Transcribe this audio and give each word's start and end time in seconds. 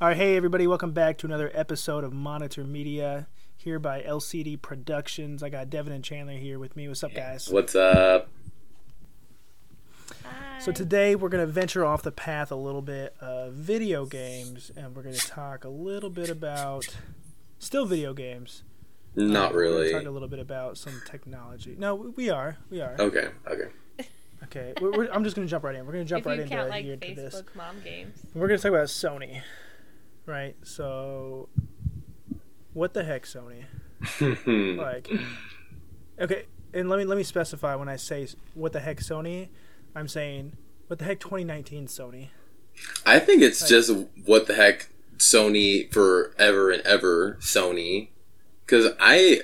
All 0.00 0.06
right, 0.06 0.16
hey 0.16 0.36
everybody, 0.36 0.68
welcome 0.68 0.92
back 0.92 1.18
to 1.18 1.26
another 1.26 1.50
episode 1.52 2.04
of 2.04 2.12
Monitor 2.12 2.62
Media 2.62 3.26
here 3.56 3.80
by 3.80 4.00
LCD 4.00 4.62
Productions. 4.62 5.42
I 5.42 5.48
got 5.48 5.70
Devin 5.70 5.92
and 5.92 6.04
Chandler 6.04 6.34
here 6.34 6.60
with 6.60 6.76
me. 6.76 6.86
What's 6.86 7.02
up, 7.02 7.12
guys? 7.12 7.48
What's 7.48 7.74
up? 7.74 8.28
So 10.60 10.70
today 10.70 11.16
we're 11.16 11.28
going 11.28 11.44
to 11.44 11.52
venture 11.52 11.84
off 11.84 12.02
the 12.02 12.12
path 12.12 12.52
a 12.52 12.54
little 12.54 12.80
bit 12.80 13.16
of 13.20 13.54
video 13.54 14.06
games, 14.06 14.70
and 14.76 14.94
we're 14.94 15.02
going 15.02 15.16
to 15.16 15.26
talk 15.26 15.64
a 15.64 15.68
little 15.68 16.10
bit 16.10 16.30
about 16.30 16.86
still 17.58 17.84
video 17.84 18.14
games. 18.14 18.62
Not 19.16 19.52
we're 19.52 19.62
really. 19.62 19.90
Talk 19.90 20.06
a 20.06 20.10
little 20.10 20.28
bit 20.28 20.38
about 20.38 20.78
some 20.78 21.02
technology. 21.06 21.74
No, 21.76 21.96
we 21.96 22.30
are. 22.30 22.56
We 22.70 22.80
are. 22.80 22.94
Okay, 23.00 23.30
okay. 23.48 23.64
Okay, 24.44 24.74
we're, 24.80 24.92
we're, 24.92 25.08
I'm 25.10 25.24
just 25.24 25.34
going 25.34 25.48
to 25.48 25.50
jump 25.50 25.64
right 25.64 25.74
in. 25.74 25.84
We're 25.84 25.94
going 25.94 26.04
to 26.04 26.08
jump 26.08 26.20
if 26.20 26.26
right 26.26 26.36
you 26.36 26.42
into 26.44 26.54
count 26.54 26.68
like 26.68 26.84
here 26.84 26.96
to 26.96 27.14
this. 27.16 27.42
Mom 27.56 27.80
games. 27.82 28.16
We're 28.32 28.46
going 28.46 28.58
to 28.58 28.62
talk 28.62 28.70
about 28.70 28.86
Sony, 28.86 29.42
right? 30.28 30.54
So, 30.62 31.48
what 32.72 32.94
the 32.94 33.02
heck, 33.02 33.24
Sony? 33.24 33.64
like 34.78 35.10
okay 36.20 36.44
and 36.72 36.88
let 36.88 37.00
me 37.00 37.04
let 37.04 37.18
me 37.18 37.24
specify 37.24 37.74
when 37.74 37.88
i 37.88 37.96
say 37.96 38.28
what 38.54 38.72
the 38.72 38.78
heck 38.78 38.98
sony 38.98 39.48
i'm 39.92 40.06
saying 40.06 40.52
what 40.86 41.00
the 41.00 41.04
heck 41.04 41.18
2019 41.18 41.88
sony 41.88 42.28
I 43.04 43.18
think 43.18 43.42
it's 43.42 43.68
just 43.68 43.90
what 44.24 44.46
the 44.46 44.54
heck 44.54 44.88
Sony 45.16 45.92
forever 45.92 46.70
and 46.70 46.82
ever 46.82 47.34
Sony. 47.40 48.08
Because 48.64 48.92
I, 49.00 49.42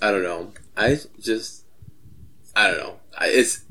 I 0.00 0.10
don't 0.10 0.22
know. 0.22 0.52
I 0.76 0.98
just, 1.18 1.64
I 2.54 2.68
don't 2.68 2.78
know. 2.78 2.96
I, 3.16 3.28
it's 3.28 3.62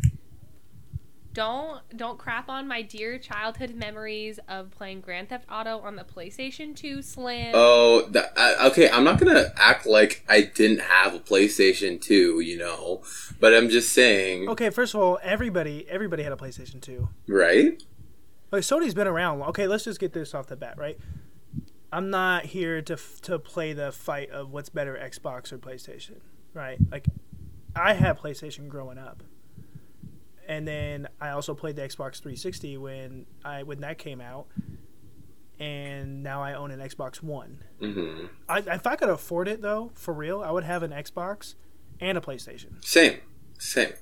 Don't 1.38 1.84
don't 1.96 2.18
crap 2.18 2.50
on 2.50 2.68
my 2.68 2.82
dear 2.82 3.20
childhood 3.20 3.76
memories 3.76 4.40
of 4.48 4.72
playing 4.72 5.02
Grand 5.02 5.30
Theft 5.30 5.46
Auto 5.52 5.78
on 5.82 5.96
the 5.96 6.04
PlayStation 6.04 6.76
2 6.76 7.04
Slim. 7.04 7.52
oh, 7.54 8.08
that, 8.10 8.34
I, 8.36 8.68
okay. 8.70 8.90
I'm 8.90 9.04
not 9.04 9.20
gonna 9.20 9.54
act 9.56 9.86
like 9.86 10.24
I 10.28 10.42
didn't 10.42 10.82
have 10.82 11.14
a 11.14 11.20
PlayStation 11.20 12.02
2, 12.02 12.40
you 12.40 12.58
know. 12.58 13.04
But 13.40 13.54
I'm 13.54 13.70
just 13.70 13.94
saying, 13.94 14.50
okay 14.50 14.72
first 14.72 14.96
of 14.96 15.02
all 15.02 15.20
everybody 15.22 15.88
everybody 15.88 16.24
had 16.24 16.32
a 16.32 16.36
playstation 16.36 16.82
2 16.82 17.08
right? 17.28 17.84
like 18.52 18.64
sony's 18.64 18.96
been 18.96 19.06
around 19.06 19.40
okay 19.44 19.68
let's 19.68 19.84
just 19.84 20.00
get 20.00 20.14
this 20.14 20.34
off 20.34 20.48
the 20.48 20.56
bat 20.56 20.76
right 20.76 20.98
i'm 21.92 22.10
not 22.10 22.46
here 22.46 22.82
to 22.82 22.98
to 23.22 23.38
play 23.38 23.74
the 23.74 23.92
fight 23.92 24.32
of 24.32 24.52
what's 24.52 24.70
better 24.70 25.00
xbox 25.12 25.52
or 25.52 25.60
playstation 25.60 26.20
right 26.56 26.80
like 26.92 27.06
i 27.76 27.94
had 27.94 28.18
playstation 28.18 28.68
growing 28.68 28.98
up 28.98 29.22
and 30.48 30.68
then 30.68 31.08
i 31.22 31.30
also 31.30 31.54
played 31.54 31.76
the 31.76 31.82
xbox 31.84 32.16
360 32.22 32.78
when 32.78 33.26
i 33.46 33.62
when 33.64 33.80
that 33.82 33.98
came 33.98 34.22
out. 34.22 34.48
And 35.60 36.22
now 36.22 36.44
i 36.44 36.54
own 36.54 36.70
an 36.72 36.80
xbox 36.80 37.22
one. 37.24 37.64
Hmm 37.80 38.26
I, 38.48 38.60
if 38.60 38.86
I 38.88 38.96
could 38.96 39.10
afford 39.10 39.48
it 39.48 39.62
though, 39.62 39.92
for 39.96 40.14
real, 40.14 40.42
I 40.42 40.52
would 40.52 40.64
have 40.64 40.84
an 40.84 40.92
Xbox 40.92 41.56
and 42.00 42.18
a 42.18 42.22
PlayStation. 42.22 42.84
Same, 42.86 43.20
same. 43.60 43.94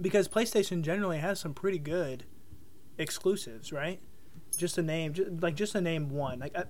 because 0.00 0.28
PlayStation 0.28 0.82
generally 0.82 1.18
has 1.18 1.40
some 1.40 1.52
pretty 1.54 1.78
good 1.78 2.24
exclusives, 2.98 3.72
right? 3.72 4.00
Just 4.56 4.78
a 4.78 4.82
name, 4.82 5.12
ju- 5.12 5.38
like 5.40 5.56
just 5.56 5.74
a 5.74 5.80
name 5.80 6.08
one, 6.08 6.38
like 6.38 6.56
uh, 6.56 6.64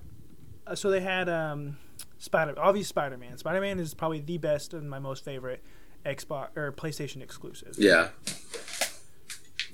uh, 0.67 0.75
so 0.75 0.89
they 0.89 0.99
had 1.01 1.29
um, 1.29 1.77
Spider, 2.17 2.53
obviously 2.57 2.87
Spider 2.89 3.17
Man. 3.17 3.37
Spider 3.37 3.61
Man 3.61 3.79
is 3.79 3.93
probably 3.93 4.19
the 4.19 4.37
best 4.37 4.73
and 4.73 4.89
my 4.89 4.99
most 4.99 5.23
favorite 5.23 5.63
Xbox 6.05 6.55
or 6.57 6.71
PlayStation 6.71 7.21
exclusive. 7.21 7.75
Yeah. 7.77 8.09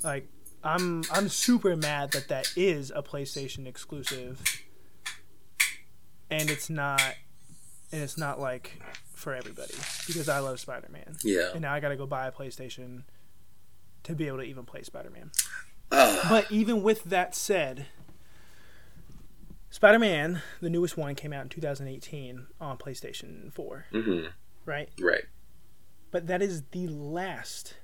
Like 0.04 0.28
I'm 0.64 1.04
I'm 1.12 1.30
super 1.30 1.76
mad 1.76 2.12
that 2.12 2.28
that 2.30 2.48
is 2.56 2.92
a 2.96 3.02
PlayStation 3.02 3.66
exclusive, 3.68 4.42
and 6.30 6.50
it's 6.50 6.70
not, 6.70 7.02
and 7.92 8.02
it's 8.02 8.18
not 8.18 8.40
like 8.40 8.80
for 9.14 9.34
everybody 9.34 9.74
because 10.06 10.30
I 10.30 10.40
love 10.40 10.60
Spider 10.60 10.90
Man, 10.92 11.16
Yeah. 11.24 11.52
and 11.54 11.62
now 11.62 11.74
I 11.74 11.80
got 11.80 11.90
to 11.90 11.96
go 11.96 12.06
buy 12.06 12.28
a 12.28 12.32
PlayStation 12.32 13.04
to 14.04 14.14
be 14.16 14.28
able 14.28 14.38
to 14.38 14.44
even 14.44 14.66
play 14.66 14.84
Spider 14.84 15.10
Man. 15.10 15.32
Ugh. 15.92 16.26
But 16.30 16.52
even 16.52 16.84
with 16.84 17.06
that 17.06 17.34
said, 17.34 17.86
Spider 19.70 20.00
Man, 20.00 20.42
the 20.62 20.70
newest 20.70 20.98
one, 20.98 21.16
came 21.16 21.34
out 21.34 21.44
in 21.44 21.50
2018 21.50 22.48
on 22.60 22.78
PlayStation 22.78 23.52
4, 23.54 23.86
hmm 23.92 24.26
right? 24.66 24.90
Right. 25.00 25.24
But 26.12 26.28
that 26.28 26.42
is 26.42 26.64
the 26.72 26.88
last 26.88 27.76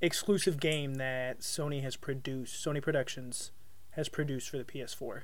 exclusive 0.00 0.60
game 0.60 0.94
that 0.96 1.40
Sony 1.40 1.82
has 1.82 1.96
produced, 1.96 2.64
Sony 2.64 2.82
Productions 2.82 3.52
has 3.92 4.08
produced 4.08 4.50
for 4.50 4.58
the 4.58 4.64
PS4. 4.64 5.22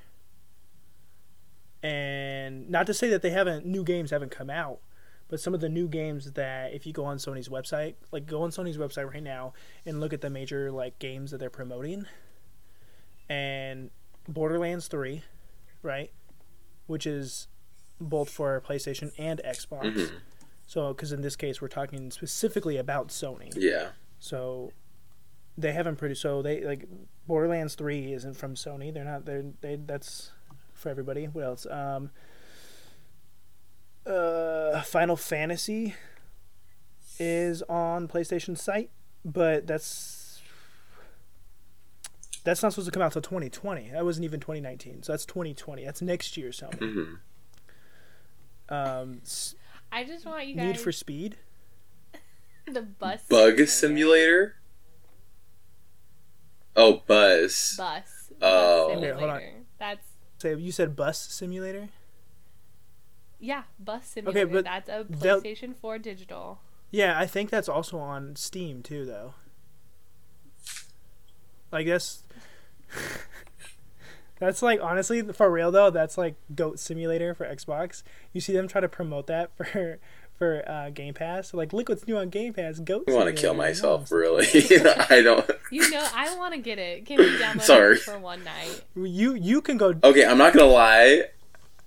And 1.83 2.69
not 2.71 2.87
to 2.87 2.95
say 2.95 3.09
that 3.09 3.23
they 3.23 3.31
haven't 3.31 3.65
new 3.67 3.85
games 3.85 4.11
haven't 4.11 4.31
come 4.31 4.51
out, 4.51 4.81
but 5.29 5.41
some 5.41 5.55
of 5.55 5.61
the 5.61 5.69
new 5.69 5.89
games 5.89 6.33
that 6.33 6.73
if 6.73 6.87
you 6.87 6.93
go 6.93 7.05
on 7.05 7.17
Sony's 7.17 7.49
website, 7.49 7.95
like 8.13 8.27
go 8.27 8.43
on 8.43 8.51
Sony's 8.51 8.77
website 8.77 9.13
right 9.13 9.23
now 9.23 9.53
and 9.87 10.01
look 10.01 10.13
at 10.13 10.21
the 10.21 10.31
major 10.31 10.71
like 10.71 10.99
games 10.99 11.31
that 11.31 11.39
they're 11.39 11.51
promoting. 11.51 12.07
And 13.29 13.91
Borderlands 14.29 14.89
3, 14.89 15.23
right? 15.83 16.11
Which 16.87 17.07
is 17.07 17.49
both 18.01 18.29
for 18.29 18.61
PlayStation 18.61 19.13
and 19.19 19.41
Xbox. 19.45 19.95
Mhm. 19.95 20.13
So, 20.71 20.95
because 20.95 21.11
in 21.11 21.21
this 21.21 21.35
case, 21.35 21.61
we're 21.61 21.67
talking 21.67 22.13
specifically 22.13 22.77
about 22.77 23.09
Sony. 23.09 23.53
Yeah. 23.57 23.89
So, 24.21 24.71
they 25.59 25.73
haven't 25.73 25.97
produced. 25.97 26.23
So 26.23 26.43
they 26.43 26.63
like 26.63 26.85
Borderlands 27.27 27.75
Three 27.75 28.13
isn't 28.13 28.35
from 28.35 28.55
Sony. 28.55 28.95
They're 28.95 29.05
not. 29.05 29.25
They're 29.25 29.47
they. 29.63 29.75
That's 29.75 30.31
for 30.73 30.89
everybody. 30.89 31.25
What 31.25 31.45
else? 31.45 31.67
Um. 31.67 32.11
Uh, 34.07 34.81
Final 34.83 35.17
Fantasy 35.17 35.97
is 37.19 37.63
on 37.63 38.07
PlayStation 38.07 38.57
site, 38.57 38.91
but 39.25 39.67
that's 39.67 40.41
that's 42.45 42.63
not 42.63 42.73
supposed 42.73 42.87
to 42.87 42.93
come 42.93 43.03
out 43.03 43.13
till 43.13 43.23
2020. 43.23 43.91
That 43.91 44.05
wasn't 44.05 44.25
even 44.25 44.39
2019. 44.39 45.03
So 45.03 45.13
that's 45.13 45.27
2020. 45.27 45.85
That's 45.85 46.01
next 46.01 46.37
year, 46.37 46.51
Sony. 46.51 46.79
hmm 46.79 47.15
Um, 48.73 49.21
I 49.93 50.05
just 50.05 50.25
want 50.27 50.47
you 50.47 50.55
guys 50.55 50.65
Need 50.67 50.81
for 50.81 50.93
Speed. 50.93 51.37
the 52.67 52.83
bus 52.83 53.23
Bug 53.29 53.59
simulator. 53.67 54.57
Oh, 56.77 57.03
Buzz. 57.07 57.75
bus 57.77 58.31
Oh. 58.41 58.89
bus 58.95 58.97
Okay, 58.99 59.11
hold 59.11 59.31
on. 59.31 59.43
That's 59.79 60.07
Say 60.39 60.55
you 60.55 60.73
said 60.73 60.97
Bus 60.97 61.19
Simulator. 61.19 61.89
yeah, 63.39 63.65
bus 63.79 64.07
simulator. 64.07 64.41
Okay, 64.47 64.53
but 64.53 64.65
That's 64.65 64.89
a 64.89 65.05
they'll- 65.09 65.43
PlayStation 65.43 65.75
4 65.77 65.99
digital. 65.99 66.61
Yeah, 66.91 67.19
I 67.19 67.27
think 67.27 67.51
that's 67.51 67.69
also 67.69 67.99
on 67.99 68.37
Steam 68.37 68.83
too, 68.83 69.05
though. 69.05 69.35
Like 71.71 71.87
that's 71.87 72.25
that's 74.41 74.63
like 74.63 74.81
honestly 74.83 75.23
for 75.23 75.49
real 75.51 75.71
though. 75.71 75.91
That's 75.91 76.19
like 76.19 76.35
Goat 76.55 76.81
Simulator 76.81 77.35
for 77.35 77.47
Xbox. 77.47 78.03
You 78.33 78.41
see 78.41 78.53
them 78.53 78.67
try 78.67 78.81
to 78.81 78.89
promote 78.89 79.29
that 79.29 79.51
for 79.57 79.99
for 80.37 80.65
uh, 80.69 80.89
Game 80.91 81.13
Pass. 81.13 81.53
Like, 81.53 81.73
look 81.75 81.91
what's 81.91 82.07
new 82.09 82.17
on 82.17 82.31
Game 82.31 82.55
Pass. 82.55 82.79
Goat. 82.81 83.05
I 83.09 83.13
want 83.13 83.27
to 83.27 83.33
kill 83.33 83.51
Simulator. 83.53 83.71
myself, 83.71 84.11
No. 84.11 84.17
really. 84.17 84.47
I 85.11 85.21
don't. 85.23 85.49
You 85.71 85.89
know, 85.91 86.07
I 86.15 86.35
want 86.39 86.55
to 86.55 86.61
get 86.61 86.79
it. 86.79 87.05
Can 87.07 87.19
we 87.19 87.27
download 87.39 87.61
Sorry. 87.63 87.97
it 87.97 88.01
for 88.01 88.19
one 88.19 88.43
night? 88.43 88.83
You 88.97 89.35
you 89.35 89.61
can 89.61 89.77
go. 89.77 89.95
Okay, 90.03 90.25
I'm 90.25 90.39
not 90.39 90.55
gonna 90.55 90.67
lie. 90.73 91.25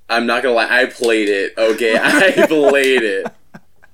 I'm 0.09 0.25
not 0.27 0.43
gonna 0.43 0.55
lie. 0.55 0.67
I 0.69 0.85
played 0.85 1.29
it. 1.29 1.53
Okay, 1.57 1.97
I 1.99 2.45
played 2.47 3.01
it. 3.01 3.25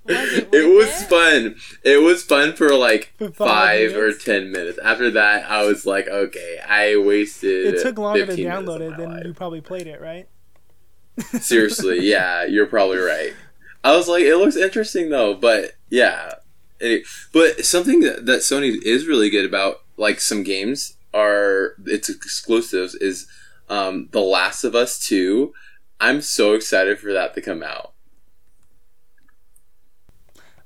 Was 0.09 0.33
it, 0.33 0.49
It 0.53 0.67
worth 0.67 0.87
was 0.87 1.03
fun. 1.03 1.55
It 1.83 2.01
was 2.01 2.23
fun 2.23 2.53
for 2.53 2.75
like 2.75 3.13
For 3.17 3.29
five 3.29 3.91
five 3.91 3.95
or 3.95 4.11
ten 4.13 4.51
minutes. 4.51 4.79
After 4.83 5.11
that, 5.11 5.49
I 5.49 5.65
was 5.65 5.85
like, 5.85 6.07
okay, 6.07 6.57
I 6.67 6.97
wasted. 6.97 7.75
It 7.75 7.83
took 7.83 7.97
longer 7.97 8.21
to 8.21 8.25
15 8.27 8.45
minutes 8.45 8.69
download 8.69 8.81
it 8.81 8.97
than 8.97 9.11
life. 9.11 9.25
you 9.25 9.33
probably 9.33 9.61
played 9.61 9.87
it, 9.87 10.01
right? 10.01 10.27
Seriously, 11.41 11.99
yeah, 12.09 12.45
you're 12.45 12.65
probably 12.65 12.97
right. 12.97 13.33
I 13.83 13.95
was 13.95 14.07
like, 14.07 14.23
it 14.23 14.35
looks 14.37 14.55
interesting 14.55 15.09
though, 15.09 15.33
but 15.33 15.73
yeah. 15.89 16.33
It, 16.79 17.05
but 17.33 17.65
something 17.65 17.99
that, 18.01 18.25
that 18.25 18.39
Sony 18.39 18.81
is 18.83 19.05
really 19.05 19.29
good 19.29 19.45
about, 19.45 19.81
like 19.97 20.21
some 20.21 20.43
games 20.43 20.95
are 21.13 21.75
its 21.85 22.09
exclusives, 22.09 22.95
is 22.95 23.27
um, 23.69 24.07
The 24.11 24.21
Last 24.21 24.63
of 24.63 24.75
Us 24.75 24.97
Two. 24.97 25.53
I'm 25.99 26.21
so 26.21 26.53
excited 26.53 26.99
for 26.99 27.11
that 27.11 27.33
to 27.35 27.41
come 27.41 27.61
out. 27.61 27.93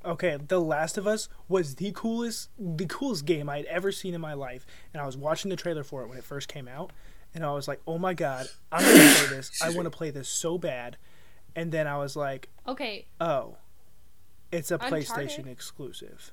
Okay, 0.05 0.38
The 0.47 0.59
Last 0.59 0.97
of 0.97 1.07
Us 1.07 1.29
was 1.47 1.75
the 1.75 1.91
coolest 1.95 2.50
the 2.59 2.85
coolest 2.85 3.25
game 3.25 3.50
I'd 3.50 3.65
ever 3.65 3.91
seen 3.91 4.13
in 4.13 4.21
my 4.21 4.33
life. 4.33 4.65
And 4.94 5.01
I 5.01 5.05
was 5.05 5.15
watching 5.15 5.50
the 5.50 5.55
trailer 5.55 5.83
for 5.83 6.01
it 6.03 6.09
when 6.09 6.17
it 6.17 6.23
first 6.23 6.47
came 6.50 6.67
out, 6.67 6.91
and 7.33 7.45
I 7.45 7.51
was 7.53 7.67
like, 7.67 7.79
"Oh 7.88 7.97
my 7.97 8.13
god, 8.13 8.47
I'm 8.71 8.83
going 8.83 8.97
to 8.97 9.15
play 9.27 9.27
this. 9.38 9.61
I 9.61 9.69
want 9.69 9.85
to 9.85 9.89
play 9.89 10.09
this 10.11 10.27
so 10.27 10.57
bad." 10.57 10.97
And 11.55 11.71
then 11.71 11.88
I 11.88 11.97
was 11.97 12.15
like, 12.15 12.50
Okay, 12.67 13.05
"Oh, 13.21 13.57
it's 14.51 14.71
a 14.71 14.75
Uncharted? 14.75 15.07
PlayStation 15.07 15.47
exclusive." 15.47 16.31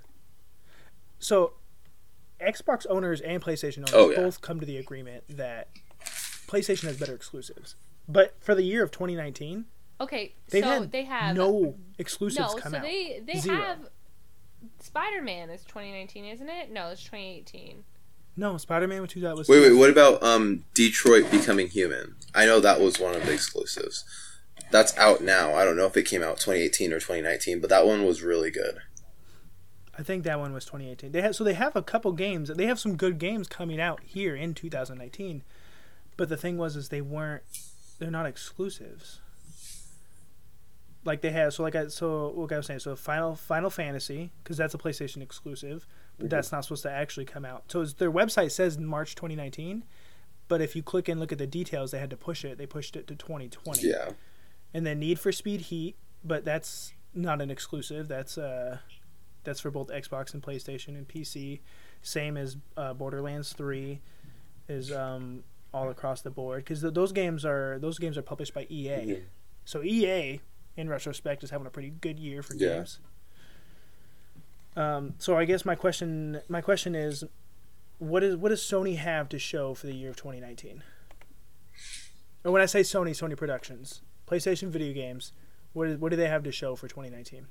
So, 1.19 1.53
Xbox 2.41 2.87
owners 2.89 3.21
and 3.21 3.43
PlayStation 3.43 3.79
owners 3.79 3.93
Oh, 3.95 4.11
yeah. 4.11 4.17
both 4.17 4.41
come 4.41 4.59
to 4.61 4.67
the 4.67 4.79
agreement 4.79 5.25
that 5.29 5.69
PlayStation 6.49 6.85
has 6.85 6.97
better 6.99 7.15
exclusives. 7.15 7.77
But 8.09 8.35
for 8.41 8.55
the 8.55 8.63
year 8.63 8.83
of 8.83 8.91
2019, 8.91 9.67
Okay, 10.01 10.35
they've 10.49 10.65
so 10.65 10.71
had 10.71 10.93
they 10.93 11.05
have 11.05 11.37
no 11.37 11.75
exclusives 11.99 12.55
no. 12.55 12.61
come 12.61 12.73
So 12.73 12.79
out. 12.79 12.83
they 12.83 13.23
they 13.25 13.39
Zero. 13.39 13.57
have 13.57 13.79
Spider 14.79 15.23
Man 15.23 15.51
is 15.51 15.63
2019, 15.65 16.25
isn't 16.25 16.49
it? 16.49 16.71
No, 16.71 16.89
it's 16.89 17.03
2018. 17.05 17.85
No, 18.37 18.57
Spider-Man 18.57 19.03
was 19.03 19.11
2000 19.11 19.37
was 19.37 19.49
Wait, 19.49 19.61
wait. 19.61 19.73
What 19.77 19.91
about 19.91 20.23
um 20.23 20.65
Detroit 20.73 21.31
Becoming 21.31 21.69
Human? 21.69 22.15
I 22.35 22.47
know 22.47 22.61
that 22.61 22.81
was 22.81 22.99
one 22.99 23.15
of 23.15 23.27
the 23.27 23.33
exclusives. 23.33 24.05
That's 24.71 24.97
out 24.97 25.21
now. 25.21 25.55
I 25.55 25.65
don't 25.65 25.77
know 25.77 25.87
if 25.87 25.97
it 25.97 26.05
came 26.05 26.23
out 26.23 26.37
2018 26.39 26.93
or 26.93 27.01
2019, 27.01 27.61
but 27.61 27.69
that 27.71 27.87
one 27.87 28.07
was 28.07 28.23
really 28.23 28.51
good. 28.51 28.79
I 29.99 30.03
think 30.03 30.23
that 30.25 30.39
one 30.39 30.53
was 30.55 30.65
2018. 30.65 31.13
They 31.13 31.21
have 31.21 31.35
so 31.37 31.45
they 31.45 31.55
have 31.55 31.77
a 31.77 31.83
couple 31.83 32.13
games. 32.13 32.49
They 32.49 32.67
have 32.67 32.79
some 32.81 32.97
good 32.97 33.19
games 33.19 33.49
coming 33.49 33.81
out 33.81 34.01
here 34.05 34.35
in 34.37 34.55
2019. 34.55 35.43
But 36.17 36.29
the 36.29 36.37
thing 36.37 36.57
was 36.57 36.77
is 36.77 36.89
they 36.89 37.01
weren't 37.03 37.43
they're 37.99 38.11
not 38.11 38.27
exclusives. 38.27 39.21
Like 41.05 41.23
they 41.23 41.31
have 41.31 41.55
so 41.55 41.63
like 41.63 41.75
I 41.75 41.87
so 41.89 42.29
what 42.35 42.53
I 42.53 42.59
was 42.59 42.67
saying 42.67 42.81
so 42.81 42.95
Final 42.95 43.35
Final 43.35 43.71
Fantasy 43.71 44.33
because 44.43 44.57
that's 44.59 44.75
a 44.75 44.79
PlayStation 44.79 45.23
exclusive, 45.23 45.87
but 46.19 46.29
that's 46.29 46.53
not 46.53 46.65
supposed 46.65 46.83
to 46.83 46.91
actually 46.91 47.25
come 47.25 47.45
out. 47.47 47.65
So 47.69 47.81
it's, 47.81 47.95
their 47.95 48.13
website 48.13 48.51
says 48.51 48.79
March 48.79 49.15
2019, 49.15 49.85
but 50.49 50.61
if 50.61 50.77
you 50.77 50.83
click 50.83 51.09
and 51.09 51.19
look 51.19 51.33
at 51.33 51.39
the 51.39 51.47
details, 51.47 51.91
they 51.93 51.99
had 51.99 52.11
to 52.11 52.17
push 52.19 52.45
it. 52.45 52.59
They 52.59 52.67
pushed 52.67 52.97
it 52.97 53.07
to 53.07 53.15
2020 53.15 53.89
Yeah. 53.89 54.11
and 54.75 54.85
then 54.85 54.99
Need 54.99 55.19
for 55.19 55.33
Speed 55.33 55.63
Heat, 55.63 55.97
but 56.23 56.45
that's 56.45 56.93
not 57.15 57.41
an 57.41 57.51
exclusive. 57.51 58.07
That's 58.07 58.37
uh, 58.37 58.79
that's 59.43 59.61
for 59.61 59.71
both 59.71 59.89
Xbox 59.89 60.35
and 60.35 60.43
PlayStation 60.43 60.89
and 60.89 61.09
PC. 61.09 61.61
Same 62.03 62.37
as 62.37 62.59
uh, 62.77 62.93
Borderlands 62.93 63.55
Three 63.55 64.01
is 64.69 64.93
um, 64.93 65.45
all 65.73 65.89
across 65.89 66.21
the 66.21 66.31
board 66.31 66.63
because 66.65 66.83
th- 66.83 66.93
those 66.93 67.13
games 67.13 67.47
are 67.47 67.79
those 67.79 67.99
games 67.99 68.19
are 68.19 68.23
published 68.23 68.53
by 68.53 68.67
EA. 68.69 68.89
Mhm. 68.91 69.23
So 69.65 69.83
EA, 69.83 70.41
in 70.77 70.89
retrospect, 70.89 71.43
is 71.45 71.51
having 71.51 71.67
a 71.67 71.71
pretty 71.71 71.91
good 71.91 72.19
year 72.19 72.43
for 72.43 72.55
Yeah. 72.55 72.75
games. 72.77 72.99
Um, 74.77 75.15
so 75.19 75.37
I 75.37 75.45
guess 75.45 75.65
my 75.65 75.75
question 75.75 76.41
my 76.49 76.61
question 76.61 76.95
is, 76.95 77.25
what 77.99 78.23
is 78.23 78.37
what 78.37 78.51
does 78.51 78.61
Sony 78.63 78.97
have 78.97 79.29
to 79.31 79.39
show 79.39 79.75
for 79.75 79.87
the 79.87 79.95
year 79.95 80.11
of 80.11 80.17
2019? 80.17 80.83
Or 82.45 82.53
when 82.53 82.63
I 82.63 82.67
say 82.67 82.81
Sony, 82.81 83.11
Sony 83.11 83.37
Productions, 83.37 84.01
PlayStation 84.27 84.69
video 84.69 84.95
games, 84.95 85.33
what 85.73 85.89
is, 85.89 85.99
what 85.99 86.11
do 86.11 86.17
they 86.17 86.29
have 86.29 86.43
to 86.45 86.53
show 86.53 86.77
for 86.77 86.89
2019? 86.89 87.47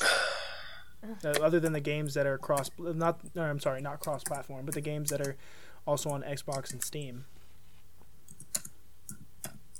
Uh, 1.24 1.28
other 1.42 1.58
than 1.58 1.72
the 1.72 1.80
games 1.80 2.12
that 2.12 2.26
are 2.26 2.36
cross, 2.36 2.70
not 2.78 3.20
no, 3.34 3.40
I'm 3.42 3.58
sorry, 3.58 3.80
not 3.80 4.00
cross 4.00 4.22
platform, 4.22 4.66
but 4.66 4.74
the 4.74 4.82
games 4.82 5.08
that 5.08 5.26
are 5.26 5.34
also 5.86 6.10
on 6.10 6.22
Xbox 6.22 6.72
and 6.72 6.82
Steam. 6.84 7.24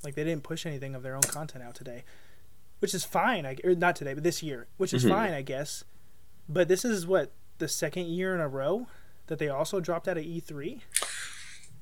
Like 0.03 0.15
they 0.15 0.23
didn't 0.23 0.43
push 0.43 0.65
anything 0.65 0.95
of 0.95 1.03
their 1.03 1.15
own 1.15 1.21
content 1.21 1.63
out 1.63 1.75
today, 1.75 2.03
which 2.79 2.93
is 2.93 3.03
fine. 3.03 3.45
I 3.45 3.57
or 3.63 3.75
not 3.75 3.95
today, 3.95 4.13
but 4.13 4.23
this 4.23 4.41
year, 4.41 4.67
which 4.77 4.93
is 4.93 5.05
Mhm. 5.05 5.09
fine, 5.09 5.33
I 5.33 5.41
guess. 5.41 5.83
But 6.49 6.67
this 6.67 6.83
is 6.83 7.05
what 7.05 7.31
the 7.59 7.67
second 7.67 8.07
year 8.07 8.33
in 8.33 8.41
a 8.41 8.47
row 8.47 8.87
that 9.27 9.37
they 9.39 9.47
also 9.49 9.79
dropped 9.79 10.07
out 10.07 10.17
of 10.17 10.23
E 10.23 10.41
E3. 10.41 10.81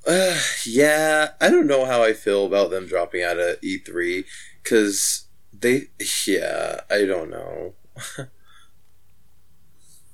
Uh, 0.05 0.39
yeah, 0.65 1.31
I 1.41 1.49
don't 1.49 1.67
know 1.67 1.85
how 1.85 2.03
I 2.03 2.13
feel 2.13 2.45
about 2.45 2.69
them 2.71 2.85
dropping 2.87 3.23
out 3.23 3.37
of 3.39 3.59
E3 3.61 4.25
because 4.63 5.25
they, 5.57 5.87
yeah, 6.25 6.81
I 6.89 7.05
don't 7.05 7.29
know. 7.29 7.73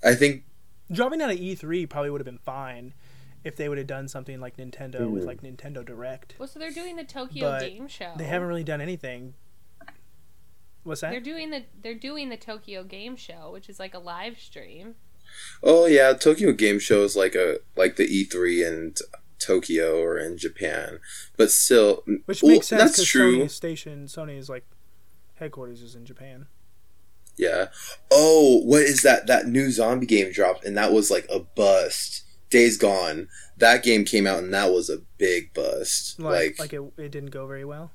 I 0.03 0.13
think, 0.15 0.43
Dropping 0.91 1.19
out 1.21 1.31
of 1.31 1.37
E3 1.39 1.89
probably 1.89 2.11
would 2.11 2.21
have 2.21 2.25
been 2.25 2.37
fine 2.37 2.93
if 3.45 3.55
they 3.55 3.69
would 3.69 3.77
have 3.77 3.87
done 3.87 4.07
something 4.09 4.41
like 4.41 4.57
Nintendo 4.57 5.09
with 5.09 5.23
Mhm. 5.23 5.27
like 5.27 5.41
Nintendo 5.41 5.85
Direct. 5.85 6.35
Well, 6.37 6.47
so 6.49 6.59
they're 6.59 6.71
doing 6.71 6.97
the 6.97 7.03
Tokyo 7.05 7.51
But 7.51 7.61
Game 7.61 7.87
Show. 7.87 8.13
They 8.17 8.25
haven't 8.25 8.47
really 8.49 8.63
done 8.63 8.81
anything. 8.81 9.35
What's 10.83 11.01
that? 11.01 11.11
They're 11.11 11.19
doing 11.19 11.49
the 11.51 11.63
they're 11.81 11.95
doing 11.95 12.29
the 12.29 12.37
Tokyo 12.37 12.83
Game 12.83 13.15
Show, 13.15 13.51
which 13.51 13.69
is 13.69 13.79
like 13.79 13.93
a 13.93 13.99
live 13.99 14.39
stream. 14.39 14.95
oh 15.63 15.85
yeah, 15.85 16.13
Tokyo 16.13 16.51
Game 16.51 16.79
Show 16.79 17.03
is 17.03 17.15
like 17.15 17.33
a 17.35 17.59
like 17.75 17.95
the 17.95 18.05
E3 18.07 18.63
in 18.67 18.93
Tokyo 19.39 19.99
or 20.01 20.17
in 20.17 20.37
Japan, 20.37 20.99
but 21.37 21.51
still, 21.51 22.03
Which 22.25 22.41
well, 22.43 22.51
makes 22.53 22.67
sense 22.67 22.81
That's 22.97 23.05
true. 23.07 23.39
Sony's 23.39 23.53
station, 23.55 24.05
Sony's 24.05 24.47
like 24.49 24.65
headquarters 25.35 25.81
is 25.81 25.95
in 25.95 26.05
Japan. 26.05 26.47
Yeah. 27.37 27.67
Oh, 28.11 28.61
what 28.63 28.83
is 28.83 29.01
that? 29.01 29.27
That 29.27 29.47
new 29.47 29.69
zombie 29.71 30.05
game 30.05 30.31
dropped, 30.31 30.63
and 30.63 30.77
that 30.77 30.93
was 30.93 31.11
like 31.11 31.25
a 31.29 31.39
bust. 31.39 32.23
Days 32.49 32.77
Gone. 32.77 33.27
That 33.57 33.83
game 33.83 34.05
came 34.05 34.27
out, 34.27 34.39
and 34.39 34.53
that 34.53 34.71
was 34.71 34.89
a 34.89 34.99
big 35.17 35.53
bust. 35.53 36.19
Like, 36.19 36.59
Like, 36.59 36.59
like 36.59 36.73
it, 36.73 36.81
it 36.97 37.11
didn't 37.11 37.31
go 37.31 37.47
very 37.47 37.65
well. 37.65 37.91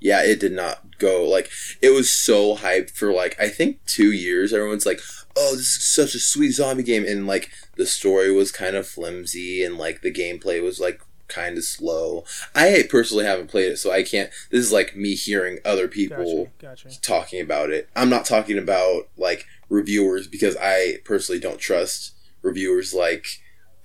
yeah, 0.00 0.22
it 0.24 0.40
did 0.40 0.52
not 0.52 0.98
go. 0.98 1.24
Like, 1.28 1.50
it 1.80 1.90
was 1.90 2.10
so 2.12 2.56
hyped 2.56 2.90
for 2.90 3.12
like 3.12 3.38
I 3.40 3.48
think 3.48 3.84
two 3.86 4.12
years. 4.12 4.52
Everyone's 4.52 4.86
like, 4.86 5.00
"Oh, 5.36 5.52
this 5.56 5.76
is 5.76 5.82
such 5.84 6.14
a 6.14 6.18
sweet 6.20 6.52
zombie 6.52 6.82
game," 6.82 7.04
and 7.06 7.26
like 7.26 7.50
the 7.76 7.86
story 7.86 8.30
was 8.32 8.52
kind 8.52 8.76
of 8.76 8.86
flimsy, 8.86 9.62
and 9.64 9.76
like 9.78 10.02
the 10.02 10.12
gameplay 10.12 10.62
was 10.62 10.78
like 10.80 11.00
kind 11.28 11.56
of 11.56 11.64
slow. 11.64 12.24
I 12.54 12.84
personally 12.90 13.24
haven't 13.24 13.50
played 13.50 13.72
it, 13.72 13.78
so 13.78 13.90
I 13.90 14.02
can't. 14.02 14.30
This 14.50 14.64
is 14.64 14.72
like 14.72 14.94
me 14.96 15.14
hearing 15.14 15.58
other 15.64 15.88
people 15.88 16.50
Gotcha, 16.58 16.84
gotcha. 16.86 17.00
talking 17.00 17.40
about 17.40 17.70
it. 17.70 17.88
I'm 17.96 18.10
not 18.10 18.24
talking 18.24 18.58
about 18.58 19.08
like 19.16 19.46
reviewers 19.68 20.26
because 20.28 20.56
I 20.60 20.98
personally 21.04 21.40
don't 21.40 21.58
trust 21.58 22.14
reviewers. 22.42 22.92
Like 22.92 23.26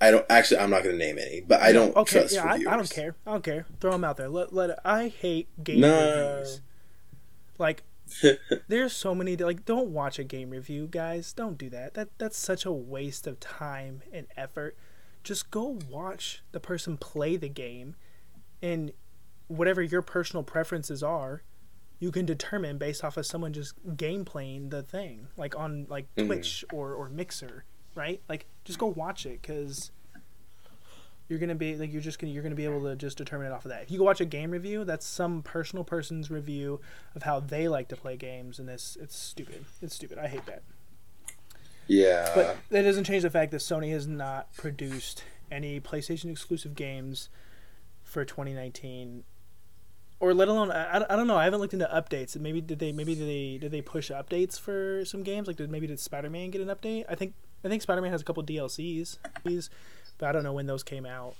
I 0.00 0.10
don't 0.12 0.24
actually. 0.30 0.58
I'm 0.60 0.70
not 0.70 0.84
going 0.84 0.98
to 0.98 1.04
name 1.04 1.18
any, 1.18 1.40
but 1.40 1.60
I 1.60 1.72
don't 1.72 1.94
Okay, 1.96 2.20
trust 2.20 2.34
yeah, 2.34 2.44
I. 2.44 2.54
I 2.54 2.76
don't 2.76 2.88
care. 2.90 3.16
I 3.26 3.32
don't 3.32 3.44
care. 3.44 3.66
Throw 3.80 3.92
them 3.92 4.04
out 4.04 4.16
there. 4.16 4.28
Let 4.28 4.52
let. 4.52 4.78
I 4.84 5.08
hate 5.08 5.48
game 5.62 5.80
No. 5.80 6.36
reviews. 6.36 6.60
Like, 7.58 7.82
there's 8.68 8.92
so 8.92 9.14
many. 9.14 9.36
Like, 9.36 9.64
don't 9.64 9.88
watch 9.88 10.18
a 10.18 10.24
game 10.24 10.50
review, 10.50 10.86
guys. 10.88 11.32
Don't 11.32 11.58
do 11.58 11.68
that. 11.70 11.94
That 11.94 12.08
that's 12.18 12.36
such 12.38 12.64
a 12.64 12.70
waste 12.72 13.26
of 13.26 13.40
time 13.40 14.02
and 14.12 14.26
effort. 14.36 14.76
Just 15.24 15.50
go 15.50 15.78
watch 15.90 16.42
the 16.52 16.60
person 16.60 16.96
play 16.96 17.36
the 17.36 17.48
game, 17.48 17.96
and 18.62 18.92
whatever 19.48 19.82
your 19.82 20.02
personal 20.02 20.42
preferences 20.44 21.02
are, 21.02 21.42
you 21.98 22.12
can 22.12 22.24
determine 22.24 22.78
based 22.78 23.02
off 23.02 23.16
of 23.16 23.26
someone 23.26 23.52
just 23.52 23.74
game 23.96 24.24
playing 24.24 24.68
the 24.68 24.82
thing, 24.82 25.26
like 25.36 25.56
on 25.58 25.86
like 25.90 26.06
Mhm. 26.14 26.26
Twitch 26.26 26.64
or 26.72 26.94
or 26.94 27.08
Mixer, 27.08 27.64
right? 27.96 28.22
Like, 28.28 28.46
just 28.68 28.78
go 28.78 28.86
watch 28.86 29.24
it 29.26 29.40
because 29.40 29.90
you're 31.28 31.38
gonna 31.38 31.54
be 31.54 31.74
like 31.76 31.90
you're 31.90 32.02
just 32.02 32.18
gonna 32.18 32.32
you're 32.32 32.42
gonna 32.42 32.54
be 32.54 32.66
able 32.66 32.82
to 32.82 32.94
just 32.94 33.16
determine 33.16 33.46
it 33.46 33.52
off 33.52 33.64
of 33.64 33.70
that. 33.70 33.82
If 33.82 33.90
you 33.90 33.98
go 33.98 34.04
watch 34.04 34.20
a 34.20 34.26
game 34.26 34.50
review, 34.50 34.84
that's 34.84 35.06
some 35.06 35.42
personal 35.42 35.84
person's 35.84 36.30
review 36.30 36.80
of 37.14 37.22
how 37.22 37.40
they 37.40 37.66
like 37.66 37.88
to 37.88 37.96
play 37.96 38.16
games, 38.16 38.58
and 38.58 38.68
this 38.68 38.96
it's 39.00 39.16
stupid. 39.16 39.64
It's 39.82 39.94
stupid. 39.94 40.18
I 40.18 40.28
hate 40.28 40.44
that. 40.46 40.62
yeah, 41.86 42.30
But 42.34 42.56
that 42.68 42.82
doesn't 42.82 43.04
change 43.04 43.22
the 43.22 43.30
fact 43.30 43.50
that 43.52 43.58
Sony 43.62 43.90
has 43.92 44.06
not 44.06 44.52
produced 44.54 45.24
any 45.50 45.80
PlayStation 45.80 46.30
exclusive 46.30 46.74
games 46.74 47.30
for 48.02 48.24
2019, 48.24 49.24
or 50.20 50.34
let 50.34 50.48
alone 50.48 50.70
I, 50.70 51.04
I 51.08 51.16
don't 51.16 51.26
know. 51.26 51.36
I 51.36 51.44
haven't 51.44 51.60
looked 51.60 51.72
into 51.74 51.86
updates. 51.92 52.36
Maybe 52.38 52.60
did 52.60 52.78
they 52.78 52.92
maybe 52.92 53.14
did 53.14 53.28
they 53.28 53.58
did 53.58 53.70
they 53.70 53.82
push 53.82 54.10
updates 54.10 54.58
for 54.58 55.04
some 55.04 55.22
games? 55.22 55.46
Like 55.46 55.56
did 55.56 55.70
maybe 55.70 55.86
did 55.86 56.00
Spider 56.00 56.28
Man 56.30 56.50
get 56.50 56.60
an 56.60 56.68
update? 56.68 57.04
I 57.08 57.14
think 57.14 57.34
I 57.64 57.68
think 57.68 57.82
Spider 57.82 58.00
Man 58.00 58.12
has 58.12 58.20
a 58.20 58.24
couple 58.24 58.42
DLCs, 58.44 59.18
but 60.18 60.28
I 60.28 60.32
don't 60.32 60.42
know 60.42 60.52
when 60.52 60.66
those 60.66 60.82
came 60.82 61.06
out. 61.06 61.34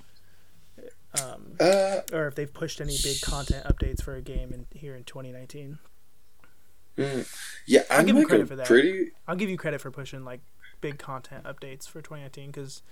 Um, 1.23 1.55
uh, 1.59 2.01
or 2.13 2.27
if 2.27 2.35
they've 2.35 2.53
pushed 2.53 2.81
any 2.81 2.97
big 3.03 3.21
content 3.23 3.65
updates 3.67 4.03
for 4.03 4.15
a 4.15 4.21
game 4.21 4.53
in 4.53 4.67
here 4.79 4.95
in 4.95 5.05
2019. 5.05 5.79
mm, 6.99 7.35
yeah. 7.67 7.83
I'll 7.91 8.01
I'm 8.01 8.07
give 8.07 8.17
like 8.17 8.27
credit 8.27 8.49
for 8.49 8.57
that. 8.57 8.67
pretty. 8.67 9.13
I'll 9.27 9.37
give 9.37 9.49
you 9.49 9.57
credit 9.57 9.81
for 9.81 9.91
pushing 9.91 10.25
like 10.25 10.41
big 10.81 10.99
content 10.99 11.45
updates 11.45 11.89
for 11.89 12.01
2019 12.01 12.51
because 12.51 12.83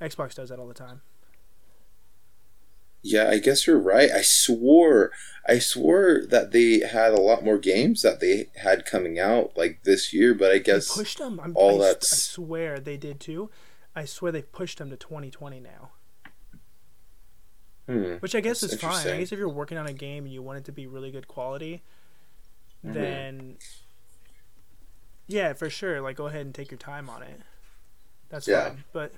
Xbox 0.00 0.34
does 0.34 0.48
that 0.48 0.58
all 0.58 0.66
the 0.66 0.74
time. 0.74 1.02
Yeah, 3.06 3.28
I 3.28 3.38
guess 3.38 3.66
you're 3.66 3.78
right. 3.78 4.10
I 4.10 4.22
swore, 4.22 5.12
I 5.46 5.58
swore 5.58 6.22
that 6.30 6.52
they 6.52 6.80
had 6.80 7.12
a 7.12 7.20
lot 7.20 7.44
more 7.44 7.58
games 7.58 8.00
that 8.00 8.18
they 8.20 8.48
had 8.56 8.86
coming 8.86 9.18
out 9.18 9.52
like 9.56 9.82
this 9.84 10.12
year, 10.14 10.32
but 10.34 10.50
I 10.50 10.54
They 10.54 10.60
guess 10.60 10.94
pushed 10.96 11.18
them. 11.18 11.38
I'm, 11.38 11.52
all 11.54 11.82
I, 11.82 11.88
that's- 11.88 12.12
I 12.12 12.16
swear 12.16 12.80
they 12.80 12.96
did 12.96 13.20
too. 13.20 13.50
I 13.94 14.06
swear 14.06 14.32
they 14.32 14.40
pushed 14.42 14.78
them 14.78 14.88
to 14.90 14.96
2020 14.96 15.60
now, 15.60 15.90
hmm, 17.86 18.14
which 18.16 18.34
I 18.34 18.40
guess 18.40 18.62
is 18.62 18.74
fine. 18.80 19.06
I 19.06 19.18
guess 19.18 19.32
if 19.32 19.38
you're 19.38 19.48
working 19.48 19.78
on 19.78 19.86
a 19.86 19.92
game 19.92 20.24
and 20.24 20.32
you 20.32 20.42
want 20.42 20.58
it 20.58 20.64
to 20.64 20.72
be 20.72 20.86
really 20.86 21.10
good 21.10 21.28
quality, 21.28 21.82
Mhm. 22.84 22.94
then 22.94 23.56
yeah, 25.26 25.52
for 25.52 25.70
sure. 25.70 26.00
Like, 26.00 26.16
go 26.16 26.26
ahead 26.26 26.44
and 26.46 26.54
take 26.54 26.70
your 26.70 26.78
time 26.78 27.08
on 27.08 27.22
it. 27.22 27.40
That's 28.30 28.48
Yeah. 28.48 28.70
fine. 28.70 28.84
But 28.92 29.12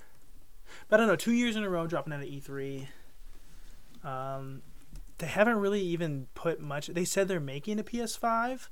but 0.88 0.96
I 0.96 0.98
don't 0.98 1.06
know. 1.08 1.16
Two 1.16 1.32
years 1.32 1.54
in 1.56 1.62
a 1.62 1.70
row 1.70 1.86
dropping 1.86 2.12
out 2.12 2.20
of 2.22 2.26
E3. 2.28 2.88
Um, 4.06 4.62
they 5.18 5.26
haven't 5.26 5.56
really 5.56 5.80
even 5.80 6.28
put 6.34 6.60
much. 6.60 6.86
They 6.88 7.04
said 7.04 7.26
they're 7.28 7.40
making 7.40 7.78
a 7.80 7.84
PS5, 7.84 8.68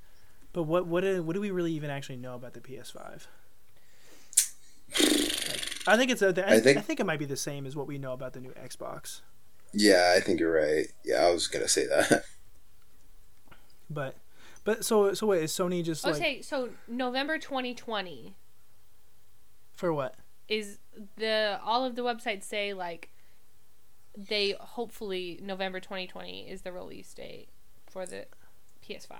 but 0.52 0.62
what 0.64 0.86
what 0.86 1.00
do, 1.02 1.22
what 1.22 1.32
do 1.34 1.40
we 1.40 1.50
really 1.50 1.72
even 1.72 1.90
actually 1.90 2.16
know 2.16 2.34
about 2.34 2.52
the 2.54 2.60
PS5? 2.60 3.26
Like, 5.00 5.78
I 5.86 5.96
think 5.96 6.10
it's 6.10 6.22
a, 6.22 6.28
I, 6.48 6.54
I 6.54 6.60
think- 6.60 6.78
I 6.78 6.80
think 6.80 7.00
it 7.00 7.06
might 7.06 7.18
be 7.18 7.24
the 7.24 7.36
same 7.36 7.66
as 7.66 7.74
what 7.76 7.86
we 7.86 7.98
know 7.98 8.12
about 8.12 8.32
the 8.32 8.40
new 8.40 8.52
Xbox. 8.52 9.20
Yeah, 9.72 10.14
I 10.16 10.20
think 10.20 10.38
you're 10.38 10.52
right. 10.54 10.86
Yeah, 11.04 11.26
I 11.26 11.30
was 11.32 11.48
gonna 11.48 11.68
say 11.68 11.86
that. 11.86 12.24
But, 13.90 14.16
but 14.64 14.82
so 14.84 15.12
so 15.12 15.26
wait, 15.26 15.42
is 15.44 15.52
Sony 15.52 15.84
just 15.84 16.04
like 16.04 16.14
Okay, 16.16 16.40
so 16.42 16.70
November 16.88 17.38
2020 17.38 18.34
for 19.72 19.92
what? 19.92 20.14
is 20.48 20.78
the 21.16 21.58
all 21.62 21.84
of 21.84 21.94
the 21.96 22.02
websites 22.02 22.44
say 22.44 22.72
like 22.72 23.10
they 24.16 24.54
hopefully 24.58 25.38
November 25.42 25.80
2020 25.80 26.48
is 26.48 26.62
the 26.62 26.72
release 26.72 27.12
date 27.14 27.48
for 27.86 28.06
the 28.06 28.26
PS5. 28.86 29.16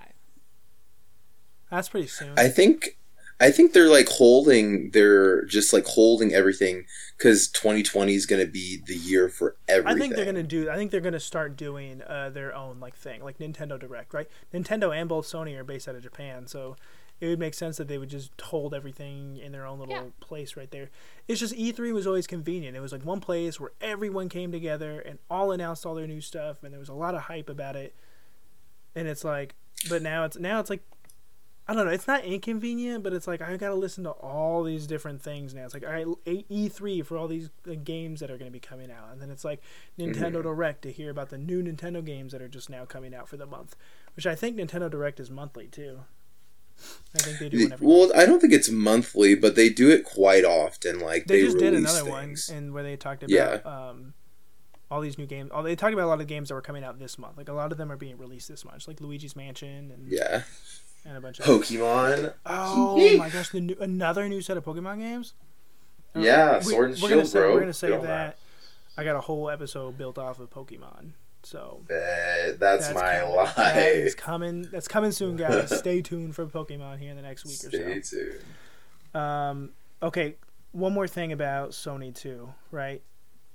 That's 1.71 1.89
pretty 1.89 2.07
soon. 2.07 2.39
I 2.39 2.49
think 2.49 2.99
I 3.41 3.51
think 3.51 3.73
they're 3.73 3.89
like 3.89 4.09
holding 4.09 4.91
they're 4.91 5.45
just 5.47 5.73
like 5.73 5.87
holding 5.87 6.33
everything 6.33 6.85
because 7.19 7.49
2020 7.49 8.15
is 8.15 8.27
going 8.27 8.45
to 8.45 8.51
be 8.51 8.81
the 8.87 8.95
year 8.95 9.29
for 9.29 9.57
everything. 9.67 9.97
I 9.97 9.99
think 9.99 10.15
they're 10.15 10.25
gonna 10.25 10.43
do. 10.43 10.71
I 10.71 10.77
think 10.77 10.91
they're 10.91 11.01
gonna 11.01 11.19
start 11.19 11.57
doing 11.57 12.03
uh, 12.03 12.31
their 12.31 12.55
own 12.55 12.79
like 12.79 12.95
thing, 12.95 13.25
like 13.25 13.39
Nintendo 13.39 13.79
Direct, 13.79 14.15
right? 14.15 14.29
Nintendo 14.53 14.95
and 14.95 15.09
both 15.09 15.27
Sony 15.27 15.59
are 15.59 15.65
based 15.65 15.89
out 15.89 15.97
of 15.97 16.03
Japan, 16.03 16.47
so 16.47 16.77
it 17.21 17.29
would 17.29 17.39
make 17.39 17.55
sense 17.55 17.77
that 17.77 17.89
they 17.89 17.97
would 17.99 18.11
just 18.11 18.39
hold 18.41 18.75
everything 18.75 19.37
in 19.39 19.53
their 19.53 19.65
own 19.67 19.79
little 19.79 19.95
Yeah. 19.95 20.03
place 20.21 20.57
right 20.57 20.71
there. 20.71 20.91
It's 21.29 21.41
just 21.41 21.55
E3 21.55 21.93
was 21.93 22.07
always 22.07 22.27
convenient. 22.27 22.77
It 22.77 22.81
was 22.81 22.93
like 22.93 23.05
one 23.05 23.21
place 23.21 23.59
where 23.61 23.73
everyone 23.81 24.29
came 24.29 24.51
together 24.53 25.01
and 25.01 25.19
all 25.31 25.53
announced 25.53 25.87
all 25.87 25.95
their 25.95 26.07
new 26.09 26.21
stuff, 26.21 26.63
and 26.63 26.73
there 26.73 26.81
was 26.81 26.89
a 26.89 26.95
lot 26.95 27.15
of 27.15 27.23
hype 27.23 27.49
about 27.49 27.77
it. 27.77 27.95
And 28.95 29.09
it's 29.09 29.25
like, 29.25 29.55
but 29.89 30.03
now 30.03 30.25
it's 30.25 30.37
now 30.39 30.61
it's 30.61 30.71
like. 30.71 30.83
I 31.67 31.73
don't 31.73 31.87
know. 31.87 31.93
It's 31.93 32.07
not 32.07 32.25
inconvenient, 32.27 33.03
but 33.03 33.15
it's 33.15 33.27
like 33.27 33.41
I 33.41 33.57
got 33.57 33.69
to 33.71 33.75
listen 33.75 34.05
to 34.05 34.11
all 34.11 34.63
these 34.65 34.87
different 34.87 35.23
things 35.23 35.55
now. 35.55 35.65
It's 35.65 35.73
like 35.73 35.83
all 35.83 35.93
right, 35.95 36.07
E 36.27 36.69
three 36.69 37.01
for 37.01 37.17
all 37.17 37.27
these 37.27 37.49
uh, 37.67 37.73
games 37.83 38.21
that 38.21 38.31
are 38.31 38.37
going 38.37 38.51
to 38.51 38.53
be 38.53 38.61
coming 38.61 38.91
out, 38.91 39.11
and 39.13 39.19
then 39.23 39.31
it's 39.31 39.47
like 39.47 39.63
Nintendo 39.99 40.43
Direct 40.43 40.83
to 40.83 40.93
hear 40.93 41.11
about 41.11 41.31
the 41.31 41.39
new 41.39 41.63
Nintendo 41.63 42.05
games 42.05 42.33
that 42.33 42.43
are 42.43 42.49
just 42.49 42.69
now 42.69 42.85
coming 42.85 43.15
out 43.15 43.31
for 43.31 43.39
the 43.39 43.47
month, 43.47 43.77
which 44.15 44.27
I 44.27 44.35
think 44.35 44.59
Nintendo 44.59 44.91
Direct 44.91 45.19
is 45.19 45.31
monthly 45.31 45.67
too. 45.67 46.01
I 47.15 47.19
think 47.21 47.39
they 47.39 47.49
do 47.49 47.63
one 47.65 47.73
every 47.73 47.87
well, 47.87 47.99
month. 48.09 48.13
I 48.17 48.27
don't 48.27 48.41
think 48.41 48.53
it's 48.53 48.69
monthly, 48.69 49.35
but 49.35 49.55
they 49.55 49.69
do 49.69 49.89
it 49.91 50.05
quite 50.05 50.45
often. 50.45 50.99
Like 51.01 51.27
They, 51.27 51.41
they, 51.41 51.47
just 51.47 51.59
did 51.59 51.75
another 51.75 52.03
things. 52.11 52.49
one, 52.49 52.57
and 52.59 52.75
where 52.75 52.83
they 52.83 52.97
talked 52.97 53.25
Yeah. 53.29 53.55
about 53.55 53.91
um, 53.91 54.15
all 54.91 55.01
these 55.01 55.17
new 55.17 55.27
games. 55.27 55.51
Oh, 55.55 55.63
they 55.63 55.77
talked 55.77 55.93
about 55.95 56.05
a 56.05 56.09
lot 56.09 56.21
of 56.21 56.27
games 56.27 56.49
that 56.49 56.55
were 56.55 56.61
coming 56.61 56.83
out 56.85 56.99
this 56.99 57.17
month. 57.19 57.37
Like 57.37 57.49
a 57.49 57.53
lot 57.53 57.71
of 57.73 57.79
them 57.79 57.91
are 57.93 57.97
being 57.97 58.19
released 58.19 58.49
this 58.49 58.65
month, 58.65 58.87
like 58.89 59.01
Luigi's 59.01 59.37
Mansion 59.37 59.91
and 59.93 60.09
Yeah, 60.11 60.43
and 61.05 61.17
a 61.17 61.21
bunch 61.21 61.39
of. 61.39 61.47
Pokemon. 61.47 62.35
Oh 62.45 63.17
my 63.19 63.29
gosh, 63.31 63.51
the 63.51 63.61
new, 63.61 63.77
another 63.81 64.29
new 64.29 64.41
set 64.43 64.57
of 64.57 64.65
Pokemon 64.65 64.99
games. 64.99 65.35
Yeah, 66.17 66.59
we- 66.59 66.65
Sword 66.65 66.91
and 66.91 67.01
gonna 67.01 67.15
Shield, 67.15 67.27
say, 67.29 67.39
bro. 67.41 67.55
We're 67.55 67.61
gonna 67.61 67.73
say 67.73 67.93
on 67.93 68.03
that. 68.05 68.37
I 68.97 69.03
got 69.05 69.17
a 69.17 69.21
whole 69.21 69.51
episode 69.51 69.97
built 69.99 70.19
off 70.19 70.39
of 70.39 70.51
Pokemon, 70.51 71.13
so 71.45 71.83
Bet 71.87 72.59
that's, 72.59 72.93
my 72.95 73.21
coming. 73.21 73.37
Life. 73.57 74.17
coming. 74.17 74.63
That's 74.63 74.89
coming 74.89 75.13
soon, 75.13 75.37
guys. 75.37 75.77
Stay 75.79 76.03
tuned 76.03 76.35
for 76.35 76.47
Pokemon 76.47 76.99
here 76.99 77.11
in 77.11 77.17
the 77.17 77.23
next 77.23 77.45
week 77.45 77.55
Stay 77.57 77.69
or 77.69 77.71
so. 77.71 78.01
Stay 78.01 78.23
tuned. 78.23 79.23
Um, 79.23 79.71
okay, 80.03 80.37
one 80.73 80.93
more 80.93 81.07
thing 81.07 81.33
about 81.33 81.71
Sony 81.71 82.15
too, 82.15 82.53
right? 82.71 83.03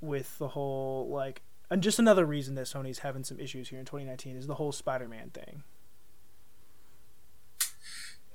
With 0.01 0.37
the 0.37 0.49
whole 0.49 1.09
like, 1.09 1.41
and 1.69 1.83
just 1.83 1.99
another 1.99 2.25
reason 2.25 2.55
that 2.55 2.65
Sony's 2.65 2.99
having 2.99 3.23
some 3.23 3.39
issues 3.39 3.69
here 3.69 3.79
in 3.79 3.85
2019 3.85 4.37
is 4.37 4.47
the 4.47 4.55
whole 4.55 4.71
Spider-Man 4.71 5.31
thing. 5.31 5.63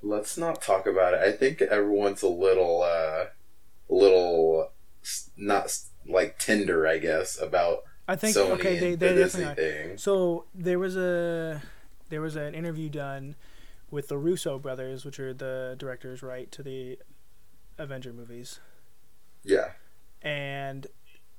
Let's 0.01 0.37
not 0.37 0.61
talk 0.61 0.85
about 0.85 1.15
it. 1.15 1.21
I 1.21 1.31
think 1.31 1.61
everyone's 1.61 2.21
a 2.21 2.27
little, 2.27 2.83
uh, 2.83 3.25
little 3.89 4.71
not 5.35 5.75
like 6.07 6.37
tender, 6.37 6.87
I 6.87 6.99
guess, 6.99 7.41
about 7.41 7.83
I 8.07 8.15
think 8.15 8.37
Sony 8.37 8.51
okay, 8.51 8.75
they 8.75 8.95
they 8.95 8.95
the 8.95 9.13
definitely 9.13 9.23
Disney 9.23 9.45
are. 9.45 9.55
thing. 9.55 9.97
So 9.97 10.45
there 10.53 10.79
was 10.79 10.95
a 10.97 11.61
there 12.09 12.21
was 12.21 12.35
an 12.35 12.53
interview 12.53 12.89
done 12.89 13.35
with 13.91 14.07
the 14.09 14.17
Russo 14.17 14.59
brothers, 14.59 15.05
which 15.05 15.19
are 15.19 15.33
the 15.33 15.75
directors, 15.77 16.21
right, 16.23 16.51
to 16.51 16.63
the 16.63 16.99
Avenger 17.77 18.13
movies, 18.13 18.59
Yeah, 19.43 19.71
and 20.21 20.87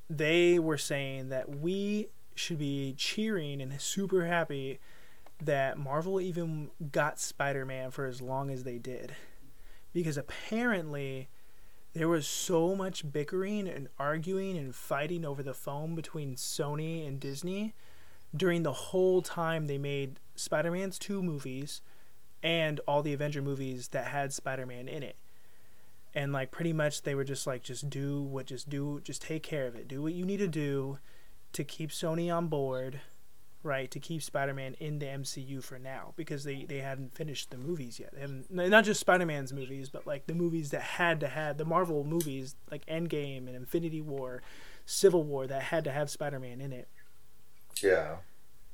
they 0.08 0.58
were 0.58 0.78
saying 0.78 1.28
that 1.30 1.48
we 1.58 2.08
should 2.34 2.58
be 2.58 2.94
cheering 2.96 3.60
and 3.60 3.80
super 3.80 4.26
happy 4.26 4.78
that 5.42 5.78
Marvel 5.78 6.20
even 6.20 6.70
got 6.92 7.18
Spider-Man 7.20 7.90
for 7.90 8.06
as 8.06 8.20
long 8.22 8.50
as 8.50 8.64
they 8.64 8.78
did, 8.78 9.14
because 9.92 10.16
apparently 10.16 11.28
there 11.96 12.08
was 12.08 12.26
so 12.26 12.76
much 12.76 13.10
bickering 13.10 13.66
and 13.66 13.88
arguing 13.98 14.58
and 14.58 14.74
fighting 14.74 15.24
over 15.24 15.42
the 15.42 15.54
phone 15.54 15.94
between 15.94 16.34
Sony 16.34 17.08
and 17.08 17.18
Disney 17.18 17.72
during 18.36 18.64
the 18.64 18.72
whole 18.72 19.22
time 19.22 19.66
they 19.66 19.78
made 19.78 20.20
Spider-Man's 20.34 20.98
two 20.98 21.22
movies 21.22 21.80
and 22.42 22.80
all 22.86 23.02
the 23.02 23.14
Avenger 23.14 23.40
movies 23.40 23.88
that 23.88 24.08
had 24.08 24.34
Spider-Man 24.34 24.88
in 24.88 25.02
it. 25.02 25.16
And 26.14 26.34
like 26.34 26.50
pretty 26.50 26.74
much 26.74 27.02
they 27.02 27.14
were 27.14 27.24
just 27.24 27.46
like 27.46 27.62
just 27.62 27.88
do 27.88 28.20
what 28.20 28.44
just 28.44 28.68
do 28.68 29.00
just 29.02 29.22
take 29.22 29.42
care 29.42 29.66
of 29.66 29.74
it. 29.74 29.88
Do 29.88 30.02
what 30.02 30.12
you 30.12 30.26
need 30.26 30.38
to 30.38 30.48
do 30.48 30.98
to 31.54 31.64
keep 31.64 31.88
Sony 31.88 32.34
on 32.34 32.48
board, 32.48 33.00
right? 33.66 33.90
To 33.90 34.00
keep 34.00 34.22
Spider-Man 34.22 34.74
in 34.80 34.98
the 34.98 35.06
MCU 35.06 35.62
for 35.62 35.78
now 35.78 36.14
because 36.16 36.44
they 36.44 36.64
they 36.64 36.78
hadn't 36.78 37.14
finished 37.14 37.50
the 37.50 37.58
movies 37.58 37.98
yet. 38.00 38.14
And 38.14 38.48
not 38.50 38.84
just 38.84 39.00
Spider-Man's 39.00 39.52
movies, 39.52 39.88
but 39.90 40.06
like 40.06 40.26
the 40.26 40.34
movies 40.34 40.70
that 40.70 40.82
had 40.82 41.20
to 41.20 41.28
have 41.28 41.58
the 41.58 41.64
Marvel 41.64 42.04
movies 42.04 42.54
like 42.70 42.86
Endgame 42.86 43.46
and 43.46 43.56
Infinity 43.56 44.00
War, 44.00 44.42
Civil 44.86 45.24
War 45.24 45.46
that 45.46 45.64
had 45.64 45.84
to 45.84 45.90
have 45.92 46.08
Spider-Man 46.08 46.60
in 46.60 46.72
it. 46.72 46.88
yeah. 47.82 48.16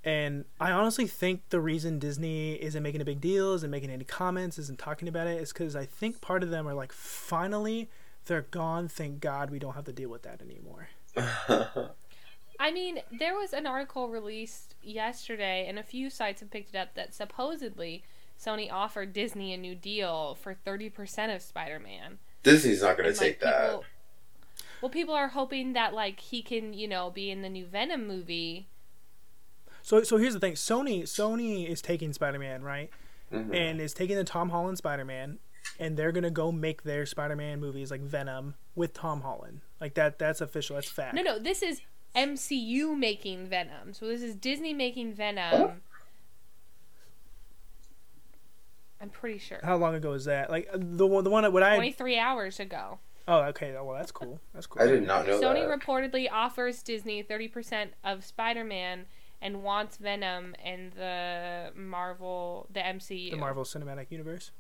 And 0.05 0.47
I 0.61 0.73
honestly 0.73 1.07
think 1.07 1.43
the 1.51 1.61
reason 1.61 2.01
Disney 2.01 2.55
isn't 2.55 2.83
making 2.83 3.01
a 3.01 3.05
big 3.05 3.21
deal, 3.21 3.53
isn't 3.55 3.71
making 3.71 3.91
any 3.91 4.05
comments, 4.05 4.59
isn't 4.59 4.81
talking 4.81 5.07
about 5.07 5.29
it, 5.29 5.41
is 5.41 5.53
because 5.53 5.77
I 5.77 5.87
think 5.87 6.21
part 6.21 6.43
of 6.43 6.51
them 6.51 6.67
are 6.67 6.75
like, 6.75 6.93
finally, 6.93 7.89
they're 8.25 8.43
gone. 8.43 8.89
Thank 8.89 9.21
God 9.21 9.51
we 9.51 9.61
don't 9.61 9.75
have 9.75 9.85
to 9.85 9.93
deal 9.93 10.09
with 10.09 10.23
that 10.23 10.43
anymore. 10.43 10.89
I 12.61 12.71
mean, 12.71 13.01
there 13.11 13.35
was 13.35 13.53
an 13.53 13.67
article 13.67 14.09
released 14.09 14.75
yesterday, 14.83 15.67
and 15.69 15.79
a 15.79 15.83
few 15.83 16.11
sites 16.11 16.41
have 16.41 16.51
picked 16.51 16.75
it 16.75 16.79
up 16.79 16.95
that 16.95 17.15
supposedly 17.15 18.05
Sony 18.41 18.71
offered 18.73 19.13
Disney 19.13 19.53
a 19.53 19.57
new 19.57 19.75
deal 19.75 20.35
for 20.41 20.55
30% 20.55 21.35
of 21.35 21.43
Spider 21.43 21.79
Man. 21.79 22.19
Disney's 22.43 22.83
not 22.83 22.97
going 22.97 23.05
to 23.05 23.11
And, 23.11 23.19
take 23.19 23.41
that. 23.41 23.67
people- 23.71 23.85
Well, 24.81 24.91
people 24.91 25.15
are 25.15 25.29
hoping 25.29 25.73
that, 25.75 25.95
like, 25.95 26.19
he 26.21 26.43
can, 26.43 26.73
you 26.75 26.89
know, 26.89 27.11
be 27.11 27.31
in 27.31 27.43
the 27.43 27.49
new 27.49 27.67
Venom 27.67 28.07
movie. 28.07 28.67
So, 29.81 30.03
so 30.03 30.17
here's 30.17 30.35
the 30.35 30.41
thing: 30.41 30.55
Sony, 30.55 31.03
Sony 31.03 31.69
is 31.69 31.81
taking 31.83 32.13
Spider-Man, 32.13 32.63
right, 32.63 32.91
Mhm. 33.33 33.55
and 33.57 33.81
is 33.81 33.93
taking 33.95 34.17
the 34.17 34.25
Tom 34.25 34.51
Holland 34.51 34.79
Spider-Man, 34.79 35.39
and 35.79 35.97
they're 35.97 36.13
gonna 36.13 36.31
go 36.31 36.51
make 36.53 36.83
their 36.83 37.07
Spider-Man 37.07 37.61
movies 37.61 37.91
like 37.91 38.01
Venom 38.01 38.55
with 38.75 38.93
Tom 38.93 39.23
Holland. 39.23 39.61
Like 39.81 39.95
that, 39.95 40.19
that's 40.19 40.41
official. 40.41 40.75
That's 40.77 40.89
fact. 40.91 41.15
No, 41.15 41.23
no, 41.23 41.39
this 41.39 41.63
is 41.63 41.81
MCU 42.15 42.97
making 42.97 43.47
Venom. 43.47 43.93
So 43.95 44.07
this 44.07 44.23
is 44.23 44.35
Disney 44.37 44.75
making 44.75 45.15
Venom. 45.15 45.83
I'm 49.01 49.11
pretty 49.11 49.39
sure. 49.39 49.59
How 49.65 49.77
long 49.77 49.95
ago 49.95 50.13
is 50.13 50.27
that? 50.27 50.49
Like 50.51 50.69
the 50.73 51.07
one, 51.07 51.25
the 51.25 51.31
one 51.31 51.51
what 51.53 51.63
I. 51.63 51.75
23 51.77 52.19
hours 52.19 52.61
ago. 52.61 52.99
Oh, 53.27 53.41
okay. 53.45 53.75
Oh, 53.77 53.85
well, 53.85 53.97
that's 53.97 54.13
cool. 54.13 54.41
That's 54.53 54.67
cool. 54.67 54.83
I 54.83 54.87
did 54.87 55.07
not 55.07 55.27
know 55.27 55.41
Sony 55.41 55.67
that. 55.67 55.81
reportedly 55.81 56.29
offers 56.31 56.83
Disney 56.83 57.23
30% 57.23 57.89
of 58.05 58.25
Spider-Man 58.25 59.07
and 59.41 59.63
wants 59.63 59.97
Venom 59.97 60.55
and 60.65 60.93
the 60.93 61.71
Marvel, 61.75 62.67
the 62.73 62.81
MCU. 62.81 63.31
the 63.31 63.37
Marvel 63.37 63.65
Cinematic 63.65 64.11
Universe. 64.11 64.51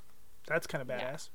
That's 0.47 0.67
kind 0.67 0.83
of 0.83 0.89
Yeah. 0.89 0.99
badass. 1.13 1.29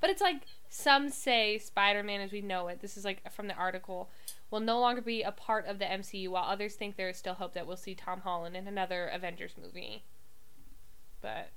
But 0.00 0.10
it's 0.10 0.20
like 0.22 0.42
some 0.68 1.10
say 1.10 1.58
Spider-Man 1.58 2.20
as 2.20 2.32
we 2.32 2.40
know 2.40 2.68
it. 2.68 2.80
This 2.80 2.96
is 2.96 3.04
like 3.04 3.30
from 3.32 3.48
the 3.48 3.54
article 3.54 4.10
will 4.50 4.60
no 4.60 4.80
longer 4.80 5.00
be 5.00 5.22
a 5.22 5.32
part 5.32 5.66
of 5.66 5.78
the 5.78 5.84
MCU, 5.84 6.28
while 6.28 6.44
others 6.44 6.74
think 6.74 6.96
there 6.96 7.08
is 7.08 7.16
still 7.16 7.34
hope 7.34 7.52
that 7.54 7.66
we'll 7.66 7.76
see 7.76 7.94
Tom 7.94 8.20
Holland 8.20 8.56
in 8.56 8.66
another 8.66 9.06
Avengers 9.06 9.54
movie. 9.62 10.02
But 11.20 11.50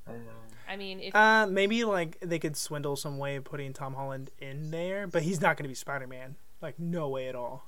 I 0.68 0.76
mean, 0.76 1.00
if 1.00 1.16
Uh, 1.16 1.46
maybe 1.48 1.84
like 1.84 2.20
they 2.20 2.40
could 2.40 2.58
swindle 2.58 2.96
some 2.96 3.18
way 3.18 3.36
of 3.36 3.44
putting 3.44 3.74
Tom 3.74 3.94
Holland 3.94 4.32
in 4.40 4.72
there, 4.72 5.08
but 5.08 5.24
he's 5.24 5.40
not 5.40 5.58
going 5.58 5.64
to 5.64 5.70
be 5.70 5.76
Spider 5.76 6.08
Man. 6.08 6.36
Like 6.62 6.80
no 6.80 7.10
way 7.10 7.28
at 7.28 7.36
all. 7.36 7.66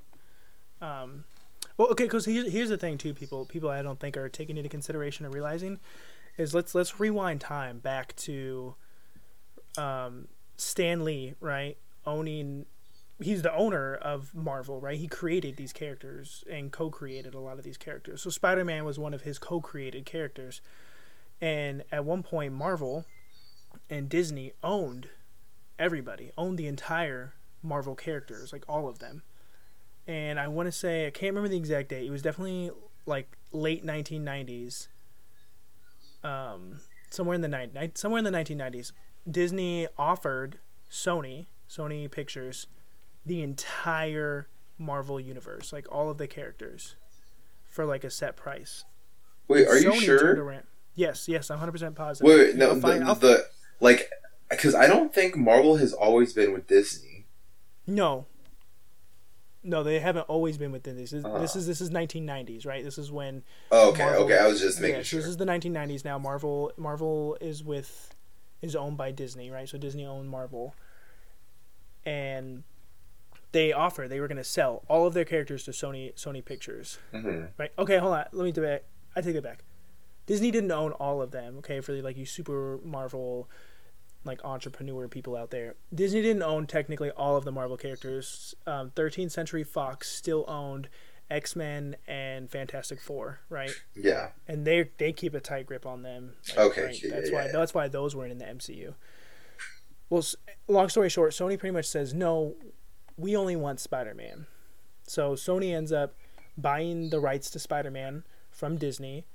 Um, 0.82 1.24
well, 1.78 1.90
okay, 1.90 2.06
because 2.06 2.26
here's 2.26 2.52
here's 2.52 2.70
the 2.70 2.78
thing 2.78 2.98
too. 2.98 3.14
People 3.14 3.46
people 3.46 3.70
I 3.70 3.82
don't 3.82 4.00
think 4.00 4.18
are 4.18 4.30
taking 4.30 4.58
into 4.58 4.70
consideration 4.70 5.26
or 5.26 5.30
realizing 5.30 5.80
is 6.38 6.54
let's 6.54 6.74
let's 6.76 7.00
rewind 7.00 7.42
time 7.42 7.80
back 7.80 8.16
to 8.18 8.76
um, 9.78 10.28
Stan 10.58 11.04
Lee, 11.04 11.36
right? 11.40 11.78
Owning 12.06 12.66
he's 13.22 13.42
the 13.42 13.54
owner 13.54 13.96
of 13.96 14.34
Marvel, 14.36 14.82
right? 14.82 14.98
He 14.98 15.08
created 15.08 15.56
these 15.56 15.72
characters 15.72 16.44
and 16.50 16.72
co-created 16.72 17.34
a 17.34 17.40
lot 17.40 17.58
of 17.58 17.64
these 17.64 17.78
characters. 17.78 18.22
So 18.22 18.30
Spider-Man 18.30 18.84
was 18.84 19.00
one 19.00 19.14
of 19.14 19.22
his 19.22 19.40
co-created 19.40 20.06
characters. 20.06 20.62
And 21.40 21.84
at 21.92 22.06
one 22.06 22.24
point 22.24 22.54
Marvel 22.54 23.06
and 23.90 24.10
Disney 24.10 24.54
owned 24.64 25.10
everybody, 25.80 26.32
owned 26.38 26.58
the 26.58 26.68
entire 26.68 27.34
Marvel 27.62 27.96
characters, 27.96 28.52
like 28.52 28.66
all 28.68 28.88
of 28.88 29.00
them. 29.00 29.24
and 30.06 30.40
I 30.40 30.48
want 30.50 30.68
to 30.68 30.72
say 30.72 31.08
I 31.08 31.12
can't 31.12 31.32
remember 31.32 31.50
the 31.50 31.58
exact 31.58 31.90
date. 31.90 32.06
It 32.06 32.12
was 32.12 32.22
definitely 32.22 32.72
like 33.06 33.38
late 33.52 33.86
1990s. 33.86 34.88
Um, 36.24 36.80
somewhere 37.10 37.36
in 37.36 37.42
the 37.42 37.48
night, 37.48 37.98
somewhere 37.98 38.20
in 38.20 38.26
the 38.26 38.32
1990s, 38.32 38.92
Disney 39.30 39.88
offered 39.98 40.60
Sony, 40.92 41.48
Sony 41.70 42.10
Pictures, 42.10 42.68
the 43.26 43.42
entire 43.42 44.48
Marvel 44.78 45.20
universe, 45.20 45.72
like 45.72 45.88
all 45.92 46.10
of 46.10 46.18
the 46.18 46.28
characters, 46.28 46.96
for 47.70 47.86
like 47.86 48.04
a 48.04 48.10
set 48.10 48.36
price. 48.36 48.84
Wait, 49.48 49.68
are 49.68 49.78
you 49.78 49.92
Sony 49.92 50.06
turned 50.06 50.38
sure? 50.38 50.64
Yes, 50.96 51.28
yes, 51.28 51.50
I'm 51.50 51.60
100% 51.60 51.96
positive. 51.96 52.28
Wait, 52.28 52.38
wait, 52.38 52.56
no, 52.56 52.76
the, 52.76 53.04
I'll- 53.06 53.16
the 53.16 53.46
like, 53.80 54.10
because 54.50 54.76
I 54.76 54.88
don't 54.88 55.14
think 55.14 55.36
Marvel 55.36 55.78
has 55.78 55.94
always 55.94 56.34
been 56.34 56.54
with 56.54 56.68
Disney. 56.68 57.26
No. 57.88 58.26
No, 59.66 59.82
they 59.82 60.00
haven't 60.00 60.24
always 60.24 60.58
been 60.58 60.72
within 60.74 60.98
this. 60.98 61.12
This, 61.12 61.24
Ah. 61.26 61.40
this 61.40 61.56
is 61.56 61.66
this 61.66 61.80
is 61.80 61.90
1990s, 61.90 62.66
right? 62.66 62.84
This 62.84 62.98
is 62.98 63.12
when 63.12 63.44
Oh, 63.72 63.92
okay, 63.92 64.04
Marvel- 64.04 64.26
okay. 64.26 64.38
I 64.38 64.46
was 64.48 64.60
just 64.60 64.82
making 64.82 64.98
yeah, 64.98 65.02
so 65.02 65.04
sure. 65.04 65.20
this 65.22 65.30
is 65.30 65.38
the 65.38 65.46
1990s 65.46 66.04
now. 66.04 66.18
Marvel 66.20 66.72
Marvel 66.78 67.38
is 67.40 67.64
with 67.64 68.13
is 68.64 68.76
owned 68.76 68.98
by 68.98 69.12
Disney, 69.12 69.52
right? 69.52 69.68
So 69.68 69.78
Disney 69.78 70.06
owned 70.06 70.30
Marvel, 70.30 70.74
and 72.06 72.64
they 73.52 73.72
offer 73.72 74.08
they 74.08 74.20
were 74.20 74.28
going 74.28 74.38
to 74.38 74.44
sell 74.44 74.84
all 74.88 75.06
of 75.06 75.14
their 75.14 75.26
characters 75.26 75.64
to 75.66 75.72
Sony 75.72 76.14
Sony 76.16 76.44
Pictures, 76.44 76.98
hmm 77.12 77.46
right? 77.58 77.72
Okay, 77.78 77.98
hold 77.98 78.14
on. 78.14 78.26
Let 78.32 78.58
me. 78.58 78.80
I 79.16 79.22
take 79.22 79.36
it 79.36 79.44
back. 79.44 79.64
Disney 80.26 80.50
didn't 80.52 80.72
own 80.72 80.94
all 80.94 81.22
of 81.22 81.32
them. 81.32 81.58
Okay, 81.60 81.82
for 81.82 81.94
like 82.02 82.18
you 82.18 82.26
super 82.26 82.80
Marvel 82.84 83.50
like 84.26 84.44
entrepreneur 84.46 85.08
people 85.08 85.36
out 85.36 85.52
there. 85.52 85.76
Disney 85.94 86.22
didn't 86.22 86.44
own 86.44 86.66
technically 86.66 87.12
all 87.12 87.36
of 87.36 87.44
the 87.44 87.52
Marvel 87.52 87.76
characters. 87.76 88.56
Um, 88.66 88.92
13th 88.92 89.32
Century 89.32 89.66
Fox 89.66 90.10
still 90.10 90.46
owned 90.48 90.88
X 91.34 91.56
Men 91.56 91.96
and 92.08 92.50
Fantastic 92.50 93.02
Four, 93.02 93.40
right? 93.50 93.72
Yeah. 93.96 94.30
and 94.48 94.66
they 94.66 94.92
they 94.98 95.12
keep 95.12 95.34
a 95.34 95.40
tight 95.40 95.66
grip 95.66 95.86
on 95.86 96.04
them. 96.04 96.34
Okay, 96.56 96.98
yeah, 97.04 97.10
that's 97.10 97.30
yeah, 97.32 97.36
why 97.36 97.46
yeah. 97.46 97.52
that's 97.52 97.74
why 97.74 97.88
those 97.88 98.16
weren't 98.16 98.32
in 98.32 98.38
the 98.38 98.46
MCU. 98.46 98.94
Well, 100.10 100.24
long 100.68 100.90
story 100.90 101.10
short, 101.10 101.32
Sony 101.32 101.58
pretty 101.58 101.74
much 101.74 101.88
says 101.88 102.14
no. 102.14 102.56
We 103.18 103.36
only 103.36 103.56
want 103.56 103.80
Spider 103.80 104.14
Man, 104.14 104.46
so 105.08 105.34
Sony 105.34 105.74
ends 105.74 105.92
up 105.92 106.16
buying 106.56 107.10
the 107.10 107.20
rights 107.20 107.50
to 107.52 107.60
Spider 107.60 107.90
Man 107.90 108.24
from 108.52 108.78
Disney, 108.78 109.26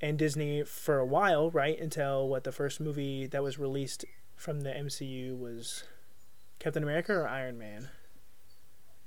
and 0.00 0.18
Disney 0.18 0.62
for 0.64 0.98
a 0.98 1.06
while, 1.06 1.50
right 1.50 1.78
until 1.78 2.26
what 2.28 2.44
the 2.44 2.52
first 2.52 2.80
movie 2.80 3.26
that 3.26 3.42
was 3.42 3.58
released 3.58 4.06
from 4.36 4.62
the 4.62 4.70
MCU 4.70 5.38
was 5.38 5.84
Captain 6.58 6.82
America 6.82 7.12
or 7.12 7.28
Iron 7.28 7.58
Man. 7.58 7.90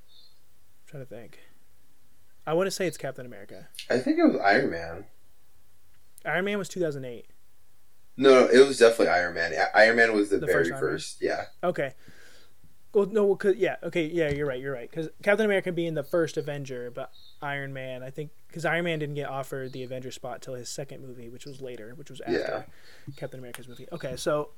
I'm 0.06 0.88
trying 0.88 1.04
to 1.04 1.10
think. 1.10 1.40
I 2.48 2.54
want 2.54 2.68
to 2.68 2.72
say 2.72 2.88
it's 2.88 2.98
Captain 2.98 3.26
America. 3.26 3.68
I 3.90 3.98
think 4.00 4.20
it 4.20 4.24
was 4.26 4.38
Iron 4.44 4.70
Man. 4.70 5.06
Iron 6.26 6.46
Man 6.46 6.58
was 6.58 6.70
2008. 6.70 7.26
No, 8.18 8.30
no, 8.30 8.48
it 8.48 8.66
was 8.66 8.78
definitely 8.80 9.10
Iron 9.10 9.34
Man. 9.36 9.54
Iron 9.74 9.96
Man 9.98 10.14
was 10.16 10.30
the, 10.30 10.38
The 10.38 10.46
very 10.46 10.60
first 10.64 10.72
Man? 10.72 10.80
first. 10.80 11.22
Yeah. 11.22 11.46
Okay. 11.64 11.94
Well, 12.94 13.08
no, 13.08 13.36
'cause- 13.36 13.56
yeah, 13.58 13.76
okay, 13.84 14.06
yeah, 14.06 14.30
you're 14.30 14.48
right, 14.48 14.60
you're 14.62 14.72
right. 14.74 14.90
Because 14.90 15.10
Captain 15.22 15.46
America 15.46 15.70
being 15.74 15.96
the 15.96 16.04
first 16.04 16.38
Avenger, 16.38 16.90
but 16.90 17.12
Iron 17.42 17.74
Man, 17.74 18.02
I 18.04 18.10
think, 18.10 18.32
because 18.48 18.64
Iron 18.64 18.86
Man 18.86 19.00
didn't 19.00 19.16
get 19.16 19.28
offered 19.30 19.74
the 19.74 19.84
Avenger 19.84 20.12
spot 20.12 20.42
till 20.42 20.54
his 20.54 20.70
second 20.70 21.06
movie, 21.06 21.28
which 21.28 21.46
was 21.46 21.60
later, 21.62 21.94
which 21.96 22.10
was 22.10 22.22
after 22.22 22.32
Yeah. 23.10 23.14
Captain 23.18 23.40
America's 23.40 23.68
movie. 23.68 23.86
Okay, 23.92 24.16
so 24.16 24.52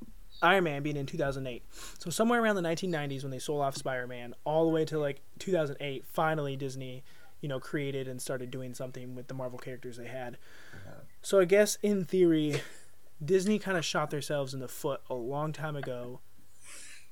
Iron 0.43 0.65
Man 0.65 0.83
being 0.83 0.97
in 0.97 1.07
2008, 1.07 1.63
so 1.97 2.11
somewhere 2.11 2.39
around 2.39 2.57
the 2.57 2.61
1990s 2.61 3.23
when 3.23 3.31
they 3.31 3.39
sold 3.39 3.61
off 3.63 3.75
Spider-Man, 3.75 4.35
all 4.43 4.65
the 4.65 4.71
way 4.71 4.85
to 4.85 4.99
like 4.99 5.21
2008, 5.39 6.05
finally 6.05 6.55
Disney, 6.55 7.03
you 7.41 7.47
know, 7.49 7.59
created 7.59 8.07
and 8.07 8.21
started 8.21 8.49
doing 8.51 8.73
something 8.73 9.15
with 9.15 9.27
the 9.27 9.33
Marvel 9.33 9.59
characters 9.59 9.97
they 9.97 10.07
had. 10.07 10.37
So 11.21 11.39
I 11.39 11.45
guess 11.45 11.77
in 11.83 12.05
theory, 12.05 12.61
Disney 13.23 13.59
kind 13.59 13.77
of 13.77 13.85
shot 13.85 14.09
themselves 14.09 14.53
in 14.53 14.59
the 14.59 14.67
foot 14.67 15.01
a 15.09 15.13
long 15.13 15.53
time 15.53 15.75
ago 15.75 16.21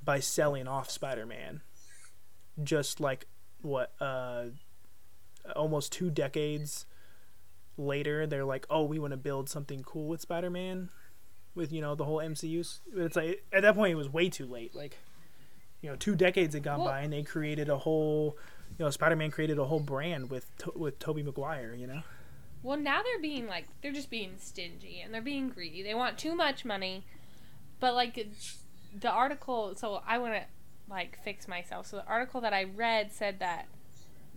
by 0.03 0.19
selling 0.19 0.67
off 0.67 0.89
Spider-Man. 0.89 1.61
Just 2.63 2.99
like 2.99 3.25
what 3.61 3.93
uh 3.99 4.45
almost 5.55 5.91
two 5.91 6.09
decades 6.09 6.85
later 7.77 8.25
they're 8.25 8.45
like, 8.45 8.65
"Oh, 8.69 8.83
we 8.85 8.99
want 8.99 9.11
to 9.11 9.17
build 9.17 9.49
something 9.49 9.83
cool 9.83 10.07
with 10.07 10.21
Spider-Man." 10.21 10.89
With 11.53 11.71
you 11.71 11.81
know 11.81 11.95
the 11.95 12.03
whole 12.05 12.17
MCU, 12.19 12.79
But 12.93 13.03
it's 13.03 13.15
like 13.15 13.43
at 13.53 13.61
that 13.61 13.75
point 13.75 13.91
it 13.93 13.95
was 13.95 14.09
way 14.09 14.29
too 14.29 14.45
late. 14.45 14.75
Like, 14.75 14.97
you 15.81 15.89
know, 15.89 15.95
two 15.95 16.15
decades 16.15 16.53
had 16.53 16.63
gone 16.63 16.79
Well- 16.79 16.87
by 16.89 17.01
and 17.01 17.11
they 17.13 17.23
created 17.23 17.69
a 17.69 17.77
whole, 17.77 18.37
you 18.77 18.85
know, 18.85 18.89
Spider-Man 18.91 19.31
created 19.31 19.57
a 19.57 19.65
whole 19.65 19.79
brand 19.79 20.29
with 20.29 20.55
to- 20.59 20.73
with 20.75 20.99
Tobey 20.99 21.23
Maguire. 21.23 21.73
You 21.73 21.87
know, 21.87 22.01
Well, 22.63 22.77
now 22.77 23.01
they're 23.03 23.21
being 23.21 23.47
like 23.47 23.65
they're 23.81 23.91
just 23.93 24.09
being 24.09 24.33
stingy 24.37 25.01
and 25.01 25.13
they're 25.13 25.21
being 25.21 25.49
greedy. 25.49 25.81
They 25.83 25.93
want 25.93 26.17
too 26.17 26.35
much 26.35 26.65
money, 26.65 27.03
but 27.79 27.93
like 27.93 28.27
the 28.99 29.09
article. 29.09 29.75
So 29.75 30.01
I 30.05 30.17
want 30.17 30.33
to 30.33 30.43
like 30.89 31.17
fix 31.23 31.47
myself. 31.47 31.87
So 31.87 31.97
the 31.97 32.05
article 32.07 32.41
that 32.41 32.53
I 32.53 32.63
read 32.65 33.11
said 33.11 33.39
that 33.39 33.67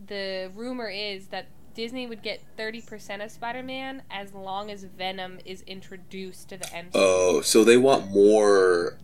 the 0.07 0.51
rumor 0.55 0.89
is 0.89 1.29
that 1.29 1.47
Disney 1.75 2.07
would 2.07 2.23
get 2.23 2.41
thirty 2.57 2.81
percent 2.81 3.23
of 3.23 3.31
Spider-Man 3.31 4.03
as 4.11 4.33
long 4.35 4.71
as 4.71 4.85
Venom 4.85 5.39
is 5.45 5.63
introduced 5.63 6.49
to 6.51 6.57
the 6.57 6.65
MCU. 6.67 6.91
Oh, 6.95 7.41
so 7.41 7.65
they 7.65 7.77
want 7.77 8.11
more. 8.11 8.99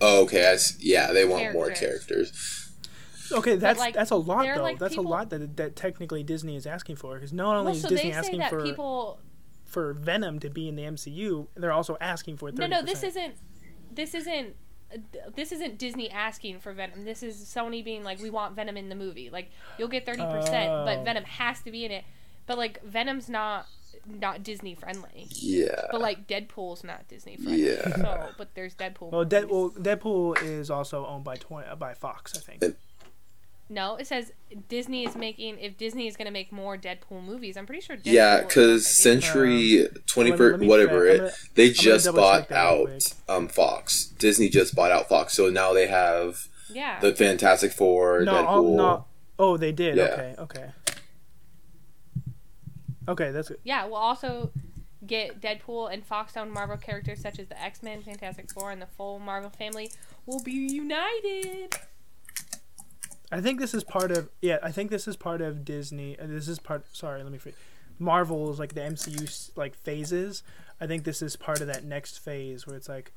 Oh, 0.00 0.22
okay. 0.24 0.46
I 0.46 0.52
s 0.52 0.76
yeah, 0.80 1.12
they 1.12 1.24
want 1.24 1.52
more 1.52 1.70
Characters. 1.70 2.65
Characters. 3.28 3.38
okay, 3.38 3.56
that's 3.56 3.78
like, 3.78 3.94
that's 3.94 4.10
a 4.10 4.16
lot 4.16 4.46
though. 4.54 4.62
like, 4.62 4.78
that's 4.78 4.94
people- 4.94 5.06
a 5.06 5.08
lot 5.08 5.30
that 5.30 5.56
that 5.56 5.76
technically 5.76 6.22
Disney 6.22 6.56
is 6.56 6.66
asking 6.66 6.96
for 6.96 7.14
because 7.14 7.32
not 7.32 7.56
only 7.56 7.66
well, 7.70 7.74
is 7.76 7.82
so 7.82 7.88
Disney 7.88 8.12
asking 8.12 8.42
for 8.48 8.62
people 8.62 9.20
for 9.64 9.92
Venom 9.92 10.38
to 10.40 10.48
be 10.50 10.68
in 10.68 10.76
the 10.76 10.82
MCU, 10.84 11.48
they're 11.56 11.72
also 11.72 11.96
asking 12.00 12.36
for 12.36 12.50
30%. 12.50 12.58
No, 12.58 12.66
no, 12.66 12.82
this 12.82 13.02
isn't. 13.02 13.34
This 13.92 14.14
isn't. 14.14 14.54
uh, 14.94 14.98
This 15.34 15.50
isn't 15.52 15.78
Disney 15.78 16.08
asking 16.10 16.60
for 16.60 16.72
Venom. 16.72 17.04
This 17.04 17.22
is 17.22 17.36
Sony 17.36 17.84
being 17.84 18.04
like, 18.04 18.20
we 18.20 18.30
want 18.30 18.54
Venom 18.54 18.76
in 18.76 18.88
the 18.88 18.94
movie. 18.94 19.28
Like, 19.30 19.50
you'll 19.78 19.88
get 19.88 20.06
thirty 20.06 20.22
percent, 20.22 20.70
Oh. 20.70 20.84
but 20.84 21.04
Venom 21.04 21.24
has 21.24 21.60
to 21.62 21.70
be 21.70 21.84
in 21.84 21.90
it. 21.90 22.04
But 22.46 22.58
like, 22.58 22.82
Venom's 22.84 23.28
not 23.28 23.66
not 24.06 24.44
Disney 24.44 24.76
friendly. 24.76 25.26
Yeah. 25.30 25.80
But 25.90 26.00
like, 26.00 26.28
Deadpool's 26.28 26.84
not 26.84 27.08
Disney 27.08 27.36
friendly. 27.36 27.66
Yeah. 27.74 27.96
So, 27.96 28.28
but 28.38 28.54
there's 28.54 28.76
Deadpool. 28.76 29.10
Well, 29.10 29.24
movies. 29.24 29.32
Deadpool, 29.40 29.78
Deadpool 29.82 30.42
is 30.44 30.70
also 30.70 31.04
owned 31.06 31.24
by 31.24 31.34
20, 31.36 31.66
uh, 31.68 31.74
by 31.74 31.92
Fox, 31.94 32.36
I 32.36 32.40
think. 32.40 32.60
But- 32.60 32.76
No, 33.68 33.96
it 33.96 34.06
says 34.06 34.32
Disney 34.68 35.04
is 35.04 35.16
making. 35.16 35.58
If 35.58 35.76
Disney 35.76 36.06
is 36.06 36.16
going 36.16 36.26
to 36.26 36.32
make 36.32 36.52
more 36.52 36.76
Deadpool 36.78 37.24
movies, 37.24 37.56
I'm 37.56 37.66
pretty 37.66 37.82
sure. 37.82 37.96
Deadpool 37.96 38.02
Yeah, 38.12 38.40
because 38.42 38.60
owned 38.60 38.70
by 38.70 38.76
Disney. 38.76 39.20
Century 39.82 39.88
twenty 40.06 40.30
let 40.30 40.38
me- 40.40 40.46
let 40.46 40.58
first, 40.58 40.68
whatever 40.68 41.06
check. 41.06 41.14
it, 41.14 41.18
gonna- 41.18 41.32
they 41.54 41.66
gonna 41.70 41.74
just 41.74 42.14
bought 42.14 42.38
check 42.40 42.48
that 42.50 42.72
real 42.72 42.92
out 42.92 43.14
um 43.28 43.48
Fox. 43.48 44.06
Disney 44.18 44.48
just 44.48 44.74
bought 44.76 44.92
out 44.92 45.08
Fox, 45.08 45.32
so 45.34 45.50
now 45.50 45.72
they 45.72 45.88
have 45.88 46.46
Yeah. 46.70 47.00
the 47.00 47.12
Fantastic 47.14 47.72
Four, 47.72 48.20
No, 48.20 48.34
Deadpool. 48.34 48.46
all, 48.46 48.76
no. 48.76 49.04
Oh, 49.38 49.56
they 49.56 49.72
did. 49.72 49.96
Yeah. 49.96 50.04
Okay, 50.04 50.34
okay. 50.38 50.70
Okay, 53.08 53.30
that's 53.30 53.48
good. 53.48 53.58
Yeah, 53.64 53.84
we'll 53.86 53.94
also 53.96 54.50
get 55.06 55.40
Deadpool 55.40 55.92
and 55.92 56.04
Fox 56.04 56.36
owned 56.36 56.52
Marvel 56.52 56.76
characters 56.76 57.20
such 57.20 57.38
as 57.38 57.46
the 57.48 57.60
X 57.60 57.82
Men, 57.82 58.02
Fantastic 58.02 58.50
Four, 58.52 58.70
and 58.70 58.80
the 58.82 58.86
full 58.86 59.18
Marvel 59.18 59.50
family 59.50 59.90
will 60.24 60.42
be 60.42 60.52
united. 60.52 61.74
I 63.32 63.40
think 63.40 63.60
this 63.60 63.74
is 63.74 63.84
part 63.84 64.10
of 64.12 64.28
yeah. 64.40 64.58
I 64.62 64.70
think 64.70 64.90
this 64.90 65.08
is 65.08 65.16
part 65.16 65.40
of 65.40 65.64
Disney. 65.64 66.18
Uh, 66.18 66.26
this 66.26 66.48
is 66.48 66.58
part. 66.58 66.84
Sorry, 66.94 67.22
let 67.22 67.32
me. 67.32 67.38
Free, 67.38 67.54
Marvel's 67.98 68.58
like 68.58 68.74
the 68.74 68.82
MCU 68.82 69.50
like 69.56 69.74
phases. 69.74 70.42
I 70.80 70.86
think 70.86 71.04
this 71.04 71.22
is 71.22 71.36
part 71.36 71.60
of 71.60 71.66
that 71.68 71.84
next 71.84 72.18
phase 72.18 72.66
where 72.66 72.76
it's 72.76 72.88
like 72.88 73.12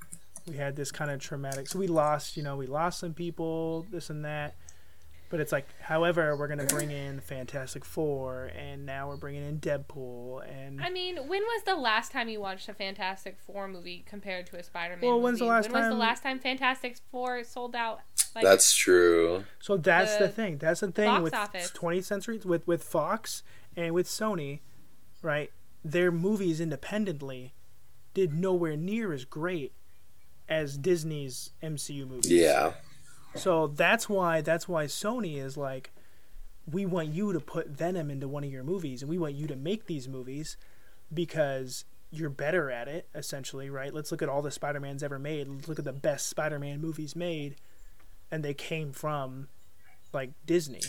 we 0.47 0.57
had 0.57 0.75
this 0.75 0.91
kind 0.91 1.11
of 1.11 1.19
traumatic. 1.19 1.67
So 1.67 1.79
we 1.79 1.87
lost, 1.87 2.37
you 2.37 2.43
know, 2.43 2.55
we 2.55 2.67
lost 2.67 2.99
some 2.99 3.13
people, 3.13 3.85
this 3.91 4.09
and 4.09 4.23
that. 4.25 4.55
But 5.29 5.39
it's 5.39 5.51
like, 5.51 5.67
however, 5.79 6.35
we're 6.35 6.47
gonna 6.47 6.65
bring 6.65 6.89
in 6.89 7.19
Fantastic 7.19 7.85
Four, 7.85 8.45
and 8.57 8.85
now 8.85 9.07
we're 9.09 9.17
bringing 9.17 9.47
in 9.47 9.59
Deadpool, 9.59 10.41
and 10.49 10.81
I 10.81 10.89
mean, 10.89 11.17
when 11.17 11.41
was 11.43 11.63
the 11.65 11.75
last 11.75 12.11
time 12.11 12.29
you 12.29 12.39
watched 12.41 12.67
a 12.67 12.73
Fantastic 12.73 13.37
Four 13.45 13.67
movie 13.67 14.03
compared 14.07 14.47
to 14.47 14.57
a 14.57 14.63
Spider 14.63 14.95
Man 14.95 14.97
movie? 15.01 15.07
Well, 15.07 15.15
movie? 15.17 15.23
when's 15.25 15.39
the 15.39 15.45
last 15.45 15.65
when 15.65 15.73
was 15.73 15.81
time- 15.83 15.91
the 15.91 15.97
last 15.97 16.23
time 16.23 16.39
Fantastic 16.39 16.97
Four 17.11 17.43
sold 17.43 17.75
out? 17.75 17.99
Like, 18.35 18.43
That's 18.43 18.73
true. 18.75 19.43
So 19.59 19.77
that's 19.77 20.17
the, 20.17 20.25
the 20.25 20.31
thing. 20.31 20.57
That's 20.57 20.81
the 20.81 20.91
thing 20.91 21.05
box 21.07 21.23
with 21.23 21.33
office. 21.33 21.71
20th 21.71 22.03
century 22.05 22.39
with 22.45 22.65
with 22.67 22.83
Fox 22.83 23.43
and 23.75 23.93
with 23.93 24.07
Sony, 24.07 24.59
right? 25.21 25.51
Their 25.83 26.11
movies 26.11 26.59
independently 26.59 27.53
did 28.13 28.33
nowhere 28.33 28.75
near 28.77 29.13
as 29.13 29.25
great 29.25 29.73
as 30.47 30.77
Disney's 30.77 31.51
MCU 31.63 32.07
movies. 32.07 32.31
Yeah. 32.31 32.73
So 33.35 33.67
that's 33.67 34.09
why 34.09 34.41
that's 34.41 34.67
why 34.67 34.85
Sony 34.85 35.41
is 35.41 35.55
like 35.57 35.91
we 36.71 36.85
want 36.85 37.09
you 37.09 37.33
to 37.33 37.39
put 37.39 37.67
Venom 37.67 38.11
into 38.11 38.27
one 38.27 38.43
of 38.43 38.51
your 38.51 38.63
movies 38.63 39.01
and 39.01 39.09
we 39.09 39.17
want 39.17 39.35
you 39.35 39.47
to 39.47 39.55
make 39.55 39.85
these 39.85 40.07
movies 40.07 40.57
because 41.13 41.85
you're 42.11 42.29
better 42.29 42.69
at 42.69 42.87
it 42.87 43.07
essentially, 43.15 43.69
right? 43.69 43.93
Let's 43.93 44.11
look 44.11 44.21
at 44.21 44.29
all 44.29 44.41
the 44.41 44.51
Spider-Mans 44.51 45.03
ever 45.03 45.19
made. 45.19 45.47
Let's 45.47 45.67
look 45.67 45.79
at 45.79 45.85
the 45.85 45.93
best 45.93 46.27
Spider-Man 46.27 46.81
movies 46.81 47.15
made 47.15 47.55
and 48.31 48.43
they 48.43 48.53
came 48.53 48.91
from 48.91 49.47
like 50.13 50.31
Disney. 50.45 50.81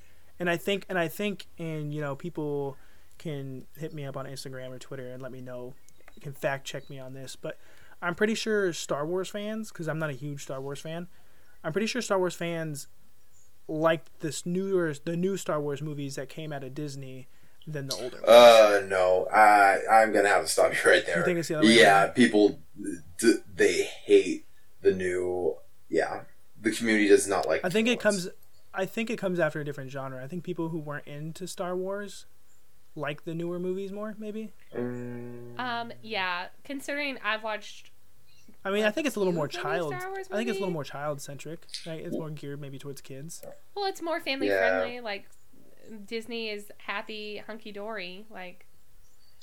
And 0.40 0.48
I 0.48 0.56
think 0.56 0.86
and 0.88 0.96
I 0.96 1.08
think 1.08 1.46
and 1.58 1.92
you 1.92 2.00
know 2.00 2.14
people 2.14 2.76
can 3.18 3.66
hit 3.76 3.92
me 3.92 4.04
up 4.04 4.16
on 4.16 4.24
Instagram 4.24 4.70
or 4.70 4.78
Twitter 4.78 5.08
and 5.08 5.20
let 5.20 5.32
me 5.32 5.40
know 5.40 5.74
can 6.20 6.32
fact 6.32 6.66
check 6.66 6.90
me 6.90 6.98
on 6.98 7.14
this, 7.14 7.36
but 7.36 7.58
I'm 8.00 8.14
pretty 8.14 8.34
sure 8.34 8.72
Star 8.72 9.06
Wars 9.06 9.28
fans 9.28 9.70
cuz 9.72 9.88
I'm 9.88 9.98
not 9.98 10.10
a 10.10 10.14
huge 10.14 10.42
Star 10.42 10.60
Wars 10.60 10.80
fan. 10.80 11.08
I'm 11.64 11.72
pretty 11.72 11.86
sure 11.86 12.00
Star 12.00 12.18
Wars 12.18 12.34
fans 12.34 12.86
liked 13.66 14.20
this 14.20 14.46
newer 14.46 14.94
the 15.04 15.16
new 15.16 15.36
Star 15.36 15.60
Wars 15.60 15.82
movies 15.82 16.16
that 16.16 16.28
came 16.28 16.52
out 16.52 16.64
of 16.64 16.74
Disney 16.74 17.28
than 17.66 17.88
the 17.88 17.94
older 17.96 18.16
ones. 18.16 18.28
Uh, 18.28 18.82
no, 18.88 19.26
I 19.32 19.80
I'm 19.90 20.12
gonna 20.12 20.28
have 20.28 20.42
to 20.42 20.48
stop 20.48 20.72
you 20.72 20.90
right 20.90 21.04
there. 21.04 21.18
You 21.18 21.24
think 21.24 21.38
it's 21.38 21.48
the 21.48 21.56
other 21.56 21.66
way 21.66 21.78
yeah, 21.78 22.04
around? 22.04 22.14
people 22.14 22.60
d- 23.18 23.38
they 23.54 23.82
hate 23.82 24.46
the 24.80 24.92
new. 24.92 25.56
Yeah, 25.88 26.22
the 26.60 26.70
community 26.70 27.08
does 27.08 27.28
not 27.28 27.46
like. 27.46 27.64
I 27.64 27.68
think 27.68 27.88
it 27.88 28.02
ones. 28.02 28.24
comes. 28.24 28.28
I 28.74 28.86
think 28.86 29.10
it 29.10 29.18
comes 29.18 29.38
after 29.38 29.60
a 29.60 29.64
different 29.64 29.90
genre. 29.90 30.22
I 30.22 30.28
think 30.28 30.44
people 30.44 30.68
who 30.70 30.78
weren't 30.78 31.06
into 31.06 31.46
Star 31.46 31.76
Wars 31.76 32.26
like 32.94 33.24
the 33.24 33.34
newer 33.34 33.58
movies 33.58 33.92
more. 33.92 34.14
Maybe. 34.18 34.52
Mm, 34.74 35.27
Um, 35.58 35.92
yeah. 36.02 36.46
Considering 36.64 37.18
I've 37.24 37.42
watched, 37.42 37.90
I 38.64 38.70
mean, 38.70 38.84
I 38.84 38.90
think 38.90 39.06
it's 39.06 39.16
a 39.16 39.18
little 39.20 39.32
more 39.34 39.48
child. 39.48 39.92
Wars, 39.92 40.26
I 40.30 40.36
think 40.36 40.48
it's 40.48 40.58
a 40.58 40.60
little 40.60 40.72
more 40.72 40.84
child 40.84 41.20
centric. 41.20 41.60
Right? 41.86 42.04
It's 42.04 42.16
more 42.16 42.30
geared 42.30 42.60
maybe 42.60 42.78
towards 42.78 43.00
kids. 43.00 43.42
well, 43.74 43.86
it's 43.86 44.02
more 44.02 44.20
family 44.20 44.48
Yeah. 44.48 44.80
friendly. 44.80 45.00
Like 45.00 45.28
Disney 46.06 46.50
is 46.50 46.70
happy, 46.78 47.38
hunky 47.46 47.72
dory. 47.72 48.26
Like 48.30 48.66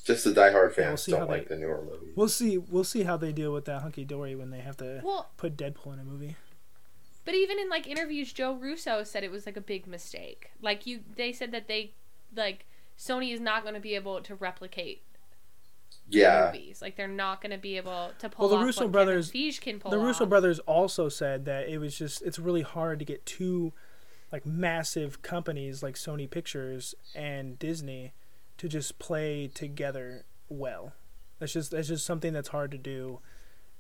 just 0.04 0.24
the 0.24 0.30
diehard 0.32 0.54
Yeah, 0.54 0.60
we'll 0.62 0.70
fans 0.70 1.06
don't 1.08 1.28
like 1.30 1.48
they- 1.48 1.56
the 1.56 1.62
newer 1.62 1.82
movies. 1.84 2.14
We'll 2.16 2.30
see. 2.30 2.58
We'll 2.60 2.84
see 2.84 3.04
how 3.04 3.18
they 3.18 3.32
deal 3.32 3.52
with 3.52 3.66
that 3.66 3.82
hunky 3.82 4.06
dory 4.06 4.36
when 4.36 4.52
they 4.52 4.60
have 4.60 4.78
to 4.78 5.02
well, 5.04 5.30
put 5.38 5.58
Deadpool 5.58 5.94
in 5.94 6.00
a 6.00 6.04
movie. 6.04 6.36
but 7.24 7.34
even 7.34 7.58
in 7.58 7.70
like 7.70 7.88
interviews, 7.88 8.32
Joe 8.32 8.54
Russo 8.54 9.04
said 9.04 9.24
it 9.24 9.32
was 9.32 9.46
like 9.48 9.58
a 9.58 9.62
big 9.62 9.88
mistake. 9.88 10.52
Like 10.62 10.86
you, 10.86 11.00
they 11.16 11.32
said 11.34 11.52
that 11.54 11.68
they, 11.68 11.94
like 12.36 12.66
Sony 13.00 13.34
is 13.34 13.40
not 13.40 13.64
going 13.64 13.74
to 13.74 13.80
be 13.82 13.96
able 13.96 14.22
to 14.22 14.36
replicate 14.36 15.02
the 15.14 15.15
yeah, 16.10 16.52
movies. 16.54 16.82
Like 16.82 16.96
they're 16.96 17.08
not 17.08 17.42
going 17.42 17.52
to 17.52 17.58
be 17.58 17.78
able 17.78 18.12
to 18.20 18.30
pull 18.30 18.48
Well, 18.48 18.58
the 18.58 18.62
off 18.62 18.66
Russo 18.66 18.82
what 18.84 18.92
brothers- 18.92 19.32
Feige 19.32 19.60
can 19.62 19.80
pull 19.80 19.92
the 19.92 19.98
Russo 19.98 20.24
off. 20.24 20.30
brothers 20.30 20.60
also 20.60 21.10
said 21.10 21.46
that 21.46 21.68
it 21.70 21.78
was 21.80 21.98
just 21.98 22.22
it's 22.22 22.40
really 22.40 22.62
hard 22.62 23.00
to 23.00 23.06
get 23.06 23.26
two 23.26 23.74
like 24.32 24.46
massive 24.46 25.22
companies 25.22 25.82
like 25.84 25.96
Sony 25.96 26.30
Pictures 26.30 26.96
and 27.14 27.58
Disney 27.60 28.14
to 28.58 28.68
just 28.68 29.00
play 29.00 29.48
together 29.48 30.26
well. 30.50 30.94
That's 31.40 31.54
just 31.54 31.72
that's 31.72 31.88
just 31.90 32.06
something 32.06 32.34
that's 32.34 32.50
hard 32.50 32.72
to 32.72 32.78
do, 32.78 33.20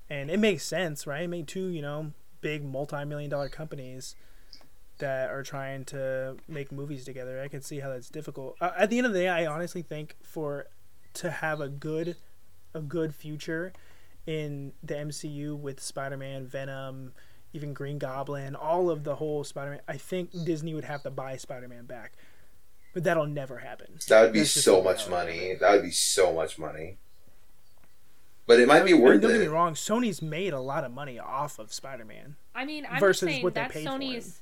and 0.10 0.30
it 0.30 0.40
makes 0.40 0.64
sense, 0.66 1.08
right? 1.08 1.24
I 1.24 1.28
mean, 1.28 1.46
two 1.46 1.68
you 1.68 1.82
know 1.82 2.12
big 2.42 2.64
multi-million 2.64 3.30
dollar 3.30 3.50
companies 3.50 4.16
that 5.00 5.30
are 5.30 5.44
trying 5.44 5.84
to 5.86 6.38
make 6.48 6.72
movies 6.72 7.04
together. 7.06 7.42
I 7.42 7.48
can 7.48 7.62
see 7.62 7.80
how 7.80 7.90
that's 7.90 8.10
difficult. 8.10 8.56
Uh, 8.62 8.72
at 8.78 8.90
the 8.90 8.98
end 8.98 9.08
of 9.08 9.14
the 9.14 9.20
day, 9.20 9.28
I 9.30 9.46
honestly 9.46 9.82
think 9.82 10.16
for 10.22 10.68
to 11.16 11.30
have 11.32 11.62
a 11.62 11.70
good 11.70 12.16
a 12.74 12.82
good 12.82 13.16
future 13.16 13.72
in 14.26 14.74
the 14.84 14.96
MCU 14.96 15.58
with 15.58 15.80
Spider-Man, 15.80 16.46
Venom, 16.46 17.14
even 17.54 17.74
Green 17.74 17.98
Goblin, 17.98 18.56
all 18.56 18.90
of 18.90 19.04
the 19.04 19.16
whole 19.16 19.44
Spider-Man, 19.44 19.82
I 19.88 19.98
think 19.98 20.32
Disney 20.44 20.74
would 20.74 20.84
have 20.84 21.04
to 21.04 21.12
buy 21.12 21.38
Spider-Man 21.38 21.86
back. 21.86 22.14
But 22.94 23.04
that'll 23.04 23.28
never 23.28 23.60
happen. 23.60 24.00
that 24.08 24.22
would 24.22 24.34
be 24.34 24.40
That's 24.40 24.52
so 24.52 24.82
much 24.82 25.08
reality 25.08 25.34
of 25.34 25.36
money. 25.38 25.56
That 25.60 25.72
would 25.74 25.84
be 25.84 25.92
so 25.92 26.34
much 26.34 26.58
money. 26.58 26.98
But 28.48 28.60
it 28.60 28.68
might 28.68 28.86
be 28.86 28.92
I 28.92 28.94
mean, 28.94 29.02
worth 29.02 29.22
don't 29.22 29.32
get 29.32 29.42
me 29.42 29.48
wrong, 29.48 29.74
Sony's 29.74 30.22
made 30.22 30.54
a 30.54 30.60
lot 30.60 30.84
of 30.84 30.92
money 30.92 31.18
off 31.20 31.58
of 31.60 31.74
Spider-Man. 31.74 32.36
I 32.54 32.66
mean, 32.66 32.86
I'm 32.90 33.00
versus 33.00 33.22
just 33.22 33.32
saying 33.32 33.44
what 33.44 33.56
they 33.56 33.62
that's 33.62 33.74
paid 33.74 33.86
for 33.86 33.90
Sony's. 33.92 34.42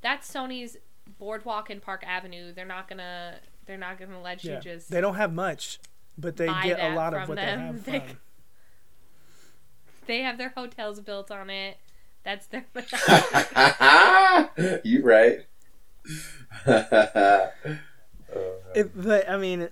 That's 0.00 0.32
Sony's 0.32 0.76
Boardwalk 1.18 1.68
and 1.70 1.82
Park 1.82 2.04
Avenue. 2.06 2.52
They're 2.52 2.64
not 2.64 2.88
gonna. 2.88 3.40
They're 3.66 3.76
not 3.78 3.98
gonna 3.98 4.20
let 4.20 4.42
you 4.44 4.52
Yeah. 4.52 4.60
just. 4.60 4.90
They 4.90 5.00
don't 5.00 5.16
have 5.16 5.32
much, 5.32 5.80
but 6.18 6.36
they 6.36 6.46
get 6.62 6.80
a 6.80 6.94
lot 6.94 7.14
of 7.14 7.28
what 7.28 7.36
them. 7.36 7.80
they 7.84 7.92
have 7.92 7.94
They- 8.06 8.08
from. 8.08 8.18
They 10.06 10.18
have 10.22 10.36
their 10.36 10.48
hotels 10.56 10.98
built 10.98 11.30
on 11.30 11.48
it. 11.48 11.76
That's 12.24 12.46
their. 12.48 12.64
you 14.84 15.00
right. 15.04 15.46
It, 18.74 18.90
but 19.00 19.30
I 19.30 19.36
mean, 19.36 19.68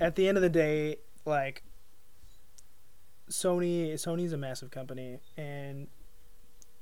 at 0.00 0.16
the 0.16 0.26
end 0.26 0.36
of 0.36 0.42
the 0.42 0.48
day, 0.48 0.96
like 1.24 1.62
Sony, 3.30 3.92
Sony's 3.94 4.32
a 4.32 4.36
massive 4.36 4.72
company, 4.72 5.20
and 5.36 5.86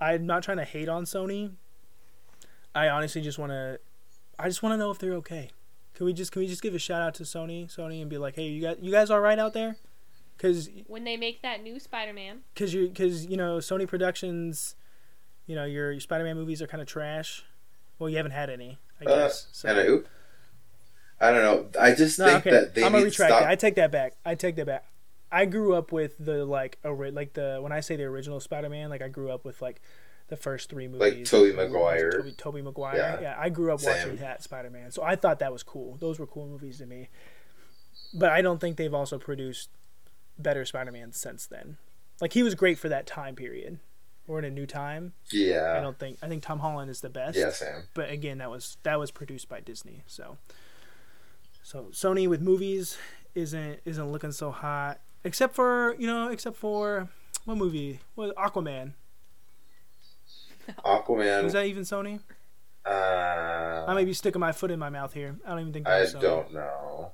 I'm 0.01 0.25
not 0.27 0.43
trying 0.43 0.57
to 0.59 0.65
hate 0.65 0.89
on 0.89 1.05
Sony. 1.05 1.53
I 2.75 2.89
honestly 2.89 3.21
just 3.21 3.39
want 3.39 3.51
to, 3.51 3.79
I 4.39 4.47
just 4.49 4.63
want 4.63 4.73
to 4.73 4.77
know 4.79 4.91
if 4.91 4.99
they're 4.99 5.13
okay. 5.15 5.51
Can 6.01 6.07
we 6.07 6.15
just 6.15 6.33
can 6.33 6.41
we 6.41 6.49
just 6.49 6.63
give 6.63 6.75
a 6.75 6.79
shout 6.79 7.03
out 7.03 7.13
to 7.17 7.25
Sony, 7.25 7.67
Sony, 7.67 8.01
and 8.01 8.09
be 8.09 8.17
like, 8.17 8.35
hey, 8.35 8.47
you 8.47 8.63
guys, 8.63 8.79
you 8.81 8.91
guys 8.91 9.11
all 9.11 9.21
right 9.21 9.39
out 9.39 9.53
there? 9.53 9.77
Because 10.35 10.71
when 10.87 11.05
they 11.05 11.19
make 11.19 11.43
that 11.43 11.63
new 11.63 11.79
Spider-Man, 11.79 12.39
because 12.55 12.73
you 12.73 12.89
because 12.89 13.27
you 13.27 13.37
know 13.37 13.59
Sony 13.59 13.87
Productions, 13.87 14.77
you 15.47 15.55
know 15.55 15.67
your, 15.67 15.93
your 15.93 16.01
Spider-Man 16.01 16.37
movies 16.37 16.63
are 16.63 16.67
kind 16.67 16.81
of 16.81 16.89
trash. 16.89 17.45
Well, 17.99 18.09
you 18.09 18.17
haven't 18.17 18.33
had 18.33 18.49
any, 18.49 18.79
I 18.99 19.05
Uh, 19.05 19.17
guess. 19.27 19.49
so. 19.53 19.69
and 19.69 19.79
I, 21.21 21.29
I 21.29 21.33
don't 21.33 21.43
know. 21.75 21.79
I 21.79 21.93
just 21.95 22.19
No, 22.19 22.29
think 22.29 22.47
okay. 22.47 22.51
that 22.51 22.75
they 22.75 22.83
I'm 22.83 22.93
gonna 22.93 23.05
need 23.05 23.11
to 23.13 23.23
retract 23.23 23.31
stop. 23.33 23.41
that. 23.43 23.51
I 23.51 23.55
take 23.57 23.75
that 23.75 23.91
back. 23.93 24.15
I 24.25 24.35
take 24.35 24.57
that 24.57 24.65
back. 24.65 24.87
I 25.31 25.45
grew 25.45 25.75
up 25.75 25.93
with 25.93 26.17
the 26.19 26.47
like 26.47 26.79
ori- 26.83 27.11
like 27.11 27.35
the 27.35 27.59
when 27.61 27.73
I 27.73 27.81
say 27.81 27.97
the 27.97 28.05
original 28.05 28.41
Spider-Man, 28.41 28.89
like 28.89 29.03
I 29.03 29.09
grew 29.09 29.31
up 29.31 29.45
with 29.45 29.61
like 29.61 29.83
the 30.31 30.37
first 30.37 30.71
three 30.71 30.89
movies. 30.89 31.01
Like 31.01 31.25
Tobey 31.27 31.53
Maguire. 31.53 32.11
Tobey, 32.11 32.33
Tobey 32.33 32.63
Maguire. 32.63 32.97
Yeah. 32.97 33.21
Yeah. 33.21 33.37
I 33.39 33.51
grew 33.51 33.73
up 33.73 33.81
Same. 33.81 33.95
watching 33.95 34.17
that 34.17 34.43
Spider-Man, 34.43 34.91
so 34.93 35.03
I 35.03 35.17
thought 35.17 35.41
that 35.41 35.53
was 35.53 35.63
cool. 35.63 35.99
Those 36.01 36.19
were 36.19 36.27
cool 36.27 36.47
movies 36.47 36.79
to 36.79 36.87
me. 36.87 37.09
But 38.15 38.31
I 38.31 38.41
don't 38.41 38.61
think 38.61 38.77
they've 38.77 38.95
also 38.95 39.19
produced 39.19 39.69
better 40.39 40.65
Spider-Man 40.65 41.13
since 41.13 41.47
then. 41.47 41.77
Like 42.21 42.33
he 42.33 42.43
was 42.43 42.55
great 42.55 42.79
for 42.79 42.89
that 42.89 43.07
time 43.07 43.35
period. 43.35 43.79
We're 44.27 44.39
in 44.39 44.45
a 44.45 44.51
new 44.51 44.67
time. 44.67 45.15
Yeah. 45.33 45.75
I 45.77 45.81
don't 45.81 45.99
think 45.99 46.19
I 46.23 46.29
think 46.29 46.43
Tom 46.43 46.61
Holland 46.61 46.91
is 46.91 47.01
the 47.01 47.11
best 47.11 47.37
yeah, 47.37 47.51
Sam. 47.51 47.83
but 47.95 48.11
again 48.11 48.39
that 48.39 48.51
was 48.51 48.77
that 48.85 48.99
was 48.99 49.11
produced 49.11 49.49
by 49.49 49.59
disney 49.61 50.03
so 50.07 50.39
so 51.63 51.89
sony 51.91 52.29
with 52.29 52.41
movies 52.41 52.97
isn't 53.35 53.81
isn't 53.85 54.13
looking 54.13 54.31
so 54.31 54.53
hot 54.53 55.01
except 55.25 55.55
for 55.57 55.97
you 55.99 56.07
know 56.07 56.29
except 56.29 56.57
for 56.57 57.09
what 57.45 57.57
movie 57.57 58.01
what 58.15 58.35
aquaman 58.37 58.93
Aquaman. 60.85 61.45
was 61.45 61.53
that 61.55 61.67
even 61.67 61.83
sony 61.85 62.21
uh, 62.87 63.85
i 63.89 63.95
may 63.95 64.05
be 64.05 64.13
sticking 64.15 64.41
my 64.41 64.53
foot 64.53 64.71
in 64.71 64.79
my 64.79 64.89
mouth 64.91 65.13
here 65.13 65.37
i 65.47 65.51
don't 65.51 65.61
even 65.61 65.73
think 65.73 65.87
that 65.87 65.93
I 65.93 66.01
was 66.01 66.15
Sony. 66.15 66.21
don't 66.23 66.55
know. 66.55 67.13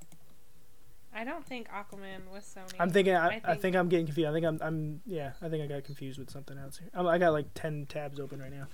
I 1.14 1.24
don't 1.24 1.46
think 1.46 1.68
Aquaman 1.68 2.30
was 2.32 2.44
Sony. 2.44 2.74
i'm 2.78 2.90
thinking 2.90 3.14
I, 3.14 3.26
I 3.26 3.26
I, 3.26 3.40
think- 3.40 3.60
think 3.62 3.76
i'm 3.76 3.88
getting 3.88 4.06
confused 4.06 4.28
i 4.28 4.32
think 4.32 4.46
I'm, 4.46 4.58
I'm 4.62 5.00
yeah 5.06 5.32
i 5.42 5.48
think 5.48 5.62
i 5.64 5.66
got 5.66 5.84
confused 5.84 6.18
with 6.18 6.30
something 6.30 6.56
else 6.58 6.78
here 6.78 6.88
I'm, 6.94 7.06
i 7.06 7.18
got 7.18 7.32
like 7.32 7.46
10 7.54 7.86
tabs 7.86 8.20
open 8.20 8.40
right 8.40 8.52
now 8.52 8.66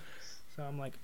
so 0.57 0.63
i'm 0.65 0.79
like 0.79 0.95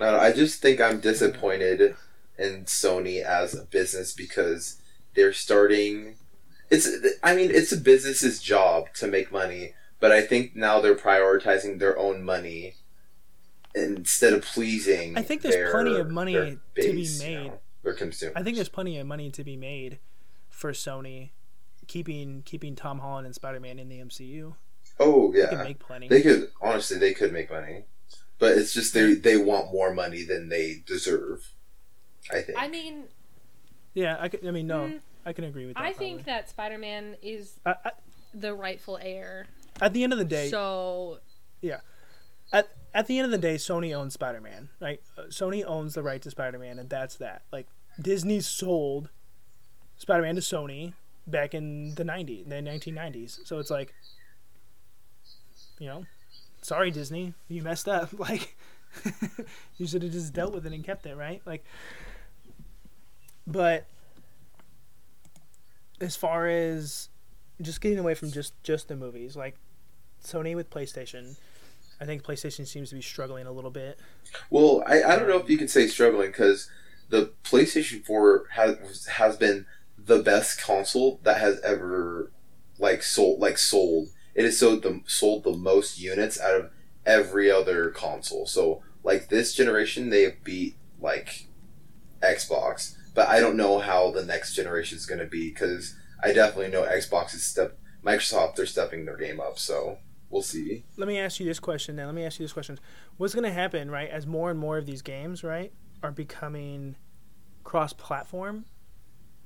No, 0.00 0.18
I 0.18 0.32
just 0.32 0.60
think 0.60 0.80
I'm 0.80 0.98
disappointed 1.00 1.94
in 2.38 2.64
Sony 2.64 3.22
as 3.22 3.54
a 3.54 3.62
business 3.64 4.12
because 4.12 4.80
they're 5.14 5.32
starting. 5.32 6.16
It's. 6.68 6.88
I 7.22 7.36
mean, 7.36 7.50
it's 7.52 7.70
a 7.70 7.76
business's 7.76 8.42
job 8.42 8.86
to 8.94 9.06
make 9.06 9.30
money, 9.30 9.74
but 10.04 10.12
I 10.12 10.20
think 10.20 10.54
now 10.54 10.80
they're 10.82 10.94
prioritizing 10.94 11.78
their 11.78 11.98
own 11.98 12.22
money 12.22 12.74
instead 13.74 14.34
of 14.34 14.42
pleasing. 14.42 15.16
I 15.16 15.22
think 15.22 15.40
there's 15.40 15.54
their- 15.54 15.70
plenty 15.70 15.96
of 15.96 16.10
money 16.10 16.34
their 16.34 16.44
to 16.50 16.58
be 16.74 16.92
base, 16.92 17.22
you 17.22 17.26
made. 17.38 17.46
know, 17.46 17.60
their 17.82 17.94
consumers. 17.94 18.34
I 18.36 18.42
think 18.42 18.56
there's 18.56 18.68
plenty 18.68 18.98
of 18.98 19.06
money 19.06 19.30
to 19.30 19.42
be 19.42 19.56
made 19.56 19.98
for 20.50 20.72
Sony 20.72 21.30
keeping 21.86 22.42
keeping 22.44 22.76
Tom 22.76 22.98
Holland 22.98 23.24
and 23.24 23.34
Spider 23.34 23.60
Man 23.60 23.78
in 23.78 23.88
the 23.88 23.98
MCU. 24.00 24.56
Oh 25.00 25.32
They 25.32 25.40
can 25.46 25.58
yeah, 25.58 25.64
make 25.64 25.78
plenty. 25.78 26.08
they 26.08 26.20
could. 26.20 26.50
Honestly, 26.60 26.98
they 26.98 27.14
could 27.14 27.32
make 27.32 27.50
money, 27.50 27.84
but 28.38 28.58
it's 28.58 28.74
just 28.74 28.92
they 28.92 29.14
they 29.14 29.38
want 29.38 29.72
more 29.72 29.94
money 29.94 30.22
than 30.22 30.50
they 30.50 30.82
deserve. 30.86 31.48
I 32.30 32.42
think. 32.42 32.58
I 32.58 32.68
mean, 32.68 33.04
yeah, 33.94 34.18
I, 34.20 34.28
could, 34.28 34.46
I 34.46 34.50
mean, 34.50 34.66
no, 34.66 34.80
Mm. 34.86 35.00
I 35.24 35.32
can 35.32 35.44
agree 35.44 35.64
with 35.64 35.76
that. 35.76 35.82
I 35.82 35.94
think 35.94 36.24
that 36.26 36.50
Spider-Man 36.50 37.16
is 37.22 37.58
I, 37.64 37.74
I, 37.86 37.90
the 38.34 38.52
rightful 38.54 38.98
heir. 39.00 39.46
At 39.80 39.92
the 39.92 40.04
end 40.04 40.12
of 40.12 40.18
the 40.18 40.24
day, 40.24 40.48
So 40.48 41.18
yeah, 41.60 41.80
at 42.52 42.68
at 42.92 43.06
the 43.06 43.18
end 43.18 43.24
of 43.26 43.30
the 43.30 43.38
day, 43.38 43.56
Sony 43.56 43.94
owns 43.94 44.14
Spider 44.14 44.40
Man. 44.40 44.68
Right? 44.80 45.00
Uh, 45.18 45.22
Sony 45.22 45.64
owns 45.66 45.94
the 45.94 46.02
right 46.02 46.22
to 46.22 46.30
Spider 46.30 46.58
Man, 46.58 46.78
and 46.78 46.88
that's 46.88 47.16
that. 47.16 47.42
Like 47.52 47.66
Disney 48.00 48.40
sold 48.40 49.10
Spider 49.96 50.22
Man 50.22 50.36
to 50.36 50.40
Sony 50.40 50.94
back 51.26 51.54
in 51.54 51.94
the 51.94 52.04
'90s, 52.04 52.48
the 52.48 52.56
1990s. 52.56 53.46
So 53.46 53.58
it's 53.58 53.70
like, 53.70 53.94
you 55.78 55.86
know, 55.88 56.04
sorry 56.62 56.90
Disney, 56.90 57.34
you 57.48 57.62
messed 57.62 57.88
up. 57.88 58.10
Like, 58.18 58.56
you 59.76 59.88
should 59.88 60.04
have 60.04 60.12
just 60.12 60.32
dealt 60.32 60.54
with 60.54 60.66
it 60.66 60.72
and 60.72 60.84
kept 60.84 61.04
it, 61.04 61.16
right? 61.16 61.42
Like, 61.44 61.64
but 63.44 63.86
as 66.00 66.14
far 66.14 66.46
as 66.46 67.08
just 67.60 67.80
getting 67.80 67.98
away 67.98 68.14
from 68.14 68.30
just 68.30 68.54
just 68.62 68.88
the 68.88 68.96
movies, 68.96 69.36
like 69.36 69.56
Sony 70.24 70.54
with 70.54 70.70
PlayStation. 70.70 71.36
I 72.00 72.04
think 72.06 72.22
PlayStation 72.22 72.66
seems 72.66 72.88
to 72.90 72.96
be 72.96 73.02
struggling 73.02 73.46
a 73.46 73.52
little 73.52 73.70
bit. 73.70 73.98
Well, 74.50 74.82
I, 74.86 75.02
I 75.02 75.16
don't 75.16 75.28
know 75.28 75.38
if 75.38 75.48
you 75.48 75.56
can 75.58 75.68
say 75.68 75.86
struggling 75.86 76.28
because 76.28 76.68
the 77.08 77.32
PlayStation 77.44 78.04
4 78.04 78.46
has 78.52 79.06
has 79.06 79.36
been 79.36 79.66
the 79.96 80.22
best 80.22 80.60
console 80.60 81.20
that 81.22 81.38
has 81.38 81.60
ever 81.60 82.32
like 82.78 83.02
sold 83.02 83.40
like 83.40 83.58
sold. 83.58 84.08
It 84.34 84.44
has 84.44 84.58
sold 84.58 84.82
the 84.82 85.00
sold 85.06 85.44
the 85.44 85.52
most 85.52 86.00
units 86.00 86.40
out 86.40 86.56
of 86.56 86.70
every 87.06 87.50
other 87.50 87.90
console. 87.90 88.46
So 88.46 88.82
like 89.02 89.28
this 89.28 89.54
generation, 89.54 90.10
they 90.10 90.36
beat 90.42 90.76
like 91.00 91.46
Xbox, 92.22 92.96
but 93.14 93.28
I 93.28 93.40
don't 93.40 93.56
know 93.56 93.78
how 93.78 94.10
the 94.10 94.24
next 94.24 94.54
generation 94.54 94.96
is 94.98 95.06
going 95.06 95.20
to 95.20 95.26
be 95.26 95.50
because 95.50 95.94
I 96.22 96.32
definitely 96.32 96.72
know 96.72 96.82
Xbox 96.82 97.34
is 97.34 97.44
step 97.44 97.78
Microsoft 98.04 98.56
they're 98.56 98.66
stepping 98.66 99.04
their 99.04 99.16
game 99.16 99.40
up. 99.40 99.58
So 99.58 99.98
we'll 100.34 100.42
see. 100.42 100.84
Let 100.96 101.06
me 101.06 101.18
ask 101.18 101.38
you 101.38 101.46
this 101.46 101.60
question 101.60 101.94
then. 101.94 102.06
Let 102.06 102.14
me 102.14 102.24
ask 102.24 102.40
you 102.40 102.44
this 102.44 102.52
question. 102.52 102.80
What's 103.16 103.34
going 103.34 103.44
to 103.44 103.52
happen, 103.52 103.88
right, 103.88 104.10
as 104.10 104.26
more 104.26 104.50
and 104.50 104.58
more 104.58 104.76
of 104.76 104.84
these 104.84 105.00
games, 105.00 105.44
right, 105.44 105.72
are 106.02 106.10
becoming 106.10 106.96
cross 107.62 107.92
platform? 107.92 108.64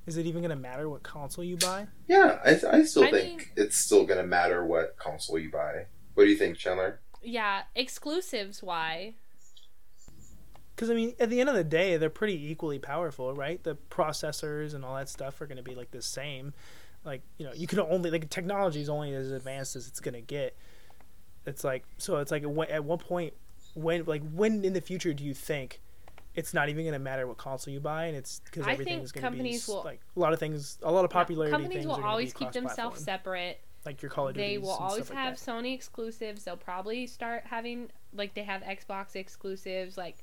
Is 0.07 0.17
it 0.17 0.25
even 0.25 0.41
going 0.41 0.49
to 0.49 0.55
matter 0.55 0.89
what 0.89 1.03
console 1.03 1.43
you 1.43 1.57
buy? 1.57 1.87
Yeah, 2.07 2.39
I, 2.43 2.77
I 2.77 2.83
still 2.83 3.03
I 3.03 3.11
think 3.11 3.37
mean- 3.37 3.47
it's 3.55 3.77
still 3.77 4.03
going 4.05 4.19
to 4.19 4.25
matter 4.25 4.65
what 4.65 4.97
console 4.97 5.37
you 5.37 5.51
buy. 5.51 5.85
What 6.15 6.23
do 6.23 6.29
you 6.31 6.35
think, 6.35 6.57
Chandler? 6.57 6.99
Yeah, 7.21 7.61
exclusives. 7.75 8.63
Why? 8.63 9.13
Because, 10.75 10.89
I 10.89 10.95
mean, 10.95 11.13
at 11.19 11.29
the 11.29 11.39
end 11.39 11.49
of 11.49 11.55
the 11.55 11.63
day, 11.63 11.97
they're 11.97 12.09
pretty 12.09 12.49
equally 12.49 12.79
powerful, 12.79 13.35
right? 13.35 13.63
The 13.63 13.77
processors 13.91 14.73
and 14.73 14.83
all 14.83 14.95
that 14.95 15.09
stuff 15.09 15.39
are 15.39 15.45
going 15.45 15.57
to 15.57 15.63
be 15.63 15.75
like 15.75 15.91
the 15.91 16.01
same. 16.01 16.53
Like, 17.05 17.21
you 17.37 17.45
know, 17.45 17.53
you 17.53 17.67
can 17.67 17.79
only, 17.79 18.09
like, 18.09 18.27
technology 18.29 18.81
is 18.81 18.89
only 18.89 19.13
as 19.13 19.29
advanced 19.31 19.75
as 19.75 19.87
it's 19.87 19.99
going 19.99 20.15
to 20.15 20.21
get. 20.21 20.57
It's 21.49 21.63
like, 21.63 21.83
so 21.97 22.17
it's 22.17 22.31
like, 22.31 22.43
at 22.43 22.83
what 22.83 22.99
point, 22.99 23.33
when, 23.73 24.05
like, 24.05 24.21
when 24.31 24.63
in 24.63 24.73
the 24.73 24.81
future 24.81 25.13
do 25.13 25.23
you 25.23 25.33
think 25.33 25.81
it's 26.35 26.53
not 26.53 26.69
even 26.69 26.83
going 26.85 26.93
to 26.93 26.99
matter 26.99 27.27
what 27.27 27.37
console 27.37 27.73
you 27.73 27.79
buy? 27.79 28.05
And 28.05 28.15
it's 28.15 28.41
because 28.45 28.67
everything 28.67 29.01
is 29.01 29.11
going 29.11 29.23
to 29.23 29.31
be, 29.31 29.37
companies 29.37 29.67
will- 29.67 29.83
like, 29.83 29.99
a 30.15 30.19
lot 30.19 30.33
of 30.33 30.39
things, 30.39 30.77
a 30.83 30.91
lot 30.91 31.03
of 31.05 31.11
popularity 31.11 31.51
Companies 31.51 31.75
things 31.79 31.87
will 31.87 32.03
always 32.03 32.33
keep 32.33 32.51
themselves 32.51 33.03
separate. 33.03 33.59
Like 33.85 34.01
your 34.01 34.11
Call 34.11 34.27
of. 34.27 34.35
They 34.35 34.57
will 34.57 34.71
always 34.71 35.05
stuff 35.05 35.15
have 35.17 35.39
that. 35.39 35.51
Sony 35.51 35.73
exclusives. 35.73 36.43
They'll 36.43 36.57
probably 36.57 37.07
start 37.07 37.43
having 37.45 37.89
like 38.13 38.33
they 38.33 38.43
have 38.43 38.61
Xbox 38.61 39.15
exclusives. 39.15 39.97
Like 39.97 40.17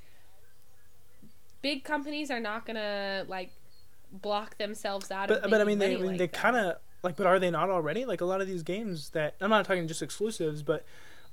big 1.63 1.83
companies 1.83 2.31
are 2.31 2.39
not 2.39 2.67
gonna 2.67 3.25
like 3.29 3.51
block 4.13 4.59
themselves 4.59 5.11
out 5.11 5.31
of. 5.31 5.41
But, 5.41 5.51
but 5.51 5.61
I 5.63 5.65
mean, 5.65 5.79
they, 5.79 5.97
they 5.97 6.03
like 6.03 6.19
that. 6.19 6.33
kind 6.35 6.57
of 6.57 6.77
like, 7.03 7.17
but 7.17 7.27
are 7.27 7.39
they 7.39 7.51
not 7.51 7.71
already? 7.71 8.05
Like 8.05 8.21
a 8.21 8.27
lot 8.27 8.43
of 8.43 8.47
these 8.47 8.63
games 8.63 9.09
that 9.11 9.37
I'm 9.41 9.49
not 9.49 9.65
talking 9.65 9.89
just 9.89 10.03
exclusives, 10.03 10.63
but 10.63 10.85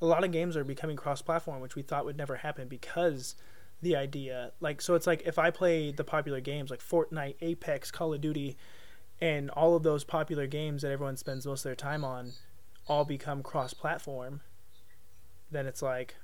a 0.01 0.05
lot 0.05 0.23
of 0.23 0.31
games 0.31 0.57
are 0.57 0.63
becoming 0.63 0.95
cross-platform, 0.95 1.61
which 1.61 1.75
we 1.75 1.81
thought 1.81 2.05
would 2.05 2.17
never 2.17 2.37
happen 2.37 2.67
because 2.67 3.35
the 3.81 3.95
idea, 3.95 4.51
like, 4.59 4.81
so 4.81 4.95
it's 4.95 5.07
like 5.07 5.23
if 5.25 5.37
I 5.37 5.51
play 5.51 5.91
the 5.91 6.03
popular 6.03 6.39
games 6.39 6.69
like 6.71 6.81
Fortnite, 6.81 7.35
Apex, 7.41 7.91
Call 7.91 8.13
of 8.13 8.21
Duty, 8.21 8.57
and 9.21 9.49
all 9.51 9.75
of 9.75 9.83
those 9.83 10.03
popular 10.03 10.47
games 10.47 10.81
that 10.81 10.91
everyone 10.91 11.17
spends 11.17 11.45
most 11.45 11.61
of 11.61 11.63
their 11.65 11.75
time 11.75 12.03
on, 12.03 12.31
all 12.87 13.05
become 13.05 13.43
cross-platform, 13.43 14.41
then 15.51 15.65
it's 15.67 15.81
like. 15.81 16.15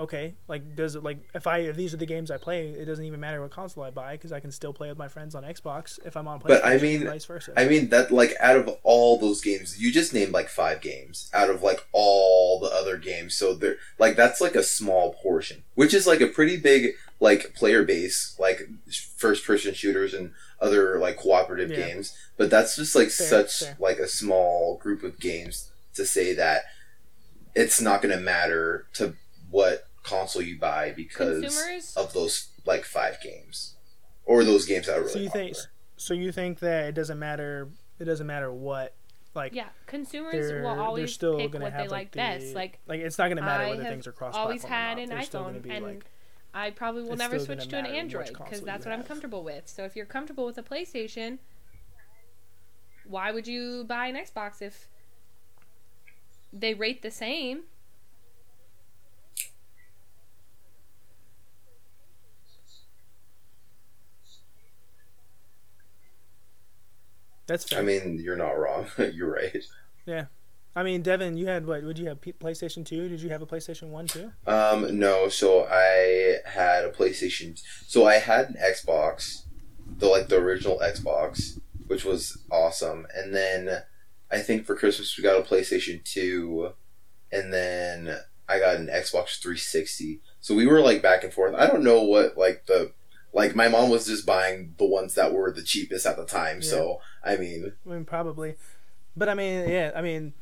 Okay, 0.00 0.34
like 0.46 0.76
does 0.76 0.94
it 0.94 1.02
like 1.02 1.18
if 1.34 1.48
I 1.48 1.58
if 1.58 1.74
these 1.76 1.92
are 1.92 1.96
the 1.96 2.06
games 2.06 2.30
I 2.30 2.36
play, 2.36 2.68
it 2.68 2.84
doesn't 2.84 3.04
even 3.04 3.18
matter 3.18 3.40
what 3.42 3.50
console 3.50 3.82
I 3.82 3.90
buy 3.90 4.12
because 4.12 4.30
I 4.30 4.38
can 4.38 4.52
still 4.52 4.72
play 4.72 4.88
with 4.88 4.96
my 4.96 5.08
friends 5.08 5.34
on 5.34 5.42
Xbox 5.42 5.98
if 6.06 6.16
I'm 6.16 6.28
on 6.28 6.38
PlayStation. 6.38 6.46
But 6.62 6.64
I 6.64 6.78
mean- 6.78 7.04
vice 7.04 7.24
versa. 7.24 7.52
I 7.56 7.66
mean 7.66 7.88
that 7.88 8.12
like 8.12 8.34
out 8.38 8.56
of 8.56 8.68
all 8.84 9.18
those 9.18 9.40
games, 9.40 9.80
you 9.82 9.90
just 9.90 10.14
named 10.14 10.32
like 10.32 10.48
five 10.48 10.80
games 10.80 11.28
out 11.34 11.50
of 11.50 11.62
like 11.64 11.84
all 11.90 12.60
the 12.60 12.68
other 12.68 12.96
games. 12.96 13.34
So 13.34 13.54
there, 13.54 13.76
like 13.98 14.14
that's 14.14 14.40
like 14.40 14.54
a 14.54 14.62
small 14.62 15.14
portion, 15.14 15.64
which 15.74 15.92
is 15.92 16.06
like 16.06 16.20
a 16.20 16.28
pretty 16.28 16.56
big 16.56 16.92
like 17.18 17.52
player 17.56 17.82
base, 17.82 18.36
like 18.38 18.68
first 19.16 19.44
person 19.44 19.74
shooters 19.74 20.14
and 20.14 20.30
other 20.60 21.00
like 21.00 21.16
cooperative 21.16 21.70
Yeah. 21.72 21.88
games. 21.88 22.16
But 22.36 22.50
that's 22.50 22.76
just 22.76 22.94
like 22.94 23.08
Fair, 23.10 23.26
such 23.26 23.58
fair. 23.64 23.76
like 23.80 23.98
a 23.98 24.06
small 24.06 24.76
group 24.78 25.02
of 25.02 25.18
games 25.18 25.72
to 25.94 26.06
say 26.06 26.34
that 26.34 26.62
it's 27.56 27.80
not 27.80 28.00
going 28.00 28.16
to 28.16 28.22
matter 28.22 28.86
to 28.94 29.14
what 29.50 29.87
console 30.08 30.42
you 30.42 30.58
buy 30.58 30.92
because 30.94 31.40
consumers. 31.40 31.94
of 31.96 32.12
those 32.12 32.48
like 32.64 32.84
five 32.84 33.20
games 33.22 33.74
or 34.24 34.44
those 34.44 34.66
games 34.66 34.86
that 34.86 34.98
are 34.98 35.00
really 35.00 35.12
so 35.12 35.18
you 35.18 35.30
think 35.30 35.56
so 35.96 36.14
you 36.14 36.32
think 36.32 36.60
that 36.60 36.86
it 36.86 36.94
doesn't 36.94 37.18
matter 37.18 37.68
it 37.98 38.04
doesn't 38.04 38.26
matter 38.26 38.52
what 38.52 38.94
like 39.34 39.54
yeah, 39.54 39.68
consumers 39.86 40.32
they're, 40.32 40.62
will 40.62 40.74
they're 40.74 40.82
always 40.82 41.12
still 41.12 41.38
pick 41.38 41.52
gonna 41.52 41.66
what 41.66 41.72
have 41.72 41.84
they 41.84 41.88
like 41.88 42.10
the, 42.10 42.16
best. 42.16 42.54
Like 42.54 42.78
like 42.86 43.00
it's 43.00 43.18
not 43.18 43.28
gonna 43.28 43.42
matter 43.42 43.64
I 43.64 43.70
whether 43.70 43.84
things 43.84 44.06
are 44.06 44.12
cross 44.12 44.34
always 44.34 44.62
platform 44.62 44.80
had 44.80 44.98
or 44.98 45.00
an 45.02 45.08
not. 45.08 45.14
They're 45.16 45.24
still 45.24 45.40
iPhone, 45.42 45.46
gonna 45.46 45.60
be 45.60 45.70
and 45.70 45.84
like 45.84 46.04
I 46.54 46.70
probably 46.70 47.02
will 47.02 47.16
never 47.16 47.38
switch 47.38 47.68
to 47.68 47.76
an 47.76 47.86
Android 47.86 48.28
because 48.28 48.62
that's 48.62 48.84
what 48.84 48.92
I'm 48.92 49.04
comfortable 49.04 49.44
with. 49.44 49.68
So 49.68 49.84
if 49.84 49.94
you're 49.94 50.06
comfortable 50.06 50.46
with 50.46 50.58
a 50.58 50.62
PlayStation, 50.62 51.38
why 53.06 53.30
would 53.32 53.46
you 53.46 53.84
buy 53.84 54.06
an 54.06 54.16
Xbox 54.16 54.62
if 54.62 54.88
they 56.52 56.74
rate 56.74 57.02
the 57.02 57.10
same? 57.10 57.64
That's 67.48 67.64
fair. 67.64 67.80
I 67.80 67.82
mean, 67.82 68.20
you're 68.22 68.36
not 68.36 68.52
wrong. 68.52 68.86
you're 69.12 69.32
right. 69.32 69.64
Yeah. 70.06 70.26
I 70.76 70.84
mean, 70.84 71.02
Devin, 71.02 71.36
you 71.36 71.48
had 71.48 71.66
what? 71.66 71.82
Would 71.82 71.98
you 71.98 72.06
have 72.06 72.20
P- 72.20 72.34
PlayStation 72.34 72.86
Two? 72.86 73.08
Did 73.08 73.20
you 73.20 73.30
have 73.30 73.42
a 73.42 73.46
PlayStation 73.46 73.88
One 73.88 74.06
too? 74.06 74.30
Um, 74.46 74.96
no. 74.96 75.28
So 75.28 75.66
I 75.68 76.36
had 76.46 76.84
a 76.84 76.92
PlayStation. 76.92 77.60
So 77.88 78.06
I 78.06 78.18
had 78.18 78.50
an 78.50 78.56
Xbox, 78.62 79.42
the 79.98 80.06
like 80.06 80.28
the 80.28 80.36
original 80.36 80.78
Xbox, 80.78 81.58
which 81.88 82.04
was 82.04 82.38
awesome. 82.52 83.08
And 83.12 83.34
then 83.34 83.82
I 84.30 84.38
think 84.38 84.66
for 84.66 84.76
Christmas 84.76 85.16
we 85.16 85.24
got 85.24 85.40
a 85.40 85.42
PlayStation 85.42 86.04
Two, 86.04 86.74
and 87.32 87.52
then 87.52 88.16
I 88.48 88.60
got 88.60 88.76
an 88.76 88.86
Xbox 88.86 89.40
360. 89.40 90.20
So 90.40 90.54
we 90.54 90.66
were 90.66 90.80
like 90.80 91.02
back 91.02 91.24
and 91.24 91.32
forth. 91.32 91.54
I 91.56 91.66
don't 91.66 91.82
know 91.82 92.02
what 92.02 92.38
like 92.38 92.66
the 92.66 92.92
like 93.32 93.54
my 93.54 93.68
mom 93.68 93.90
was 93.90 94.06
just 94.06 94.26
buying 94.26 94.74
the 94.78 94.86
ones 94.86 95.14
that 95.14 95.32
were 95.32 95.52
the 95.52 95.62
cheapest 95.62 96.06
at 96.06 96.16
the 96.16 96.24
time. 96.24 96.62
So 96.62 97.00
I 97.24 97.36
mean, 97.36 97.72
I 97.86 97.90
mean, 97.90 98.04
probably, 98.04 98.54
but 99.16 99.28
I 99.28 99.34
mean, 99.34 99.68
yeah, 99.68 99.92
I 99.94 100.02
mean, 100.02 100.32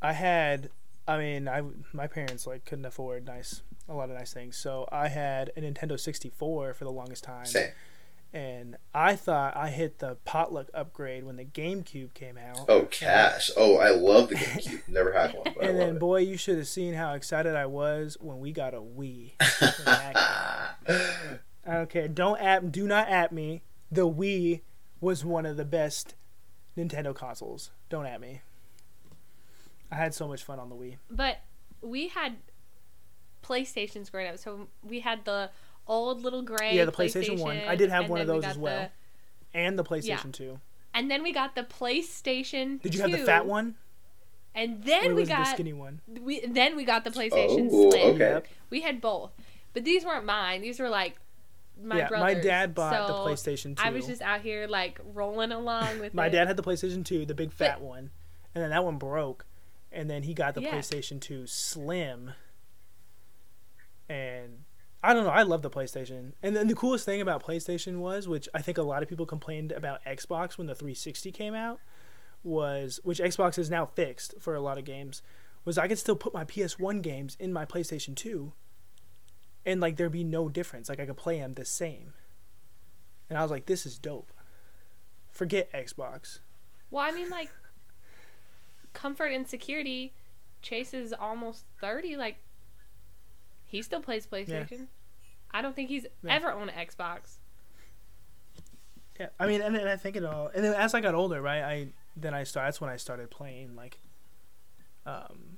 I 0.00 0.12
had, 0.12 0.70
I 1.06 1.18
mean, 1.18 1.48
I 1.48 1.62
my 1.92 2.06
parents 2.06 2.46
like 2.46 2.64
couldn't 2.64 2.84
afford 2.86 3.26
nice 3.26 3.62
a 3.88 3.94
lot 3.94 4.10
of 4.10 4.16
nice 4.16 4.32
things, 4.32 4.56
so 4.56 4.88
I 4.92 5.08
had 5.08 5.50
a 5.56 5.60
Nintendo 5.60 5.98
64 5.98 6.74
for 6.74 6.84
the 6.84 6.92
longest 6.92 7.24
time. 7.24 7.46
same. 7.46 7.70
and 8.34 8.76
I 8.94 9.16
thought 9.16 9.56
I 9.56 9.70
hit 9.70 9.98
the 10.00 10.16
potluck 10.26 10.68
upgrade 10.74 11.24
when 11.24 11.36
the 11.36 11.44
GameCube 11.46 12.12
came 12.12 12.36
out. 12.36 12.66
Oh, 12.68 12.82
cash. 12.82 13.50
Oh, 13.56 13.78
I 13.78 13.88
love 13.88 14.28
the 14.28 14.34
GameCube. 14.34 14.86
Never 14.88 15.12
had 15.12 15.32
one, 15.34 15.54
And 15.62 15.78
then, 15.78 15.98
boy, 15.98 16.18
you 16.18 16.36
should 16.36 16.58
have 16.58 16.68
seen 16.68 16.92
how 16.92 17.14
excited 17.14 17.56
I 17.56 17.64
was 17.64 18.18
when 18.20 18.40
we 18.40 18.52
got 18.52 18.74
a 18.74 18.80
Wii. 18.80 19.32
okay, 21.68 22.08
don't 22.08 22.40
app, 22.40 22.70
do 22.70 22.86
not 22.86 23.08
at 23.08 23.32
me. 23.32 23.62
The 23.90 24.08
Wii 24.08 24.60
was 25.00 25.24
one 25.24 25.46
of 25.46 25.56
the 25.56 25.64
best 25.64 26.14
Nintendo 26.76 27.14
consoles. 27.14 27.70
Don't 27.88 28.06
at 28.06 28.20
me. 28.20 28.40
I 29.90 29.94
had 29.96 30.14
so 30.14 30.28
much 30.28 30.42
fun 30.42 30.58
on 30.58 30.68
the 30.68 30.74
Wii. 30.76 30.96
But 31.10 31.38
we 31.80 32.08
had 32.08 32.36
PlayStations 33.42 34.10
growing 34.10 34.28
up, 34.28 34.38
so 34.38 34.68
we 34.82 35.00
had 35.00 35.24
the 35.24 35.50
old 35.86 36.22
little 36.22 36.42
gray. 36.42 36.76
Yeah, 36.76 36.84
the 36.84 36.92
PlayStation 36.92 37.38
1. 37.38 37.58
I 37.66 37.76
did 37.76 37.90
have 37.90 38.08
one 38.10 38.20
of 38.20 38.26
then 38.26 38.36
we 38.36 38.40
those 38.42 38.50
as 38.50 38.56
got 38.56 38.62
well. 38.62 38.88
And 39.54 39.78
the 39.78 39.84
PlayStation 39.84 40.08
Yeah. 40.08 40.32
2. 40.32 40.60
and 40.94 41.10
then 41.10 41.22
we 41.22 41.32
got 41.32 41.54
the 41.54 41.62
PlayStation. 41.62 42.82
Did 42.82 42.94
you 42.94 43.00
have 43.02 43.10
the 43.12 43.18
fat 43.18 43.46
one? 43.46 43.76
And 44.54 44.82
Or 44.82 44.86
then 44.86 45.08
we 45.14 45.20
was 45.22 45.28
it 45.28 45.32
the 45.32 45.36
got 45.38 45.46
skinny 45.48 45.72
one? 45.72 46.00
we 46.20 46.40
then 46.44 46.76
we 46.76 46.84
got 46.84 47.04
the 47.04 47.10
PlayStation 47.10 47.68
Oh, 47.70 47.90
Slim. 47.90 48.14
okay. 48.20 48.42
We 48.70 48.80
had 48.82 49.00
both, 49.00 49.30
but 49.72 49.84
these 49.84 50.04
weren't 50.04 50.24
mine. 50.26 50.60
These 50.62 50.80
were 50.80 50.88
like 50.88 51.16
my 51.82 51.98
yeah, 51.98 52.08
brother's. 52.08 52.34
my 52.36 52.40
dad 52.40 52.74
bought 52.74 53.06
the 53.06 53.14
PlayStation 53.14 53.76
2. 53.76 53.82
I 53.82 53.90
was 53.90 54.06
just 54.06 54.22
out 54.22 54.40
here 54.40 54.66
like 54.66 55.00
rolling 55.14 55.52
along 55.52 56.00
with 56.00 56.14
My 56.14 56.26
it. 56.26 56.30
dad 56.30 56.46
had 56.48 56.56
the 56.56 56.62
PlayStation 56.62 57.04
2, 57.04 57.26
the 57.26 57.34
big 57.34 57.52
fat 57.52 57.80
one, 57.80 58.10
and 58.54 58.62
then 58.62 58.70
that 58.70 58.84
one 58.84 58.98
broke, 58.98 59.46
and 59.92 60.10
then 60.10 60.22
he 60.24 60.34
got 60.34 60.54
the 60.54 60.62
Yeah. 60.62 60.72
PlayStation 60.74 61.20
2 61.20 61.46
Slim. 61.46 62.32
And 64.08 64.64
I 65.02 65.12
don't 65.14 65.24
know, 65.24 65.30
I 65.30 65.42
love 65.42 65.62
the 65.62 65.70
PlayStation. 65.70 66.32
And 66.42 66.56
then 66.56 66.66
the 66.68 66.74
coolest 66.74 67.04
thing 67.04 67.20
about 67.20 67.42
PlayStation 67.42 67.98
was, 67.98 68.26
which 68.26 68.48
I 68.54 68.62
think 68.62 68.78
a 68.78 68.82
lot 68.82 69.02
of 69.02 69.08
people 69.08 69.26
complained 69.26 69.70
about 69.72 70.04
Xbox 70.04 70.58
when 70.58 70.66
the 70.66 70.74
360 70.74 71.30
came 71.32 71.54
out, 71.54 71.80
was 72.42 72.98
which 73.04 73.18
Xbox 73.20 73.58
is 73.58 73.70
now 73.70 73.86
fixed 73.86 74.34
for 74.40 74.54
a 74.54 74.60
lot 74.60 74.78
of 74.78 74.84
games, 74.84 75.22
was 75.64 75.76
I 75.78 75.88
could 75.88 75.98
still 75.98 76.16
put 76.16 76.32
my 76.34 76.44
PS1 76.44 77.02
games 77.02 77.36
in 77.38 77.52
my 77.52 77.64
PlayStation 77.64 78.14
2 78.16 78.52
and 79.68 79.80
like 79.80 79.96
there'd 79.96 80.10
be 80.12 80.24
no 80.24 80.48
difference. 80.48 80.88
Like 80.88 81.00
I 81.00 81.06
could 81.06 81.16
play 81.16 81.38
them 81.38 81.54
the 81.54 81.64
same. 81.64 82.14
And 83.28 83.38
I 83.38 83.42
was 83.42 83.50
like, 83.50 83.66
this 83.66 83.84
is 83.86 83.98
dope. 83.98 84.32
Forget 85.30 85.70
Xbox. 85.72 86.40
Well, 86.90 87.04
I 87.04 87.12
mean, 87.12 87.28
like 87.30 87.50
comfort 88.94 89.26
and 89.32 89.46
security. 89.46 90.14
Chase 90.62 90.92
is 90.94 91.12
almost 91.12 91.64
thirty. 91.80 92.16
Like 92.16 92.38
He 93.66 93.82
still 93.82 94.00
plays 94.00 94.26
PlayStation. 94.26 94.70
Yeah. 94.70 94.84
I 95.50 95.62
don't 95.62 95.76
think 95.76 95.88
he's 95.88 96.06
Yeah. 96.22 96.34
ever 96.34 96.50
owned 96.52 96.70
an 96.70 96.86
Xbox. 96.86 97.36
Yeah, 99.20 99.28
I 99.38 99.46
mean, 99.46 99.60
and 99.62 99.74
then 99.74 99.86
I 99.88 99.96
think 99.96 100.14
it 100.16 100.24
all, 100.24 100.48
and 100.54 100.64
then 100.64 100.74
as 100.74 100.94
I 100.94 101.00
got 101.00 101.14
older, 101.14 101.42
right, 101.42 101.62
I 101.62 101.88
then 102.16 102.34
I 102.34 102.44
start. 102.44 102.66
That's 102.68 102.80
when 102.80 102.88
I 102.90 102.96
started 102.96 103.30
playing 103.30 103.74
like, 103.74 103.98
um, 105.06 105.57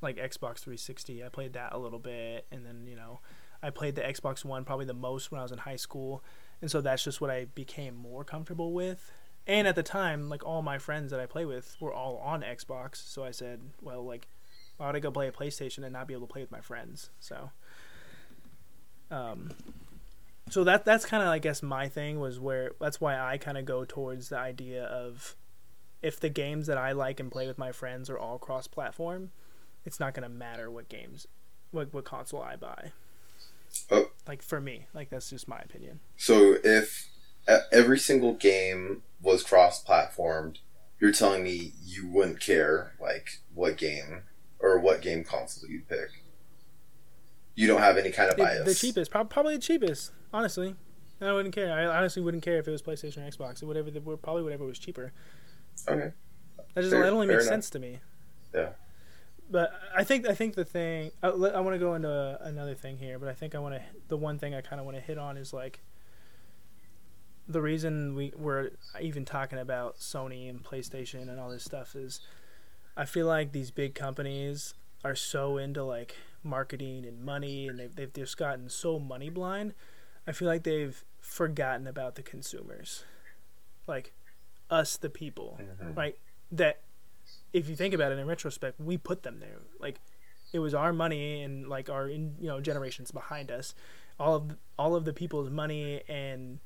like 0.00 0.16
Xbox 0.16 0.58
360. 0.60 1.24
I 1.24 1.28
played 1.28 1.54
that 1.54 1.72
a 1.72 1.78
little 1.78 1.98
bit, 1.98 2.46
and 2.50 2.64
then 2.64 2.86
you 2.86 2.96
know, 2.96 3.20
I 3.62 3.70
played 3.70 3.96
the 3.96 4.02
Xbox 4.02 4.44
One 4.44 4.64
probably 4.64 4.86
the 4.86 4.94
most 4.94 5.30
when 5.30 5.38
I 5.38 5.42
was 5.42 5.52
in 5.52 5.58
high 5.58 5.76
school, 5.76 6.22
and 6.60 6.70
so 6.70 6.80
that's 6.80 7.04
just 7.04 7.20
what 7.20 7.30
I 7.30 7.46
became 7.46 7.94
more 7.94 8.24
comfortable 8.24 8.72
with. 8.72 9.12
And 9.46 9.68
at 9.68 9.76
the 9.76 9.82
time, 9.82 10.28
like 10.28 10.44
all 10.44 10.62
my 10.62 10.78
friends 10.78 11.10
that 11.12 11.20
I 11.20 11.26
play 11.26 11.44
with 11.44 11.76
were 11.80 11.92
all 11.92 12.16
on 12.18 12.42
Xbox, 12.42 12.96
so 12.96 13.24
I 13.24 13.30
said, 13.30 13.60
well, 13.80 14.04
like, 14.04 14.28
why 14.76 14.86
would 14.86 14.96
I 14.96 15.00
go 15.00 15.10
play 15.10 15.28
a 15.28 15.32
PlayStation 15.32 15.84
and 15.84 15.92
not 15.92 16.08
be 16.08 16.14
able 16.14 16.26
to 16.26 16.32
play 16.32 16.42
with 16.42 16.50
my 16.50 16.60
friends? 16.60 17.10
So, 17.20 17.50
um, 19.10 19.52
so 20.50 20.64
that 20.64 20.84
that's 20.84 21.04
kind 21.04 21.22
of 21.22 21.28
I 21.28 21.38
guess 21.38 21.62
my 21.62 21.88
thing 21.88 22.20
was 22.20 22.38
where 22.38 22.72
that's 22.80 23.00
why 23.00 23.18
I 23.18 23.38
kind 23.38 23.56
of 23.56 23.64
go 23.64 23.84
towards 23.84 24.28
the 24.28 24.38
idea 24.38 24.84
of 24.84 25.36
if 26.02 26.20
the 26.20 26.28
games 26.28 26.66
that 26.66 26.78
I 26.78 26.92
like 26.92 27.20
and 27.20 27.30
play 27.30 27.46
with 27.46 27.58
my 27.58 27.72
friends 27.72 28.10
are 28.10 28.18
all 28.18 28.38
cross 28.38 28.66
platform, 28.66 29.30
it's 29.86 29.98
not 29.98 30.12
gonna 30.12 30.28
matter 30.28 30.70
what 30.70 30.88
games 30.90 31.26
what 31.70 31.94
what 31.94 32.04
console 32.04 32.42
I 32.42 32.56
buy. 32.56 32.92
Oh. 33.90 34.10
Like 34.26 34.42
for 34.42 34.60
me, 34.60 34.86
like 34.92 35.10
that's 35.10 35.30
just 35.30 35.48
my 35.48 35.58
opinion. 35.60 36.00
So 36.16 36.56
if 36.62 37.08
every 37.72 37.98
single 37.98 38.34
game 38.34 39.02
was 39.22 39.42
cross-platformed, 39.42 40.58
you're 41.00 41.12
telling 41.12 41.44
me 41.44 41.72
you 41.84 42.08
wouldn't 42.08 42.40
care 42.40 42.94
like 43.00 43.40
what 43.54 43.76
game 43.76 44.22
or 44.58 44.78
what 44.78 45.02
game 45.02 45.22
console 45.24 45.68
you'd 45.70 45.88
pick. 45.88 46.08
You 47.54 47.66
don't 47.66 47.80
have 47.80 47.96
any 47.96 48.10
kind 48.10 48.30
of 48.30 48.36
bias. 48.36 48.66
the 48.66 48.74
cheapest, 48.74 49.10
prob- 49.10 49.30
probably 49.30 49.56
the 49.56 49.62
cheapest. 49.62 50.12
Honestly, 50.32 50.74
I 51.20 51.32
wouldn't 51.32 51.54
care. 51.54 51.72
I 51.72 51.86
honestly 51.86 52.22
wouldn't 52.22 52.42
care 52.42 52.58
if 52.58 52.68
it 52.68 52.70
was 52.70 52.82
PlayStation 52.82 53.18
or 53.18 53.30
Xbox 53.30 53.62
or 53.62 53.66
whatever. 53.66 53.90
The, 53.90 54.00
probably 54.00 54.42
whatever 54.42 54.64
was 54.64 54.78
cheaper. 54.78 55.12
Okay. 55.88 56.12
That 56.74 56.80
just 56.82 56.90
Fair- 56.92 57.04
that 57.04 57.12
only 57.12 57.26
makes 57.26 57.46
sense 57.46 57.70
to 57.70 57.78
me. 57.78 58.00
Yeah. 58.54 58.70
But 59.50 59.72
I 59.94 60.02
think 60.04 60.26
I 60.28 60.34
think 60.34 60.54
the 60.54 60.64
thing 60.64 61.12
I, 61.22 61.28
I 61.28 61.60
want 61.60 61.74
to 61.74 61.78
go 61.78 61.94
into 61.94 62.38
another 62.42 62.74
thing 62.74 62.98
here, 62.98 63.18
but 63.18 63.28
I 63.28 63.32
think 63.32 63.54
I 63.54 63.58
want 63.58 63.74
to 63.76 63.82
the 64.08 64.16
one 64.16 64.38
thing 64.38 64.54
I 64.54 64.60
kind 64.60 64.80
of 64.80 64.86
want 64.86 64.96
to 64.96 65.02
hit 65.02 65.18
on 65.18 65.36
is 65.36 65.52
like 65.52 65.80
the 67.48 67.62
reason 67.62 68.14
we 68.16 68.32
we're 68.36 68.70
even 69.00 69.24
talking 69.24 69.58
about 69.58 69.98
Sony 69.98 70.50
and 70.50 70.62
PlayStation 70.64 71.22
and 71.28 71.38
all 71.38 71.48
this 71.48 71.62
stuff 71.64 71.94
is 71.94 72.20
I 72.96 73.04
feel 73.04 73.26
like 73.26 73.52
these 73.52 73.70
big 73.70 73.94
companies 73.94 74.74
are 75.04 75.14
so 75.14 75.58
into 75.58 75.84
like 75.84 76.16
marketing 76.42 77.04
and 77.06 77.22
money 77.24 77.68
and 77.68 77.78
they've, 77.78 77.94
they've 77.94 78.12
just 78.12 78.36
gotten 78.36 78.68
so 78.68 78.98
money 78.98 79.30
blind. 79.30 79.74
I 80.26 80.32
feel 80.32 80.48
like 80.48 80.64
they've 80.64 81.04
forgotten 81.20 81.86
about 81.86 82.16
the 82.16 82.22
consumers. 82.22 83.04
Like 83.86 84.12
us 84.70 84.96
the 84.96 85.10
people 85.10 85.60
Mhm. 85.60 85.96
right? 85.96 86.18
That 86.50 86.80
if 87.52 87.68
you 87.68 87.76
think 87.76 87.94
about 87.94 88.12
it 88.12 88.18
in 88.18 88.26
retrospect, 88.26 88.80
we 88.80 88.96
put 88.96 89.22
them 89.22 89.40
there. 89.40 89.58
Like 89.78 90.00
it 90.52 90.58
was 90.58 90.74
our 90.74 90.92
money 90.92 91.42
and 91.42 91.68
like 91.68 91.88
our 91.88 92.08
you 92.08 92.32
know 92.40 92.60
generations 92.60 93.10
behind 93.10 93.50
us, 93.50 93.74
all 94.18 94.34
of 94.34 94.56
all 94.78 94.94
of 94.94 95.04
the 95.04 95.12
people's 95.12 95.50
money 95.50 96.02
and 96.08 96.58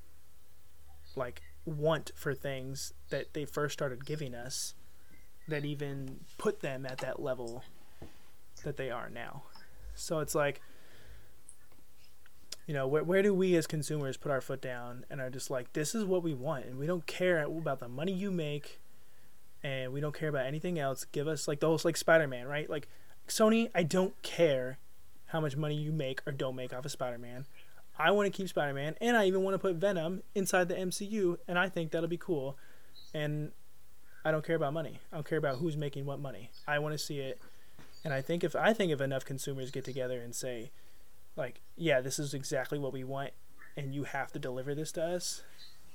like 1.17 1.43
want 1.65 2.13
for 2.15 2.35
things 2.35 2.93
that 3.11 3.35
they 3.35 3.45
first 3.45 3.73
started 3.73 4.05
giving 4.05 4.35
us 4.35 4.75
that 5.49 5.65
even 5.65 6.21
put 6.39 6.61
them 6.61 6.87
at 6.87 6.99
that 6.99 7.21
level 7.21 7.65
that 8.65 8.77
they 8.77 8.91
are 8.91 9.11
now. 9.11 9.43
So 9.95 10.21
it's 10.21 10.35
like 10.35 10.61
you 12.71 12.75
know, 12.75 12.87
where, 12.87 13.03
where 13.03 13.21
do 13.21 13.35
we 13.35 13.57
as 13.57 13.67
consumers 13.67 14.17
put 14.17 14.31
our 14.31 14.41
foot 14.41 14.63
down 14.63 15.05
and 15.11 15.21
are 15.21 15.29
just 15.29 15.51
like, 15.51 15.73
this 15.73 15.93
is 15.93 16.05
what 16.05 16.23
we 16.23 16.35
want, 16.35 16.67
and 16.67 16.79
we 16.79 16.87
don't 16.87 17.05
care 17.05 17.43
about 17.43 17.81
the 17.81 17.89
money 17.89 18.13
you 18.13 18.31
make, 18.31 18.79
and 19.63 19.93
we 19.93 20.01
don't 20.01 20.15
care 20.15 20.29
about 20.29 20.47
anything 20.47 20.79
else. 20.79 21.05
Give 21.05 21.29
us 21.29 21.47
like 21.47 21.61
the 21.61 21.67
whole 21.67 21.81
like 21.85 21.97
Spider 21.97 22.27
Man, 22.27 22.47
right? 22.47 22.69
Like 22.69 22.89
Sony, 23.29 23.71
I 23.75 23.83
don't 23.83 24.21
care 24.23 24.79
how 25.27 25.41
much 25.41 25.57
money 25.57 25.77
you 25.77 25.93
make 25.93 26.23
or 26.27 26.33
don't 26.33 26.57
make 26.57 26.73
off 26.73 26.85
of 26.85 26.91
Spider 26.91 27.19
Man. 27.19 27.47
I 27.99 28.13
want 28.13 28.27
to 28.27 28.37
keep 28.37 28.49
Spider 28.49 28.73
Man, 28.73 28.97
and 29.01 29.17
I 29.17 29.27
even 29.27 29.43
want 29.43 29.55
to 29.55 29.59
put 29.59 29.77
Venom 29.77 30.23
inside 30.35 30.69
the 30.69 30.75
MCU, 30.75 31.37
and 31.47 31.59
I 31.59 31.69
think 31.69 31.91
that'll 31.91 32.09
be 32.09 32.17
cool. 32.17 32.57
And 33.13 33.53
I 34.25 34.31
don't 34.31 34.45
care 34.45 34.57
about 34.57 34.73
money. 34.73 35.01
I 35.13 35.17
don't 35.17 35.29
care 35.29 35.39
about 35.39 35.57
who's 35.57 35.77
making 35.77 36.07
what 36.07 36.19
money. 36.19 36.51
I 36.67 36.79
want 36.79 36.95
to 36.95 36.99
see 36.99 37.21
it, 37.21 37.39
and 38.05 38.15
I 38.15 38.23
think 38.23 38.43
if 38.43 38.57
I 38.57 38.73
think 38.73 38.91
if 38.91 39.01
enough 39.01 39.25
consumers 39.25 39.71
get 39.71 39.85
together 39.85 40.21
and 40.21 40.35
say, 40.35 40.71
like, 41.37 41.61
yeah, 41.77 42.01
this 42.01 42.19
is 42.19 42.35
exactly 42.35 42.79
what 42.79 42.93
we 42.93 43.05
want, 43.05 43.33
and 43.77 43.95
you 43.95 44.05
have 44.05 44.33
to 44.33 44.39
deliver 44.39 44.75
this 44.75 44.93
to 44.93 45.05
us. 45.05 45.43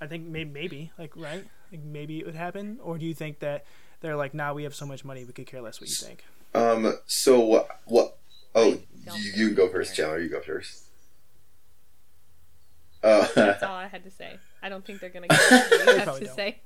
I 0.01 0.07
think 0.07 0.25
maybe, 0.27 0.49
maybe 0.49 0.91
like 0.97 1.15
right, 1.15 1.43
like 1.71 1.83
maybe 1.83 2.19
it 2.19 2.25
would 2.25 2.35
happen. 2.35 2.79
Or 2.83 2.97
do 2.97 3.05
you 3.05 3.13
think 3.13 3.39
that 3.39 3.65
they're 4.01 4.15
like, 4.15 4.33
nah, 4.33 4.53
we 4.53 4.63
have 4.63 4.75
so 4.75 4.85
much 4.85 5.05
money, 5.05 5.23
we 5.23 5.33
could 5.33 5.47
care 5.47 5.61
less 5.61 5.79
what 5.79 5.89
you 5.89 5.95
think? 5.95 6.23
Um. 6.53 6.93
So 7.05 7.39
what? 7.39 7.67
What? 7.85 8.17
Oh, 8.53 8.77
you, 9.17 9.31
you 9.35 9.51
go 9.51 9.67
first, 9.69 9.95
care. 9.95 10.05
Chandler. 10.05 10.21
You 10.21 10.29
go 10.29 10.41
first. 10.41 10.83
Uh, 13.03 13.27
That's 13.35 13.61
all 13.61 13.75
I 13.75 13.87
had 13.91 14.03
to 14.03 14.09
say. 14.11 14.37
I 14.63 14.69
don't 14.69 14.83
think 14.83 14.99
they're 14.99 15.09
gonna 15.11 15.27
get 15.27 15.39
what 15.51 15.71
you 15.71 15.95
have 15.99 16.17
to 16.17 16.25
don't. 16.25 16.35
say. 16.35 16.59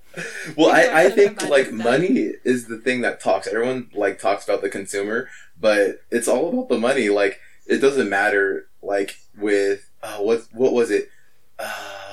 well, 0.55 0.69
I, 0.69 1.03
I 1.05 1.09
think 1.09 1.41
like 1.49 1.65
stuff. 1.65 1.77
money 1.77 2.31
is 2.45 2.67
the 2.67 2.77
thing 2.77 3.01
that 3.01 3.19
talks. 3.19 3.47
Everyone 3.47 3.89
like 3.93 4.19
talks 4.19 4.45
about 4.45 4.61
the 4.61 4.69
consumer, 4.69 5.27
but 5.59 6.01
it's 6.09 6.27
all 6.29 6.49
about 6.49 6.69
the 6.69 6.77
money. 6.77 7.09
Like 7.09 7.39
it 7.67 7.79
doesn't 7.79 8.09
matter. 8.09 8.67
Like 8.81 9.17
with 9.37 9.89
uh, 10.01 10.17
what 10.19 10.47
what 10.53 10.71
was 10.71 10.91
it? 10.91 11.09
Uh, 11.57 12.08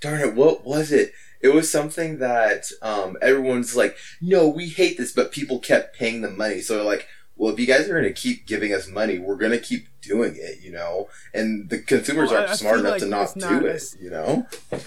darn 0.00 0.20
it, 0.20 0.34
what 0.34 0.64
was 0.64 0.92
it? 0.92 1.12
It 1.40 1.54
was 1.54 1.70
something 1.70 2.18
that 2.18 2.66
um, 2.82 3.16
everyone's 3.22 3.74
like, 3.74 3.96
no, 4.20 4.46
we 4.48 4.68
hate 4.68 4.98
this, 4.98 5.12
but 5.12 5.32
people 5.32 5.58
kept 5.58 5.96
paying 5.96 6.20
them 6.20 6.36
money. 6.36 6.60
So 6.60 6.74
they're 6.76 6.84
like, 6.84 7.06
well, 7.36 7.50
if 7.52 7.58
you 7.58 7.66
guys 7.66 7.88
are 7.88 7.92
going 7.98 8.04
to 8.04 8.12
keep 8.12 8.46
giving 8.46 8.74
us 8.74 8.86
money, 8.86 9.18
we're 9.18 9.36
going 9.36 9.52
to 9.52 9.58
keep 9.58 9.86
doing 10.02 10.36
it, 10.36 10.60
you 10.62 10.70
know. 10.70 11.08
And 11.32 11.70
the 11.70 11.78
consumers 11.78 12.30
Well, 12.30 12.40
aren't 12.40 12.50
I 12.50 12.54
smart 12.56 12.80
enough 12.80 12.92
like 12.92 13.00
to 13.00 13.08
not 13.08 13.22
it's 13.22 13.32
do 13.34 13.40
not 13.40 13.64
it, 13.64 13.82
you 13.98 14.10
know. 14.10 14.46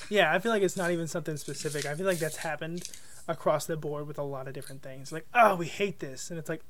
Yeah, 0.09 0.31
I 0.31 0.37
feel 0.37 0.51
like 0.51 0.61
it's 0.61 0.77
not 0.77 0.91
even 0.91 1.07
something 1.07 1.37
specific. 1.37 1.87
I 1.87 1.95
feel 1.95 2.05
like 2.05 2.19
that's 2.19 2.37
happened 2.37 2.87
across 3.27 3.65
the 3.65 3.75
board 3.75 4.05
with 4.05 4.19
a 4.19 4.23
lot 4.23 4.47
of 4.47 4.53
different 4.53 4.83
things. 4.83 5.11
Like, 5.11 5.25
oh, 5.33 5.55
we 5.55 5.65
hate 5.65 5.99
this, 5.99 6.29
and 6.29 6.37
it's 6.37 6.49
like, 6.49 6.61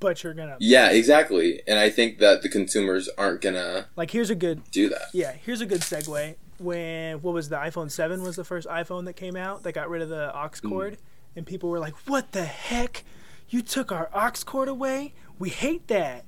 but 0.00 0.24
you're 0.24 0.34
gonna 0.34 0.56
Yeah, 0.58 0.90
exactly. 0.90 1.62
And 1.68 1.78
I 1.78 1.90
think 1.90 2.18
that 2.18 2.42
the 2.42 2.48
consumers 2.48 3.08
aren't 3.18 3.42
gonna 3.42 3.86
like. 3.96 4.10
Here's 4.10 4.30
a 4.30 4.34
good 4.34 4.68
do 4.72 4.88
that. 4.88 5.08
yeah. 5.12 5.32
Here's 5.32 5.60
a 5.60 5.66
good 5.66 5.82
segue. 5.82 6.36
When 6.60 7.22
what 7.22 7.32
was 7.32 7.48
the 7.48 7.56
iPhone 7.56 7.90
Seven 7.90 8.22
was 8.22 8.36
the 8.36 8.44
first 8.44 8.68
iPhone 8.68 9.06
that 9.06 9.14
came 9.14 9.34
out 9.34 9.62
that 9.62 9.72
got 9.72 9.88
rid 9.88 10.02
of 10.02 10.10
the 10.10 10.30
aux 10.36 10.50
mm. 10.50 10.68
cord, 10.68 10.98
and 11.34 11.46
people 11.46 11.70
were 11.70 11.78
like, 11.78 11.94
"What 12.06 12.32
the 12.32 12.44
heck? 12.44 13.02
You 13.48 13.62
took 13.62 13.90
our 13.90 14.10
aux 14.14 14.44
cord 14.44 14.68
away? 14.68 15.14
We 15.38 15.48
hate 15.48 15.88
that." 15.88 16.26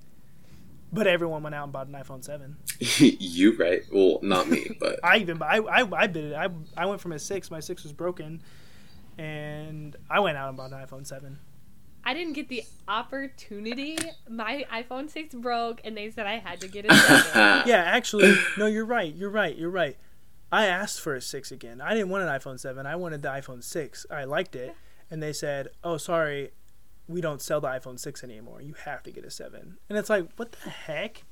But 0.91 1.07
everyone 1.07 1.43
went 1.43 1.55
out 1.55 1.65
and 1.65 1.73
bought 1.73 1.87
an 1.87 1.93
iPhone 1.93 2.25
Seven. 2.25 2.57
you 2.81 3.57
right? 3.59 3.83
Well, 3.93 4.21
not 4.23 4.49
me, 4.49 4.75
but 4.81 5.01
I 5.05 5.19
even 5.19 5.43
I 5.43 5.59
I, 5.59 6.03
I 6.03 6.07
bid 6.07 6.33
it. 6.33 6.35
I 6.35 6.49
I 6.77 6.87
went 6.87 7.03
from 7.03 7.13
a 7.13 7.19
six. 7.19 7.51
My 7.51 7.61
six 7.61 7.83
was 7.83 7.93
broken, 7.93 8.43
and 9.19 9.95
I 10.09 10.21
went 10.21 10.39
out 10.39 10.49
and 10.49 10.57
bought 10.57 10.73
an 10.73 10.79
iPhone 10.79 11.07
Seven. 11.07 11.39
I 12.05 12.15
didn't 12.15 12.33
get 12.33 12.49
the 12.49 12.65
opportunity. 12.89 13.97
My 14.29 14.65
iPhone 14.73 15.09
6 15.09 15.37
broke, 15.37 15.81
and 15.85 15.97
they 15.97 16.11
said 16.11 16.27
I 16.27 16.39
had 16.39 16.61
to 16.63 16.69
get 16.69 16.91
a 16.91 16.95
second. 16.95 17.63
Yeah, 17.67 17.83
actually, 17.87 18.35
no, 18.59 18.67
you're 18.67 18.85
right. 18.85 19.15
You're 19.15 19.31
right. 19.31 19.57
You're 19.57 19.71
right. 19.71 19.97
I 20.53 20.67
asked 20.67 21.01
for 21.01 21.15
a 21.15 21.21
six 21.21 21.51
again. 21.51 21.81
I 21.81 21.95
didn't 21.95 22.11
want 22.11 22.25
an 22.25 22.29
iPhone 22.29 22.61
seven. 22.61 22.87
I 22.87 22.95
wanted 22.95 23.23
the 23.23 23.29
iPhone 23.29 23.65
six. 23.65 24.07
I 24.11 24.25
liked 24.25 24.55
it, 24.55 24.77
and 25.11 25.23
they 25.23 25.33
said, 25.33 25.69
"Oh, 25.83 25.97
sorry, 25.97 26.53
we 27.09 27.21
don't 27.21 27.41
sell 27.41 27.61
the 27.61 27.69
iPhone 27.69 27.99
six 27.99 28.23
anymore. 28.25 28.61
You 28.61 28.75
have 28.85 29.03
to 29.05 29.11
get 29.11 29.25
a 29.25 29.31
7. 29.31 29.79
And 29.89 29.99
it's 29.99 30.11
like, 30.11 30.29
what 30.37 30.53
the 30.53 30.71
heck? 30.71 31.25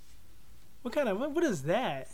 What 0.83 0.95
kind 0.95 1.09
of 1.09 1.18
what, 1.18 1.33
what 1.33 1.45
is 1.45 1.62
that? 1.62 2.09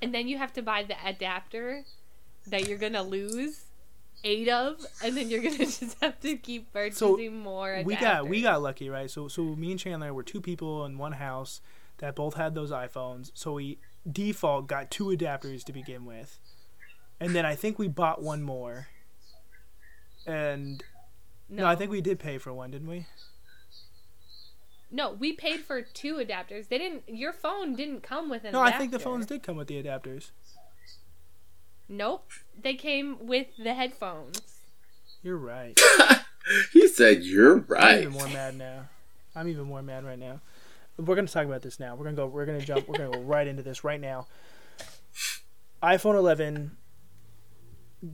and 0.00 0.12
then 0.12 0.26
you 0.26 0.36
have 0.38 0.52
to 0.52 0.62
buy 0.62 0.82
the 0.82 0.96
adapter 1.06 1.84
that 2.48 2.68
you're 2.68 2.78
gonna 2.78 3.02
lose 3.02 3.66
eight 4.24 4.48
of, 4.48 4.84
and 5.04 5.16
then 5.16 5.28
you're 5.28 5.42
gonna 5.42 5.58
just 5.58 5.96
have 6.00 6.18
to 6.20 6.36
keep 6.36 6.72
purchasing 6.72 7.38
more. 7.38 7.68
Adapters. 7.68 7.84
We 7.84 7.96
got 7.96 8.28
we 8.28 8.42
got 8.42 8.62
lucky, 8.62 8.88
right? 8.88 9.10
So 9.10 9.28
so 9.28 9.42
me 9.42 9.70
and 9.70 9.78
Chandler 9.78 10.12
were 10.12 10.22
two 10.22 10.40
people 10.40 10.84
in 10.86 10.98
one 10.98 11.12
house 11.12 11.60
that 11.98 12.16
both 12.16 12.34
had 12.34 12.54
those 12.54 12.72
iPhones. 12.72 13.30
So 13.34 13.52
we 13.52 13.78
default 14.10 14.66
got 14.66 14.90
two 14.90 15.06
adapters 15.06 15.64
to 15.64 15.72
begin 15.72 16.04
with, 16.04 16.38
and 17.20 17.34
then 17.34 17.46
I 17.46 17.54
think 17.54 17.78
we 17.78 17.88
bought 17.88 18.22
one 18.22 18.42
more. 18.42 18.88
And 20.26 20.82
no, 21.48 21.66
I 21.66 21.76
think 21.76 21.90
we 21.90 22.00
did 22.00 22.18
pay 22.18 22.38
for 22.38 22.52
one, 22.52 22.70
didn't 22.70 22.88
we? 22.88 23.06
No, 24.90 25.12
we 25.12 25.32
paid 25.32 25.60
for 25.60 25.80
two 25.80 26.16
adapters. 26.16 26.68
They 26.68 26.78
didn't. 26.78 27.04
Your 27.08 27.32
phone 27.32 27.74
didn't 27.74 28.02
come 28.02 28.28
with 28.28 28.44
an 28.44 28.52
No, 28.52 28.60
I 28.60 28.72
think 28.72 28.92
the 28.92 28.98
phones 28.98 29.26
did 29.26 29.42
come 29.42 29.56
with 29.56 29.68
the 29.68 29.82
adapters. 29.82 30.30
Nope, 31.88 32.30
they 32.60 32.74
came 32.74 33.26
with 33.26 33.48
the 33.58 33.74
headphones. 33.74 34.40
You're 35.22 35.36
right. 35.38 35.78
he 36.72 36.88
said 36.88 37.22
you're 37.22 37.58
right." 37.58 37.94
I'm 37.94 37.98
even 38.00 38.12
more 38.12 38.28
mad 38.28 38.56
now. 38.56 38.88
I'm 39.34 39.48
even 39.48 39.64
more 39.64 39.82
mad 39.82 40.04
right 40.04 40.18
now. 40.18 40.40
We're 40.96 41.14
gonna 41.14 41.28
talk 41.28 41.46
about 41.46 41.62
this 41.62 41.80
now. 41.80 41.94
We're 41.94 42.04
gonna 42.04 42.16
go. 42.16 42.26
We're 42.26 42.46
gonna 42.46 42.60
jump. 42.60 42.88
We're 42.88 42.98
gonna 42.98 43.10
go 43.10 43.20
right 43.20 43.46
into 43.46 43.62
this 43.62 43.84
right 43.84 44.00
now. 44.00 44.26
iPhone 45.82 46.14
11. 46.14 46.76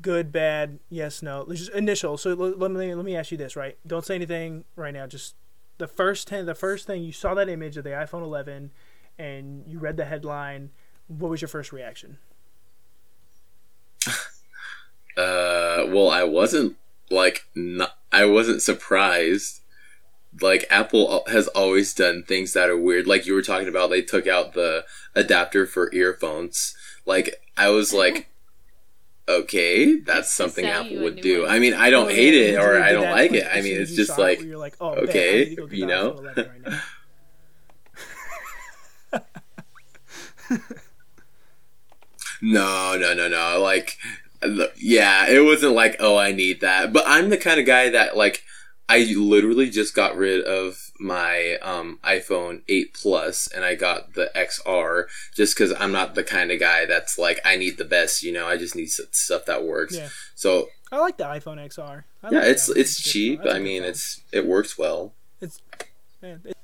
Good, 0.03 0.33
bad, 0.33 0.81
yes, 0.91 1.23
no. 1.23 1.47
Just 1.49 1.71
initial. 1.71 2.19
So 2.19 2.35
let 2.35 2.71
me 2.71 2.95
let 2.95 3.05
me 3.05 3.17
ask 3.17 3.31
you 3.33 3.39
this, 3.39 3.57
right? 3.57 3.79
Don't 3.87 4.05
say 4.05 4.15
anything 4.15 4.65
right 4.77 4.93
now. 4.93 5.07
Just 5.07 5.35
the 5.79 5.87
first 5.87 6.29
ten. 6.29 6.45
The 6.45 6.55
first 6.55 6.87
thing 6.87 7.03
you 7.03 7.13
saw 7.13 7.33
that 7.35 7.49
image 7.49 7.77
of 7.79 7.85
the 7.85 7.91
iPhone 7.91 8.23
11, 8.23 8.71
and 9.19 9.65
you 9.67 9.79
read 9.79 9.97
the 9.97 10.05
headline. 10.05 10.71
What 11.07 11.31
was 11.31 11.41
your 11.41 11.49
first 11.49 11.73
reaction? 11.73 12.19
Uh, 15.17 15.83
well, 15.89 16.09
I 16.11 16.23
wasn't 16.23 16.77
like 17.11 17.49
not, 17.53 17.99
I 18.13 18.25
wasn't 18.27 18.63
surprised. 18.63 19.63
Like 20.41 20.67
Apple 20.71 21.23
has 21.29 21.49
always 21.49 21.95
done 21.95 22.23
things 22.25 22.53
that 22.53 22.69
are 22.69 22.77
weird. 22.79 23.07
Like 23.07 23.27
you 23.27 23.35
were 23.35 23.43
talking 23.43 23.69
about, 23.69 23.91
they 23.91 24.03
took 24.03 24.27
out 24.27 24.53
the 24.55 24.85
adapter 25.15 25.67
for 25.67 25.93
earphones. 25.95 26.77
Like 27.07 27.35
I 27.57 27.71
was 27.71 27.93
like, 27.93 28.29
okay, 29.29 29.97
that's 30.01 30.31
something 30.33 30.65
Apple 30.65 30.99
would 31.01 31.21
do. 31.21 31.43
one. 31.43 31.51
I 31.51 31.59
mean, 31.59 31.75
I 31.75 31.91
don't 31.91 32.07
Oh, 32.07 32.09
hate 32.09 32.35
yeah, 32.35 32.41
it 32.53 32.57
or 32.59 32.79
I 32.81 32.93
don't 32.93 33.11
like 33.11 33.33
it. 33.33 33.47
I 33.51 33.61
mean, 33.63 33.77
it's 33.81 33.95
just 33.95 34.15
saw 34.15 34.23
it, 34.23 34.39
like 34.39 34.41
you're 34.41 34.59
like, 34.59 34.77
oh, 34.81 34.95
okay, 35.05 35.45
need 35.51 35.57
go 35.57 35.67
you 35.71 35.87
know? 35.87 36.23
right. 36.23 36.81
No, 42.41 42.97
no, 42.97 43.15
no, 43.15 43.29
no. 43.29 43.61
Like, 43.61 43.99
yeah, 44.77 45.27
it 45.29 45.45
wasn't 45.45 45.75
like, 45.75 45.97
oh, 46.01 46.17
I 46.17 46.33
need 46.33 46.61
that. 46.61 46.93
But 46.93 47.05
I'm 47.07 47.29
the 47.31 47.37
kind 47.37 47.59
of 47.61 47.67
guy 47.67 47.91
that, 47.91 48.17
like, 48.17 48.43
I 48.89 49.01
literally 49.17 49.69
just 49.71 49.95
got 49.95 50.17
rid 50.17 50.43
of 50.45 50.91
my 50.99 51.57
um, 51.63 51.99
iPhone 52.03 52.63
8 52.69 52.95
Plus 52.95 53.47
and 53.47 53.65
I 53.65 53.75
got 53.75 54.15
the 54.15 54.31
XR 54.35 55.05
just 55.35 55.55
because 55.57 55.75
I'm 55.79 55.93
not 55.93 56.15
the 56.15 56.25
kind 56.25 56.51
of 56.51 56.59
guy 56.59 56.87
that's 56.87 57.19
like, 57.19 57.39
I 57.45 57.57
need 57.57 57.77
the 57.77 57.85
best, 57.85 58.23
you 58.23 58.33
know, 58.33 58.47
I 58.47 58.57
just 58.57 58.75
need 58.75 58.87
stuff 58.91 59.45
that 59.45 59.65
works. 59.65 59.95
Yeah. 59.95 60.09
So, 60.35 60.69
I 60.91 60.99
like 60.99 61.19
the 61.19 61.25
iPhone 61.25 61.59
XR. 61.59 62.05
I 62.23 62.31
yeah, 62.31 62.39
like 62.39 62.49
it's 62.49 62.67
that 62.67 62.79
it's 62.79 63.01
cheap. 63.01 63.41
phone. 63.41 63.45
That's 63.45 63.55
a 63.55 63.57
I 63.57 63.59
good 63.59 63.65
mean, 63.65 63.83
phone. 63.83 63.91
it's 63.91 64.21
it 64.33 64.47
works 64.47 64.79
well. 64.79 65.13
Man, 66.23 66.41
it- 66.47 66.57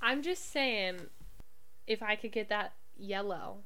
I'm 0.00 0.22
just 0.22 0.50
saying, 0.52 0.96
if 1.86 2.02
I 2.02 2.16
could 2.16 2.32
get 2.32 2.48
that 2.48 2.72
yellow, 2.98 3.58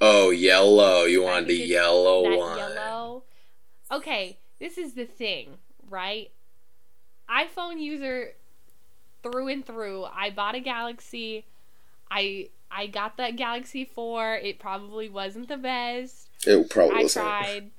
Oh, 0.00 0.30
yellow. 0.30 1.04
You 1.04 1.22
If 1.22 1.24
wanted 1.24 1.46
could 1.48 1.56
the 1.58 1.66
yellow 1.66 2.22
that 2.30 2.38
one. 2.38 2.56
yellow. 2.58 3.22
Okay, 3.90 4.38
this 4.60 4.78
is 4.78 4.94
the 4.94 5.04
thing, 5.04 5.58
right? 5.90 6.30
iPhone 7.30 7.80
user 7.80 8.32
through 9.22 9.48
and 9.48 9.64
through. 9.66 10.04
I 10.04 10.30
bought 10.30 10.54
a 10.54 10.60
Galaxy. 10.60 11.44
I 12.10 12.48
I 12.70 12.86
got 12.86 13.16
that 13.16 13.36
Galaxy 13.36 13.84
4. 13.84 14.36
It 14.36 14.58
probably 14.58 15.08
wasn't 15.08 15.48
the 15.48 15.56
best. 15.56 16.28
It 16.46 16.70
probably 16.70 16.96
I 17.00 17.02
wasn't. 17.02 17.24
tried. 17.26 17.70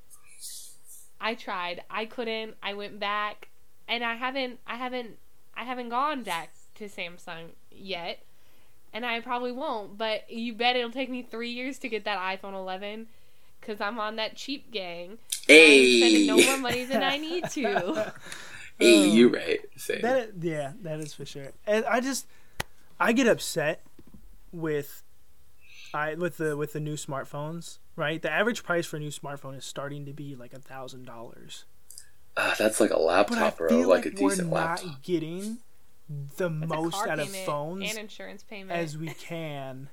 I 1.21 1.35
tried. 1.35 1.83
I 1.89 2.05
couldn't. 2.05 2.55
I 2.63 2.73
went 2.73 2.99
back 2.99 3.49
and 3.87 4.03
I 4.03 4.15
haven't 4.15 4.59
I 4.67 4.75
haven't 4.75 5.17
I 5.55 5.63
haven't 5.63 5.89
gone 5.89 6.23
back 6.23 6.51
to 6.75 6.85
Samsung 6.85 7.49
yet. 7.71 8.19
And 8.91 9.05
I 9.05 9.19
probably 9.19 9.51
won't, 9.51 9.97
but 9.99 10.29
you 10.31 10.53
bet 10.53 10.75
it'll 10.75 10.89
take 10.91 11.09
me 11.11 11.21
3 11.21 11.49
years 11.49 11.77
to 11.79 11.89
get 11.89 12.05
that 12.05 12.17
iPhone 12.17 12.53
11 12.53 13.07
cuz 13.61 13.79
I'm 13.81 13.99
on 13.99 14.15
that 14.15 14.35
cheap 14.35 14.71
gang. 14.71 15.09
and 15.11 15.19
Hey, 15.47 16.01
I'm 16.01 16.09
spending 16.09 16.27
no 16.27 16.37
more 16.37 16.57
money 16.57 16.85
than 16.85 17.03
I 17.03 17.17
need 17.17 17.49
to. 17.51 18.13
hey, 18.85 19.03
Um, 19.03 19.09
you 19.15 19.29
right. 19.29 19.59
Same. 19.77 20.01
That 20.01 20.17
is, 20.29 20.33
yeah, 20.43 20.73
that 20.81 20.99
is 20.99 21.13
for 21.13 21.25
sure. 21.25 21.51
And 21.67 21.85
I 21.85 21.99
just 21.99 22.25
I 22.99 23.11
get 23.13 23.27
upset 23.27 23.81
with 24.51 25.03
I 25.93 26.15
with 26.15 26.37
the 26.37 26.55
with 26.57 26.73
the 26.73 26.79
new 26.79 26.95
smartphones, 26.95 27.79
right? 27.95 28.21
The 28.21 28.31
average 28.31 28.63
price 28.63 28.85
for 28.85 28.97
a 28.97 28.99
new 28.99 29.09
smartphone 29.09 29.57
is 29.57 29.65
starting 29.65 30.05
to 30.05 30.13
be 30.13 30.35
like 30.35 30.53
a 30.53 30.59
thousand 30.59 31.05
dollars. 31.05 31.65
Ah, 32.37 32.55
that's 32.57 32.79
like 32.79 32.91
a 32.91 32.99
laptop, 32.99 33.57
bro. 33.57 33.79
Like, 33.81 34.05
like, 34.05 34.05
a 34.05 34.21
we're 34.23 34.29
decent 34.29 34.49
not 34.49 34.55
laptop. 34.83 35.01
getting 35.03 35.57
the 36.37 36.49
That's 36.49 36.71
most 36.71 36.93
car 36.95 37.09
out 37.09 37.19
of 37.19 37.29
phones 37.29 37.89
and 37.89 37.99
insurance 37.99 38.43
payment. 38.43 38.71
as 38.79 38.97
we 38.97 39.09
can 39.09 39.89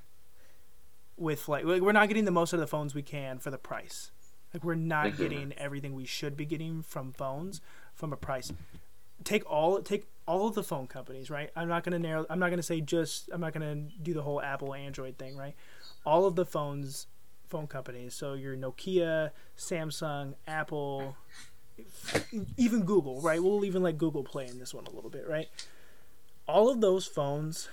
with 1.17 1.47
like 1.47 1.65
like, 1.65 1.81
we're 1.81 1.91
not 1.91 2.07
getting 2.07 2.25
the 2.25 2.31
most 2.31 2.53
out 2.53 2.57
of 2.57 2.61
the 2.61 2.67
phones 2.67 2.93
we 2.95 3.01
can 3.01 3.39
for 3.39 3.51
the 3.51 3.57
price. 3.57 4.11
Like 4.53 4.63
we're 4.63 4.75
not 4.75 5.07
Mhm. 5.13 5.17
getting 5.17 5.53
everything 5.57 5.93
we 5.93 6.05
should 6.05 6.37
be 6.37 6.45
getting 6.45 6.81
from 6.83 7.11
phones 7.11 7.59
from 7.97 8.13
a 8.13 8.17
price. 8.17 8.53
Take 9.23 9.49
all 9.49 9.81
take 9.81 10.05
all 10.25 10.47
of 10.47 10.55
the 10.55 10.63
phone 10.63 10.87
companies, 10.87 11.29
right? 11.29 11.49
I'm 11.55 11.67
not 11.67 11.83
gonna 11.83 11.99
narrow. 11.99 12.25
I'm 12.29 12.39
not 12.39 12.49
gonna 12.49 12.63
say 12.63 12.79
just. 12.79 13.29
I'm 13.33 13.41
not 13.41 13.51
gonna 13.53 13.75
do 14.01 14.13
the 14.13 14.21
whole 14.21 14.41
Apple 14.41 14.73
Android 14.73 15.17
thing, 15.17 15.35
right? 15.35 15.55
All 16.05 16.25
of 16.25 16.35
the 16.35 16.45
phones, 16.45 17.07
phone 17.47 17.67
companies. 17.67 18.13
So 18.13 18.33
your 18.33 18.55
Nokia, 18.55 19.31
Samsung, 19.57 20.35
Apple, 20.47 21.17
even 22.55 22.83
Google, 22.83 23.19
right? 23.21 23.41
We'll 23.41 23.65
even 23.65 23.83
let 23.83 23.97
Google 23.97 24.23
play 24.23 24.47
in 24.47 24.59
this 24.59 24.73
one 24.73 24.85
a 24.85 24.91
little 24.91 25.09
bit, 25.09 25.27
right? 25.27 25.49
All 26.47 26.69
of 26.69 26.79
those 26.79 27.05
phones, 27.05 27.67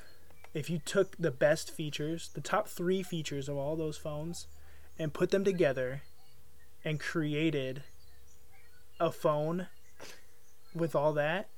if 0.52 0.68
you 0.68 0.78
took 0.78 1.16
the 1.16 1.30
best 1.30 1.70
features, 1.70 2.30
the 2.34 2.40
top 2.40 2.66
three 2.66 3.02
features 3.02 3.48
of 3.48 3.56
all 3.56 3.76
those 3.76 3.96
phones, 3.96 4.46
and 4.98 5.12
put 5.12 5.30
them 5.30 5.44
together, 5.44 6.02
and 6.84 6.98
created 6.98 7.82
a 9.00 9.10
phone 9.10 9.68
with 10.74 10.94
all 10.94 11.12
that, 11.14 11.48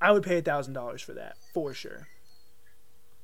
I 0.00 0.12
would 0.12 0.22
pay 0.22 0.38
a 0.38 0.42
thousand 0.42 0.74
dollars 0.74 1.02
for 1.02 1.12
that 1.14 1.36
for 1.52 1.72
sure. 1.74 2.08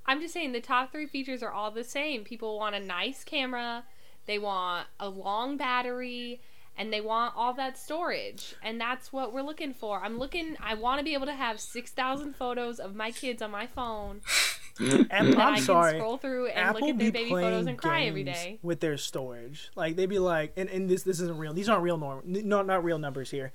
I'm 0.06 0.20
just 0.20 0.34
saying 0.34 0.52
the 0.52 0.60
top 0.60 0.90
three 0.92 1.06
features 1.06 1.42
are 1.42 1.52
all 1.52 1.70
the 1.70 1.84
same. 1.84 2.24
People 2.24 2.58
want 2.58 2.74
a 2.74 2.80
nice 2.80 3.22
camera, 3.24 3.84
they 4.26 4.38
want 4.38 4.88
a 4.98 5.08
long 5.08 5.56
battery, 5.56 6.40
and 6.76 6.92
they 6.92 7.00
want 7.00 7.34
all 7.36 7.52
that 7.54 7.78
storage. 7.78 8.54
And 8.62 8.80
that's 8.80 9.12
what 9.12 9.32
we're 9.32 9.42
looking 9.42 9.72
for. 9.74 10.00
I'm 10.02 10.18
looking, 10.18 10.56
I 10.60 10.74
want 10.74 10.98
to 10.98 11.04
be 11.04 11.14
able 11.14 11.26
to 11.26 11.34
have 11.34 11.60
6,000 11.60 12.34
photos 12.34 12.80
of 12.80 12.94
my 12.96 13.10
kids 13.10 13.42
on 13.42 13.50
my 13.50 13.66
phone 13.66 14.22
And 14.80 15.34
I'm 15.34 15.38
I 15.54 15.60
sorry. 15.60 15.92
can 15.92 16.00
scroll 16.00 16.16
through 16.16 16.46
and 16.48 16.58
Apple 16.58 16.80
look 16.80 16.90
at 16.90 16.98
their 16.98 17.12
baby 17.12 17.30
photos 17.30 17.66
and 17.66 17.76
cry 17.76 18.04
every 18.04 18.24
day. 18.24 18.58
with 18.62 18.80
their 18.80 18.96
storage. 18.96 19.70
Like 19.76 19.96
they'd 19.96 20.06
be 20.06 20.18
like, 20.18 20.54
and, 20.56 20.68
and 20.70 20.88
this 20.88 21.02
this 21.02 21.20
isn't 21.20 21.36
real. 21.36 21.52
These 21.52 21.68
aren't 21.68 21.82
real 21.82 21.98
norm, 21.98 22.22
n- 22.26 22.48
not 22.48 22.66
not 22.66 22.82
real 22.82 22.98
numbers 22.98 23.30
here, 23.30 23.52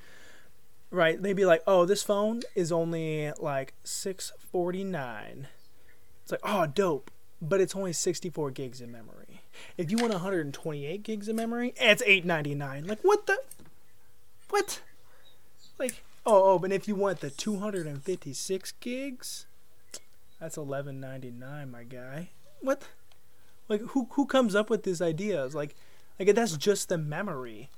right? 0.92 1.22
They'd 1.22 1.34
be 1.34 1.46
like, 1.46 1.64
oh, 1.68 1.86
this 1.86 2.04
phone 2.04 2.42
is 2.56 2.72
only 2.72 3.32
like 3.40 3.74
six 3.84 4.34
forty 4.52 4.84
nine. 4.84 5.48
It's 6.24 6.32
like, 6.32 6.42
oh, 6.44 6.66
dope, 6.68 7.12
but 7.42 7.62
it's 7.62 7.76
only 7.76 7.94
sixty 7.94 8.30
four 8.30 8.52
gigs 8.52 8.82
in 8.82 8.92
memory. 8.92 9.42
If 9.78 9.90
you 9.92 9.98
want 9.98 10.14
one 10.14 10.22
hundred 10.22 10.46
and 10.46 10.54
twenty 10.54 10.86
eight 10.86 11.04
gigs 11.04 11.28
of 11.28 11.36
memory, 11.36 11.74
it's 11.78 12.04
eight 12.06 12.26
ninety 12.26 12.56
nine. 12.56 12.86
Like 12.86 13.00
what 13.02 13.28
the, 13.28 13.38
what? 14.50 14.82
Like 15.80 16.04
oh 16.26 16.52
oh, 16.52 16.60
but 16.60 16.72
if 16.72 16.88
you 16.88 16.96
want 16.96 17.22
the 17.22 17.30
two 17.30 17.58
hundred 17.58 17.88
and 17.88 18.04
fifty 18.04 18.34
six 18.34 18.72
gigs. 18.80 19.46
That's 20.40 20.58
eleven 20.58 21.00
ninety 21.00 21.32
nine, 21.32 21.72
my 21.72 21.84
guy. 21.84 22.30
What? 22.62 22.84
Like 23.68 23.82
who 23.82 24.08
who 24.12 24.28
comes 24.28 24.54
up 24.54 24.70
with 24.70 24.84
these 24.84 25.02
ideas? 25.02 25.56
Like 25.56 25.76
like 26.20 26.34
that's 26.36 26.56
just 26.58 26.90
the 26.90 26.98
memory. 26.98 27.72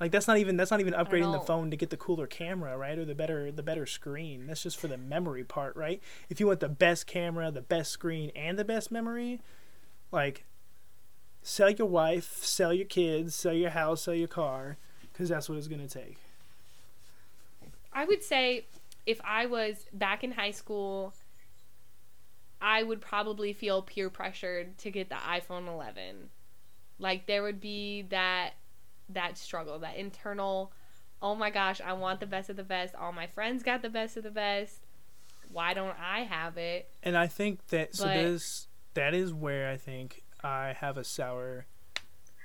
Like 0.00 0.12
that's 0.12 0.26
not 0.26 0.38
even 0.38 0.56
that's 0.56 0.70
not 0.70 0.80
even 0.80 0.94
upgrading 0.94 1.30
the 1.32 1.40
phone 1.40 1.70
to 1.70 1.76
get 1.76 1.90
the 1.90 1.96
cooler 1.98 2.26
camera, 2.26 2.76
right? 2.78 2.98
Or 2.98 3.04
the 3.04 3.14
better 3.14 3.52
the 3.52 3.62
better 3.62 3.84
screen. 3.84 4.46
That's 4.46 4.62
just 4.62 4.78
for 4.78 4.88
the 4.88 4.96
memory 4.96 5.44
part, 5.44 5.76
right? 5.76 6.02
If 6.30 6.40
you 6.40 6.46
want 6.46 6.60
the 6.60 6.70
best 6.70 7.06
camera, 7.06 7.50
the 7.50 7.60
best 7.60 7.92
screen, 7.92 8.32
and 8.34 8.58
the 8.58 8.64
best 8.64 8.90
memory, 8.90 9.42
like 10.10 10.44
sell 11.42 11.68
your 11.68 11.86
wife, 11.86 12.42
sell 12.42 12.72
your 12.72 12.86
kids, 12.86 13.34
sell 13.34 13.52
your 13.52 13.70
house, 13.70 14.02
sell 14.02 14.14
your 14.14 14.28
car, 14.28 14.78
because 15.12 15.28
that's 15.28 15.50
what 15.50 15.58
it's 15.58 15.68
gonna 15.68 15.86
take. 15.86 16.16
I 17.92 18.06
would 18.06 18.22
say 18.22 18.64
if 19.04 19.20
I 19.22 19.44
was 19.44 19.84
back 19.92 20.24
in 20.24 20.32
high 20.32 20.52
school, 20.52 21.12
I 22.58 22.82
would 22.82 23.02
probably 23.02 23.52
feel 23.52 23.82
peer 23.82 24.08
pressured 24.08 24.78
to 24.78 24.90
get 24.90 25.10
the 25.10 25.16
iPhone 25.16 25.68
11. 25.68 26.30
Like 26.98 27.26
there 27.26 27.42
would 27.42 27.60
be 27.60 28.02
that 28.10 28.52
that 29.14 29.38
struggle, 29.38 29.78
that 29.80 29.96
internal, 29.96 30.72
oh 31.22 31.34
my 31.34 31.50
gosh, 31.50 31.80
I 31.80 31.92
want 31.92 32.20
the 32.20 32.26
best 32.26 32.50
of 32.50 32.56
the 32.56 32.64
best. 32.64 32.94
All 32.94 33.12
my 33.12 33.26
friends 33.26 33.62
got 33.62 33.82
the 33.82 33.90
best 33.90 34.16
of 34.16 34.22
the 34.22 34.30
best. 34.30 34.80
Why 35.52 35.74
don't 35.74 35.96
I 35.98 36.20
have 36.20 36.56
it? 36.56 36.88
And 37.02 37.16
I 37.16 37.26
think 37.26 37.66
that 37.68 37.94
so 37.94 38.04
But- 38.04 38.14
there's 38.14 38.68
that 38.94 39.14
is 39.14 39.32
where 39.32 39.70
I 39.70 39.76
think 39.76 40.22
I 40.42 40.74
have 40.78 40.96
a 40.96 41.04
sour 41.04 41.66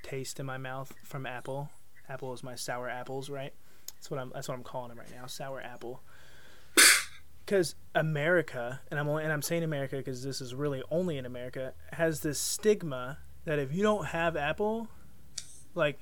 taste 0.02 0.38
in 0.38 0.46
my 0.46 0.58
mouth 0.58 0.92
from 1.02 1.26
Apple. 1.26 1.70
Apple 2.08 2.32
is 2.32 2.42
my 2.42 2.54
sour 2.54 2.88
apples, 2.88 3.28
right? 3.28 3.52
That's 3.94 4.10
what 4.10 4.20
I'm 4.20 4.30
that's 4.34 4.48
what 4.48 4.54
I'm 4.54 4.62
calling 4.62 4.90
them 4.90 4.98
right 4.98 5.10
now, 5.10 5.26
sour 5.26 5.60
apple. 5.60 6.02
Cuz 7.46 7.74
America, 7.94 8.80
and 8.90 8.98
I'm 9.00 9.08
only, 9.08 9.24
and 9.24 9.32
I'm 9.32 9.42
saying 9.42 9.62
America 9.62 9.96
because 9.96 10.22
this 10.22 10.40
is 10.40 10.54
really 10.54 10.82
only 10.90 11.16
in 11.16 11.24
America, 11.26 11.74
has 11.92 12.20
this 12.20 12.38
stigma 12.38 13.18
that 13.44 13.58
if 13.58 13.72
you 13.72 13.82
don't 13.82 14.06
have 14.06 14.36
Apple, 14.36 14.88
like 15.74 16.00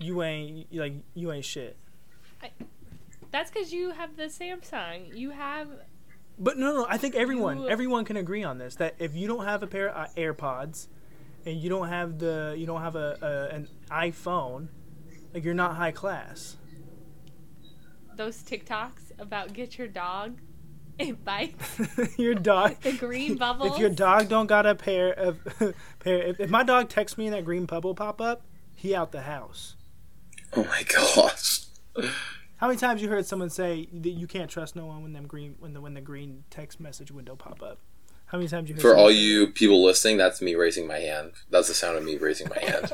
you 0.00 0.22
ain't 0.22 0.74
like 0.74 0.94
you 1.14 1.30
ain't 1.30 1.44
shit. 1.44 1.76
That's 3.30 3.50
because 3.50 3.72
you 3.72 3.90
have 3.92 4.16
the 4.16 4.24
Samsung. 4.24 5.14
You 5.16 5.30
have 5.30 5.68
But 6.38 6.56
no, 6.58 6.74
no, 6.74 6.86
I 6.88 6.96
think 6.96 7.14
everyone, 7.14 7.58
You- 7.62 7.68
everyone 7.68 8.04
can 8.04 8.16
agree 8.16 8.42
on 8.42 8.58
this. 8.58 8.74
That 8.76 8.94
if 8.98 9.14
you 9.14 9.28
don't 9.28 9.44
have 9.44 9.62
a 9.62 9.66
pair 9.68 9.88
of 9.90 10.08
uh, 10.08 10.12
AirPods, 10.16 10.88
and 11.46 11.56
you 11.60 11.68
don't 11.68 11.88
have 11.88 12.18
the, 12.18 12.54
you 12.58 12.66
don't 12.66 12.80
have 12.82 12.96
a, 12.96 13.16
a 13.22 13.54
an 13.54 13.68
iPhone, 13.90 14.68
like 15.32 15.44
you're 15.44 15.54
not 15.54 15.76
high 15.76 15.92
class. 15.92 16.56
Those 18.16 18.42
TikToks 18.42 19.12
about 19.18 19.52
get 19.52 19.78
your 19.78 19.86
dog, 19.88 20.38
it 20.98 21.24
bites. 21.24 21.80
your 22.18 22.34
dog. 22.34 22.80
The 22.80 22.92
green 22.92 23.36
bubble. 23.36 23.66
If 23.72 23.78
your 23.78 23.90
dog 23.90 24.28
don't 24.28 24.46
got 24.46 24.66
a 24.66 24.74
pair 24.74 25.12
of 25.12 25.38
pair, 26.00 26.18
if, 26.22 26.40
if 26.40 26.50
my 26.50 26.62
dog 26.64 26.88
texts 26.88 27.16
me 27.16 27.26
and 27.26 27.34
that 27.34 27.44
green 27.44 27.64
bubble 27.66 27.94
pop 27.94 28.20
up, 28.20 28.42
he 28.74 28.94
out 28.94 29.12
the 29.12 29.22
house. 29.22 29.76
Oh 30.54 30.64
my 30.64 30.82
gosh. 30.82 31.66
How 32.56 32.66
many 32.66 32.78
times 32.78 33.00
you 33.00 33.08
heard 33.08 33.26
someone 33.26 33.50
say 33.50 33.88
that 33.92 34.10
you 34.10 34.26
can't 34.26 34.50
trust 34.50 34.76
no 34.76 34.86
one 34.86 35.02
when 35.02 35.12
them 35.12 35.26
green 35.26 35.56
when 35.58 35.72
the 35.72 35.80
when 35.80 35.94
the 35.94 36.00
green 36.00 36.44
text 36.50 36.80
message 36.80 37.10
window 37.10 37.36
pop 37.36 37.62
up? 37.62 37.78
How 38.26 38.38
many 38.38 38.48
times 38.48 38.68
you 38.68 38.74
heard 38.74 38.82
For 38.82 38.96
all 38.96 39.10
say 39.10 39.16
you 39.16 39.46
people 39.48 39.82
listening, 39.82 40.16
that's 40.16 40.40
me 40.40 40.54
raising 40.54 40.86
my 40.86 40.98
hand. 40.98 41.32
That's 41.50 41.68
the 41.68 41.74
sound 41.74 41.98
of 41.98 42.04
me 42.04 42.16
raising 42.16 42.48
my 42.48 42.58
hand. 42.58 42.92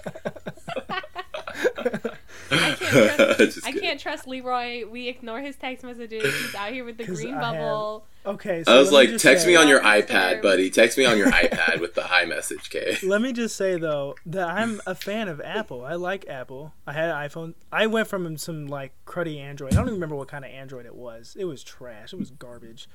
I 2.50 2.74
can't 2.74 2.78
trust. 2.78 3.60
I 3.66 3.72
can't 3.72 4.00
trust 4.00 4.26
Leroy. 4.26 4.84
We 4.88 5.08
ignore 5.08 5.40
his 5.40 5.56
text 5.56 5.84
messages. 5.84 6.22
He's 6.24 6.54
out 6.54 6.72
here 6.72 6.84
with 6.84 6.96
the 6.98 7.04
green 7.04 7.34
I 7.34 7.44
have- 7.44 7.54
bubble. 7.54 8.06
Okay, 8.24 8.64
so 8.64 8.74
I 8.74 8.78
was 8.80 8.90
like, 8.90 9.10
text 9.18 9.44
say- 9.44 9.50
me 9.50 9.56
on 9.56 9.68
your 9.68 9.80
iPad, 9.80 10.06
disturbed. 10.08 10.42
buddy. 10.42 10.70
Text 10.70 10.98
me 10.98 11.04
on 11.04 11.16
your 11.16 11.26
iPad 11.30 11.80
with 11.80 11.94
the 11.94 12.00
iMessage, 12.02 12.70
Kay. 12.70 12.98
Let 13.06 13.20
me 13.22 13.32
just 13.32 13.54
say 13.56 13.76
though 13.78 14.16
that 14.26 14.48
I'm 14.48 14.80
a 14.86 14.94
fan 14.96 15.28
of 15.28 15.40
Apple. 15.40 15.84
I 15.84 15.94
like 15.94 16.26
Apple. 16.28 16.74
I 16.86 16.92
had 16.92 17.08
an 17.10 17.14
iPhone. 17.16 17.54
I 17.70 17.86
went 17.86 18.08
from 18.08 18.36
some 18.36 18.66
like 18.66 18.92
cruddy 19.06 19.38
Android. 19.38 19.72
I 19.74 19.76
don't 19.76 19.84
even 19.86 19.94
remember 19.94 20.16
what 20.16 20.26
kind 20.28 20.44
of 20.44 20.50
Android 20.50 20.86
it 20.86 20.96
was. 20.96 21.36
It 21.38 21.44
was 21.44 21.62
trash. 21.62 22.12
It 22.12 22.18
was 22.18 22.30
garbage. 22.30 22.88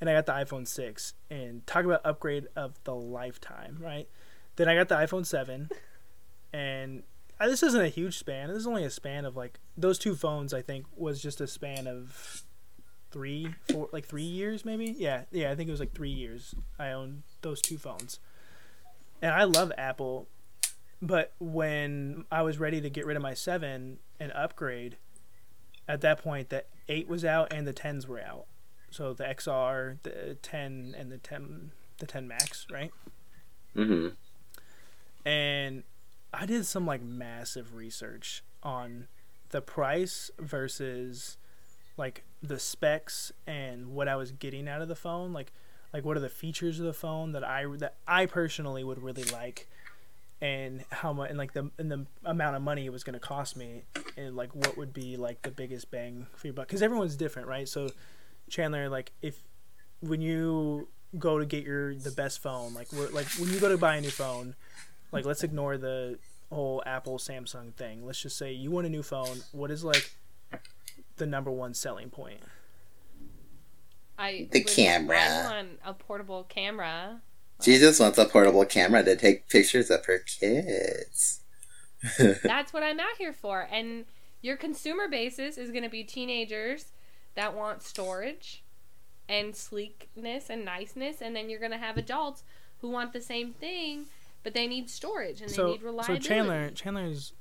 And 0.00 0.08
I 0.08 0.14
got 0.14 0.26
the 0.26 0.32
iPhone 0.32 0.66
six. 0.66 1.12
And 1.28 1.66
talk 1.66 1.84
about 1.84 2.00
upgrade 2.04 2.46
of 2.56 2.78
the 2.84 2.94
lifetime, 2.94 3.78
right? 3.80 4.08
Then 4.56 4.68
I 4.68 4.74
got 4.74 4.88
the 4.88 4.94
iPhone 4.94 5.26
seven, 5.26 5.68
and 6.52 7.02
this 7.46 7.62
isn't 7.62 7.80
a 7.80 7.88
huge 7.88 8.18
span. 8.18 8.48
This 8.48 8.58
is 8.58 8.66
only 8.66 8.84
a 8.84 8.90
span 8.90 9.24
of 9.24 9.36
like 9.36 9.58
those 9.76 9.98
two 9.98 10.14
phones. 10.16 10.52
I 10.52 10.62
think 10.62 10.86
was 10.96 11.22
just 11.22 11.40
a 11.40 11.46
span 11.46 11.86
of 11.86 12.42
three, 13.10 13.54
four, 13.70 13.88
like 13.92 14.06
three 14.06 14.22
years 14.22 14.64
maybe. 14.64 14.94
Yeah, 14.98 15.22
yeah. 15.30 15.50
I 15.50 15.54
think 15.54 15.68
it 15.68 15.72
was 15.72 15.80
like 15.80 15.94
three 15.94 16.10
years. 16.10 16.54
I 16.78 16.90
owned 16.90 17.22
those 17.42 17.60
two 17.62 17.78
phones 17.78 18.18
and 19.22 19.32
I 19.32 19.44
love 19.44 19.72
Apple, 19.76 20.28
but 21.00 21.32
when 21.38 22.24
I 22.30 22.42
was 22.42 22.58
ready 22.58 22.80
to 22.80 22.90
get 22.90 23.06
rid 23.06 23.16
of 23.16 23.22
my 23.22 23.34
seven 23.34 23.98
and 24.20 24.32
upgrade, 24.32 24.96
at 25.86 26.00
that 26.02 26.22
point 26.22 26.50
the 26.50 26.64
eight 26.88 27.08
was 27.08 27.24
out 27.24 27.52
and 27.52 27.66
the 27.66 27.72
tens 27.72 28.06
were 28.06 28.20
out. 28.20 28.46
So 28.90 29.12
the 29.12 29.24
XR, 29.24 29.98
the 30.02 30.36
ten, 30.40 30.94
and 30.96 31.12
the 31.12 31.18
ten, 31.18 31.72
the 31.98 32.06
ten 32.06 32.26
Max, 32.26 32.66
right? 32.72 32.90
hmm 33.74 34.08
And 35.26 35.82
I 36.32 36.46
did 36.46 36.66
some 36.66 36.86
like 36.86 37.02
massive 37.02 37.74
research 37.74 38.42
on 38.62 39.08
the 39.50 39.60
price 39.60 40.30
versus 40.38 41.38
like 41.96 42.24
the 42.42 42.58
specs 42.58 43.32
and 43.46 43.88
what 43.88 44.08
I 44.08 44.16
was 44.16 44.32
getting 44.32 44.68
out 44.68 44.82
of 44.82 44.88
the 44.88 44.94
phone. 44.94 45.32
Like, 45.32 45.52
like 45.92 46.04
what 46.04 46.16
are 46.16 46.20
the 46.20 46.28
features 46.28 46.78
of 46.78 46.86
the 46.86 46.92
phone 46.92 47.32
that 47.32 47.44
I 47.44 47.64
that 47.78 47.96
I 48.06 48.26
personally 48.26 48.84
would 48.84 49.02
really 49.02 49.24
like, 49.24 49.68
and 50.40 50.84
how 50.90 51.12
much 51.12 51.30
and 51.30 51.38
like 51.38 51.54
the 51.54 51.70
and 51.78 51.90
the 51.90 52.06
amount 52.24 52.56
of 52.56 52.62
money 52.62 52.84
it 52.84 52.92
was 52.92 53.04
going 53.04 53.14
to 53.14 53.20
cost 53.20 53.56
me, 53.56 53.84
and 54.16 54.36
like 54.36 54.54
what 54.54 54.76
would 54.76 54.92
be 54.92 55.16
like 55.16 55.42
the 55.42 55.50
biggest 55.50 55.90
bang 55.90 56.26
for 56.34 56.46
your 56.46 56.54
buck? 56.54 56.68
Because 56.68 56.82
everyone's 56.82 57.16
different, 57.16 57.48
right? 57.48 57.68
So, 57.68 57.90
Chandler, 58.50 58.88
like 58.88 59.12
if 59.22 59.42
when 60.00 60.20
you 60.20 60.88
go 61.18 61.38
to 61.38 61.46
get 61.46 61.64
your 61.64 61.94
the 61.94 62.10
best 62.10 62.40
phone, 62.40 62.74
like 62.74 62.92
we're, 62.92 63.08
like 63.08 63.26
when 63.38 63.50
you 63.50 63.58
go 63.58 63.68
to 63.70 63.78
buy 63.78 63.96
a 63.96 64.00
new 64.00 64.10
phone, 64.10 64.54
like 65.12 65.24
let's 65.24 65.42
ignore 65.42 65.76
the 65.76 66.18
whole 66.50 66.82
Apple 66.86 67.18
Samsung 67.18 67.74
thing. 67.74 68.06
Let's 68.06 68.20
just 68.20 68.36
say 68.36 68.52
you 68.52 68.70
want 68.70 68.86
a 68.86 68.90
new 68.90 69.02
phone. 69.02 69.42
What 69.52 69.70
is 69.70 69.84
like 69.84 70.14
the 71.16 71.26
number 71.26 71.50
one 71.50 71.74
selling 71.74 72.10
point? 72.10 72.40
I 74.18 74.48
The 74.50 74.64
camera. 74.64 75.20
I 75.20 75.44
want 75.44 75.68
a 75.84 75.94
portable 75.94 76.44
camera. 76.44 77.20
She 77.62 77.78
just 77.78 78.00
wants 78.00 78.18
a 78.18 78.24
portable 78.24 78.64
camera 78.64 79.02
to 79.02 79.16
take 79.16 79.48
pictures 79.48 79.90
of 79.90 80.06
her 80.06 80.18
kids. 80.18 81.40
That's 82.42 82.72
what 82.72 82.82
I'm 82.82 83.00
out 83.00 83.16
here 83.18 83.32
for. 83.32 83.68
And 83.70 84.04
your 84.40 84.56
consumer 84.56 85.08
basis 85.08 85.58
is 85.58 85.70
going 85.70 85.82
to 85.82 85.88
be 85.88 86.04
teenagers 86.04 86.86
that 87.34 87.56
want 87.56 87.82
storage 87.82 88.62
and 89.28 89.54
sleekness 89.54 90.48
and 90.48 90.64
niceness, 90.64 91.20
and 91.20 91.34
then 91.34 91.50
you're 91.50 91.58
going 91.58 91.72
to 91.72 91.78
have 91.78 91.96
adults 91.96 92.44
who 92.80 92.88
want 92.88 93.12
the 93.12 93.20
same 93.20 93.52
thing, 93.52 94.06
but 94.42 94.54
they 94.54 94.66
need 94.66 94.88
storage 94.90 95.40
and 95.40 95.50
they 95.50 95.54
So 95.54 95.66
need 95.72 95.80
so 95.80 95.86
reliability. 95.86 96.26
Chandler 96.28 96.70
Chandler's 96.70 97.32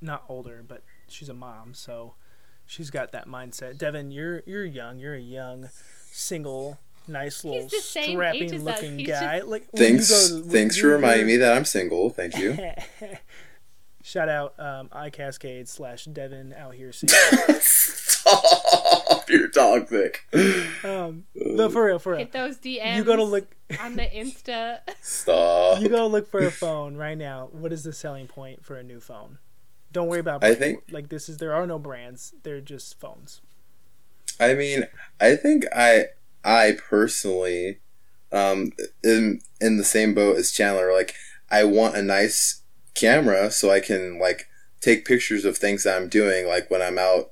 not 0.00 0.24
older, 0.28 0.64
but 0.66 0.82
she's 1.08 1.28
a 1.28 1.34
mom, 1.34 1.74
so 1.74 2.14
she's 2.66 2.90
got 2.90 3.12
that 3.12 3.26
mindset. 3.26 3.78
Devin, 3.78 4.10
you're 4.10 4.42
you're 4.46 4.64
young. 4.64 4.98
You're 4.98 5.14
a 5.14 5.20
young, 5.20 5.68
single, 6.10 6.78
nice 7.06 7.44
little 7.44 7.68
the 7.68 7.80
same 7.80 8.10
age 8.10 8.14
strapping 8.14 8.54
as 8.54 8.60
us. 8.60 8.62
looking 8.82 8.98
He's 8.98 9.08
guy. 9.08 9.38
just- 9.38 9.48
Like 9.48 9.68
Thanks, 9.76 10.08
go 10.30 10.42
thanks 10.42 10.76
for 10.78 10.88
go- 10.88 10.94
reminding 10.96 11.26
me 11.26 11.36
that 11.38 11.56
I'm 11.56 11.64
single. 11.64 12.10
Thank 12.10 12.36
you. 12.38 12.56
Shout 14.02 14.28
out 14.30 14.54
um, 14.58 14.88
iCascade 14.88 15.68
slash 15.68 16.04
Devin 16.06 16.54
out 16.54 16.74
here. 16.74 16.92
Seeing. 19.28 19.48
Stop! 19.52 19.90
You're 19.90 20.48
toxic. 20.78 20.84
um, 20.84 21.24
no, 21.34 21.68
for 21.68 21.84
real, 21.84 21.98
for 21.98 22.12
real. 22.12 22.18
Hit 22.20 22.32
those 22.32 22.56
DMs. 22.58 22.96
You 22.96 23.04
gotta 23.04 23.24
look. 23.24 23.54
on 23.80 23.96
the 23.96 24.02
Insta. 24.04 24.80
Stop. 25.02 25.80
You 25.80 25.88
gotta 25.88 26.06
look 26.06 26.30
for 26.30 26.40
a 26.40 26.50
phone 26.50 26.96
right 26.96 27.16
now. 27.18 27.48
What 27.52 27.72
is 27.72 27.84
the 27.84 27.92
selling 27.92 28.26
point 28.26 28.64
for 28.64 28.76
a 28.76 28.82
new 28.82 29.00
phone? 29.00 29.38
Don't 29.92 30.08
worry 30.08 30.20
about. 30.20 30.42
I 30.42 30.54
think- 30.54 30.84
like 30.90 31.08
this 31.08 31.28
is 31.28 31.36
there 31.38 31.54
are 31.54 31.66
no 31.66 31.78
brands. 31.78 32.34
They're 32.42 32.60
just 32.60 32.98
phones. 32.98 33.40
I 34.40 34.54
mean, 34.54 34.84
I 35.20 35.36
think 35.36 35.64
I 35.74 36.06
I 36.44 36.76
personally 36.88 37.80
um 38.32 38.72
in 39.02 39.40
in 39.60 39.78
the 39.78 39.84
same 39.84 40.14
boat 40.14 40.36
as 40.36 40.52
Chandler 40.52 40.92
like 40.92 41.14
I 41.50 41.64
want 41.64 41.96
a 41.96 42.02
nice 42.02 42.62
camera 42.94 43.50
so 43.50 43.70
I 43.70 43.80
can 43.80 44.18
like 44.18 44.46
take 44.80 45.04
pictures 45.06 45.44
of 45.44 45.56
things 45.56 45.84
that 45.84 45.96
I'm 45.96 46.08
doing 46.08 46.46
like 46.46 46.70
when 46.70 46.82
I'm 46.82 46.98
out 46.98 47.30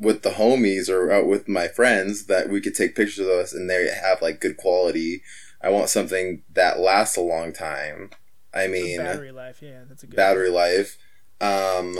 with 0.00 0.22
the 0.22 0.30
homies 0.30 0.88
or 0.88 1.12
out 1.12 1.26
with 1.26 1.46
my 1.46 1.68
friends 1.68 2.26
that 2.26 2.48
we 2.48 2.60
could 2.60 2.74
take 2.74 2.96
pictures 2.96 3.18
of 3.18 3.28
us 3.28 3.52
and 3.52 3.68
they 3.68 3.88
have 3.88 4.22
like 4.22 4.40
good 4.40 4.56
quality. 4.56 5.22
I 5.62 5.68
want 5.68 5.90
something 5.90 6.42
that 6.54 6.80
lasts 6.80 7.18
a 7.18 7.20
long 7.20 7.52
time. 7.52 8.10
I 8.52 8.66
mean, 8.66 8.96
battery 8.96 9.30
life, 9.30 9.60
yeah, 9.62 9.82
that's 9.88 10.02
a 10.02 10.06
good. 10.06 10.16
battery 10.16 10.48
life. 10.48 10.96
Um, 11.40 11.96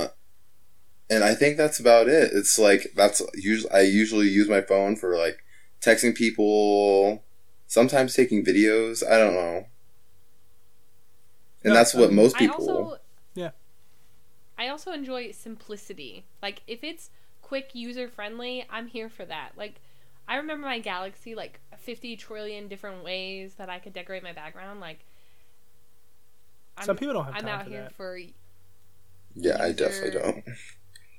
and 1.11 1.23
I 1.23 1.35
think 1.35 1.57
that's 1.57 1.79
about 1.79 2.09
it. 2.09 2.31
It's 2.33 2.59
like 2.59 2.93
that's 2.97 3.23
usually 3.35 3.73
I 3.73 3.83
usually 3.83 4.29
use 4.29 4.49
my 4.49 4.63
phone 4.63 4.97
for 4.97 5.17
like 5.17 5.45
texting 5.81 6.15
people, 6.15 7.23
sometimes 7.67 8.15
taking 8.15 8.45
videos. 8.45 9.07
I 9.07 9.19
don't 9.19 9.35
know, 9.35 9.67
and 11.63 11.73
No, 11.73 11.75
that's 11.75 11.95
what 11.95 12.09
um, 12.09 12.17
most 12.17 12.37
I 12.37 12.39
people. 12.41 12.55
also 12.57 12.99
Yeah. 13.35 13.51
I 14.59 14.69
also 14.69 14.93
enjoy 14.93 15.33
simplicity. 15.33 16.25
Like 16.43 16.63
if 16.67 16.83
it's 16.83 17.11
quick 17.51 17.71
user 17.75 18.07
friendly, 18.09 18.65
I'm 18.71 18.87
here 18.87 19.09
for 19.09 19.25
that. 19.25 19.51
Like 19.57 19.81
I 20.29 20.37
remember 20.37 20.69
my 20.69 20.79
Galaxy 20.79 21.35
like 21.35 21.59
50 21.79 22.15
trillion 22.17 22.69
different 22.69 23.03
ways 23.03 23.55
that 23.55 23.69
I 23.69 23.81
could 23.81 23.93
decorate 23.93 24.23
my 24.23 24.33
background 24.33 24.79
like 24.79 25.05
I'm, 26.79 26.85
Some 26.85 26.97
people 26.97 27.13
don't 27.15 27.25
have 27.25 27.35
I'm 27.35 27.47
out 27.49 27.65
for 27.65 27.71
here 27.71 27.83
that. 27.83 27.93
for 27.95 28.17
yeah, 29.35 29.61
I 29.61 29.73
definitely 29.73 30.21
don't. 30.21 30.45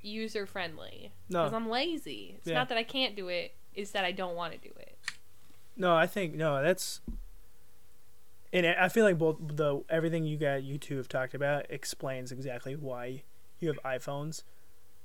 user 0.01 0.45
friendly 0.45 1.11
No. 1.29 1.43
because 1.43 1.53
I'm 1.53 1.69
lazy. 1.69 2.35
It's 2.37 2.47
Yeah. 2.47 2.53
not 2.55 2.69
that 2.69 2.77
I 2.77 2.83
can't 2.83 3.13
do 3.13 3.27
it; 3.27 3.53
it's 3.75 3.91
that 3.91 4.05
I 4.05 4.13
don't 4.13 4.35
want 4.35 4.53
to 4.53 4.57
do 4.59 4.73
it. 4.79 4.97
No, 5.75 5.93
I 5.95 6.07
think 6.07 6.33
no. 6.35 6.63
That's, 6.63 7.01
and 8.53 8.65
I 8.65 8.87
feel 8.87 9.03
like 9.03 9.17
both 9.17 9.35
the 9.41 9.83
everything 9.89 10.25
you 10.25 10.37
got 10.37 10.63
you 10.63 10.77
two 10.77 10.95
have 10.95 11.09
talked 11.09 11.33
about 11.33 11.65
explains 11.69 12.31
exactly 12.31 12.75
why 12.77 13.23
you 13.59 13.67
have 13.67 13.79
iPhones, 13.83 14.43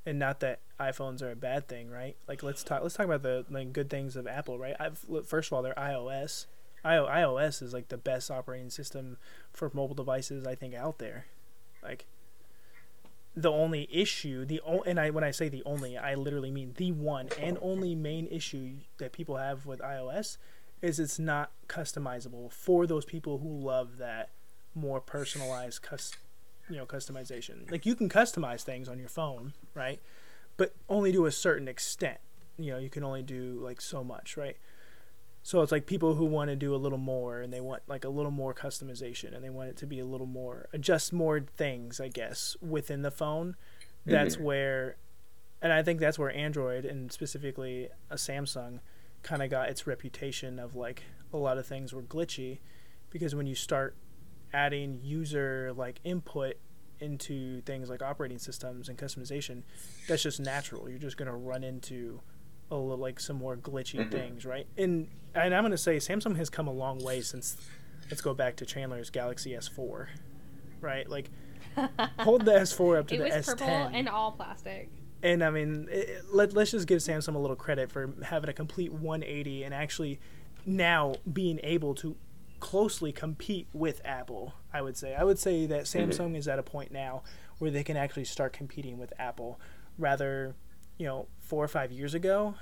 and 0.07 0.19
not 0.19 0.41
that 0.41 0.61
iPhones 0.81 1.23
are 1.23 1.33
a 1.33 1.37
bad 1.37 1.69
thing, 1.69 1.91
right? 1.91 2.17
Like 2.29 2.43
let's 2.43 2.65
talk 2.65 2.83
let's 2.83 2.95
talk 2.95 3.07
about 3.07 3.23
the 3.23 3.45
like 3.51 3.73
good 3.73 3.91
things 3.91 4.17
of 4.17 4.27
Apple, 4.27 4.59
right? 4.59 4.77
I've 4.81 5.05
first 5.27 5.49
of 5.51 5.55
all, 5.55 5.63
their 5.63 5.75
iOS, 5.75 6.47
I, 6.85 6.95
iOS 6.95 7.63
is 7.63 7.75
like 7.75 7.89
the 7.89 7.99
best 7.99 8.31
operating 8.31 8.71
system 8.71 9.19
for 9.53 9.71
mobile 9.75 9.95
devices 9.97 10.47
I 10.47 10.55
think 10.55 10.75
out 10.75 10.99
there, 10.99 11.27
like. 11.83 12.07
The 13.39 13.53
only 13.53 13.87
issue, 13.93 14.47
the 14.47 14.63
o- 14.65 14.81
and 14.83 14.99
I 14.99 15.11
when 15.11 15.23
I 15.23 15.31
say 15.31 15.51
the 15.51 15.63
only, 15.65 15.99
I 15.99 16.15
literally 16.15 16.51
mean 16.51 16.73
the 16.79 16.93
one 16.93 17.29
and 17.39 17.59
only 17.61 17.95
main 17.95 18.27
issue 18.29 18.77
that 18.97 19.13
people 19.13 19.37
have 19.37 19.67
with 19.67 19.81
iOS 19.81 20.39
is 20.81 20.99
it's 20.99 21.19
not 21.19 21.51
customizable 21.69 22.51
for 22.51 22.87
those 22.87 23.05
people 23.05 23.39
who 23.39 23.49
love 23.49 23.99
that 23.99 24.31
more 24.75 25.03
personalized 25.03 25.83
cus- 25.83 26.13
you 26.69 26.77
know 26.77 26.87
customization. 26.87 27.71
Like 27.71 27.87
you 27.87 27.95
can 27.95 28.09
customize 28.09 28.63
things 28.63 28.89
on 28.89 28.99
your 28.99 29.09
phone 29.09 29.53
right? 29.75 30.01
But 30.57 30.75
only 30.89 31.13
to 31.13 31.27
a 31.27 31.33
certain 31.33 31.69
extent. 31.69 32.19
You 32.59 32.73
know 32.73 32.79
you 32.79 32.91
can 32.91 33.05
only 33.05 33.23
do 33.23 33.61
like 33.63 33.81
so 33.81 34.03
much 34.03 34.37
right? 34.37 34.57
So 35.43 35.63
it's 35.63 35.71
like 35.71 35.87
people 35.87 36.15
who 36.15 36.25
want 36.25 36.51
to 36.51 36.57
do 36.57 36.75
a 36.75 36.77
little 36.77 36.99
more 36.99 37.41
and 37.41 37.53
they 37.53 37.61
want 37.61 37.83
like 37.87 38.05
a 38.05 38.09
little 38.09 38.33
more 38.33 38.53
customization 38.53 39.33
and 39.33 39.45
they 39.45 39.51
want 39.51 39.69
it 39.69 39.77
to 39.77 39.87
be 39.87 40.01
a 40.01 40.05
little 40.05 40.27
more 40.27 40.69
adjust 40.73 41.13
more 41.13 41.41
things, 41.57 42.01
I 42.01 42.09
guess, 42.09 42.57
within 42.61 43.03
the 43.03 43.13
phone. 43.13 43.51
Mm-hmm. 43.51 44.11
That's 44.11 44.39
where 44.39 44.97
and 45.63 45.73
I 45.73 45.83
think 45.83 46.01
that's 46.01 46.19
where 46.19 46.35
Android 46.35 46.85
and 46.85 47.13
specifically 47.13 47.89
a 48.11 48.17
Samsung 48.17 48.81
kind 49.23 49.43
of 49.43 49.51
got 49.51 49.69
its 49.69 49.87
reputation 49.87 50.59
of 50.59 50.75
like 50.75 51.05
a 51.33 51.37
lot 51.37 51.59
of 51.59 51.67
things 51.67 51.93
were 51.93 52.03
glitchy 52.03 52.59
because 53.11 53.35
when 53.35 53.47
you 53.47 53.55
start 53.55 53.95
adding 54.57 54.99
user 55.03 55.73
like 55.77 56.01
input 56.03 56.55
into 56.99 57.61
things 57.63 57.91
like 57.91 58.01
operating 58.03 58.39
systems 58.39 58.89
and 58.89 58.97
customization, 58.97 59.63
that's 60.09 60.23
just 60.23 60.41
natural. 60.41 60.89
You're 60.89 60.99
just 60.99 61.19
gonna 61.19 61.37
run 61.37 61.63
into 61.63 62.21
a 62.71 62.77
little 62.77 62.97
like 62.97 63.21
some 63.21 63.37
more 63.37 63.57
glitchy 63.57 64.01
mm-hmm. 64.01 64.11
things, 64.11 64.47
right? 64.47 64.67
And 64.79 65.09
and 65.35 65.55
I'm 65.55 65.63
gonna 65.63 65.77
say 65.77 65.99
Samsung 65.99 66.37
has 66.37 66.49
come 66.49 66.67
a 66.67 66.73
long 66.73 66.99
way 67.05 67.21
since 67.21 67.57
let's 68.11 68.23
go 68.23 68.33
back 68.33 68.57
to 68.57 68.67
Chandler's 68.67 69.11
Galaxy 69.11 69.51
S4, 69.51 70.07
right? 70.81 71.09
Like 71.09 71.31
hold 72.21 72.47
the 72.47 72.53
S4 72.53 72.99
up 72.99 73.09
to 73.09 73.15
It 73.15 73.19
the 73.19 73.25
was 73.25 73.47
S10 73.47 73.59
purple 73.59 73.91
and 73.93 74.09
all 74.09 74.33
plastic. 74.33 74.89
and 75.23 75.45
I 75.45 75.51
mean, 75.51 75.89
it, 75.91 76.25
let, 76.33 76.55
let's 76.55 76.71
just 76.71 76.87
give 76.87 77.01
Samsung 77.01 77.35
a 77.35 77.39
little 77.39 77.57
credit 77.57 77.93
for 77.93 78.15
having 78.23 78.49
a 78.49 78.55
complete 78.55 78.91
180 78.91 79.65
and 79.65 79.75
actually 79.75 80.19
now 80.65 81.15
being 81.31 81.61
able 81.63 81.95
to 81.97 82.17
closely 82.61 83.13
compete 83.13 83.69
with 83.73 84.01
Apple. 84.05 84.55
I 84.73 84.83
would 84.83 84.97
say. 84.97 85.15
I 85.15 85.25
would 85.25 85.39
say 85.39 85.67
that 85.67 85.85
mm-hmm. 85.85 86.11
Samsung 86.11 86.37
is 86.37 86.49
at 86.49 86.59
a 86.59 86.63
point 86.63 86.93
now 86.93 87.23
where 87.59 87.71
they 87.71 87.85
can 87.85 87.97
actually 87.97 88.25
start 88.25 88.53
competing 88.53 88.99
with 88.99 89.13
Apple. 89.19 89.61
Rather, 89.99 90.55
you 90.99 91.07
know, 91.07 91.27
four 91.41 91.65
or 91.65 91.69
five 91.69 91.91
years 91.91 92.15
ago, 92.15 92.55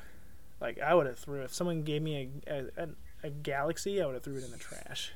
like 0.61 0.79
I 0.81 0.95
would 0.95 1.07
have 1.07 1.19
threw 1.19 1.43
if 1.43 1.53
someone 1.53 1.83
gave 1.83 2.03
me 2.03 2.31
a 2.47 2.53
a, 2.53 2.85
a, 2.85 2.89
a 3.25 3.31
Galaxy, 3.31 4.01
I 4.01 4.07
would 4.07 4.15
have 4.15 4.23
threw 4.23 4.37
it 4.37 4.45
in 4.45 4.51
the 4.51 4.59
trash. 4.59 5.13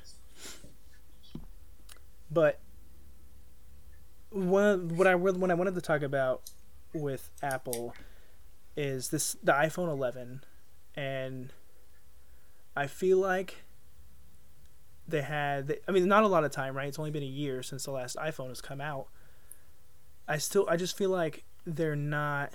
But 2.31 2.59
one 4.31 4.89
what 4.89 5.07
I 5.07 5.15
what 5.15 5.51
I 5.51 5.53
wanted 5.53 5.75
to 5.75 5.81
talk 5.81 6.01
about 6.01 6.41
with 6.93 7.29
Apple 7.41 7.95
is 8.75 9.09
this 9.09 9.35
the 9.43 9.51
iPhone 9.51 9.89
11 9.89 10.43
and 10.95 11.51
I 12.75 12.87
feel 12.87 13.17
like 13.17 13.63
they 15.09 15.21
had 15.21 15.77
I 15.87 15.91
mean 15.91 16.07
not 16.07 16.23
a 16.23 16.27
lot 16.27 16.43
of 16.43 16.51
time 16.51 16.75
right 16.75 16.87
it's 16.87 16.99
only 16.99 17.11
been 17.11 17.23
a 17.23 17.27
year 17.27 17.63
since 17.63 17.85
the 17.85 17.91
last 17.91 18.15
iPhone 18.17 18.49
has 18.49 18.61
come 18.61 18.81
out 18.81 19.07
I 20.27 20.37
still 20.37 20.65
I 20.69 20.77
just 20.77 20.97
feel 20.97 21.09
like 21.09 21.43
they're 21.65 21.95
not 21.95 22.51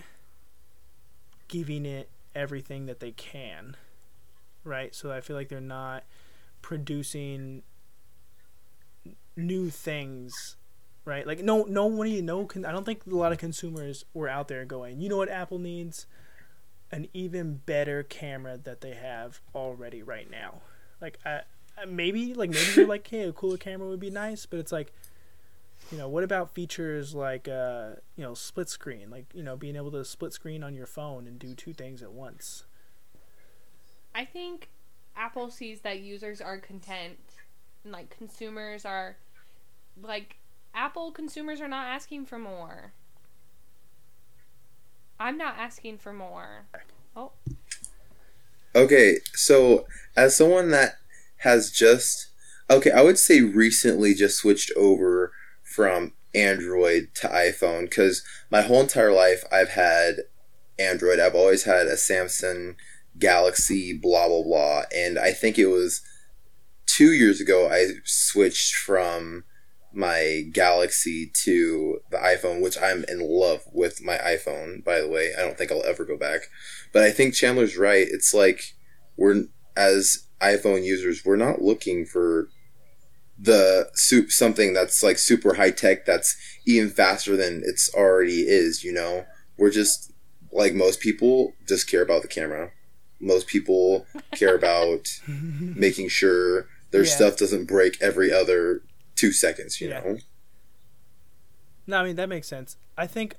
giving 1.48 1.84
it 1.86 2.08
everything 2.34 2.86
that 2.86 3.00
they 3.00 3.12
can 3.12 3.76
right 4.64 4.94
so 4.94 5.12
I 5.12 5.20
feel 5.20 5.36
like 5.36 5.48
they're 5.48 5.60
not 5.60 6.04
producing 6.62 7.62
new 9.36 9.70
things 9.70 10.56
right? 11.04 11.26
Like 11.26 11.42
no, 11.42 11.64
no 11.64 11.86
one, 11.86 12.24
no. 12.24 12.46
Con- 12.46 12.64
I 12.64 12.72
don't 12.72 12.84
think 12.84 13.02
a 13.06 13.14
lot 13.14 13.32
of 13.32 13.38
consumers 13.38 14.04
were 14.14 14.28
out 14.28 14.48
there 14.48 14.64
going, 14.64 15.00
you 15.00 15.08
know 15.08 15.18
what 15.18 15.28
Apple 15.28 15.58
needs, 15.58 16.06
an 16.90 17.08
even 17.12 17.60
better 17.66 18.02
camera 18.02 18.56
that 18.56 18.80
they 18.80 18.94
have 18.94 19.40
already 19.54 20.02
right 20.02 20.30
now. 20.30 20.62
Like 21.00 21.18
I- 21.24 21.42
maybe, 21.86 22.34
like 22.34 22.50
maybe 22.50 22.72
you're 22.76 22.86
like, 22.86 23.06
hey, 23.06 23.22
a 23.22 23.32
cooler 23.32 23.56
camera 23.56 23.88
would 23.88 24.00
be 24.00 24.10
nice, 24.10 24.46
but 24.46 24.58
it's 24.58 24.72
like, 24.72 24.92
you 25.90 25.98
know, 25.98 26.08
what 26.08 26.24
about 26.24 26.54
features 26.54 27.14
like, 27.14 27.48
uh, 27.48 27.90
you 28.16 28.24
know, 28.24 28.34
split 28.34 28.68
screen, 28.68 29.10
like 29.10 29.26
you 29.34 29.42
know, 29.42 29.56
being 29.56 29.76
able 29.76 29.90
to 29.92 30.04
split 30.04 30.32
screen 30.32 30.62
on 30.62 30.74
your 30.74 30.86
phone 30.86 31.26
and 31.26 31.38
do 31.38 31.54
two 31.54 31.72
things 31.72 32.02
at 32.02 32.12
once. 32.12 32.64
I 34.14 34.24
think 34.24 34.70
Apple 35.16 35.50
sees 35.50 35.80
that 35.80 36.00
users 36.00 36.40
are 36.40 36.58
content 36.58 37.18
and 37.82 37.92
like 37.92 38.16
consumers 38.16 38.84
are 38.84 39.16
like 40.00 40.36
Apple 40.74 41.12
consumers 41.12 41.60
are 41.60 41.68
not 41.68 41.86
asking 41.86 42.26
for 42.26 42.38
more. 42.38 42.92
I'm 45.18 45.38
not 45.38 45.56
asking 45.58 45.98
for 45.98 46.12
more. 46.12 46.66
Oh, 47.16 47.32
Okay, 48.76 49.18
so 49.34 49.86
as 50.16 50.36
someone 50.36 50.70
that 50.70 50.96
has 51.44 51.70
just 51.70 52.28
okay, 52.70 52.90
I 52.90 53.02
would 53.02 53.18
say 53.18 53.40
recently 53.42 54.14
just 54.14 54.38
switched 54.38 54.72
over 54.76 55.32
from 55.62 56.12
Android 56.34 57.08
to 57.16 57.28
iPhone 57.28 57.82
because 57.82 58.24
my 58.50 58.62
whole 58.62 58.80
entire 58.80 59.12
life 59.12 59.44
I've 59.52 59.70
had 59.70 60.16
Android. 60.78 61.20
I've 61.20 61.34
always 61.34 61.64
had 61.64 61.86
a 61.86 61.94
Samsung 61.94 62.74
Galaxy, 63.18 63.96
blah 63.96 64.28
blah 64.28 64.42
blah, 64.42 64.82
and 64.94 65.18
I 65.18 65.32
think 65.32 65.58
it 65.58 65.66
was 65.66 66.00
two 66.86 67.12
years 67.12 67.40
ago 67.40 67.68
I 67.70 68.00
switched 68.04 68.74
from 68.74 69.44
my 69.92 70.44
Galaxy 70.52 71.30
to 71.44 72.00
the 72.10 72.16
iPhone, 72.16 72.60
which 72.60 72.76
I'm 72.80 73.04
in 73.08 73.20
love 73.20 73.62
with 73.72 74.02
my 74.02 74.16
iPhone. 74.16 74.82
By 74.82 75.00
the 75.00 75.08
way, 75.08 75.32
I 75.38 75.42
don't 75.42 75.56
think 75.56 75.70
I'll 75.70 75.84
ever 75.84 76.04
go 76.04 76.16
back. 76.16 76.48
But 76.92 77.04
I 77.04 77.10
think 77.10 77.34
Chandler's 77.34 77.76
right. 77.76 78.06
It's 78.10 78.34
like 78.34 78.74
we're 79.16 79.44
as 79.76 80.23
iPhone 80.40 80.84
users, 80.84 81.24
we're 81.24 81.36
not 81.36 81.62
looking 81.62 82.04
for 82.06 82.48
the 83.38 83.90
soup 83.94 84.30
something 84.30 84.72
that's 84.72 85.02
like 85.02 85.18
super 85.18 85.54
high 85.54 85.70
tech 85.70 86.04
that's 86.06 86.36
even 86.66 86.88
faster 86.90 87.36
than 87.36 87.62
it's 87.64 87.92
already 87.94 88.42
is. 88.42 88.84
You 88.84 88.92
know, 88.92 89.24
we're 89.58 89.70
just 89.70 90.12
like 90.52 90.72
most 90.74 91.00
people 91.00 91.52
just 91.66 91.88
care 91.90 92.02
about 92.02 92.22
the 92.22 92.28
camera. 92.28 92.70
Most 93.20 93.46
people 93.46 94.06
care 94.32 94.54
about 94.54 95.08
making 95.30 96.08
sure 96.08 96.68
their 96.90 97.04
Yeah. 97.04 97.10
stuff 97.14 97.36
doesn't 97.36 97.64
break 97.66 98.00
every 98.00 98.32
other 98.32 98.82
two 99.16 99.32
seconds. 99.32 99.80
You 99.80 99.88
Yeah. 99.88 100.00
know. 100.00 100.18
No, 101.86 101.98
I 101.98 102.04
mean 102.04 102.16
that 102.16 102.28
makes 102.28 102.46
sense. 102.48 102.76
I 102.96 103.06
think 103.06 103.34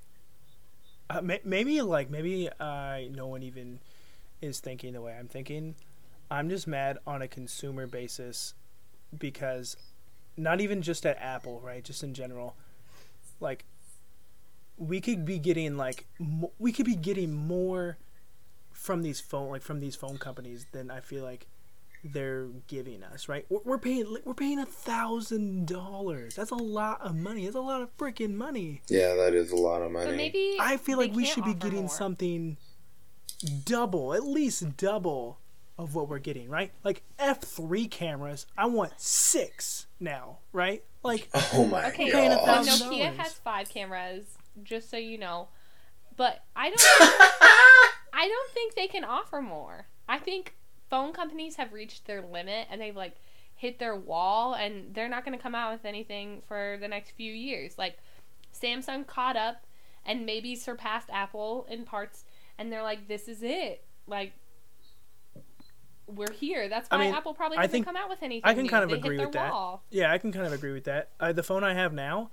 uh, 1.10 1.22
may- 1.22 1.41
maybe 1.43 1.82
like 1.82 2.10
maybe 2.10 2.50
uh, 2.60 3.00
no 3.12 3.28
one 3.28 3.43
even 3.43 3.80
is 4.41 4.60
thinking 4.60 4.93
the 4.93 5.02
way 5.02 5.16
I'm 5.18 5.28
thinking. 5.28 5.76
I'm 6.30 6.49
just 6.49 6.67
mad 6.67 6.97
on 7.05 7.21
a 7.21 7.28
consumer 7.28 7.88
basis 7.88 8.53
because 9.17 9.78
not 10.38 10.59
even 10.61 10.82
just 10.82 11.05
at 11.05 11.17
Apple, 11.19 11.61
right? 11.63 11.84
Just 11.84 12.03
in 12.03 12.13
general, 12.13 12.55
like 13.39 13.65
we 14.78 14.99
could 14.99 15.26
be 15.26 15.39
getting 15.39 15.78
like 15.78 16.05
mo- 16.19 16.51
we 16.59 16.71
could 16.71 16.86
be 16.86 16.95
getting 16.95 17.34
more 17.34 17.97
from 18.71 19.01
these 19.01 19.19
phone 19.21 19.49
like 19.49 19.61
from 19.61 19.80
these 19.80 19.95
phone 19.95 20.17
companies 20.17 20.65
than 20.71 20.91
I 20.91 20.99
feel 20.99 21.23
like 21.23 21.47
they're 22.03 22.47
giving 22.67 23.01
us, 23.03 23.28
right? 23.28 23.45
We're, 23.49 23.61
we're 23.63 23.78
paying 23.80 24.17
we're 24.26 24.34
paying 24.34 24.59
a 24.59 24.65
thousand 24.65 25.67
dollars. 25.67 26.36
That's 26.36 26.51
a 26.51 26.55
lot 26.55 27.01
of 27.01 27.15
money. 27.15 27.45
That's 27.45 27.55
a 27.55 27.61
lot 27.61 27.82
of 27.82 27.95
freaking 27.97 28.36
money. 28.36 28.82
Yeah, 28.89 29.15
that 29.15 29.34
is 29.34 29.51
a 29.51 29.55
lot 29.55 29.82
of 29.82 29.91
money. 29.91 30.07
but 30.07 30.15
maybe 30.15 30.57
I 30.59 30.78
feel 30.78 30.97
like 30.97 31.13
we 31.13 31.26
should 31.26 31.45
be 31.45 31.53
getting 31.53 31.82
more. 31.82 31.89
something 31.89 32.57
double, 33.63 34.13
at 34.13 34.23
least 34.23 34.78
double 34.78 35.39
of 35.78 35.95
what 35.95 36.07
we're 36.07 36.19
getting, 36.19 36.49
right? 36.49 36.71
Like 36.84 37.03
F3 37.19 37.89
cameras, 37.89 38.45
I 38.57 38.67
want 38.67 38.93
six 38.97 39.88
now, 39.99 40.39
right? 40.53 40.84
Like 41.03 41.30
oh 41.53 41.65
my 41.65 41.88
Okay, 41.89 42.11
paying 42.11 42.32
a 42.32 42.63
so 42.63 42.89
Nokia 42.89 43.15
has 43.15 43.34
five 43.34 43.69
cameras, 43.69 44.26
just 44.63 44.89
so 44.89 44.97
you 44.97 45.17
know. 45.17 45.49
But 46.15 46.43
I 46.55 46.69
don't 46.69 46.82
I 48.13 48.28
don't 48.28 48.51
think 48.51 48.76
they 48.76 48.88
can 48.88 49.03
offer 49.03 49.41
more. 49.41 49.88
I 50.07 50.17
think 50.17 50.55
phone 50.89 51.11
companies 51.11 51.55
have 51.57 51.73
reached 51.73 52.05
their 52.05 52.21
limit 52.21 52.67
and 52.69 52.80
they've 52.80 52.95
like 52.95 53.15
hit 53.55 53.80
their 53.80 53.95
wall 53.95 54.53
and 54.53 54.93
they're 54.93 55.09
not 55.09 55.26
going 55.26 55.38
to 55.38 55.41
come 55.41 55.55
out 55.55 55.73
with 55.73 55.86
anything 55.86 56.41
for 56.47 56.78
the 56.80 56.88
next 56.88 57.11
few 57.11 57.34
years. 57.34 57.78
Like 57.78 57.97
Samsung 58.53 59.05
caught 59.05 59.36
up 59.36 59.65
and 60.05 60.26
maybe 60.26 60.55
surpassed 60.55 61.09
Apple 61.11 61.65
in 61.69 61.84
parts 61.84 62.23
and 62.57 62.71
they're 62.71 62.84
like 62.84 63.07
this 63.07 63.28
is 63.28 63.43
it. 63.43 63.84
Like 64.07 64.34
we're 66.08 66.32
here. 66.32 66.70
That's 66.70 66.88
I 66.91 66.97
why 66.97 67.06
mean, 67.06 67.16
Apple 67.16 67.34
probably 67.34 67.58
I 67.58 67.66
doesn't 67.68 67.84
come 67.84 67.95
out 67.95 68.10
with 68.10 68.22
anything. 68.24 68.41
I 68.49 68.53
can 68.53 68.64
new. 68.64 68.70
kind 68.70 68.84
of 68.84 68.89
They 68.89 68.97
agree 68.97 69.18
with 69.18 69.32
that. 69.34 69.51
wall. 69.51 69.84
Yeah, 69.89 70.12
I 70.12 70.18
can 70.18 70.32
kind 70.32 70.45
of 70.45 70.53
agree 70.53 70.72
with 70.74 70.84
that. 70.86 71.10
Uh, 71.20 71.32
the 71.34 71.43
phone 71.43 71.64
I 71.64 71.74
have 71.74 71.93
now, 71.93 72.30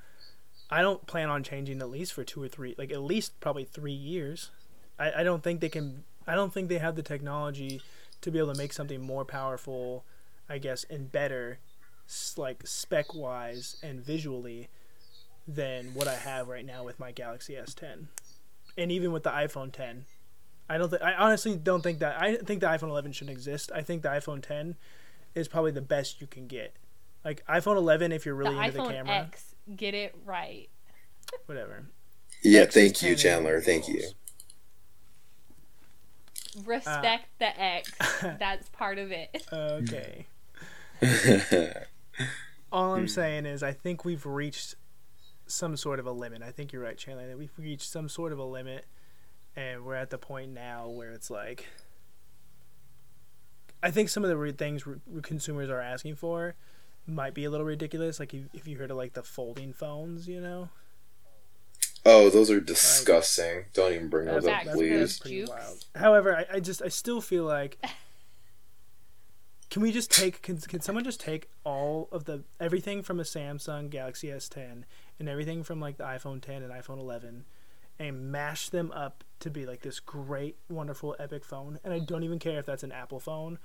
I 0.70 0.82
don't 0.82 1.06
plan 1.06 1.28
on 1.30 1.42
changing 1.42 1.80
at 1.80 1.90
least 1.90 2.12
for 2.12 2.24
two 2.24 2.42
or 2.42 2.48
three, 2.48 2.74
like 2.78 2.92
at 2.92 3.02
least 3.02 3.38
probably 3.40 3.64
three 3.64 3.92
years. 3.92 4.50
I, 4.98 5.20
I 5.20 5.22
don't 5.22 5.42
think 5.42 5.60
they 5.60 5.68
can. 5.68 6.04
I 6.26 6.34
don't 6.34 6.52
think 6.52 6.68
they 6.68 6.78
have 6.78 6.96
the 6.96 7.02
technology 7.02 7.80
to 8.20 8.30
be 8.30 8.38
able 8.38 8.52
to 8.52 8.58
make 8.58 8.72
something 8.72 9.00
more 9.00 9.24
powerful, 9.24 10.04
I 10.48 10.58
guess, 10.58 10.84
and 10.88 11.10
better, 11.10 11.58
like 12.36 12.66
spec 12.66 13.14
wise 13.14 13.76
and 13.82 14.00
visually, 14.00 14.68
than 15.48 15.94
what 15.94 16.06
I 16.06 16.14
have 16.14 16.48
right 16.48 16.64
now 16.64 16.84
with 16.84 17.00
my 17.00 17.10
Galaxy 17.10 17.54
S10, 17.54 18.06
and 18.78 18.92
even 18.92 19.10
with 19.12 19.24
the 19.24 19.30
iPhone 19.30 19.72
10. 19.72 20.04
I 20.68 20.78
don't. 20.78 20.90
Th- 20.90 21.02
I 21.02 21.14
honestly 21.14 21.56
don't 21.56 21.82
think 21.82 21.98
that. 22.00 22.20
I 22.20 22.36
think 22.36 22.60
the 22.60 22.66
iPhone 22.66 22.88
11 22.88 23.12
shouldn't 23.12 23.36
exist. 23.36 23.70
I 23.74 23.82
think 23.82 24.02
the 24.02 24.08
iPhone 24.08 24.42
10 24.42 24.76
is 25.34 25.48
probably 25.48 25.72
the 25.72 25.82
best 25.82 26.20
you 26.20 26.26
can 26.26 26.46
get. 26.46 26.76
Like 27.24 27.44
iPhone 27.46 27.76
11, 27.76 28.12
if 28.12 28.26
you're 28.26 28.34
really 28.34 28.54
the 28.54 28.62
into 28.62 28.78
the 28.78 28.88
camera, 28.88 29.14
X, 29.14 29.54
get 29.76 29.94
it 29.94 30.14
right. 30.24 30.68
whatever. 31.46 31.86
Yeah, 32.42 32.62
X 32.62 32.74
thank 32.74 33.02
you, 33.02 33.14
Chandler. 33.14 33.60
Thank 33.60 33.88
you. 33.88 34.02
rules. 36.56 36.66
Respect 36.66 37.26
the 37.38 37.60
X. 37.60 37.92
That's 38.22 38.68
part 38.70 38.98
of 38.98 39.12
it. 39.12 39.46
Okay. 39.52 40.26
All 42.72 42.94
I'm 42.94 43.02
hmm. 43.02 43.06
saying 43.06 43.46
is, 43.46 43.62
I 43.62 43.72
think 43.72 44.04
we've 44.04 44.24
reached 44.24 44.76
some 45.46 45.76
sort 45.76 45.98
of 45.98 46.06
a 46.06 46.12
limit. 46.12 46.42
I 46.42 46.50
think 46.50 46.72
you're 46.72 46.82
right, 46.82 46.96
Chandler. 46.96 47.26
That 47.26 47.38
we've 47.38 47.52
reached 47.58 47.90
some 47.90 48.08
sort 48.08 48.32
of 48.32 48.38
a 48.38 48.44
limit, 48.44 48.86
and 49.56 49.84
we're 49.84 49.94
at 49.94 50.10
the 50.10 50.18
point 50.18 50.52
now 50.52 50.88
where 50.88 51.10
it's 51.10 51.30
like, 51.30 51.68
I 53.82 53.90
think 53.90 54.08
some 54.08 54.22
of 54.24 54.30
the 54.30 54.36
re- 54.36 54.52
things 54.52 54.86
re- 54.86 54.98
consumers 55.22 55.68
are 55.70 55.80
asking 55.80 56.16
for 56.16 56.54
might 57.06 57.34
be 57.34 57.44
a 57.44 57.50
little 57.50 57.66
ridiculous. 57.66 58.20
Like 58.20 58.32
if, 58.32 58.44
if 58.54 58.68
you 58.68 58.78
heard 58.78 58.90
of 58.90 58.96
like 58.96 59.14
the 59.14 59.22
folding 59.22 59.72
phones, 59.72 60.28
you 60.28 60.40
know, 60.40 60.68
oh, 62.06 62.30
those 62.30 62.50
are 62.50 62.60
disgusting. 62.60 63.64
Don't 63.74 63.92
even 63.92 64.08
bring 64.08 64.26
those 64.26 64.44
That's 64.44 64.68
up, 64.68 64.74
good. 64.74 64.78
please. 64.78 65.18
pretty 65.18 65.38
Jukes. 65.40 65.50
wild. 65.50 65.84
However, 65.96 66.36
I, 66.36 66.56
I 66.56 66.60
just 66.60 66.80
I 66.82 66.88
still 66.88 67.20
feel 67.20 67.44
like 67.44 67.84
can 69.70 69.82
we 69.82 69.90
just 69.90 70.10
take 70.10 70.42
can, 70.42 70.58
can 70.58 70.80
someone 70.80 71.04
just 71.04 71.20
take 71.20 71.48
all 71.64 72.08
of 72.12 72.24
the 72.24 72.44
everything 72.60 73.02
from 73.02 73.18
a 73.18 73.24
Samsung 73.24 73.90
Galaxy 73.90 74.28
S10 74.28 74.84
and 75.18 75.28
everything 75.28 75.62
from 75.62 75.80
like 75.80 75.96
the 75.96 76.04
iPhone 76.04 76.40
10 76.40 76.62
and 76.62 76.72
iPhone 76.72 76.98
11 77.00 77.44
and 77.98 78.30
mash 78.32 78.68
them 78.68 78.90
up 78.92 79.24
to 79.40 79.50
be 79.50 79.66
like 79.66 79.82
this 79.82 80.00
great 80.00 80.56
wonderful 80.68 81.16
epic 81.18 81.44
phone 81.44 81.78
and 81.84 81.92
I 81.92 81.98
don't 81.98 82.22
even 82.22 82.38
care 82.38 82.58
if 82.58 82.66
that's 82.66 82.82
an 82.82 82.92
Apple 82.92 83.20
phone 83.20 83.58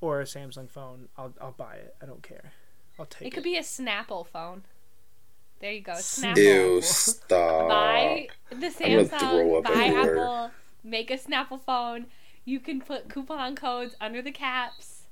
or 0.00 0.20
a 0.20 0.24
Samsung 0.24 0.70
phone. 0.70 1.08
I'll 1.16 1.32
I'll 1.40 1.52
buy 1.52 1.74
it. 1.76 1.94
I 2.02 2.06
don't 2.06 2.22
care. 2.22 2.52
I'll 2.98 3.06
take 3.06 3.22
It 3.22 3.26
it. 3.28 3.34
could 3.34 3.44
be 3.44 3.56
a 3.56 3.62
Snapple 3.62 4.26
phone. 4.26 4.62
There 5.60 5.72
you 5.72 5.80
go. 5.80 5.92
Snapple. 5.92 6.36
Ew, 6.38 6.82
stop. 6.82 7.68
Buy 7.68 8.28
the 8.50 8.54
I'm 8.56 8.60
gonna 8.60 9.04
throw 9.04 9.18
Samsung, 9.18 9.62
buy 9.64 9.70
everywhere. 9.70 10.24
Apple, 10.24 10.50
make 10.82 11.10
a 11.10 11.16
Snapple 11.16 11.60
phone. 11.60 12.06
You 12.44 12.58
can 12.58 12.80
put 12.80 13.08
coupon 13.08 13.54
codes 13.54 13.94
under 14.00 14.20
the 14.20 14.32
caps. 14.32 15.04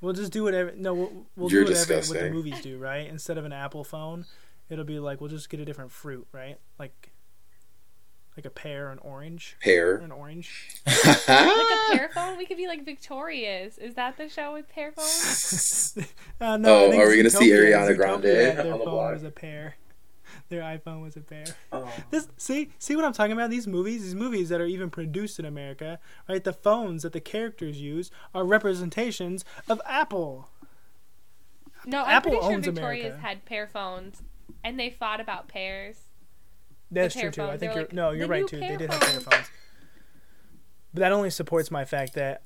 We'll 0.00 0.12
just 0.12 0.32
do 0.32 0.42
whatever. 0.42 0.72
No, 0.76 0.94
we'll, 0.94 1.26
we'll 1.36 1.50
You're 1.50 1.64
do 1.64 1.72
whatever 1.72 1.94
what 2.08 2.18
the 2.20 2.30
movies 2.30 2.60
do, 2.60 2.78
right? 2.78 3.06
Instead 3.08 3.38
of 3.38 3.44
an 3.44 3.52
Apple 3.52 3.84
phone, 3.84 4.26
it'll 4.68 4.84
be 4.84 4.98
like 4.98 5.20
we'll 5.20 5.30
just 5.30 5.48
get 5.48 5.60
a 5.60 5.64
different 5.64 5.92
fruit, 5.92 6.26
right? 6.32 6.58
Like, 6.78 7.11
like 8.36 8.46
a 8.46 8.50
pear, 8.50 8.88
or 8.88 8.92
an 8.92 8.98
orange, 9.00 9.56
Pear. 9.60 9.96
an 9.96 10.10
orange. 10.12 10.70
Like 10.86 11.28
a 11.28 11.96
pear 11.96 12.10
phone, 12.14 12.38
we 12.38 12.46
could 12.46 12.56
be 12.56 12.66
like 12.66 12.84
Victorious. 12.84 13.76
Is 13.78 13.94
that 13.94 14.16
the 14.16 14.28
show 14.28 14.52
with 14.54 14.68
pear 14.68 14.92
phones? 14.92 15.96
Uh, 16.40 16.58
Oh, 16.64 16.86
I 16.88 16.90
think 16.90 17.02
are 17.02 17.08
we 17.08 17.16
gonna 17.18 17.30
see 17.30 17.50
Ariana 17.50 17.94
Grande 17.96 18.24
had 18.24 18.56
Their 18.56 18.72
on 18.72 18.78
the 18.78 18.84
phone 18.84 18.94
block? 18.94 19.12
was 19.12 19.22
a 19.24 19.30
pear. 19.30 19.76
Their 20.48 20.62
iPhone 20.62 21.02
was 21.02 21.16
a 21.16 21.20
pear. 21.20 21.44
Oh. 21.72 21.90
This 22.10 22.28
see 22.38 22.70
see 22.78 22.96
what 22.96 23.04
I'm 23.04 23.12
talking 23.12 23.32
about? 23.32 23.50
These 23.50 23.66
movies, 23.66 24.02
these 24.02 24.14
movies 24.14 24.48
that 24.48 24.60
are 24.60 24.66
even 24.66 24.88
produced 24.90 25.38
in 25.38 25.44
America, 25.44 25.98
right? 26.28 26.42
The 26.42 26.52
phones 26.54 27.02
that 27.02 27.12
the 27.12 27.20
characters 27.20 27.80
use 27.80 28.10
are 28.34 28.44
representations 28.44 29.44
of 29.68 29.80
Apple. 29.86 30.48
No, 31.86 32.02
I'm 32.02 32.08
Apple 32.16 32.32
pretty 32.32 32.46
sure 32.46 32.54
owns 32.54 32.66
Victorious 32.66 33.06
America. 33.06 33.26
had 33.26 33.44
pear 33.44 33.66
phones, 33.66 34.22
and 34.64 34.78
they 34.80 34.90
fought 34.90 35.20
about 35.20 35.48
pears. 35.48 35.96
That's 36.92 37.14
true 37.14 37.30
too. 37.30 37.42
I 37.42 37.56
think 37.56 37.74
you're 37.74 37.84
like, 37.84 37.92
no, 37.92 38.10
you're 38.10 38.28
right 38.28 38.46
too. 38.46 38.60
They 38.60 38.76
did 38.76 38.90
have 38.92 39.00
pear 39.00 39.20
phones. 39.20 39.24
phones. 39.24 39.50
But 40.94 41.00
that 41.00 41.12
only 41.12 41.30
supports 41.30 41.70
my 41.70 41.84
fact 41.84 42.14
that 42.14 42.42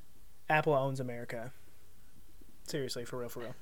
Apple 0.49 0.73
owns 0.73 0.99
America. 0.99 1.51
Seriously, 2.65 3.05
for 3.05 3.19
real, 3.19 3.29
for 3.29 3.41
real. 3.41 3.55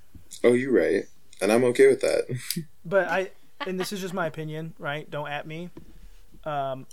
Oh, 0.44 0.54
you're 0.54 0.74
right. 0.74 1.06
And 1.42 1.52
I'm 1.52 1.64
okay 1.66 1.88
with 1.88 2.02
that. 2.02 2.40
But 2.88 3.08
I, 3.08 3.32
and 3.66 3.80
this 3.80 3.92
is 3.92 4.00
just 4.00 4.14
my 4.14 4.28
opinion, 4.28 4.76
right? 4.78 5.10
Don't 5.10 5.28
at 5.28 5.48
me. 5.48 5.72
Um, 6.44 6.86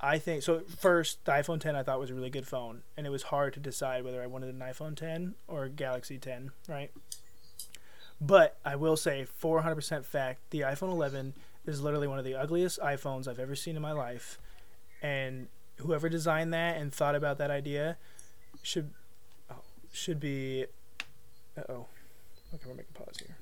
I 0.00 0.18
think 0.18 0.42
so. 0.42 0.60
First, 0.60 1.22
the 1.26 1.32
iPhone 1.32 1.60
10 1.60 1.76
I 1.76 1.82
thought 1.82 2.00
was 2.00 2.08
a 2.08 2.14
really 2.14 2.30
good 2.30 2.46
phone, 2.46 2.82
and 2.96 3.06
it 3.06 3.10
was 3.10 3.24
hard 3.24 3.52
to 3.52 3.60
decide 3.60 4.02
whether 4.02 4.22
I 4.22 4.26
wanted 4.26 4.54
an 4.54 4.60
iPhone 4.60 4.96
10 4.96 5.34
or 5.46 5.64
a 5.64 5.68
Galaxy 5.68 6.16
10, 6.16 6.52
right? 6.68 6.90
But 8.18 8.56
I 8.64 8.76
will 8.76 8.96
say, 8.96 9.26
400% 9.42 10.06
fact, 10.06 10.40
the 10.50 10.60
iPhone 10.60 10.90
11 10.90 11.34
is 11.66 11.80
literally 11.82 12.06
one 12.06 12.18
of 12.18 12.24
the 12.24 12.34
ugliest 12.34 12.78
iPhones 12.80 13.26
I've 13.28 13.38
ever 13.38 13.54
seen 13.56 13.76
in 13.76 13.82
my 13.82 13.92
life, 13.92 14.38
and 15.02 15.48
whoever 15.78 16.08
designed 16.08 16.52
that 16.54 16.76
and 16.76 16.92
thought 16.92 17.14
about 17.14 17.38
that 17.38 17.50
idea 17.50 17.96
should 18.62 18.90
oh, 19.50 19.56
should 19.92 20.20
be. 20.20 20.66
Uh 21.56 21.62
oh. 21.68 21.86
Okay, 22.54 22.64
we're 22.66 22.74
making 22.74 22.92
pause 22.94 23.16
here. 23.18 23.36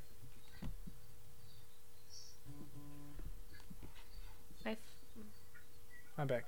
My 4.64 4.76
I'm 6.16 6.26
back. 6.26 6.44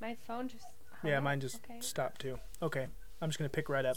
my 0.00 0.16
phone 0.26 0.48
just. 0.48 0.64
hung 1.00 1.10
Yeah, 1.10 1.20
mine 1.20 1.40
just 1.40 1.56
Okay. 1.64 1.80
stopped 1.80 2.20
too. 2.20 2.38
Okay, 2.62 2.86
I'm 3.20 3.28
just 3.28 3.38
gonna 3.38 3.48
pick 3.48 3.68
right 3.68 3.84
up. 3.84 3.96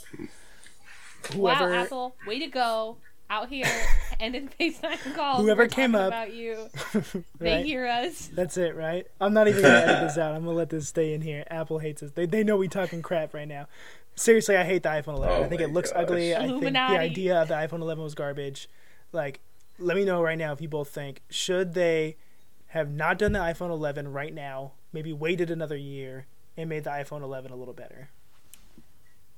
Wow, 1.35 1.71
Apple, 1.71 2.15
way 2.27 2.39
to 2.39 2.47
go! 2.47 2.97
Out 3.29 3.49
here 3.49 3.65
and 4.19 4.35
in 4.35 4.49
FaceTime 4.49 5.15
calls. 5.15 5.41
Whoever 5.41 5.67
came 5.67 5.93
talking 5.93 6.05
up- 6.05 6.07
about 6.09 6.33
you. 6.33 6.69
They 7.39 7.55
right? 7.55 7.65
hear 7.65 7.85
us. 7.87 8.29
That's 8.33 8.55
it, 8.57 8.75
right? 8.75 9.07
I'm 9.19 9.33
not 9.33 9.47
even 9.47 9.63
gonna 9.63 9.73
edit 9.75 10.01
this 10.09 10.17
out. 10.19 10.35
I'm 10.35 10.45
gonna 10.45 10.55
let 10.55 10.69
this 10.69 10.87
stay 10.87 11.13
in 11.13 11.21
here. 11.21 11.43
Apple 11.49 11.79
hates 11.79 12.03
us. 12.03 12.11
They 12.11 12.25
they 12.25 12.43
know 12.43 12.55
we 12.57 12.67
talking 12.67 13.01
crap 13.01 13.33
right 13.33 13.47
now. 13.47 13.67
Seriously, 14.15 14.55
I 14.55 14.63
hate 14.63 14.83
the 14.83 14.89
iPhone 14.89 15.15
11. 15.17 15.37
Oh 15.41 15.43
I 15.43 15.47
think 15.49 15.59
it 15.61 15.73
looks 15.73 15.91
gosh. 15.91 16.03
ugly. 16.03 16.35
I 16.35 16.47
think 16.47 16.61
the 16.61 16.77
idea 16.79 17.41
of 17.41 17.47
the 17.49 17.55
iPhone 17.55 17.81
11 17.81 18.03
was 18.03 18.15
garbage. 18.15 18.69
Like, 19.11 19.41
let 19.79 19.97
me 19.97 20.05
know 20.05 20.21
right 20.21 20.37
now 20.37 20.53
if 20.53 20.61
you 20.61 20.69
both 20.69 20.89
think 20.89 21.21
should 21.29 21.73
they 21.73 22.15
have 22.67 22.89
not 22.91 23.17
done 23.17 23.31
the 23.33 23.39
iPhone 23.39 23.71
11 23.71 24.11
right 24.13 24.33
now, 24.33 24.73
maybe 24.93 25.11
waited 25.11 25.49
another 25.49 25.75
year 25.77 26.27
and 26.55 26.69
made 26.69 26.83
the 26.85 26.89
iPhone 26.91 27.21
11 27.23 27.51
a 27.51 27.55
little 27.55 27.73
better. 27.73 28.09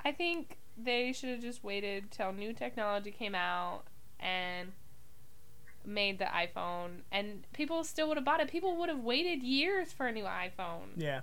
I 0.06 0.12
think 0.12 0.58
they 0.78 1.11
should 1.11 1.30
have 1.30 1.41
just 1.41 1.63
waited 1.63 2.11
till 2.11 2.32
new 2.32 2.53
technology 2.53 3.11
came 3.11 3.36
out 3.36 3.84
and 4.19 4.71
made 5.86 6.19
the 6.19 6.25
iPhone, 6.25 7.01
and 7.11 7.45
people 7.53 7.84
still 7.84 8.07
would 8.09 8.17
have 8.17 8.25
bought 8.25 8.39
it. 8.39 8.49
People 8.51 8.75
would 8.78 8.89
have 8.89 8.99
waited 8.99 9.41
years 9.41 9.91
for 9.91 10.07
a 10.07 10.11
new 10.11 10.25
iPhone. 10.25 10.89
Yeah. 10.95 11.21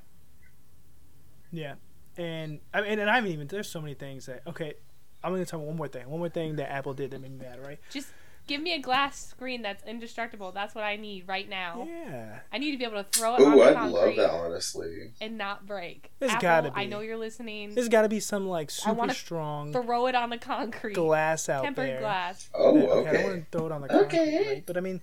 Yeah. 1.52 1.74
And 2.16 2.60
I 2.72 2.80
mean, 2.80 2.98
and 2.98 3.10
I 3.10 3.16
haven't 3.16 3.30
even. 3.32 3.46
There's 3.46 3.70
so 3.70 3.80
many 3.80 3.94
things 3.94 4.26
that. 4.26 4.42
Okay, 4.46 4.74
I'm 5.22 5.32
gonna 5.32 5.44
tell 5.44 5.60
one 5.60 5.76
more 5.76 5.88
thing. 5.88 6.08
One 6.08 6.20
more 6.20 6.28
thing 6.28 6.56
that 6.56 6.70
Apple 6.70 6.94
did 6.94 7.10
that 7.10 7.20
made 7.20 7.32
me 7.32 7.44
mad. 7.44 7.64
Right? 7.64 7.78
Just 7.90 8.08
give 8.46 8.60
me 8.60 8.74
a 8.74 8.78
glass 8.78 9.26
screen 9.26 9.62
that's 9.62 9.82
indestructible. 9.84 10.52
That's 10.52 10.74
what 10.74 10.84
I 10.84 10.96
need 10.96 11.26
right 11.26 11.48
now. 11.48 11.86
Yeah. 11.88 12.40
I 12.52 12.58
need 12.58 12.72
to 12.72 12.78
be 12.78 12.84
able 12.84 13.02
to 13.02 13.08
throw 13.10 13.34
it 13.36 13.40
on 13.40 13.52
Ooh, 13.54 13.56
the 13.56 13.78
I'd 13.78 13.90
love 13.90 14.16
that, 14.16 14.30
honestly. 14.30 15.12
and 15.20 15.38
not 15.38 15.66
break. 15.66 16.10
There's 16.18 16.32
Apple, 16.32 16.42
gotta 16.42 16.70
be. 16.72 16.76
I 16.80 16.86
know 16.86 17.00
you're 17.00 17.16
listening. 17.16 17.74
There's 17.74 17.88
got 17.88 18.02
to 18.02 18.08
be 18.08 18.20
some 18.20 18.46
like 18.48 18.70
super 18.70 18.92
wanna 18.94 19.14
strong 19.14 19.72
throw 19.72 20.06
it 20.06 20.14
on 20.14 20.30
the 20.30 20.38
concrete. 20.38 20.94
glass 20.94 21.48
out 21.48 21.64
Tempered 21.64 21.88
there. 21.88 22.00
glass. 22.00 22.50
Oh, 22.54 22.76
okay. 22.78 23.08
I 23.08 23.12
don't 23.14 23.24
want 23.24 23.50
to 23.52 23.58
throw 23.58 23.66
it 23.66 23.72
on 23.72 23.80
the 23.82 23.88
concrete, 23.88 24.06
Okay. 24.18 24.48
right? 24.48 24.66
But 24.66 24.76
I 24.76 24.80
mean, 24.80 25.00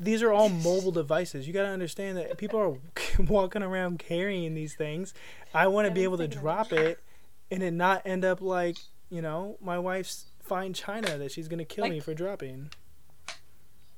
these 0.00 0.22
are 0.22 0.32
all 0.32 0.48
mobile 0.48 0.92
devices. 0.92 1.46
You 1.46 1.52
got 1.52 1.62
to 1.62 1.68
understand 1.68 2.16
that 2.18 2.38
people 2.38 2.60
are 2.60 2.76
walking 3.24 3.62
around 3.62 3.98
carrying 3.98 4.54
these 4.54 4.74
things. 4.74 5.12
I 5.52 5.66
want 5.66 5.88
to 5.88 5.92
be 5.94 6.04
able 6.04 6.18
to 6.18 6.28
drop 6.28 6.72
it 6.72 7.00
and 7.50 7.62
it 7.62 7.72
not 7.72 8.02
end 8.06 8.24
up 8.24 8.40
like 8.40 8.76
you 9.10 9.22
know 9.22 9.56
my 9.62 9.78
wife's 9.78 10.26
fine 10.48 10.72
china 10.72 11.18
that 11.18 11.30
she's 11.32 11.48
gonna 11.48 11.64
kill 11.64 11.82
Like- 11.84 11.92
me 11.92 12.00
for 12.00 12.14
dropping. 12.14 12.70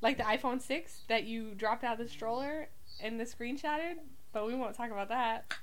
Like 0.01 0.17
the 0.17 0.23
iPhone 0.23 0.59
6 0.61 1.01
that 1.09 1.25
you 1.25 1.53
dropped 1.53 1.83
out 1.83 1.99
of 1.99 2.05
the 2.07 2.11
stroller 2.11 2.69
and 2.99 3.19
the 3.19 3.25
screen 3.25 3.55
shattered. 3.55 3.97
But 4.33 4.47
we 4.47 4.55
won't 4.55 4.75
talk 4.75 4.89
about 4.91 5.09
that. 5.09 5.53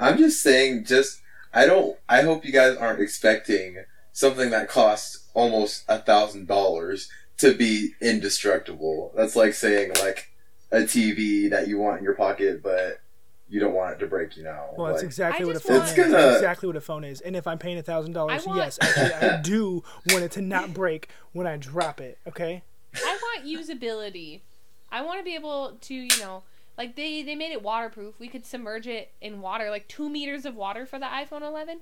I'm 0.00 0.18
just 0.18 0.42
saying, 0.42 0.84
just 0.84 1.20
I 1.52 1.66
don't. 1.66 1.96
I 2.08 2.22
hope 2.22 2.44
you 2.44 2.52
guys 2.52 2.76
aren't 2.76 3.00
expecting 3.00 3.76
something 4.12 4.50
that 4.50 4.68
costs 4.68 5.28
almost 5.34 5.84
a 5.88 5.98
thousand 5.98 6.46
dollars 6.48 7.10
to 7.38 7.54
be 7.54 7.94
indestructible. 8.00 9.12
That's 9.16 9.36
like 9.36 9.54
saying 9.54 9.92
like 10.00 10.30
a 10.70 10.78
TV 10.80 11.50
that 11.50 11.68
you 11.68 11.78
want 11.78 11.98
in 11.98 12.04
your 12.04 12.14
pocket, 12.14 12.62
but 12.62 13.00
you 13.52 13.60
don't 13.60 13.74
want 13.74 13.92
it 13.92 13.98
to 13.98 14.06
break. 14.06 14.36
You 14.38 14.44
know, 14.44 14.64
Well, 14.78 14.86
that's 14.86 15.02
Like, 15.02 15.06
exactly 15.06 15.44
what 15.44 15.56
a 15.56 15.60
phone 15.60 15.82
is. 15.82 15.92
Gonna- 15.92 16.08
That's 16.10 16.36
exactly 16.36 16.66
what 16.66 16.76
a 16.76 16.80
phone 16.80 17.04
is. 17.04 17.20
And 17.20 17.36
if 17.36 17.46
I'm 17.46 17.58
paying 17.58 17.76
a 17.76 17.82
thousand 17.82 18.14
dollars, 18.14 18.44
yes, 18.46 18.78
actually, 18.80 19.12
I 19.12 19.40
do 19.42 19.84
want 20.08 20.24
it 20.24 20.30
to 20.32 20.40
not 20.42 20.72
break 20.72 21.08
when 21.32 21.46
I 21.46 21.58
drop 21.58 22.00
it. 22.00 22.18
Okay. 22.26 22.62
I 22.96 23.18
want 23.22 23.46
usability. 23.46 24.40
I 24.90 25.02
want 25.02 25.20
to 25.20 25.24
be 25.24 25.34
able 25.34 25.76
to, 25.82 25.94
you 25.94 26.18
know, 26.18 26.44
like 26.78 26.96
they 26.96 27.22
they 27.22 27.34
made 27.34 27.52
it 27.52 27.62
waterproof. 27.62 28.18
We 28.18 28.28
could 28.28 28.46
submerge 28.46 28.86
it 28.86 29.12
in 29.20 29.42
water, 29.42 29.68
like 29.68 29.86
two 29.86 30.08
meters 30.08 30.46
of 30.46 30.56
water 30.56 30.86
for 30.86 30.98
the 30.98 31.06
iPhone 31.06 31.42
11. 31.42 31.80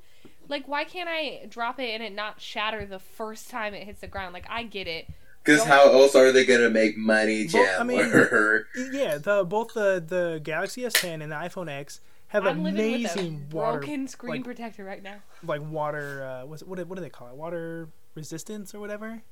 Like, 0.49 0.67
why 0.67 0.83
can't 0.83 1.09
I 1.09 1.47
drop 1.49 1.79
it 1.79 1.91
and 1.91 2.03
it 2.03 2.13
not 2.13 2.41
shatter 2.41 2.85
the 2.85 2.99
first 2.99 3.49
time 3.49 3.75
it 3.75 3.85
hits 3.85 4.01
the 4.01 4.09
ground? 4.09 4.35
Like, 4.35 4.47
I 4.51 4.65
get 4.65 4.89
it. 4.89 5.07
Because 5.45 5.65
how 5.65 5.91
else 5.93 6.15
are 6.15 6.33
they 6.33 6.45
gonna 6.45 6.71
make 6.71 6.97
money, 6.97 7.49
Well, 7.53 7.81
I 7.81 7.85
mean- 7.85 7.99
Yeah, 8.93 9.19
the 9.19 9.45
both 9.49 9.75
the 9.75 10.03
the 10.07 10.41
Galaxy 10.43 10.83
S10 10.83 11.23
and 11.23 11.33
the 11.33 11.37
iPhone 11.37 11.69
X 11.71 12.01
have 12.29 12.47
I'm 12.47 12.63
living 12.63 12.75
with 12.75 12.81
a 12.81 12.95
amazing 12.95 13.49
water 13.51 13.79
broken 13.79 14.07
screen 14.09 14.31
like- 14.37 14.45
protector 14.45 14.85
right 14.85 15.03
now. 15.03 15.17
like 15.45 15.63
water 15.63 16.23
uh 16.23 16.47
what's, 16.47 16.63
what 16.63 16.79
do- 16.79 16.85
what 16.85 16.97
do 16.97 17.03
they 17.03 17.11
call 17.11 17.29
it 17.29 17.35
water 17.35 17.89
resistance 18.15 18.75
or 18.75 18.81
whatever 18.81 19.23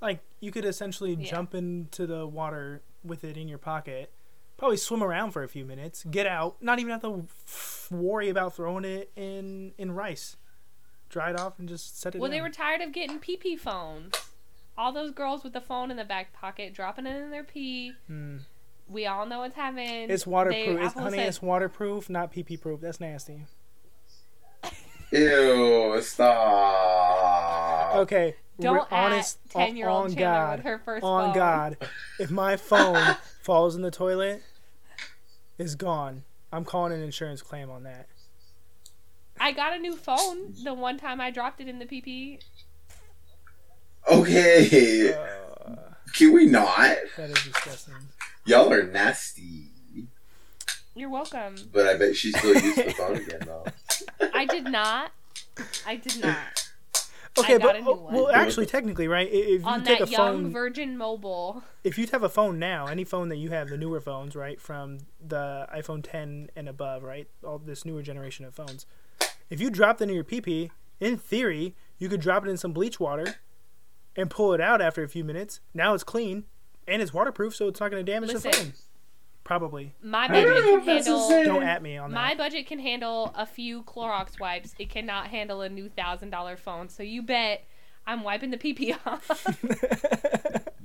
like 0.00 0.20
you 0.40 0.50
could 0.52 0.64
essentially 0.64 1.14
Yeah. 1.14 1.30
jump 1.30 1.54
into 1.54 2.06
the 2.06 2.26
water 2.26 2.82
with 3.04 3.24
it 3.24 3.36
in 3.36 3.48
your 3.48 3.58
pocket 3.58 4.12
probably 4.56 4.76
swim 4.76 5.02
around 5.02 5.30
for 5.30 5.42
a 5.42 5.48
few 5.48 5.64
minutes, 5.64 6.04
get 6.10 6.26
out, 6.26 6.56
not 6.62 6.78
even 6.78 6.92
have 6.92 7.00
to 7.00 7.26
f- 7.46 7.88
worry 7.90 8.28
about 8.28 8.54
throwing 8.54 8.84
it 8.84 9.10
in 9.16 9.72
in 9.78 9.90
rice. 9.92 10.36
Dry 11.08 11.30
it 11.30 11.40
off 11.40 11.58
and 11.58 11.66
just 11.66 11.98
set 11.98 12.14
it. 12.14 12.20
Well, 12.20 12.30
they 12.30 12.42
were 12.42 12.50
tired 12.50 12.82
of 12.82 12.92
getting 12.92 13.18
pee-pee 13.18 13.56
phones. 13.56 14.12
All 14.78 14.92
those 14.92 15.10
girls 15.10 15.44
with 15.44 15.52
the 15.52 15.60
phone 15.60 15.90
in 15.90 15.96
the 15.96 16.04
back 16.04 16.32
pocket, 16.32 16.72
dropping 16.74 17.06
it 17.06 17.16
in 17.16 17.30
their 17.30 17.44
pee. 17.44 17.92
Mm. 18.10 18.40
We 18.88 19.06
all 19.06 19.26
know 19.26 19.40
what's 19.40 19.54
happening. 19.54 20.10
It's 20.10 20.26
waterproof. 20.26 20.64
They- 20.66 20.72
it's, 20.84 20.90
Apple 20.92 21.02
honey, 21.02 21.18
said- 21.18 21.28
it's 21.28 21.42
waterproof, 21.42 22.08
not 22.10 22.30
pee 22.32 22.42
pee 22.42 22.56
proof. 22.56 22.80
That's 22.80 22.98
nasty. 23.00 23.44
Ew, 25.12 25.98
stop. 26.02 27.96
Okay, 27.96 28.36
Don't 28.60 28.76
we're 28.76 28.86
honest. 28.90 29.38
on- 29.54 29.66
ten-year-old 29.66 30.04
on 30.04 30.08
Chandler 30.14 30.24
God, 30.24 30.58
with 30.58 30.64
her 30.66 30.78
first 30.84 31.04
on 31.04 31.24
phone. 31.26 31.34
God, 31.34 31.76
if 32.20 32.30
my 32.30 32.56
phone 32.56 33.16
falls 33.42 33.74
in 33.76 33.82
the 33.82 33.90
toilet, 33.90 34.42
it's 35.58 35.74
gone. 35.74 36.22
I'm 36.52 36.64
calling 36.64 36.92
an 36.92 37.00
insurance 37.02 37.42
claim 37.42 37.68
on 37.70 37.82
that. 37.84 38.06
I 39.38 39.52
got 39.52 39.72
a 39.74 39.78
new 39.78 39.96
phone 39.96 40.54
the 40.64 40.74
one 40.74 40.98
time 40.98 41.20
I 41.20 41.30
dropped 41.30 41.60
it 41.60 41.68
in 41.68 41.78
the 41.78 41.86
PP. 41.86 42.40
Okay, 44.10 45.12
Uh, 45.14 45.76
can 46.14 46.32
we 46.32 46.46
not? 46.46 46.96
that 47.16 47.30
is 47.30 47.44
disgusting. 47.44 47.94
Y'all 48.44 48.72
are 48.72 48.82
nasty. 48.82 49.66
You're 50.96 51.08
welcome. 51.10 51.54
But 51.72 51.86
I 51.86 51.96
bet 51.96 52.16
she 52.16 52.32
still 52.32 52.54
used 52.54 52.76
to 52.76 52.82
the 52.84 52.90
phone 52.90 53.16
again 53.16 53.40
though. 53.46 53.64
I 54.34 54.46
did 54.46 54.64
not. 54.64 55.12
I 55.86 55.94
did 55.96 56.20
not. 56.20 56.66
Okay, 57.38 57.58
got 57.58 57.62
but 57.62 57.76
a 57.76 57.80
new 57.82 57.88
oh, 57.90 57.94
one. 57.94 58.14
well, 58.14 58.30
actually, 58.30 58.66
technically, 58.66 59.06
right? 59.06 59.28
If 59.30 59.60
you 59.62 59.66
On 59.66 59.84
take 59.84 60.00
that 60.00 60.08
a 60.08 60.10
young 60.10 60.42
phone, 60.44 60.52
Virgin 60.52 60.98
Mobile. 60.98 61.62
if 61.84 61.96
you 61.96 62.06
have 62.10 62.24
a 62.24 62.28
phone 62.28 62.58
now, 62.58 62.86
any 62.88 63.04
phone 63.04 63.28
that 63.28 63.36
you 63.36 63.50
have, 63.50 63.68
the 63.68 63.78
newer 63.78 64.00
phones, 64.00 64.34
right, 64.34 64.60
from 64.60 64.98
the 65.24 65.68
iPhone 65.72 66.02
10 66.02 66.50
and 66.56 66.68
above, 66.68 67.04
right, 67.04 67.28
all 67.46 67.58
this 67.58 67.84
newer 67.84 68.02
generation 68.02 68.44
of 68.44 68.54
phones, 68.54 68.84
if 69.48 69.60
you 69.60 69.70
dropped 69.70 70.00
it 70.00 70.08
in 70.08 70.14
your 70.14 70.24
PP, 70.24 70.70
in 70.98 71.16
theory, 71.16 71.76
you 71.98 72.08
could 72.08 72.20
drop 72.20 72.44
it 72.44 72.50
in 72.50 72.56
some 72.56 72.72
bleach 72.72 72.98
water 72.98 73.36
and 74.16 74.30
pull 74.30 74.52
it 74.52 74.60
out 74.60 74.80
after 74.80 75.02
a 75.02 75.08
few 75.08 75.24
minutes. 75.24 75.60
Now 75.74 75.94
it's 75.94 76.04
clean 76.04 76.44
and 76.86 77.00
it's 77.02 77.12
waterproof, 77.14 77.54
so 77.54 77.68
it's 77.68 77.80
not 77.80 77.90
going 77.90 78.04
to 78.04 78.12
damage 78.12 78.32
the 78.32 78.40
phone. 78.40 78.72
Probably. 79.44 79.94
My 80.02 80.28
budget 80.28 80.62
can 80.64 80.80
handle. 80.80 81.28
Don't 81.44 81.62
at 81.62 81.82
me 81.82 81.96
on 81.96 82.10
that. 82.10 82.14
My 82.14 82.34
budget 82.36 82.66
can 82.66 82.78
handle 82.78 83.32
a 83.36 83.46
few 83.46 83.82
Clorox 83.82 84.38
wipes. 84.38 84.74
It 84.78 84.90
cannot 84.90 85.26
handle 85.28 85.60
a 85.62 85.68
new 85.68 85.88
thousand 85.88 86.30
dollar 86.30 86.56
phone. 86.56 86.88
So 86.88 87.02
you 87.02 87.22
bet 87.22 87.64
I'm 88.06 88.22
wiping 88.22 88.50
the 88.50 88.58
PP 88.58 88.96
off. 89.06 89.46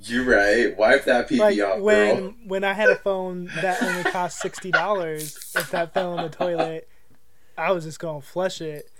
You're 0.02 0.24
right. 0.24 0.76
Wipe 0.76 1.04
that 1.04 1.28
pee 1.28 1.38
like 1.38 1.58
off, 1.60 1.80
when 1.80 2.16
girl. 2.20 2.34
when 2.46 2.64
I 2.64 2.72
had 2.72 2.88
a 2.90 2.96
phone 2.96 3.50
that 3.60 3.82
only 3.82 4.04
cost 4.10 4.38
sixty 4.40 4.70
dollars, 4.70 5.36
if 5.56 5.70
that 5.70 5.92
fell 5.94 6.16
in 6.18 6.22
the 6.24 6.28
toilet, 6.36 6.88
I 7.56 7.72
was 7.72 7.84
just 7.84 7.98
gonna 7.98 8.20
flush 8.20 8.60
it. 8.60 8.90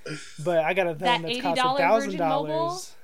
But 0.45 0.59
I 0.59 0.75
got 0.75 0.87
a 0.87 0.91
phone 0.91 0.99
That 1.01 1.23
that's 1.23 1.41
cost 1.41 1.59
a 1.61 1.63
$80 1.63 1.77
thousand 1.79 2.11
Virgin 2.13 2.29
Mobile? 2.29 2.47
dollars. 2.49 2.95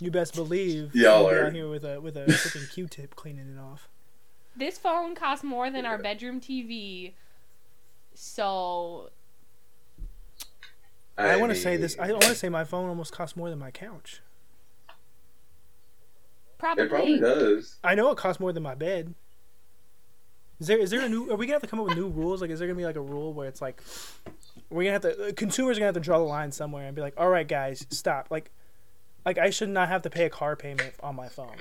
You 0.00 0.10
best 0.10 0.34
believe 0.34 0.94
Y'all 0.94 1.26
I'll 1.26 1.30
are- 1.30 1.46
out 1.46 1.52
here 1.52 1.68
with 1.68 1.84
a 1.84 2.00
with 2.00 2.16
a 2.16 2.24
freaking 2.26 2.70
Q-tip 2.72 3.14
cleaning 3.14 3.56
it 3.56 3.60
off. 3.60 3.88
this 4.56 4.76
phone 4.78 5.14
costs 5.14 5.44
more 5.44 5.70
than 5.70 5.86
our 5.86 5.98
bedroom 5.98 6.40
TV. 6.40 7.12
So 8.14 9.10
I, 11.16 11.36
want 11.36 11.52
to 11.52 11.58
say 11.58 11.76
this. 11.76 11.96
I 11.98 12.10
want 12.10 12.22
to 12.24 12.34
say 12.34 12.48
my 12.48 12.64
phone 12.64 12.88
almost 12.88 13.12
costs 13.12 13.36
more 13.36 13.50
than 13.50 13.58
my 13.58 13.70
couch. 13.70 14.20
probably, 16.58 16.84
It 16.84 16.90
probably 16.90 17.18
does. 17.20 17.76
I 17.84 17.94
know 17.94 18.10
it 18.10 18.18
costs 18.18 18.40
more 18.40 18.52
than 18.52 18.62
my 18.62 18.74
bed. 18.74 19.14
Is 20.60 20.68
there 20.68 20.78
is 20.78 20.90
there 20.90 21.00
a 21.00 21.08
new? 21.08 21.30
Are 21.30 21.36
we 21.36 21.46
gonna 21.46 21.54
have 21.54 21.62
to 21.62 21.68
come 21.68 21.80
up 21.80 21.86
with 21.86 21.96
new 21.96 22.08
rules? 22.08 22.40
Like, 22.40 22.50
is 22.50 22.58
there 22.58 22.68
gonna 22.68 22.78
be 22.78 22.84
like 22.84 22.96
a 22.96 23.00
rule 23.00 23.32
where 23.32 23.48
it's 23.48 23.60
like 23.60 23.82
we're 24.70 24.82
gonna 24.84 24.92
have 24.92 25.02
to 25.02 25.28
uh, 25.28 25.32
consumers 25.32 25.76
are 25.76 25.80
gonna 25.80 25.86
have 25.88 25.94
to 25.94 26.00
draw 26.00 26.18
the 26.18 26.24
line 26.24 26.52
somewhere 26.52 26.86
and 26.86 26.94
be 26.94 27.02
like, 27.02 27.14
all 27.16 27.28
right, 27.28 27.46
guys, 27.46 27.84
stop. 27.90 28.28
Like, 28.30 28.50
like 29.24 29.38
I 29.38 29.50
should 29.50 29.68
not 29.68 29.88
have 29.88 30.02
to 30.02 30.10
pay 30.10 30.24
a 30.24 30.30
car 30.30 30.56
payment 30.56 30.94
on 31.02 31.16
my 31.16 31.28
phone. 31.28 31.56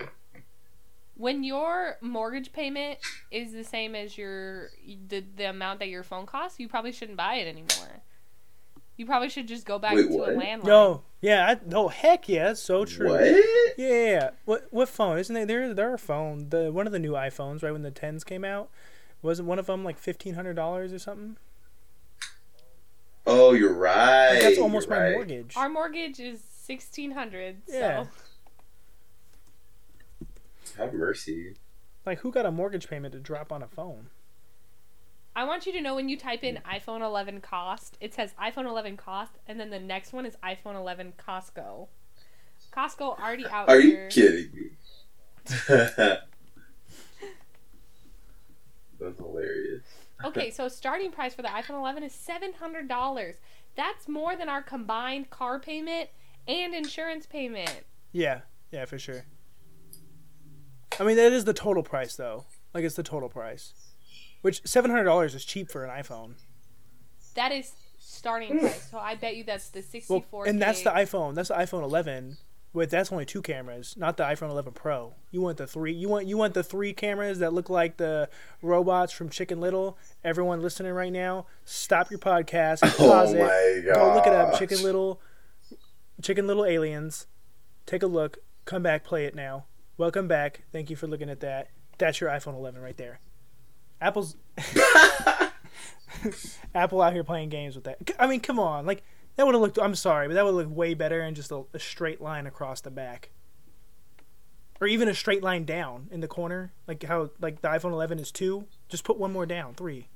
when 1.16 1.44
your 1.44 1.98
mortgage 2.02 2.52
payment 2.54 3.00
is 3.32 3.54
the 3.54 3.64
same 3.64 3.96
as 3.96 4.18
your 4.18 4.70
the, 5.08 5.24
the 5.36 5.50
amount 5.50 5.80
that 5.80 5.90
your 5.90 6.04
phone 6.04 6.26
costs, 6.26 6.60
you 6.60 6.68
probably 6.68 6.92
shouldn't 6.92 7.18
buy 7.18 7.36
it 7.36 7.48
anymore. 7.48 8.02
You 8.98 9.06
probably 9.06 9.30
should 9.30 9.48
just 9.48 9.66
go 9.66 9.80
back 9.80 9.96
Wait, 9.96 10.08
to 10.08 10.24
a 10.24 10.30
landline. 10.30 10.66
No, 10.66 11.02
yeah, 11.22 11.48
I, 11.48 11.60
no, 11.66 11.88
heck 11.88 12.30
yeah, 12.30 12.46
that's 12.46 12.62
so 12.62 12.86
true. 12.86 13.10
What? 13.10 13.26
Yeah, 13.26 13.42
yeah, 13.78 14.06
yeah. 14.06 14.30
What 14.46 14.68
what 14.72 14.90
phone? 14.90 15.18
Isn't 15.18 15.34
there 15.34 15.46
there 15.46 15.74
there 15.74 15.94
are 15.94 15.98
phone 15.98 16.50
the 16.50 16.72
one 16.72 16.86
of 16.86 16.94
the 16.94 17.00
new 17.00 17.14
iPhones 17.14 17.64
right 17.64 17.72
when 17.72 17.82
the 17.82 17.92
tens 17.92 18.24
came 18.24 18.44
out? 18.46 18.70
Wasn't 19.22 19.48
one 19.48 19.58
of 19.58 19.66
them 19.66 19.84
like 19.84 19.98
fifteen 19.98 20.36
hundred 20.36 20.56
dollars 20.56 20.94
or 20.94 21.00
something? 21.00 21.38
Oh, 23.26 23.54
you're 23.54 23.74
right. 23.74 24.34
Like, 24.34 24.42
that's 24.42 24.60
almost 24.60 24.90
you're 24.90 24.98
my 24.98 25.04
right. 25.06 25.14
mortgage. 25.14 25.56
Our 25.56 25.70
mortgage 25.70 26.20
is 26.20 26.42
sixteen 26.64 27.12
hundred. 27.12 27.62
Yeah. 27.68 28.06
So 30.64 30.84
Have 30.84 30.94
mercy. 30.94 31.56
Like, 32.06 32.20
who 32.20 32.32
got 32.32 32.46
a 32.46 32.52
mortgage 32.52 32.88
payment 32.90 33.14
to 33.14 33.20
drop 33.20 33.52
on 33.52 33.62
a 33.62 33.68
phone? 33.68 34.08
I 35.36 35.46
want 35.46 35.66
you 35.66 35.72
to 35.74 35.82
know 35.82 35.96
when 35.96 36.10
you 36.10 36.18
type 36.18 36.44
in 36.44 36.60
iPhone 36.70 37.02
11 37.02 37.42
cost, 37.42 37.98
it 38.00 38.14
says 38.14 38.34
iPhone 38.40 38.66
11 38.66 38.98
cost, 38.98 39.32
and 39.48 39.60
then 39.60 39.70
the 39.72 39.80
next 39.80 40.14
one 40.14 40.26
is 40.26 40.36
iPhone 40.44 40.76
11 40.76 41.14
Costco. 41.18 41.88
Costco 42.72 43.20
already 43.20 43.46
out 43.48 43.68
Are 43.68 43.80
here. 43.80 44.04
you 44.06 44.10
kidding 44.10 44.52
me? 44.54 44.70
That's 49.00 49.18
hilarious. 49.18 49.84
Okay, 50.24 50.52
so 50.56 50.68
starting 50.68 51.12
price 51.12 51.34
for 51.34 51.42
the 51.42 51.48
iPhone 51.50 51.80
11 51.80 52.04
is 52.04 52.14
seven 52.14 52.54
hundred 52.54 52.88
dollars. 52.88 53.36
That's 53.76 54.08
more 54.08 54.36
than 54.36 54.50
our 54.50 54.62
combined 54.62 55.30
car 55.30 55.60
payment 55.60 56.10
and 56.48 56.74
insurance 56.74 57.26
payment. 57.26 57.86
Yeah, 58.12 58.42
yeah, 58.72 58.86
for 58.86 59.00
sure. 59.00 59.26
I 61.00 61.04
mean, 61.04 61.18
that 61.18 61.32
is 61.32 61.46
the 61.46 61.54
total 61.54 61.84
price, 61.84 62.16
though. 62.16 62.46
Like, 62.74 62.84
it's 62.84 62.96
the 62.96 63.04
total 63.04 63.30
price. 63.30 63.74
Which 64.42 64.62
seven 64.66 64.92
hundred 64.92 65.06
dollars 65.06 65.34
is 65.36 65.46
cheap 65.46 65.72
for 65.72 65.86
an 65.86 65.90
iPhone. 65.90 66.34
That 67.36 67.52
is 67.52 67.72
starting 67.98 68.52
hmm. 68.52 68.60
price. 68.60 68.90
So 68.92 68.98
I 68.98 69.16
bet 69.16 69.36
you 69.36 69.44
that's 69.44 69.70
the 69.70 69.80
Well, 69.80 70.20
sixty-four. 70.20 70.48
and 70.48 70.62
that's 70.62 70.82
the 70.84 70.92
iPhone. 70.92 71.34
That's 71.36 71.50
the 71.50 71.56
iPhone 71.56 71.84
11. 71.84 72.38
With 72.74 72.90
that's 72.90 73.12
only 73.12 73.26
two 73.26 73.44
cameras, 73.44 73.96
not 73.96 74.18
the 74.18 74.24
iPhone 74.24 74.50
11 74.50 74.74
Pro. 74.74 75.14
You 75.30 75.42
want 75.42 75.58
the 75.58 75.68
three. 75.68 75.94
You 75.94 76.10
want 76.10 76.26
you 76.26 76.38
want 76.38 76.56
the 76.56 76.64
three 76.64 76.92
cameras 76.92 77.38
that 77.38 77.54
look 77.54 77.70
like 77.70 77.98
the 77.98 78.30
robots 78.64 79.14
from 79.14 79.30
Chicken 79.30 79.62
Little. 79.62 79.96
Everyone 80.24 80.60
listening 80.60 80.92
right 80.92 81.14
now, 81.14 81.46
stop 81.66 82.10
your 82.10 82.18
podcast, 82.18 82.82
pause 82.98 83.32
oh 83.32 83.38
it, 83.38 83.40
my 83.40 83.82
god. 83.86 83.96
go 83.96 84.14
look 84.16 84.26
it 84.26 84.34
up. 84.34 84.58
Chicken 84.58 84.82
Little, 84.82 85.22
Chicken 86.24 86.48
Little 86.48 86.66
aliens. 86.66 87.28
Take 87.86 88.02
a 88.02 88.08
look. 88.08 88.38
Come 88.66 88.82
back. 88.82 89.04
Play 89.04 89.26
it 89.26 89.36
now. 89.36 89.66
Welcome 89.98 90.28
back. 90.28 90.64
Thank 90.72 90.90
you 90.90 90.96
for 90.96 91.06
looking 91.06 91.30
at 91.30 91.42
that. 91.42 91.70
That's 91.98 92.22
your 92.22 92.30
iPhone 92.30 92.56
11 92.56 92.82
right 92.82 92.98
there. 92.98 93.20
Apple's 94.02 94.36
Apple 96.74 97.02
out 97.02 97.14
here 97.14 97.24
playing 97.24 97.50
games 97.50 97.76
with 97.76 97.84
that. 97.84 98.00
I 98.18 98.28
mean, 98.28 98.40
come 98.40 98.60
on, 98.60 98.86
like 98.86 99.04
that 99.36 99.46
would 99.46 99.54
have 99.54 99.62
looked. 99.62 99.78
I'm 99.80 99.96
sorry, 99.96 100.28
but 100.28 100.34
that 100.34 100.46
would 100.46 100.56
look 100.56 100.70
way 100.70 100.94
better 100.94 101.22
in 101.22 101.36
just 101.36 101.52
a, 101.52 101.64
a 101.74 101.80
straight 101.80 102.22
line 102.22 102.48
across 102.48 102.82
the 102.82 102.92
back, 102.92 103.30
or 104.82 104.88
even 104.88 105.08
a 105.08 105.14
straight 105.14 105.44
line 105.44 105.66
down 105.66 106.08
in 106.12 106.22
the 106.22 106.28
corner, 106.28 106.74
like 106.88 107.04
how 107.04 107.30
like 107.40 107.62
the 107.62 107.68
iPhone 107.68 107.92
11 107.92 108.20
is 108.20 108.32
two. 108.32 108.66
Just 108.90 109.04
put 109.04 109.18
one 109.18 109.32
more 109.32 109.46
down, 109.46 109.74
three. 109.74 110.08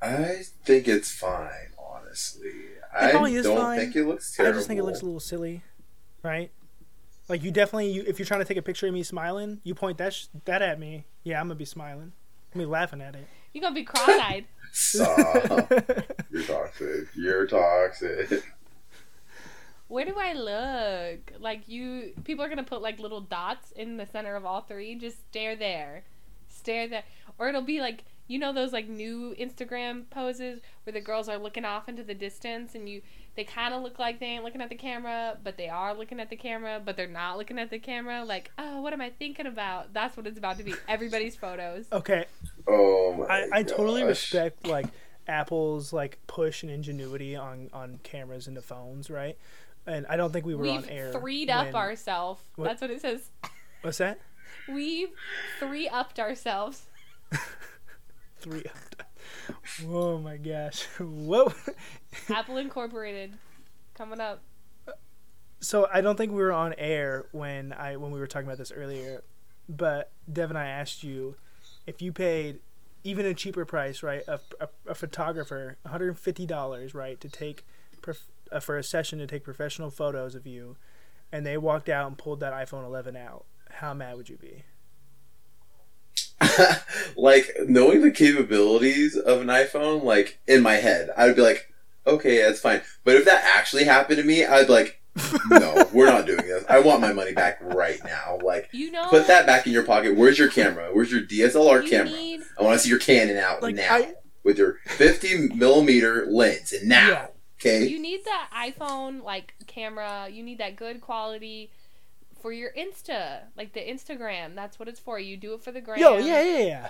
I 0.00 0.42
think 0.64 0.86
it's 0.86 1.10
fine, 1.12 1.72
honestly. 1.78 2.52
I 3.00 3.10
probably 3.10 3.34
is 3.34 3.44
don't 3.44 3.56
fine. 3.56 3.78
think 3.78 3.96
it 3.96 4.04
looks 4.06 4.34
terrible. 4.34 4.54
I 4.54 4.58
just 4.58 4.68
think 4.68 4.80
it 4.80 4.84
looks 4.84 5.00
a 5.02 5.04
little 5.04 5.20
silly, 5.20 5.62
right? 6.22 6.50
Like 7.28 7.42
you 7.42 7.50
definitely, 7.50 7.90
you, 7.90 8.04
if 8.06 8.18
you're 8.18 8.26
trying 8.26 8.40
to 8.40 8.46
take 8.46 8.56
a 8.56 8.62
picture 8.62 8.86
of 8.86 8.94
me 8.94 9.02
smiling, 9.02 9.60
you 9.62 9.74
point 9.74 9.98
that 9.98 10.14
sh- 10.14 10.26
that 10.46 10.62
at 10.62 10.80
me. 10.80 11.06
Yeah, 11.24 11.40
I'm 11.40 11.46
gonna 11.48 11.56
be 11.56 11.64
smiling. 11.64 12.12
I'm 12.52 12.60
gonna 12.60 12.66
be 12.66 12.70
laughing 12.70 13.00
at 13.02 13.14
it. 13.14 13.26
You're 13.52 13.62
gonna 13.62 13.74
be 13.74 13.84
cross-eyed. 13.84 14.44
Stop. 14.72 15.70
You're 16.30 16.42
toxic. 16.44 17.08
You're 17.14 17.46
toxic. 17.46 18.42
Where 19.88 20.04
do 20.04 20.14
I 20.18 20.34
look? 20.34 21.32
Like 21.40 21.68
you, 21.68 22.12
people 22.24 22.44
are 22.44 22.48
gonna 22.48 22.62
put 22.62 22.82
like 22.82 22.98
little 22.98 23.20
dots 23.22 23.72
in 23.72 23.96
the 23.96 24.06
center 24.06 24.36
of 24.36 24.44
all 24.44 24.60
three. 24.62 24.94
Just 24.96 25.18
stare 25.28 25.56
there, 25.56 26.04
stare 26.48 26.88
there, 26.88 27.04
or 27.38 27.48
it'll 27.48 27.62
be 27.62 27.80
like 27.80 28.04
you 28.28 28.38
know 28.38 28.52
those 28.52 28.72
like 28.72 28.88
new 28.88 29.34
Instagram 29.40 30.08
poses 30.10 30.60
where 30.84 30.92
the 30.92 31.00
girls 31.00 31.28
are 31.28 31.38
looking 31.38 31.64
off 31.64 31.88
into 31.88 32.04
the 32.04 32.14
distance 32.14 32.74
and 32.74 32.88
you 32.88 33.02
they 33.34 33.44
kind 33.44 33.72
of 33.74 33.82
look 33.82 33.98
like 33.98 34.18
they 34.20 34.26
ain't 34.26 34.42
looking 34.44 34.60
at 34.60 34.68
the 34.68 34.74
camera, 34.74 35.36
but 35.44 35.56
they 35.56 35.68
are 35.68 35.94
looking 35.94 36.18
at 36.18 36.28
the 36.28 36.34
camera, 36.36 36.80
but 36.84 36.96
they're 36.96 37.06
not 37.06 37.38
looking 37.38 37.56
at 37.58 37.70
the 37.70 37.78
camera. 37.78 38.24
Like, 38.24 38.50
oh, 38.58 38.80
what 38.80 38.92
am 38.92 39.00
I 39.00 39.10
thinking 39.10 39.46
about? 39.46 39.92
That's 39.94 40.16
what 40.16 40.26
it's 40.26 40.38
about 40.38 40.58
to 40.58 40.64
be. 40.64 40.74
Everybody's 40.88 41.36
photos. 41.36 41.86
Okay, 41.92 42.24
Oh 42.66 43.14
my 43.14 43.26
I, 43.26 43.48
I 43.60 43.62
totally 43.62 44.02
respect 44.04 44.66
like 44.66 44.86
Apple's 45.28 45.92
like 45.92 46.18
push 46.26 46.62
and 46.62 46.72
ingenuity 46.72 47.36
on 47.36 47.70
on 47.72 48.00
cameras 48.02 48.48
into 48.48 48.60
phones, 48.62 49.08
right? 49.10 49.38
And 49.86 50.04
I 50.08 50.16
don't 50.16 50.32
think 50.32 50.44
we 50.44 50.54
were 50.54 50.62
We've 50.62 50.72
on 50.82 50.88
air. 50.88 51.12
threed 51.12 51.48
up 51.48 51.66
when- 51.66 51.76
ourselves. 51.76 52.42
That's 52.58 52.80
what 52.80 52.90
it 52.90 53.00
says. 53.00 53.30
What's 53.82 53.98
that? 53.98 54.18
We've 54.68 55.10
three 55.60 55.88
upped 55.88 56.18
ourselves. 56.18 56.86
three. 58.48 58.64
Oh 59.86 60.18
my 60.18 60.36
gosh. 60.36 60.84
Whoa. 60.98 61.52
Apple 62.28 62.56
Incorporated 62.56 63.34
coming 63.94 64.20
up. 64.20 64.42
So 65.60 65.88
I 65.92 66.00
don't 66.00 66.16
think 66.16 66.32
we 66.32 66.38
were 66.38 66.52
on 66.52 66.74
air 66.78 67.26
when 67.32 67.72
I 67.72 67.96
when 67.96 68.10
we 68.10 68.20
were 68.20 68.26
talking 68.26 68.46
about 68.46 68.58
this 68.58 68.70
earlier, 68.70 69.22
but 69.68 70.12
Dev 70.32 70.50
and 70.50 70.58
I 70.58 70.66
asked 70.66 71.02
you 71.02 71.34
if 71.86 72.00
you 72.00 72.12
paid 72.12 72.60
even 73.02 73.26
a 73.26 73.34
cheaper 73.34 73.64
price, 73.64 74.02
right, 74.02 74.22
a, 74.28 74.40
a, 74.60 74.68
a 74.88 74.94
photographer, 74.94 75.76
one 75.82 75.90
hundred 75.90 76.08
and 76.08 76.18
fifty 76.18 76.46
dollars, 76.46 76.94
right, 76.94 77.20
to 77.20 77.28
take 77.28 77.64
prof- 78.02 78.28
uh, 78.52 78.60
for 78.60 78.76
a 78.76 78.82
session 78.82 79.18
to 79.18 79.26
take 79.26 79.42
professional 79.42 79.90
photos 79.90 80.34
of 80.34 80.46
you, 80.46 80.76
and 81.32 81.44
they 81.44 81.56
walked 81.56 81.88
out 81.88 82.06
and 82.06 82.16
pulled 82.16 82.40
that 82.40 82.52
iPhone 82.52 82.84
11 82.84 83.16
out. 83.16 83.44
How 83.70 83.94
mad 83.94 84.16
would 84.16 84.28
you 84.28 84.36
be? 84.36 84.64
like 87.16 87.50
knowing 87.66 88.02
the 88.02 88.10
capabilities 88.10 89.16
of 89.16 89.40
an 89.40 89.48
iPhone, 89.48 90.02
like 90.04 90.38
in 90.46 90.62
my 90.62 90.74
head, 90.74 91.10
I 91.16 91.26
would 91.26 91.36
be 91.36 91.42
like, 91.42 91.72
okay, 92.06 92.42
that's 92.42 92.60
fine. 92.60 92.80
But 93.04 93.16
if 93.16 93.24
that 93.24 93.44
actually 93.44 93.84
happened 93.84 94.18
to 94.18 94.24
me, 94.24 94.44
I'd 94.44 94.66
be 94.66 94.72
like, 94.72 95.00
no, 95.50 95.88
we're 95.92 96.06
not 96.06 96.26
doing 96.26 96.46
this. 96.46 96.64
I 96.68 96.78
want 96.80 97.00
my 97.00 97.12
money 97.12 97.32
back 97.32 97.58
right 97.60 97.98
now. 98.04 98.38
Like, 98.42 98.68
You 98.72 98.90
know, 98.92 99.08
put 99.08 99.26
that 99.26 99.46
back 99.46 99.66
in 99.66 99.72
your 99.72 99.82
pocket. 99.84 100.16
Where's 100.16 100.38
your 100.38 100.48
camera? 100.48 100.90
Where's 100.92 101.10
your 101.10 101.22
DSLR 101.22 101.82
you 101.84 101.90
camera? 101.90 102.10
need 102.12 102.40
I 102.58 102.62
want 102.62 102.74
to 102.74 102.78
see 102.84 102.90
your 102.90 102.98
Canon 103.00 103.36
out 103.36 103.62
Like 103.62 103.74
now 103.74 103.94
I, 103.94 104.14
with 104.44 104.58
your 104.58 104.76
50 104.86 105.48
millimeter 105.54 106.26
lens. 106.30 106.72
And 106.72 106.88
now, 106.88 107.08
Yeah. 107.08 107.26
okay? 107.60 107.86
you 107.88 107.98
need 108.00 108.24
that 108.24 108.48
iPhone 108.54 109.22
like 109.24 109.54
camera. 109.66 110.28
You 110.30 110.42
need 110.44 110.58
that 110.58 110.76
good 110.76 111.00
quality 111.00 111.70
for 112.40 112.52
your 112.52 112.72
Insta, 112.72 113.42
like 113.56 113.72
the 113.72 113.80
Instagram. 113.80 114.54
That's 114.54 114.78
what 114.78 114.88
it's 114.88 115.00
for. 115.00 115.18
You 115.18 115.36
do 115.36 115.54
it 115.54 115.62
for 115.62 115.72
the 115.72 115.80
gram. 115.80 115.98
yo, 115.98 116.18
yeah, 116.18 116.42
yeah, 116.42 116.58
yeah. 116.58 116.88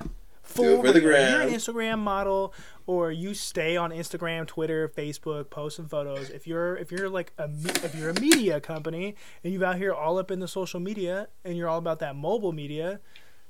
Full 0.49 0.83
for 0.83 0.93
the 0.93 1.01
real. 1.01 1.31
You're 1.31 1.43
an. 1.43 1.51
Instagram 1.51 1.99
model, 1.99 2.55
or 2.87 3.13
you 3.13 3.35
stay 3.35 3.77
on 3.77 3.91
Instagram, 3.91 4.47
Twitter, 4.47 4.89
Facebook, 4.89 5.51
posting 5.51 5.87
photos. 5.87 6.31
If 6.31 6.47
you're 6.47 6.75
if 6.77 6.91
you're 6.91 7.11
like 7.11 7.33
a 7.37 7.51
if 7.85 7.95
you're 7.95 8.11
a 8.11 8.21
media 8.21 8.59
company 8.59 9.15
and 9.45 9.53
you're 9.53 9.65
out 9.65 9.77
here 9.77 9.93
all 9.93 10.17
up 10.19 10.31
in 10.31 10.41
the 10.41 10.49
social 10.49 10.81
media 10.81 11.29
and 11.45 11.57
you're 11.57 11.69
all 11.69 11.79
about 11.79 11.99
that 11.99 12.17
mobile 12.17 12.53
media, 12.53 13.01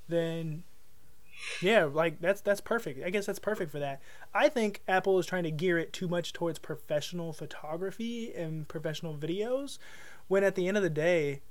then 0.09 0.65
yeah, 1.63 1.85
like 1.85 2.21
that's 2.21 2.41
that's 2.41 2.61
perfect. 2.61 3.05
I 3.05 3.11
guess 3.11 3.27
that's 3.27 3.39
perfect 3.39 3.71
for 3.71 3.79
that. 3.79 4.03
I 4.35 4.49
think 4.49 4.83
Apple 4.89 5.21
is 5.21 5.27
trying 5.27 5.45
to 5.45 5.53
gear 5.53 5.79
it 5.79 5.93
too 5.93 6.09
much 6.09 6.33
towards 6.33 6.59
professional 6.59 7.33
photography 7.33 8.35
and 8.35 8.67
professional 8.67 9.17
videos, 9.17 9.79
when 10.27 10.43
at 10.43 10.57
the 10.57 10.67
end 10.67 10.77
of 10.77 10.83
the 10.83 10.91
day, 10.91 11.43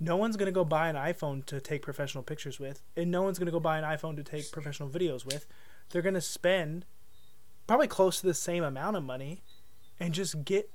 no 0.00 0.16
one's 0.16 0.36
gonna 0.36 0.50
go 0.52 0.64
buy 0.64 0.88
an 0.88 0.96
iPhone 0.96 1.44
to 1.46 1.60
take 1.60 1.82
professional 1.82 2.24
pictures 2.24 2.58
with, 2.58 2.82
and 2.96 3.10
no 3.10 3.22
one's 3.22 3.38
gonna 3.38 3.50
go 3.50 3.60
buy 3.60 3.78
an 3.78 3.84
iPhone 3.84 4.16
to 4.16 4.24
take 4.24 4.50
professional 4.50 4.88
videos 4.88 5.24
with. 5.26 5.46
They're 5.90 6.02
gonna 6.02 6.20
spend 6.20 6.86
probably 7.66 7.86
close 7.88 8.20
to 8.20 8.26
the 8.26 8.34
same 8.34 8.64
amount 8.64 8.96
of 8.96 9.04
money, 9.04 9.42
and 10.00 10.12
just 10.14 10.44
get 10.44 10.70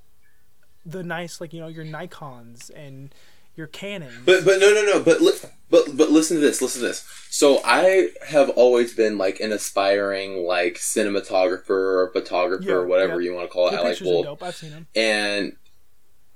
the 0.86 1.04
nice 1.04 1.42
like 1.42 1.52
you 1.54 1.60
know 1.60 1.68
your 1.68 1.84
Nikon's 1.86 2.70
and 2.70 3.14
your 3.56 3.68
Canons. 3.68 4.26
But 4.26 4.46
but 4.46 4.60
no 4.60 4.74
no 4.74 4.84
no 4.84 5.02
but 5.02 5.22
li- 5.22 5.32
but 5.70 5.98
but 5.98 6.12
listen 6.12 6.38
to 6.38 6.42
this 6.42 6.62
listen 6.62 6.82
to 6.82 6.88
this. 6.90 7.04
So 7.32 7.62
I 7.66 8.10
have 8.28 8.50
always 8.52 8.94
been 8.94 9.18
like 9.18 9.40
an 9.40 9.52
aspiring 9.52 10.46
like 10.46 10.76
cinematographer 10.76 11.70
or 11.70 12.12
photographer 12.14 12.64
Yeah, 12.64 12.74
or 12.76 12.86
whatever 12.86 13.20
yeah. 13.22 13.30
you 13.32 13.36
want 13.36 13.50
to 13.50 13.54
call 13.54 13.70
it. 13.70 13.72
the 13.72 13.78
I 13.80 13.82
like 13.82 14.00
both. 14.00 14.26
dope. 14.26 14.44
I've 14.44 14.56
seen 14.56 14.72
them. 14.72 14.88
And 14.96 15.56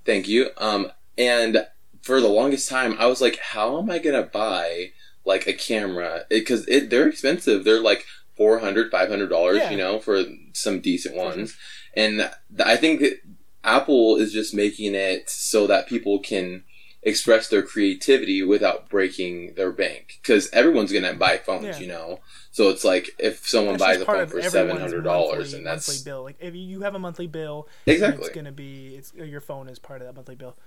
thank 0.06 0.28
you. 0.28 0.50
Um 0.58 0.92
and 1.18 1.68
for 2.02 2.22
the 2.22 2.28
longest 2.28 2.70
time 2.70 2.96
I 3.00 3.06
was 3.08 3.22
like, 3.22 3.38
how 3.40 3.78
am 3.80 3.90
I 3.90 4.00
gonna 4.00 4.24
buy 4.24 4.92
like 5.26 5.48
a 5.48 5.54
camera? 5.54 6.26
Because 6.30 6.68
it, 6.68 6.90
they're 6.90 7.08
expensive. 7.08 7.64
They're 7.64 7.82
like 7.82 8.06
400 8.38 8.90
500 8.90 9.28
dollars 9.30 9.58
Yeah. 9.58 9.70
you 9.72 9.78
know 9.78 10.00
for 10.00 10.24
some 10.54 10.80
decent 10.80 11.14
ones 11.14 11.58
and 11.94 12.20
th- 12.20 12.32
i 12.66 12.78
think 12.78 13.02
that 13.02 13.20
apple 13.66 14.16
is 14.16 14.32
just 14.32 14.54
making 14.54 14.96
it 14.96 15.30
so 15.30 15.68
that 15.68 15.88
people 15.90 16.20
can 16.20 16.64
express 17.04 17.50
their 17.50 17.62
creativity 17.62 18.42
without 18.42 18.90
breaking 18.90 19.56
their 19.56 19.74
bank 19.74 20.20
because 20.22 20.50
everyone's 20.52 20.94
gonna 20.94 21.14
buy 21.14 21.36
phones 21.36 21.66
Yeah. 21.66 21.80
you 21.80 21.88
know 21.88 22.20
so 22.52 22.70
it's 22.70 22.86
like 22.86 23.10
if 23.20 23.46
someone 23.46 23.76
That's 23.78 23.98
buys 23.98 24.02
a 24.02 24.06
phone 24.06 24.28
for 24.28 24.42
seven 24.42 24.78
hundred 24.78 25.04
dollars 25.04 25.54
and 25.54 25.66
that's 25.66 25.88
monthly 25.90 26.04
bill. 26.10 26.24
Like 26.24 26.38
if 26.40 26.56
you 26.56 26.82
have 26.82 26.96
a 26.96 27.00
monthly 27.00 27.28
bill, 27.28 27.68
exactly 27.86 28.26
it's 28.26 28.36
gonna 28.36 28.52
be 28.52 28.96
it's 28.96 29.14
your 29.14 29.40
phone 29.42 29.70
is 29.70 29.80
part 29.80 30.02
of 30.02 30.08
that 30.08 30.16
monthly 30.16 30.36
bill. 30.36 30.58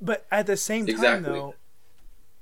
But 0.00 0.26
at 0.30 0.46
the 0.46 0.56
same 0.56 0.86
time, 0.86 0.94
Exactly. 0.94 1.32
though, 1.32 1.54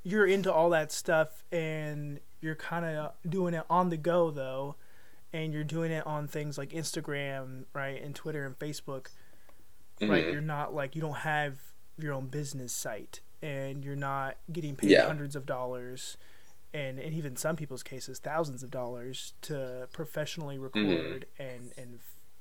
you're 0.03 0.27
into 0.27 0.53
all 0.53 0.71
that 0.71 0.93
stuff 0.93 1.43
and 1.51 2.21
you're 2.41 2.55
kind 2.55 2.85
of 2.85 3.13
doing 3.29 3.55
it 3.55 3.65
on 3.71 3.89
the 3.91 3.97
go 3.97 4.31
though, 4.31 4.77
and 5.33 5.53
you're 5.53 5.65
doing 5.65 5.91
it 5.91 6.07
on 6.07 6.29
things 6.29 6.57
like 6.59 6.71
Instagram, 6.71 7.65
right, 7.73 8.01
and 8.03 8.15
Twitter 8.15 8.45
and 8.47 8.59
Facebook, 8.59 9.09
right. 10.01 10.25
Mhm. 10.27 10.33
You're 10.33 10.41
not 10.43 10.75
like 10.75 10.95
you 10.95 11.01
don't 11.03 11.19
have 11.19 11.59
your 11.99 12.13
own 12.13 12.27
business 12.27 12.73
site, 12.73 13.21
and 13.43 13.85
you're 13.85 13.97
not 13.97 14.37
getting 14.53 14.77
paid 14.77 14.91
Yeah. 14.91 15.07
hundreds 15.07 15.35
of 15.35 15.47
dollars. 15.47 16.17
And, 16.75 16.99
and 16.99 17.15
even 17.15 17.37
some 17.37 17.57
people's 17.57 17.83
cases, 17.83 18.19
thousands 18.19 18.63
of 18.63 18.71
dollars 18.71 19.33
to 19.43 19.89
professionally 19.93 20.59
record 20.59 21.25
and, 21.39 21.73
and 21.79 22.01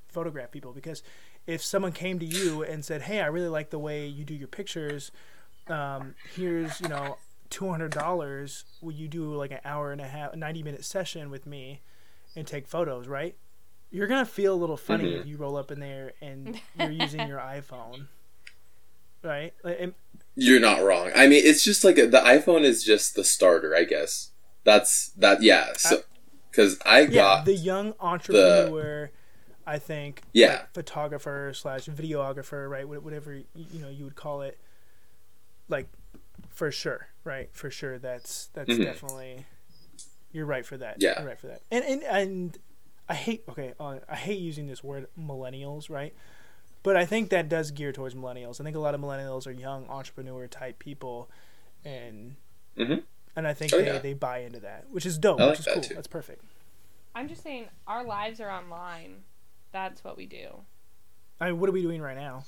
photograph 0.09 0.51
people. 0.51 0.73
Because 0.73 1.03
if 1.47 1.63
someone 1.63 1.91
came 1.91 2.19
to 2.19 2.25
you 2.25 2.63
and 2.63 2.83
said, 2.83 3.03
"Hey, 3.03 3.21
I 3.21 3.27
really 3.27 3.47
like 3.49 3.69
the 3.69 3.79
way 3.79 4.05
you 4.07 4.23
do 4.25 4.33
your 4.33 4.47
pictures. 4.47 5.11
Um, 5.67 6.15
here's 6.35 6.79
you 6.81 6.87
know 6.89 7.17
two 7.49 7.69
hundred 7.69 7.91
dollars. 7.91 8.65
Will 8.81 8.91
you 8.93 9.07
do 9.07 9.33
like 9.33 9.51
an 9.51 9.59
hour 9.65 9.91
and 9.91 10.01
a 10.01 10.07
half, 10.07 10.35
ninety 10.35 10.63
minute 10.63 10.83
session 10.85 11.29
with 11.29 11.45
me, 11.45 11.81
and 12.35 12.45
take 12.47 12.67
photos?" 12.67 13.07
Right? 13.07 13.35
You're 13.91 14.07
gonna 14.07 14.25
feel 14.25 14.53
a 14.53 14.57
little 14.57 14.77
funny 14.77 15.13
Mhm. 15.13 15.19
if 15.21 15.25
you 15.27 15.37
roll 15.37 15.55
up 15.55 15.71
in 15.71 15.79
there 15.79 16.13
and 16.21 16.59
you're 16.77 16.91
using 16.91 17.27
your 17.27 17.39
iPhone, 17.39 18.07
right? 19.23 19.53
Like, 19.63 19.77
and- 19.79 19.93
you're 20.37 20.59
not 20.59 20.83
wrong 20.83 21.11
i 21.15 21.27
mean 21.27 21.41
it's 21.45 21.63
just 21.63 21.85
like 21.85 21.95
the 21.95 22.21
iphone 22.25 22.63
is 22.63 22.83
just 22.83 23.15
the 23.15 23.23
starter 23.23 23.73
i 23.73 23.85
guess 23.85 24.31
that's 24.65 25.11
that 25.11 25.41
yeah 25.41 25.71
so 25.77 26.01
because 26.51 26.77
i 26.85 26.99
yeah, 27.01 27.09
got 27.13 27.45
the 27.45 27.53
young 27.55 27.93
entrepreneur. 28.01 29.09
I 29.67 29.79
think, 29.79 30.21
Yeah. 30.33 30.47
like, 30.53 30.73
photographer 30.73 31.51
slash 31.55 31.85
videographer, 31.85 32.69
right? 32.69 32.83
wh- 32.85 33.03
Whatever 33.03 33.33
you 33.33 33.81
know 33.81 33.89
you 33.89 34.03
would 34.05 34.15
call 34.15 34.41
it, 34.41 34.59
like 35.69 35.87
for 36.49 36.71
sure, 36.71 37.07
right? 37.23 37.49
For 37.53 37.69
sure, 37.71 37.97
that's 37.97 38.47
that's 38.53 38.69
Mhm. 38.69 38.83
definitely 38.83 39.45
you're 40.31 40.45
right 40.45 40.65
for 40.65 40.77
that. 40.77 40.97
Yeah. 40.99 41.19
you're 41.19 41.27
right 41.29 41.39
for 41.39 41.47
that. 41.47 41.61
And 41.71 41.83
and 41.83 42.03
and 42.03 42.57
I 43.09 43.15
hate 43.15 43.43
okay, 43.49 43.73
uh, 43.79 43.99
I 44.09 44.15
hate 44.15 44.39
using 44.39 44.67
this 44.67 44.83
word 44.83 45.07
millennials, 45.19 45.89
right? 45.89 46.13
But 46.83 46.95
I 46.95 47.05
think 47.05 47.29
that 47.31 47.49
does 47.49 47.71
gear 47.71 47.91
towards 47.91 48.13
millennials. 48.13 48.61
I 48.61 48.63
think 48.63 48.75
a 48.75 48.79
lot 48.79 48.93
of 48.93 49.01
millennials 49.01 49.47
are 49.47 49.51
young 49.51 49.87
entrepreneur 49.89 50.47
type 50.47 50.77
people, 50.77 51.29
and 51.83 52.35
Mhm. 52.77 53.03
and 53.35 53.47
I 53.47 53.53
think 53.55 53.73
Oh, 53.73 53.79
they, 53.79 53.85
yeah. 53.87 53.97
they 53.99 54.13
buy 54.13 54.39
into 54.39 54.59
that, 54.59 54.89
which 54.91 55.05
is 55.05 55.17
dope, 55.17 55.39
I 55.39 55.45
like 55.45 55.51
which 55.53 55.59
is 55.59 55.65
that, 55.65 55.73
cool. 55.73 55.83
too. 55.83 55.95
That's 55.95 56.07
perfect. 56.07 56.43
I'm 57.15 57.27
just 57.29 57.41
saying, 57.43 57.69
our 57.87 58.03
lives 58.03 58.39
are 58.41 58.49
online. 58.51 59.23
That's 59.75 60.05
what 60.05 60.15
we 60.15 60.25
do. 60.25 60.61
I 61.41 61.47
mean, 61.51 61.59
what 61.59 61.67
are 61.69 61.73
we 61.73 61.81
doing 61.81 62.01
right 62.01 62.15
now? 62.15 62.45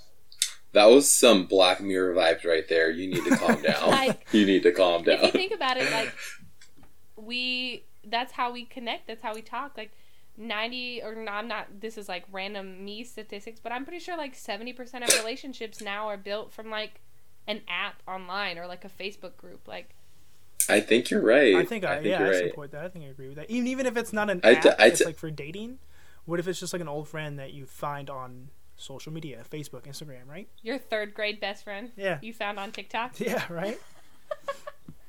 that 0.73 0.85
was 0.85 1.09
some 1.11 1.45
black 1.45 1.81
mirror 1.81 2.13
vibes 2.13 2.45
right 2.45 2.67
there 2.69 2.91
you 2.91 3.07
need 3.09 3.23
to 3.23 3.35
calm 3.37 3.59
down 3.63 3.89
Like- 3.89 4.27
you 4.31 4.45
need 4.45 4.63
to 4.63 4.71
calm 4.71 5.03
down. 5.03 5.15
If 5.15 5.21
you 5.21 5.27
down 5.27 5.31
think 5.31 5.53
about 5.53 5.77
it, 5.77 5.91
like 5.91 6.13
we, 7.15 7.83
that's 8.05 8.31
how 8.33 8.51
we 8.51 8.65
connect. 8.65 9.07
That's 9.07 9.21
how 9.21 9.33
we 9.33 9.41
talk. 9.41 9.75
Like 9.77 9.91
ninety 10.37 11.01
or 11.01 11.15
no, 11.15 11.31
I'm 11.31 11.47
not. 11.47 11.81
This 11.81 11.97
is 11.97 12.07
like 12.07 12.25
random 12.31 12.83
me 12.85 13.03
statistics, 13.03 13.59
but 13.59 13.71
I'm 13.71 13.83
pretty 13.85 13.99
sure 13.99 14.15
like 14.17 14.35
seventy 14.35 14.71
percent 14.73 15.03
of 15.03 15.13
relationships 15.19 15.81
now 15.81 16.07
are 16.07 16.17
built 16.17 16.53
from 16.53 16.69
like 16.69 17.01
an 17.47 17.61
app 17.67 18.01
online 18.07 18.57
or 18.57 18.67
like 18.67 18.85
a 18.85 18.89
Facebook 18.89 19.35
group. 19.37 19.67
Like 19.67 19.95
I 20.69 20.79
think 20.79 21.09
you're 21.09 21.21
right. 21.23 21.55
I 21.55 21.65
think 21.65 21.83
I, 21.85 21.99
yeah, 21.99 22.19
you're 22.19 22.27
I 22.27 22.31
right. 22.39 22.49
support 22.49 22.71
that. 22.71 22.83
I 22.83 22.89
think 22.89 23.05
I 23.05 23.07
agree 23.09 23.27
with 23.29 23.37
that. 23.37 23.49
Even 23.49 23.67
even 23.67 23.85
if 23.85 23.97
it's 23.97 24.13
not 24.13 24.29
an 24.29 24.41
I 24.43 24.53
app, 24.53 24.63
t- 24.63 24.69
I 24.77 24.87
it's 24.87 25.03
like 25.03 25.17
for 25.17 25.31
dating. 25.31 25.79
What 26.27 26.39
if 26.39 26.47
it's 26.47 26.59
just 26.59 26.73
like 26.73 26.81
an 26.81 26.87
old 26.87 27.07
friend 27.07 27.39
that 27.39 27.53
you 27.53 27.65
find 27.65 28.09
on 28.09 28.49
social 28.75 29.11
media, 29.11 29.43
Facebook, 29.49 29.87
Instagram, 29.87 30.27
right? 30.27 30.47
your 30.61 30.77
third 30.77 31.15
grade 31.15 31.39
best 31.39 31.63
friend 31.63 31.91
Yeah, 31.95 32.19
you 32.21 32.33
found 32.33 32.59
on 32.59 32.71
TikTok. 32.71 33.19
yeah, 33.19 33.43
right. 33.49 33.79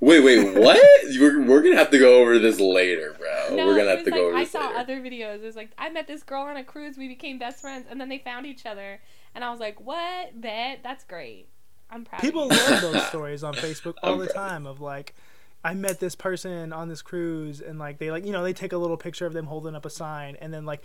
Wait, 0.00 0.20
wait, 0.20 0.54
what? 0.56 0.80
we're, 1.18 1.42
we're 1.44 1.60
gonna 1.60 1.76
have 1.76 1.90
to 1.90 1.98
go 1.98 2.20
over 2.20 2.38
this 2.38 2.60
later, 2.60 3.16
bro. 3.18 3.56
No, 3.56 3.66
we're 3.66 3.76
gonna 3.78 3.90
have 3.90 3.98
was 3.98 4.04
to 4.04 4.10
go 4.12 4.16
like, 4.16 4.26
over 4.26 4.36
I 4.36 4.40
this 4.44 4.52
saw 4.52 4.66
later. 4.68 4.78
other 4.78 5.00
videos. 5.00 5.34
It 5.36 5.42
was 5.42 5.56
like 5.56 5.70
I 5.76 5.90
met 5.90 6.06
this 6.06 6.22
girl 6.22 6.44
on 6.44 6.56
a 6.56 6.62
cruise. 6.62 6.96
We 6.96 7.08
became 7.08 7.36
best 7.36 7.60
friends, 7.60 7.86
and 7.90 8.00
then 8.00 8.08
they 8.08 8.18
found 8.18 8.46
each 8.46 8.64
other. 8.64 9.00
And 9.34 9.42
I 9.42 9.50
was 9.50 9.58
like, 9.58 9.80
"What? 9.80 10.40
Bet 10.40 10.84
that's 10.84 11.02
great. 11.02 11.48
I'm 11.90 12.04
proud." 12.04 12.20
People 12.20 12.44
of 12.48 12.52
you. 12.56 12.62
love 12.70 12.80
those 12.80 13.06
stories 13.08 13.42
on 13.42 13.54
Facebook 13.54 13.94
all 14.04 14.12
I'm 14.12 14.18
the 14.20 14.26
proud. 14.26 14.48
time 14.50 14.66
of 14.68 14.80
like. 14.80 15.16
I 15.64 15.74
met 15.74 15.98
this 15.98 16.14
person 16.14 16.72
on 16.72 16.88
this 16.88 17.02
cruise, 17.02 17.60
and 17.60 17.78
like 17.78 17.98
they 17.98 18.10
like 18.10 18.24
you 18.24 18.32
know 18.32 18.42
they 18.44 18.52
take 18.52 18.72
a 18.72 18.78
little 18.78 18.96
picture 18.96 19.26
of 19.26 19.32
them 19.32 19.46
holding 19.46 19.74
up 19.74 19.84
a 19.84 19.90
sign, 19.90 20.36
and 20.40 20.54
then 20.54 20.64
like 20.64 20.82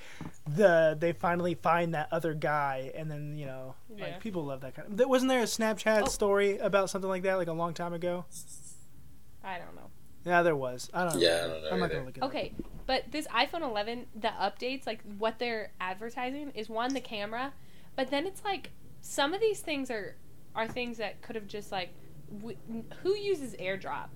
the 0.48 0.98
they 1.00 1.14
finally 1.14 1.54
find 1.56 1.94
that 1.94 2.08
other 2.12 2.34
guy, 2.34 2.92
and 2.96 3.10
then 3.10 3.38
you 3.38 3.46
know 3.46 3.76
Yeah. 3.96 4.06
like 4.06 4.20
people 4.20 4.44
love 4.46 4.62
that 4.62 4.76
kind 4.76 4.88
of. 4.90 4.98
There- 4.98 5.08
Wasn't 5.08 5.30
there 5.30 5.42
a 5.42 5.44
Snapchat 5.46 6.04
Oh. 6.04 6.08
story 6.08 6.58
about 6.58 6.90
something 6.90 7.10
like 7.10 7.22
that 7.24 7.36
like 7.36 7.48
a 7.48 7.54
long 7.54 7.74
time 7.74 7.94
ago? 7.94 8.26
I 9.44 9.58
don't 9.60 9.76
know. 9.76 9.90
Yeah, 10.26 10.42
there 10.42 10.56
was. 10.56 10.90
I 10.94 11.04
don't 11.06 11.16
know. 11.16 11.20
Yeah, 11.22 11.42
I 11.44 11.48
don't 11.48 11.64
know 11.64 11.70
I'm 11.72 11.80
not 11.80 11.92
gonna 11.92 12.06
look 12.06 12.18
at 12.18 12.24
it. 12.24 12.28
Okay, 12.28 12.54
but 12.88 13.12
this 13.12 13.28
iPhone 13.28 13.62
11, 13.62 14.08
the 14.16 14.30
updates, 14.30 14.88
like 14.88 15.02
what 15.18 15.38
they're 15.38 15.72
advertising, 15.82 16.52
is 16.56 16.70
one 16.70 16.94
the 16.94 17.02
camera, 17.02 17.54
but 17.96 18.10
then 18.10 18.26
it's 18.26 18.44
like 18.44 18.72
some 19.02 19.34
of 19.34 19.42
these 19.42 19.60
things 19.60 19.92
are 19.92 20.16
are 20.56 20.68
things 20.68 20.98
that 20.98 21.22
could 21.22 21.36
have 21.36 21.48
just 21.48 21.72
like 21.72 21.90
w- 22.40 22.58
who 23.04 23.16
uses 23.16 23.54
AirDrop? 23.56 24.08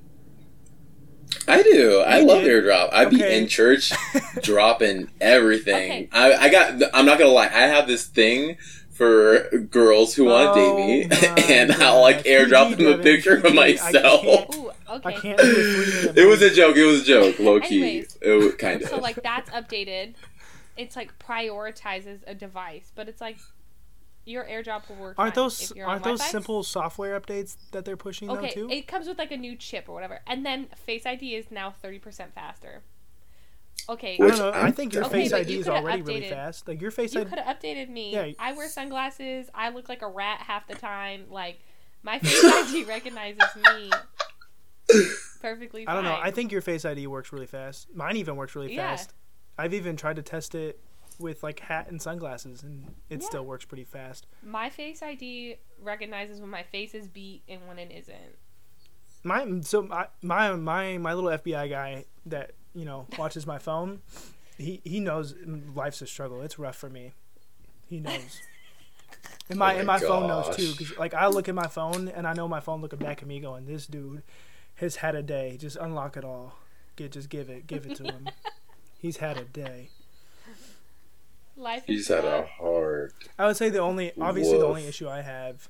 I 1.47 1.63
do. 1.63 1.99
I 1.99 2.19
You 2.19 2.25
love 2.25 2.43
airdrop. 2.43 2.89
I 2.93 3.05
be 3.05 3.17
Okay. 3.17 3.37
in 3.41 3.47
church 3.47 3.91
dropping 4.43 5.09
everything. 5.19 5.91
Okay. 5.91 6.09
I, 6.11 6.33
I 6.33 6.49
got. 6.49 6.81
I'm 6.93 7.05
not 7.05 7.17
gonna 7.19 7.31
lie. 7.31 7.45
I 7.47 7.67
have 7.67 7.87
this 7.87 8.05
thing 8.05 8.57
for 8.91 9.49
girls 9.69 10.15
who 10.15 10.25
want 10.25 10.55
to 10.55 10.59
Oh 10.61 10.77
date 10.77 11.09
me, 11.09 11.09
oh 11.11 11.33
my 11.35 11.41
and 11.53 11.71
I'll 11.73 12.01
like 12.01 12.23
airdrop 12.23 12.77
them 12.77 12.99
a 12.99 13.03
picture 13.03 13.35
of 13.37 13.53
myself. 13.53 14.21
can't- 14.23 14.55
Ooh, 14.55 14.71
I 14.89 14.95
okay. 14.95 15.11
can't 15.19 15.37
do 15.39 15.43
a 15.43 15.53
three 15.53 15.99
minute. 16.01 16.17
It 16.17 16.25
was 16.25 16.41
a 16.41 16.49
joke. 16.49 16.75
It 16.77 16.85
was 16.85 17.01
a 17.01 17.05
joke. 17.05 17.39
Low 17.39 17.59
key. 17.59 17.83
Anyways. 17.83 18.17
It 18.21 18.57
kind 18.57 18.81
of. 18.81 18.89
So 18.89 18.97
like 18.97 19.21
that's 19.21 19.49
updated. 19.51 20.15
It's 20.77 20.95
like 20.95 21.17
prioritizes 21.19 22.19
a 22.27 22.33
device, 22.35 22.91
but 22.95 23.07
it's 23.09 23.21
like 23.21 23.37
your 24.27 24.43
AirDrop 24.45 24.89
will 24.89 24.97
work. 24.97 25.15
Aren't 25.17 25.35
fine 25.35 25.43
those 25.43 25.71
if 25.71 25.77
you're 25.77 25.85
on 25.85 25.91
aren't 25.93 26.03
those 26.03 26.19
Wi-Fi. 26.19 26.31
simple 26.31 26.63
software 26.63 27.19
updates 27.19 27.55
that 27.71 27.85
they're 27.85 27.97
pushing 27.97 28.29
Okay, 28.29 28.51
though 28.55 28.67
too? 28.67 28.69
it 28.73 28.87
comes 28.87 29.07
with 29.07 29.17
like 29.17 29.31
a 29.31 29.37
new 29.37 29.55
chip 29.55 29.87
or 29.87 29.93
whatever, 29.93 30.19
and 30.27 30.45
then 30.45 30.67
Face 30.75 31.05
ID 31.05 31.35
is 31.35 31.49
now 31.51 31.71
thirty 31.71 31.99
percent 31.99 32.33
faster. 32.35 32.83
Okay, 33.89 34.17
I 34.19 34.25
Which 34.25 34.35
don't 34.37 34.53
know. 34.53 34.61
I 34.61 34.71
think 34.71 34.93
your 34.93 35.05
Okay, 35.05 35.13
Face 35.23 35.31
but 35.31 35.41
ID 35.41 35.53
you 35.53 35.59
is 35.59 35.65
coulda 35.65 35.79
already 35.81 36.01
really 36.01 36.21
updated- 36.21 36.29
fast. 36.29 36.67
Like 36.67 36.81
your 36.81 36.91
Face 36.91 37.13
you 37.13 37.21
ID. 37.21 37.29
could 37.29 37.39
have 37.39 37.57
updated 37.57 37.89
me. 37.89 38.11
Yeah. 38.11 38.31
I 38.37 38.51
wear 38.53 38.67
sunglasses. 38.67 39.49
I 39.55 39.69
look 39.69 39.87
like 39.87 40.01
a 40.01 40.07
rat 40.09 40.41
half 40.41 40.67
the 40.67 40.75
time. 40.75 41.25
Like 41.29 41.59
my 42.03 42.19
Face 42.19 42.43
ID 42.73 42.83
recognizes 42.83 43.45
me 43.55 43.91
perfectly. 45.41 45.85
Fine. 45.85 45.91
I 45.91 45.95
don't 45.95 46.03
know. 46.03 46.19
I 46.21 46.31
think 46.31 46.51
your 46.51 46.61
Face 46.61 46.85
ID 46.85 47.07
works 47.07 47.31
really 47.31 47.45
fast. 47.47 47.87
Mine 47.95 48.17
even 48.17 48.35
works 48.35 48.55
really 48.55 48.73
Yeah. 48.75 48.89
fast. 48.89 49.13
I've 49.57 49.73
even 49.73 49.95
tried 49.95 50.17
to 50.17 50.21
test 50.21 50.53
it 50.55 50.79
with 51.19 51.43
like 51.43 51.59
hat 51.61 51.87
and 51.89 52.01
sunglasses, 52.01 52.63
and 52.63 52.93
it 53.09 53.21
Yeah. 53.21 53.27
still 53.27 53.43
works 53.45 53.65
pretty 53.65 53.83
fast. 53.83 54.27
my 54.43 54.69
Face 54.69 55.01
ID 55.01 55.57
recognizes 55.81 56.39
when 56.41 56.49
my 56.49 56.63
face 56.63 56.93
is 56.93 57.07
beat 57.07 57.43
and 57.47 57.67
when 57.67 57.79
it 57.79 57.91
isn't. 57.91 58.35
My 59.23 59.45
so 59.61 59.81
my 59.81 60.07
my 60.21 60.53
my, 60.55 60.97
my 60.97 61.13
little 61.13 61.29
FBI 61.31 61.69
guy 61.69 62.05
that 62.25 62.51
you 62.73 62.85
know 62.85 63.07
watches 63.17 63.45
my 63.47 63.57
phone. 63.59 64.01
He 64.57 64.81
he 64.83 64.99
knows 64.99 65.35
life's 65.75 66.01
a 66.01 66.07
struggle. 66.07 66.41
It's 66.41 66.57
rough 66.59 66.75
for 66.77 66.89
me. 66.89 67.13
He 67.87 67.99
knows. 67.99 68.41
And 69.49 69.57
my, 69.57 69.71
Oh 69.71 69.73
my 69.75 69.77
and 69.79 69.87
my 69.87 69.99
phone 69.99 70.27
knows 70.27 70.53
too, 70.57 70.71
because 70.73 70.97
like 70.97 71.13
I 71.13 71.27
look 71.27 71.47
at 71.47 71.55
my 71.55 71.67
phone 71.67 72.09
and 72.09 72.27
I 72.27 72.33
know 72.33 72.49
my 72.49 72.59
phone 72.59 72.81
looking 72.81 72.99
back 72.99 73.21
at 73.21 73.27
me, 73.29 73.39
going, 73.39 73.65
"This 73.65 73.87
dude 73.87 74.21
has 74.75 74.97
had 74.97 75.15
a 75.15 75.23
day. 75.23 75.55
Just 75.57 75.77
unlock 75.77 76.17
it 76.17 76.25
all. 76.25 76.55
Get 76.97 77.13
just 77.13 77.29
give 77.29 77.49
it, 77.49 77.65
give 77.65 77.85
it 77.85 77.95
to 77.95 78.03
him. 78.03 78.27
He's 78.99 79.17
had 79.17 79.37
a 79.37 79.45
day." 79.45 79.89
Life 81.57 81.83
is 81.87 81.95
He's 81.95 82.07
had 82.09 82.23
a 82.23 82.45
hard. 82.45 83.13
I 83.37 83.47
would 83.47 83.57
say 83.57 83.69
the 83.69 83.79
only, 83.79 84.11
obviously, 84.21 84.57
the 84.57 84.65
only 84.67 84.85
issue 84.87 85.09
I 85.09 85.21
have 85.21 85.67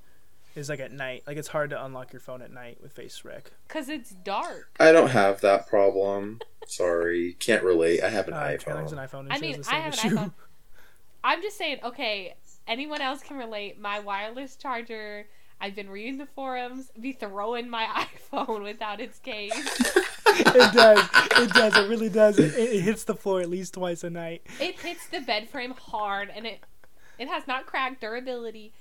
is 0.55 0.69
like 0.69 0.79
at 0.79 0.91
night. 0.91 1.23
Like 1.25 1.37
it's 1.37 1.47
hard 1.47 1.69
to 1.69 1.83
unlock 1.85 2.11
your 2.13 2.19
phone 2.19 2.41
at 2.41 2.51
night 2.51 2.79
with 2.81 2.91
Face 2.93 3.23
Rec. 3.23 3.51
Cause 3.67 3.87
it's 3.89 4.09
dark. 4.11 4.69
I 4.79 4.91
don't 4.91 5.09
have 5.11 5.41
that 5.41 5.67
problem. 5.67 6.39
Sorry, 6.67 7.33
can't 7.39 7.63
relate. 7.63 8.03
I 8.03 8.09
have 8.09 8.27
an 8.27 8.33
Uh, 8.33 8.57
Taylor's 8.57 8.91
an 8.91 8.97
iPhone. 8.97 9.27
iPhone. 9.27 9.27
I 9.29 9.39
mean, 9.39 9.55
has 9.55 9.65
the 9.67 9.73
I 9.73 9.91
same 9.91 10.11
have 10.11 10.17
an 10.17 10.17
iPhone. 10.29 10.33
I'm 11.23 11.41
just 11.41 11.57
saying, 11.57 11.79
okay, 11.83 12.35
anyone 12.67 13.01
else 13.01 13.21
can 13.21 13.37
relate. 13.37 13.79
My 13.79 13.99
wireless 13.99 14.55
charger, 14.55 15.27
I've 15.61 15.75
been 15.75 15.89
reading 15.89 16.17
the 16.17 16.25
forums, 16.25 16.91
be 16.99 17.13
throwing 17.13 17.69
my 17.69 17.85
iPhone 18.31 18.63
without 18.63 18.99
its 18.99 19.19
case. 19.19 19.53
it 20.39 20.73
does. 20.73 21.09
It 21.37 21.53
does. 21.53 21.77
It 21.77 21.89
really 21.89 22.09
does. 22.09 22.39
It, 22.39 22.53
it 22.55 22.81
hits 22.81 23.03
the 23.03 23.15
floor 23.15 23.41
at 23.41 23.49
least 23.49 23.73
twice 23.75 24.03
a 24.03 24.09
night. 24.09 24.41
it 24.59 24.79
hits 24.79 25.07
the 25.07 25.21
bed 25.21 25.49
frame 25.49 25.71
hard 25.71 26.31
and 26.35 26.45
it 26.45 26.59
it 27.19 27.27
has 27.27 27.47
not 27.47 27.65
cracked 27.65 28.01
durability, 28.01 28.73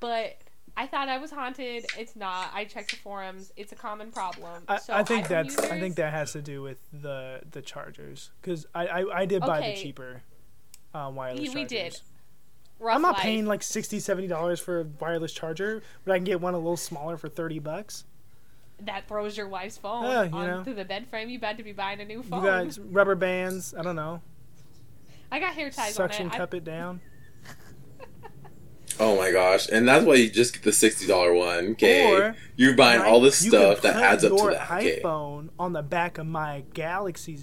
but 0.00 0.38
I 0.76 0.86
thought 0.86 1.08
I 1.08 1.18
was 1.18 1.30
haunted. 1.30 1.84
It's 1.98 2.16
not. 2.16 2.50
I 2.54 2.64
checked 2.64 2.90
the 2.90 2.96
forums. 2.96 3.52
It's 3.56 3.72
a 3.72 3.76
common 3.76 4.10
problem. 4.10 4.62
I, 4.66 4.78
so 4.78 4.94
I 4.94 5.02
think 5.04 5.28
that's. 5.28 5.58
I 5.58 5.78
think 5.78 5.96
that 5.96 6.12
has 6.12 6.32
to 6.32 6.40
do 6.42 6.62
with 6.62 6.78
the 6.92 7.40
the 7.50 7.60
chargers 7.60 8.30
because 8.40 8.66
I, 8.74 8.86
I 8.86 9.20
I 9.20 9.26
did 9.26 9.40
buy 9.42 9.60
the 9.60 9.76
cheaper 9.76 10.22
uh, 10.94 11.10
wireless 11.14 11.40
chargers. 11.40 11.54
we 11.54 11.64
did. 11.64 12.00
rough 12.78 12.96
I'm 12.96 13.02
not 13.02 13.14
life. 13.14 13.22
paying 13.22 13.44
like 13.46 13.62
60 13.62 14.00
70 14.00 14.26
dollars 14.28 14.60
for 14.60 14.80
a 14.80 14.84
wireless 15.00 15.32
charger, 15.32 15.82
but 16.04 16.12
I 16.12 16.16
can 16.16 16.24
get 16.24 16.40
one 16.40 16.54
a 16.54 16.58
little 16.58 16.78
smaller 16.78 17.18
for 17.18 17.28
thirty 17.28 17.58
bucks. 17.58 18.04
That 18.86 19.08
throws 19.08 19.36
your 19.36 19.48
wife's 19.48 19.76
phone 19.78 20.04
Yeah, 20.04 20.22
you 20.24 20.30
know. 20.30 20.58
onto 20.58 20.74
the 20.74 20.84
bed 20.84 21.06
frame. 21.08 21.28
You 21.28 21.38
about 21.38 21.56
to 21.58 21.62
be 21.62 21.72
buying 21.72 22.00
a 22.00 22.04
new 22.04 22.18
You 22.18 22.22
phone. 22.22 22.42
got 22.42 22.78
rubber 22.90 23.14
bands. 23.14 23.74
I 23.76 23.82
don't 23.82 23.96
know. 23.96 24.20
I 25.30 25.38
got 25.40 25.54
hair 25.54 25.70
ties 25.70 25.94
Suction 25.94 26.26
on 26.26 26.32
it. 26.32 26.34
I- 26.34 26.38
cup 26.38 26.54
it 26.54 26.64
down. 26.64 27.00
Oh 29.00 29.16
my 29.16 29.32
gosh! 29.32 29.68
And 29.70 29.88
that's 29.88 30.04
why 30.04 30.14
you 30.16 30.28
just 30.30 30.52
get 30.52 30.62
the 30.64 30.72
sixty 30.72 31.06
dollar 31.06 31.32
one. 31.32 31.68
Okay, 31.72 32.12
Or 32.12 32.36
you're 32.56 32.76
buying 32.76 33.00
Right? 33.00 33.08
all 33.10 33.20
this 33.22 33.38
stuff 33.38 33.80
that 33.80 33.96
adds 33.96 34.22
up 34.22 34.32
to 34.32 34.36
your 34.36 34.50
that. 34.52 34.70
Okay. 34.70 35.00
iPhone 35.02 35.48
on 35.58 35.72
the 35.72 35.82
back 35.82 36.18
of 36.18 36.26
my 36.26 36.64
Galaxy, 36.74 37.38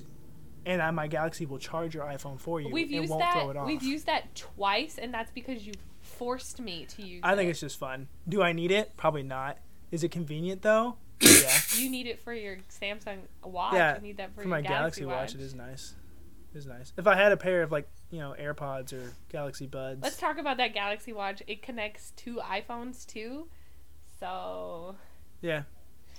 and 0.63 0.95
my 0.95 1.07
Galaxy 1.07 1.47
will 1.47 1.57
charge 1.57 1.95
your 1.95 2.03
iPhone 2.05 2.39
for 2.39 2.61
you. 2.61 2.69
We've 2.69 2.85
and 2.85 2.95
used 2.97 3.09
won't 3.09 3.21
that. 3.23 3.33
throw 3.33 3.49
it 3.49 3.57
off. 3.57 3.65
We've 3.65 3.81
used 3.81 4.05
that 4.05 4.35
twice, 4.35 4.99
and 4.99 5.11
that's 5.11 5.31
because 5.31 5.65
you 5.65 5.73
forced 6.01 6.61
me 6.61 6.85
to 6.89 7.01
use. 7.01 7.21
I 7.23 7.35
think 7.35 7.47
it. 7.47 7.51
it's 7.51 7.59
just 7.61 7.79
fun. 7.79 8.09
Do 8.27 8.43
I 8.43 8.53
need 8.53 8.69
it? 8.71 8.95
Probably 8.95 9.23
not. 9.23 9.57
Is 9.91 10.03
it 10.03 10.11
convenient 10.11 10.61
though? 10.61 10.97
Yeah. 11.21 11.51
You 11.75 11.89
need 11.89 12.07
it 12.07 12.19
for 12.21 12.33
your 12.33 12.57
Samsung 12.69 13.19
watch. 13.43 13.73
Yeah, 13.73 13.95
You 13.95 14.01
need 14.01 14.17
that 14.17 14.29
for, 14.29 14.35
For 14.35 14.41
your 14.41 14.49
my 14.49 14.61
Galaxy, 14.61 15.01
Galaxy, 15.01 15.05
watch, 15.05 15.35
it 15.35 15.41
is 15.41 15.53
nice. 15.53 15.95
It 16.53 16.57
is 16.57 16.65
nice. 16.65 16.93
If 16.97 17.07
I 17.07 17.15
had 17.15 17.31
a 17.31 17.37
pair 17.37 17.61
of 17.61 17.71
like 17.71 17.87
you 18.09 18.19
know 18.19 18.35
AirPods 18.39 18.91
or 18.91 19.13
Galaxy 19.29 19.67
Buds, 19.67 20.01
Let's 20.01 20.17
talk 20.17 20.37
about 20.37 20.57
that 20.57 20.73
Galaxy 20.73 21.13
Watch. 21.13 21.41
It 21.47 21.61
connects 21.61 22.11
to 22.17 22.37
iPhones 22.37 23.05
too. 23.05 23.47
So 24.19 24.95
yeah. 25.41 25.63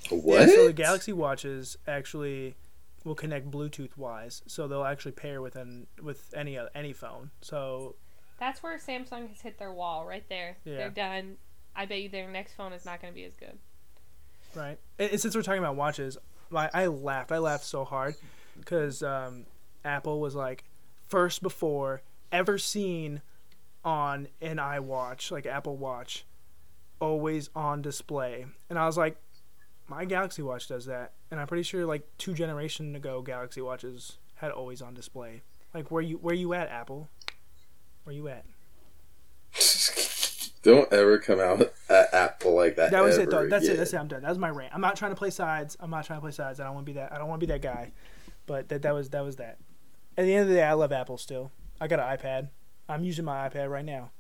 What? 0.09 0.41
Yeah, 0.41 0.47
so 0.55 0.67
the 0.69 0.73
Galaxy 0.73 1.13
watches 1.13 1.77
actually 1.87 2.57
will 3.05 3.15
connect 3.15 3.51
Bluetooth 3.51 3.97
wise, 3.97 4.43
so 4.47 4.69
they'll 4.69 4.85
actually 4.85 5.13
pair 5.13 5.43
with 5.43 5.57
an 5.57 5.87
with 6.03 6.33
any 6.37 6.57
other, 6.57 6.71
any 6.75 6.93
phone. 6.93 7.31
So 7.41 7.97
that's 8.39 8.63
where 8.63 8.79
Samsung 8.79 9.29
has 9.29 9.41
hit 9.41 9.59
their 9.59 9.73
wall 9.73 10.07
right 10.07 10.27
there. 10.29 10.57
Yeah. 10.65 10.77
They're 10.77 10.91
done. 10.91 11.37
I 11.75 11.87
bet 11.87 12.01
you 12.01 12.09
their 12.09 12.31
next 12.31 12.55
phone 12.55 12.73
is 12.73 12.85
not 12.85 13.01
going 13.01 13.13
to 13.13 13.15
be 13.15 13.25
as 13.25 13.35
good. 13.35 13.59
Right, 14.55 14.79
and, 14.99 15.21
since 15.21 15.35
we're 15.35 15.43
talking 15.43 15.61
about 15.61 15.77
watches, 15.77 16.19
I, 16.55 16.71
I 16.73 16.87
laughed. 16.87 17.33
I 17.33 17.39
laughed 17.39 17.65
so 17.65 17.85
hard 17.85 18.15
because 18.59 19.03
um, 19.03 19.47
Apple 19.85 20.21
was 20.21 20.35
like 20.35 20.65
first 21.09 21.43
before 21.43 22.03
ever 22.33 22.59
seen 22.59 23.23
on 23.85 24.29
an 24.41 24.57
iWatch, 24.59 25.31
like 25.31 25.47
Apple 25.47 25.77
Watch, 25.77 26.25
always 27.01 27.51
on 27.55 27.83
display, 27.83 28.47
and 28.69 28.79
I 28.79 28.87
was 28.87 28.97
like, 28.97 29.17
my 29.89 30.05
Galaxy 30.05 30.43
Watch 30.43 30.69
does 30.69 30.87
that, 30.87 31.13
and 31.31 31.41
I'm 31.41 31.47
pretty 31.47 31.65
sure 31.65 31.85
like 31.87 32.07
two 32.19 32.35
generations 32.35 32.95
ago, 32.95 33.23
Galaxy 33.23 33.61
Watches 33.61 34.19
had 34.37 34.53
always 34.53 34.81
on 34.81 34.95
display. 34.95 35.43
Like 35.75 35.91
where 35.91 36.03
you 36.03 36.17
where 36.17 36.35
you 36.35 36.55
at, 36.55 36.69
Apple? 36.69 37.09
Where 38.05 38.15
you 38.15 38.29
at? 38.29 38.45
Don't 40.63 40.93
ever 40.93 41.19
come 41.19 41.41
out 41.41 41.73
at 41.89 42.13
Apple 42.13 42.55
like 42.55 42.77
that. 42.77 42.91
That 42.91 43.03
was 43.03 43.17
it 43.19 43.31
though. 43.31 43.49
That's 43.49 43.67
it. 43.67 43.79
That's 43.79 43.93
it. 43.93 43.97
I'm 43.97 44.09
done. 44.09 44.23
That 44.23 44.29
was 44.29 44.39
my 44.39 44.51
rant. 44.51 44.75
I'm 44.75 44.81
not 44.81 44.97
trying 44.97 45.13
to 45.13 45.17
play 45.17 45.31
sides. 45.31 45.77
I'm 45.81 45.91
not 45.91 46.05
trying 46.05 46.19
to 46.19 46.23
play 46.23 46.33
sides. 46.33 46.61
I 46.61 46.65
don't 46.65 46.75
want 46.75 46.87
to 46.87 46.93
be 46.93 46.99
that. 46.99 47.13
I 47.13 47.19
don't 47.19 47.29
want 47.29 47.41
to 47.41 47.47
be 47.47 47.53
that 47.53 47.63
guy. 47.63 47.93
But 48.47 48.69
that 48.69 48.83
that 48.83 48.95
was 48.95 49.11
that 49.11 49.25
was 49.25 49.37
that. 49.37 49.59
At 50.19 50.25
the 50.25 50.35
end 50.35 50.43
of 50.43 50.49
the 50.49 50.55
day, 50.55 50.65
I 50.65 50.73
love 50.75 50.93
Apple 50.93 51.19
still. 51.19 51.51
I 51.81 51.87
got 51.87 52.01
an 52.01 52.17
iPad. 52.17 52.49
I'm 52.89 53.05
using 53.05 53.25
my 53.25 53.49
iPad 53.49 53.71
right 53.71 53.85
now. 53.85 54.11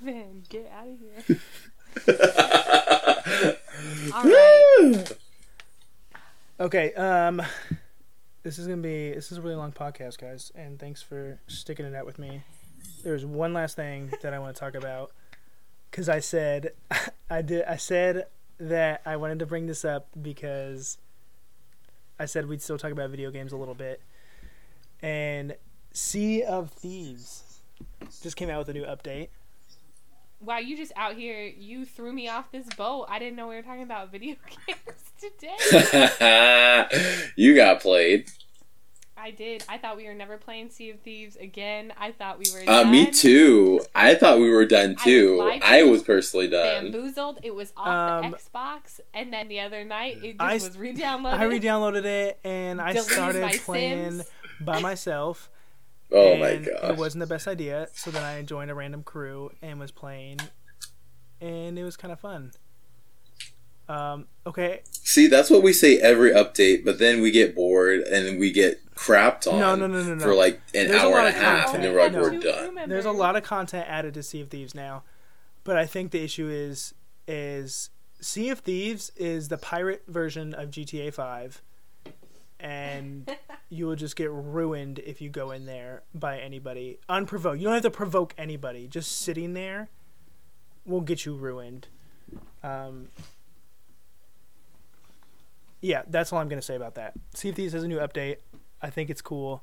Devin, 0.00 0.44
get 0.48 0.70
out 0.72 0.86
of 0.88 1.26
here. 1.26 1.40
All 4.14 4.24
right. 4.24 5.12
Okay. 6.60 6.92
Um, 6.94 7.40
this 8.42 8.58
is 8.58 8.66
gonna 8.66 8.82
be 8.82 9.12
this 9.12 9.30
is 9.30 9.38
a 9.38 9.40
really 9.40 9.54
long 9.54 9.70
podcast, 9.70 10.18
guys, 10.18 10.50
and 10.56 10.76
thanks 10.76 11.00
for 11.00 11.38
sticking 11.46 11.86
it 11.86 11.94
out 11.94 12.04
with 12.04 12.18
me. 12.18 12.42
There's 13.04 13.24
one 13.24 13.52
last 13.52 13.76
thing 13.76 14.10
that 14.22 14.34
I 14.34 14.40
want 14.40 14.56
to 14.56 14.60
talk 14.60 14.74
about 14.74 15.12
because 15.90 16.08
I 16.08 16.20
said 16.20 16.72
I 17.30 17.42
did 17.42 17.64
I 17.64 17.76
said 17.76 18.26
that 18.58 19.02
I 19.04 19.16
wanted 19.16 19.38
to 19.40 19.46
bring 19.46 19.66
this 19.66 19.84
up 19.84 20.08
because 20.20 20.98
I 22.18 22.26
said 22.26 22.48
we'd 22.48 22.62
still 22.62 22.78
talk 22.78 22.90
about 22.90 23.10
video 23.10 23.30
games 23.30 23.52
a 23.52 23.56
little 23.56 23.74
bit, 23.74 24.00
and 25.00 25.56
Sea 25.92 26.42
of 26.42 26.70
Thieves 26.70 27.60
just 28.22 28.36
came 28.36 28.50
out 28.50 28.58
with 28.58 28.68
a 28.68 28.72
new 28.72 28.84
update. 28.84 29.28
Wow, 30.40 30.58
you 30.58 30.76
just 30.76 30.92
out 30.94 31.16
here. 31.16 31.42
You 31.42 31.84
threw 31.84 32.12
me 32.12 32.28
off 32.28 32.52
this 32.52 32.66
boat. 32.76 33.06
I 33.08 33.18
didn't 33.18 33.36
know 33.36 33.48
we 33.48 33.56
were 33.56 33.62
talking 33.62 33.82
about 33.82 34.12
video 34.12 34.36
games 34.66 35.04
today. 35.20 36.86
you 37.36 37.56
got 37.56 37.80
played. 37.80 38.30
I 39.20 39.28
I 39.28 39.30
did. 39.32 39.64
I 39.68 39.76
thought 39.78 39.96
we 39.96 40.06
were 40.06 40.14
never 40.14 40.38
playing 40.38 40.70
Sea 40.70 40.90
of 40.90 41.00
Thieves 41.00 41.36
again. 41.36 41.92
I 41.98 42.12
thought 42.12 42.38
we 42.38 42.44
were. 42.52 42.60
Uh, 42.62 42.82
done. 42.84 42.90
me 42.90 43.10
too. 43.10 43.80
I 43.94 44.14
thought 44.14 44.38
we 44.38 44.48
were 44.50 44.64
done 44.64 44.96
I 44.98 45.04
too. 45.04 45.36
was 45.38 45.60
I 45.62 45.82
was 45.82 46.02
personally 46.02 46.48
done. 46.48 46.90
Bamboozled. 46.92 47.40
It 47.42 47.54
was 47.54 47.72
off 47.76 48.24
Um, 48.24 48.30
the 48.30 48.36
Xbox, 48.38 49.00
and 49.12 49.32
then 49.32 49.48
the 49.48 49.60
other 49.60 49.84
night 49.84 50.18
it 50.24 50.38
just 50.38 50.40
I- 50.40 50.54
was 50.54 50.78
re-downloaded. 50.78 51.34
I 51.34 51.44
re-downloaded 51.44 52.04
it 52.04 52.38
and 52.44 52.80
I 52.80 52.92
Deleted 52.94 53.12
started 53.12 53.60
playing 53.60 54.10
Sims. 54.12 54.24
by 54.60 54.80
myself. 54.80 55.50
Oh 56.10 56.36
my 56.38 56.56
god! 56.56 56.92
It 56.92 56.96
wasn't 56.96 57.20
the 57.20 57.26
best 57.26 57.46
idea, 57.46 57.88
so 57.92 58.10
then 58.10 58.22
I 58.24 58.40
joined 58.40 58.70
a 58.70 58.74
random 58.74 59.02
crew 59.02 59.50
and 59.60 59.78
was 59.78 59.90
playing, 59.90 60.38
and 61.38 61.78
it 61.78 61.84
was 61.84 61.98
kind 61.98 62.10
of 62.12 62.18
fun. 62.18 62.52
Um, 63.88 64.26
okay, 64.46 64.82
See, 64.90 65.26
that's 65.28 65.48
what 65.48 65.62
we 65.62 65.72
say 65.72 65.98
every 65.98 66.30
update, 66.30 66.84
but 66.84 66.98
then 66.98 67.22
we 67.22 67.30
get 67.30 67.54
bored 67.54 68.00
and 68.00 68.38
we 68.38 68.52
get 68.52 68.80
crapped 68.94 69.50
on 69.50 69.58
No, 69.58 69.74
no, 69.76 69.86
no, 69.86 70.02
no, 70.02 70.14
no. 70.14 70.20
for 70.22 70.34
like 70.34 70.60
an 70.74 70.88
There's 70.88 71.02
hour 71.02 71.10
lot 71.12 71.26
and 71.26 71.36
a 71.36 71.38
half, 71.38 71.64
content. 71.70 71.74
and 71.76 71.84
then 71.84 71.92
we're 71.94 72.02
like, 72.02 72.12
No. 72.12 72.20
we're 72.20 72.38
done. 72.74 72.88
there's 72.90 73.04
a 73.06 73.10
lot 73.12 73.36
of 73.36 73.44
content 73.44 73.86
added 73.88 74.12
to 74.14 74.22
Sea 74.22 74.42
of 74.42 74.48
Thieves 74.50 74.74
now, 74.74 75.04
but 75.64 75.76
I 75.78 75.86
think 75.86 76.10
the 76.10 76.22
issue 76.22 76.48
is 76.50 76.92
is 77.26 77.88
Sea 78.20 78.50
of 78.50 78.58
Thieves 78.60 79.10
is 79.16 79.48
the 79.48 79.56
pirate 79.58 80.02
version 80.06 80.52
of 80.52 80.70
GTA 80.70 81.14
Five, 81.14 81.62
and 82.60 83.30
you 83.70 83.86
will 83.86 83.96
just 83.96 84.16
get 84.16 84.30
ruined 84.30 84.98
if 85.00 85.20
you 85.22 85.30
go 85.30 85.50
in 85.50 85.64
there 85.66 86.02
by 86.14 86.38
anybody 86.40 86.98
unprovoked. 87.08 87.58
You 87.58 87.64
don't 87.64 87.74
have 87.74 87.82
to 87.84 87.90
provoke 87.90 88.34
anybody. 88.36 88.86
Just 88.88 89.12
sitting 89.20 89.54
there 89.54 89.88
will 90.84 91.00
get 91.00 91.24
you 91.24 91.34
ruined. 91.34 91.86
Um, 92.62 93.08
yeah, 95.80 96.02
that's 96.08 96.32
all 96.32 96.38
I'm 96.40 96.48
gonna 96.48 96.62
say 96.62 96.76
about 96.76 96.94
that. 96.96 97.14
Sea 97.34 97.50
of 97.50 97.54
Thieves 97.56 97.72
has 97.72 97.82
a 97.84 97.88
new 97.88 97.98
update. 97.98 98.38
I 98.82 98.90
think 98.90 99.10
it's 99.10 99.22
cool. 99.22 99.62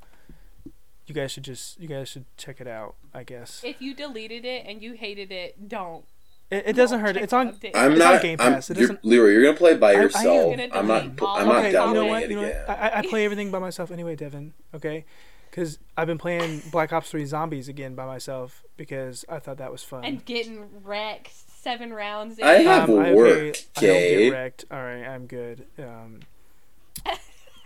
You 1.07 1.13
guys 1.13 1.31
should 1.31 1.43
just 1.43 1.79
you 1.79 1.87
guys 1.87 2.09
should 2.09 2.25
check 2.37 2.59
it 2.59 2.67
out. 2.67 2.95
I 3.13 3.23
guess 3.23 3.61
If 3.63 3.81
you 3.81 3.93
deleted 3.93 4.43
it 4.45 4.65
and 4.67 4.81
you 4.81 4.93
hated 4.93 5.31
it, 5.31 5.67
don't. 5.69 6.03
it, 6.49 6.63
it 6.67 6.73
doesn't 6.73 6.99
hurt. 6.99 7.15
It's 7.15 7.31
on. 7.33 7.53
update. 7.53 7.71
I'm 7.75 7.91
It's 7.93 8.01
on 8.01 8.11
not. 8.13 8.21
Game 8.21 8.37
I'm, 8.41 8.53
It 8.53 8.69
you're, 8.69 8.75
doesn't- 8.87 9.05
Leroy, 9.05 9.29
you're 9.29 9.43
gonna 9.43 9.57
play 9.57 9.75
by 9.77 9.91
I 9.91 9.93
am 9.95 10.01
yourself. 10.01 10.55
gonna 10.57 10.67
I'm 10.73 10.87
not. 10.87 11.01
delete 11.15 11.21
I'm 11.21 11.47
not 11.47 11.53
the 11.53 11.57
okay, 11.59 11.67
you 11.67 11.71
downloading 11.73 12.03
know 12.03 12.07
what? 12.09 12.23
it 12.23 12.29
You 12.31 12.35
know 12.37 12.43
again. 12.43 12.61
what? 12.67 12.69
I, 12.79 12.87
I- 12.89 12.97
I 12.99 13.01
play 13.07 13.23
everything 13.25 13.51
by 13.51 13.59
myself 13.59 13.91
anyway, 13.91 14.15
Devin. 14.15 14.53
Okay, 14.73 15.05
because 15.51 15.77
I've 15.95 16.07
been 16.07 16.17
playing 16.17 16.63
Black 16.71 16.91
Ops 16.91 17.11
Three 17.11 17.25
Zombies 17.25 17.67
again 17.67 17.93
by 17.93 18.05
myself 18.07 18.63
because 18.75 19.23
I 19.29 19.37
thought 19.39 19.57
that 19.57 19.71
was 19.71 19.83
fun. 19.83 20.03
And 20.03 20.25
getting 20.25 20.65
wrecked 20.83 21.33
seven 21.65 21.91
rounds. 21.91 22.39
I 22.39 22.57
in. 22.57 22.65
have 22.67 22.89
Um, 22.91 22.99
I- 22.99 23.13
work, 23.13 23.57
I 23.75 23.81
don't 23.81 23.89
okay? 23.89 24.23
get 24.25 24.31
wrecked. 24.33 24.65
All 24.71 24.77
right, 24.77 25.03
I'm 25.03 25.25
good. 25.25 25.65
Um, 25.79 26.19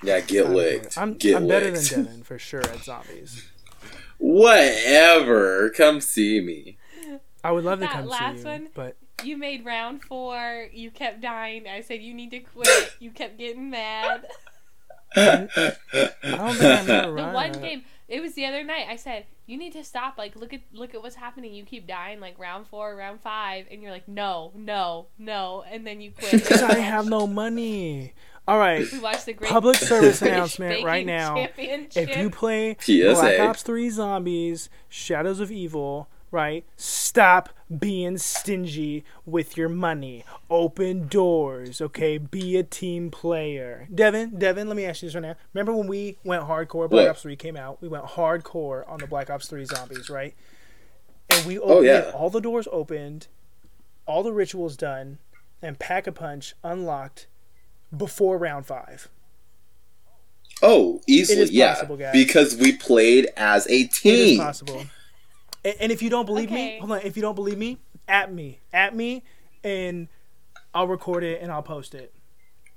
Yeah, 0.02 0.22
get 0.22 0.46
I'm 0.48 0.54
licked. 0.54 0.96
good. 0.96 1.02
I'm, 1.02 1.14
get 1.16 1.36
I'm 1.36 1.48
better 1.50 1.70
than 1.72 1.84
Devin 1.84 2.24
for 2.24 2.40
sure 2.40 2.62
at 2.62 2.84
zombies. 2.86 3.46
Whatever. 4.18 5.70
Come 5.72 6.00
see 6.00 6.40
me. 6.40 6.78
I 7.44 7.52
would 7.52 7.66
love 7.66 7.80
to 7.82 7.88
come 7.88 8.06
last 8.08 8.36
see 8.38 8.40
you, 8.44 8.46
one? 8.48 8.68
but 8.74 8.96
You 9.24 9.36
made 9.38 9.66
round 9.66 10.02
four. 10.04 10.68
You 10.74 10.90
kept 10.92 11.20
dying. 11.22 11.68
I 11.68 11.82
said 11.82 12.02
you 12.02 12.14
need 12.14 12.32
to 12.32 12.40
quit. 12.40 12.94
You 13.00 13.12
kept 13.12 13.38
getting 13.38 13.70
mad. 13.70 14.26
I 15.16 15.22
don't 15.42 15.50
think 15.50 16.24
I'm 16.24 16.86
gonna 16.86 17.02
The 17.08 17.12
run. 17.14 17.34
one 17.34 17.50
it. 17.56 17.62
game. 17.62 17.84
It 18.10 18.22
was 18.22 18.34
the 18.34 18.46
other 18.46 18.64
night. 18.64 18.88
I 18.90 18.96
said 18.96 19.26
you 19.46 19.58
need 19.58 19.72
to 19.74 19.84
stop. 19.84 20.18
Like 20.18 20.36
look 20.36 20.54
at 20.54 20.62
look 20.74 20.94
at 20.94 21.02
what's 21.02 21.16
happening. 21.16 21.54
You 21.54 21.64
keep 21.64 21.88
dying. 21.88 22.20
Like 22.20 22.38
round 22.38 22.68
four, 22.68 22.96
round 22.96 23.22
five, 23.22 23.68
and 23.72 23.82
you're 23.82 23.92
like 23.92 24.08
no, 24.08 24.52
no, 24.56 25.08
no, 25.18 25.64
and 25.72 25.86
then 25.86 26.02
you 26.02 26.12
quit. 26.12 26.32
Because 26.32 26.64
I 26.64 26.80
have 26.80 27.08
no 27.08 27.28
money. 27.28 28.14
All 28.48 28.58
right. 28.58 28.92
We 28.92 28.98
watched 28.98 29.28
the 29.28 29.34
great 29.34 29.52
Public 29.52 29.78
service 29.78 30.22
announcement 30.24 30.84
right 30.84 31.06
now. 31.06 31.48
If 31.56 32.18
you 32.18 32.32
play 32.32 32.76
PSA. 32.80 33.14
Black 33.14 33.40
Ops 33.40 33.62
3 33.62 33.92
Zombies, 33.92 34.70
Shadows 34.88 35.40
of 35.40 35.52
Evil, 35.52 36.10
right? 36.32 36.66
Stop 36.78 37.50
being 37.78 38.18
stingy 38.18 39.04
with 39.26 39.58
your 39.58 39.70
money. 39.70 40.24
Open 40.50 41.08
doors, 41.08 41.82
okay? 41.82 42.18
Be 42.18 42.58
a 42.58 42.64
team 42.64 43.12
player. 43.12 43.88
Devin, 43.94 44.38
Devin, 44.38 44.68
let 44.68 44.76
me 44.78 44.86
ask 44.86 45.02
you 45.02 45.08
this 45.08 45.16
right 45.16 45.22
now. 45.22 45.36
Remember 45.54 45.76
when 45.76 45.88
we 45.88 46.18
went 46.24 46.44
hardcore? 46.44 46.90
Black? 46.90 47.10
Ops 47.10 47.22
3 47.24 47.36
came 47.36 47.56
out. 47.58 47.82
We 47.82 47.88
went 47.88 48.06
hardcore 48.06 48.90
on 48.90 49.00
the 49.00 49.08
Black 49.08 49.30
Ops 49.30 49.48
3 49.48 49.66
Zombies, 49.66 50.10
right? 50.10 50.34
And 51.32 51.46
we 51.46 51.60
Oh, 51.60 51.64
opened 51.80 51.86
yeah. 51.86 52.12
all 52.14 52.30
the 52.30 52.42
doors 52.42 52.68
opened, 52.72 53.28
all 54.08 54.24
the 54.24 54.34
rituals 54.34 54.76
done, 54.76 55.20
and 55.62 55.78
Pack 55.78 56.08
a 56.08 56.12
Punch 56.12 56.56
unlocked 56.64 57.28
before 57.96 58.38
round 58.38 58.66
five. 58.66 59.10
Oh, 60.62 61.02
easily, 61.08 61.46
yeah. 61.52 61.74
possible, 61.76 61.98
guys. 61.98 62.12
Because 62.14 62.56
we 62.56 62.74
played 62.76 63.30
as 63.38 63.66
a 63.68 63.82
It 63.82 63.92
is 63.94 64.00
team. 64.00 64.40
possible. 64.40 64.84
And, 65.64 65.76
and 65.80 65.92
if 65.92 66.02
you 66.02 66.10
don't 66.10 66.26
believe 66.26 66.52
me, 66.52 66.80
hold 66.80 66.92
on. 66.92 67.02
If 67.02 67.16
you 67.16 67.22
don't 67.22 67.36
believe 67.36 67.58
me, 67.58 67.80
at 68.08 68.34
me, 68.34 68.60
at 68.74 68.96
me, 68.96 69.24
and 69.64 70.08
I'll 70.74 70.88
record 70.88 71.24
it 71.24 71.42
and 71.42 71.52
I'll 71.52 71.64
post 71.64 71.94
it. 71.96 72.14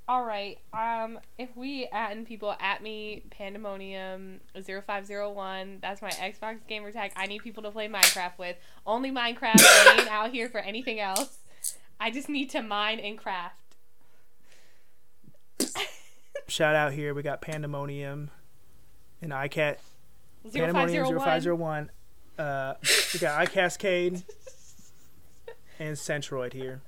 All 0.07 0.25
right. 0.25 0.59
Um, 0.73 1.19
if 1.37 1.55
we 1.55 1.85
add 1.85 2.25
people 2.25 2.55
at 2.59 2.83
me, 2.83 3.23
Pandemonium 3.29 4.41
0501, 4.53 5.79
that's 5.81 6.01
my 6.01 6.09
Xbox 6.09 6.57
gamer 6.67 6.91
tag. 6.91 7.13
I 7.15 7.25
need 7.25 7.41
people 7.41 7.63
to 7.63 7.71
play 7.71 7.87
Minecraft 7.87 8.37
with. 8.37 8.57
Only 8.85 9.11
Minecraft. 9.11 9.61
I 9.61 9.95
ain't 9.99 10.11
out 10.11 10.31
here 10.31 10.49
for 10.49 10.59
anything 10.59 10.99
else. 10.99 11.37
I 11.99 12.11
just 12.11 12.27
need 12.27 12.49
to 12.49 12.61
mine 12.61 12.99
and 12.99 13.17
craft. 13.17 13.55
Shout 16.47 16.75
out 16.75 16.91
here. 16.91 17.13
We 17.13 17.23
got 17.23 17.39
Pandemonium 17.39 18.29
and 19.21 19.31
iCat. 19.31 19.77
Pandemonium 20.53 21.17
0501. 21.17 21.89
0501. 22.37 22.45
Uh, 22.45 22.75
we 23.13 23.19
got 23.19 23.47
iCascade 23.47 24.23
and 25.79 25.95
Centroid 25.95 26.53
here. 26.53 26.81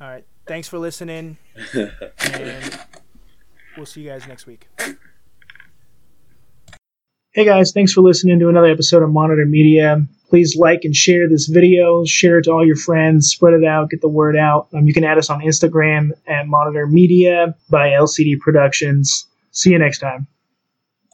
All 0.00 0.08
right. 0.08 0.24
Thanks 0.46 0.68
for 0.68 0.78
listening. 0.78 1.36
and 1.74 2.80
we'll 3.76 3.86
see 3.86 4.02
you 4.02 4.08
guys 4.10 4.26
next 4.26 4.46
week. 4.46 4.68
Hey 7.32 7.44
guys, 7.44 7.70
thanks 7.70 7.92
for 7.92 8.00
listening 8.00 8.40
to 8.40 8.48
another 8.48 8.66
episode 8.66 9.04
of 9.04 9.10
Monitor 9.10 9.46
Media. 9.46 10.04
Please 10.30 10.56
like 10.56 10.80
and 10.82 10.96
share 10.96 11.28
this 11.28 11.46
video, 11.46 12.04
share 12.04 12.38
it 12.38 12.44
to 12.44 12.50
all 12.50 12.66
your 12.66 12.74
friends, 12.74 13.28
spread 13.28 13.54
it 13.54 13.64
out, 13.64 13.90
get 13.90 14.00
the 14.00 14.08
word 14.08 14.36
out. 14.36 14.66
Um, 14.74 14.86
you 14.88 14.92
can 14.92 15.04
add 15.04 15.16
us 15.16 15.30
on 15.30 15.40
Instagram 15.40 16.10
at 16.26 16.48
Monitor 16.48 16.88
Media 16.88 17.54
by 17.68 17.90
LCD 17.90 18.40
Productions. 18.40 19.26
See 19.52 19.70
you 19.70 19.78
next 19.78 20.00
time. 20.00 20.26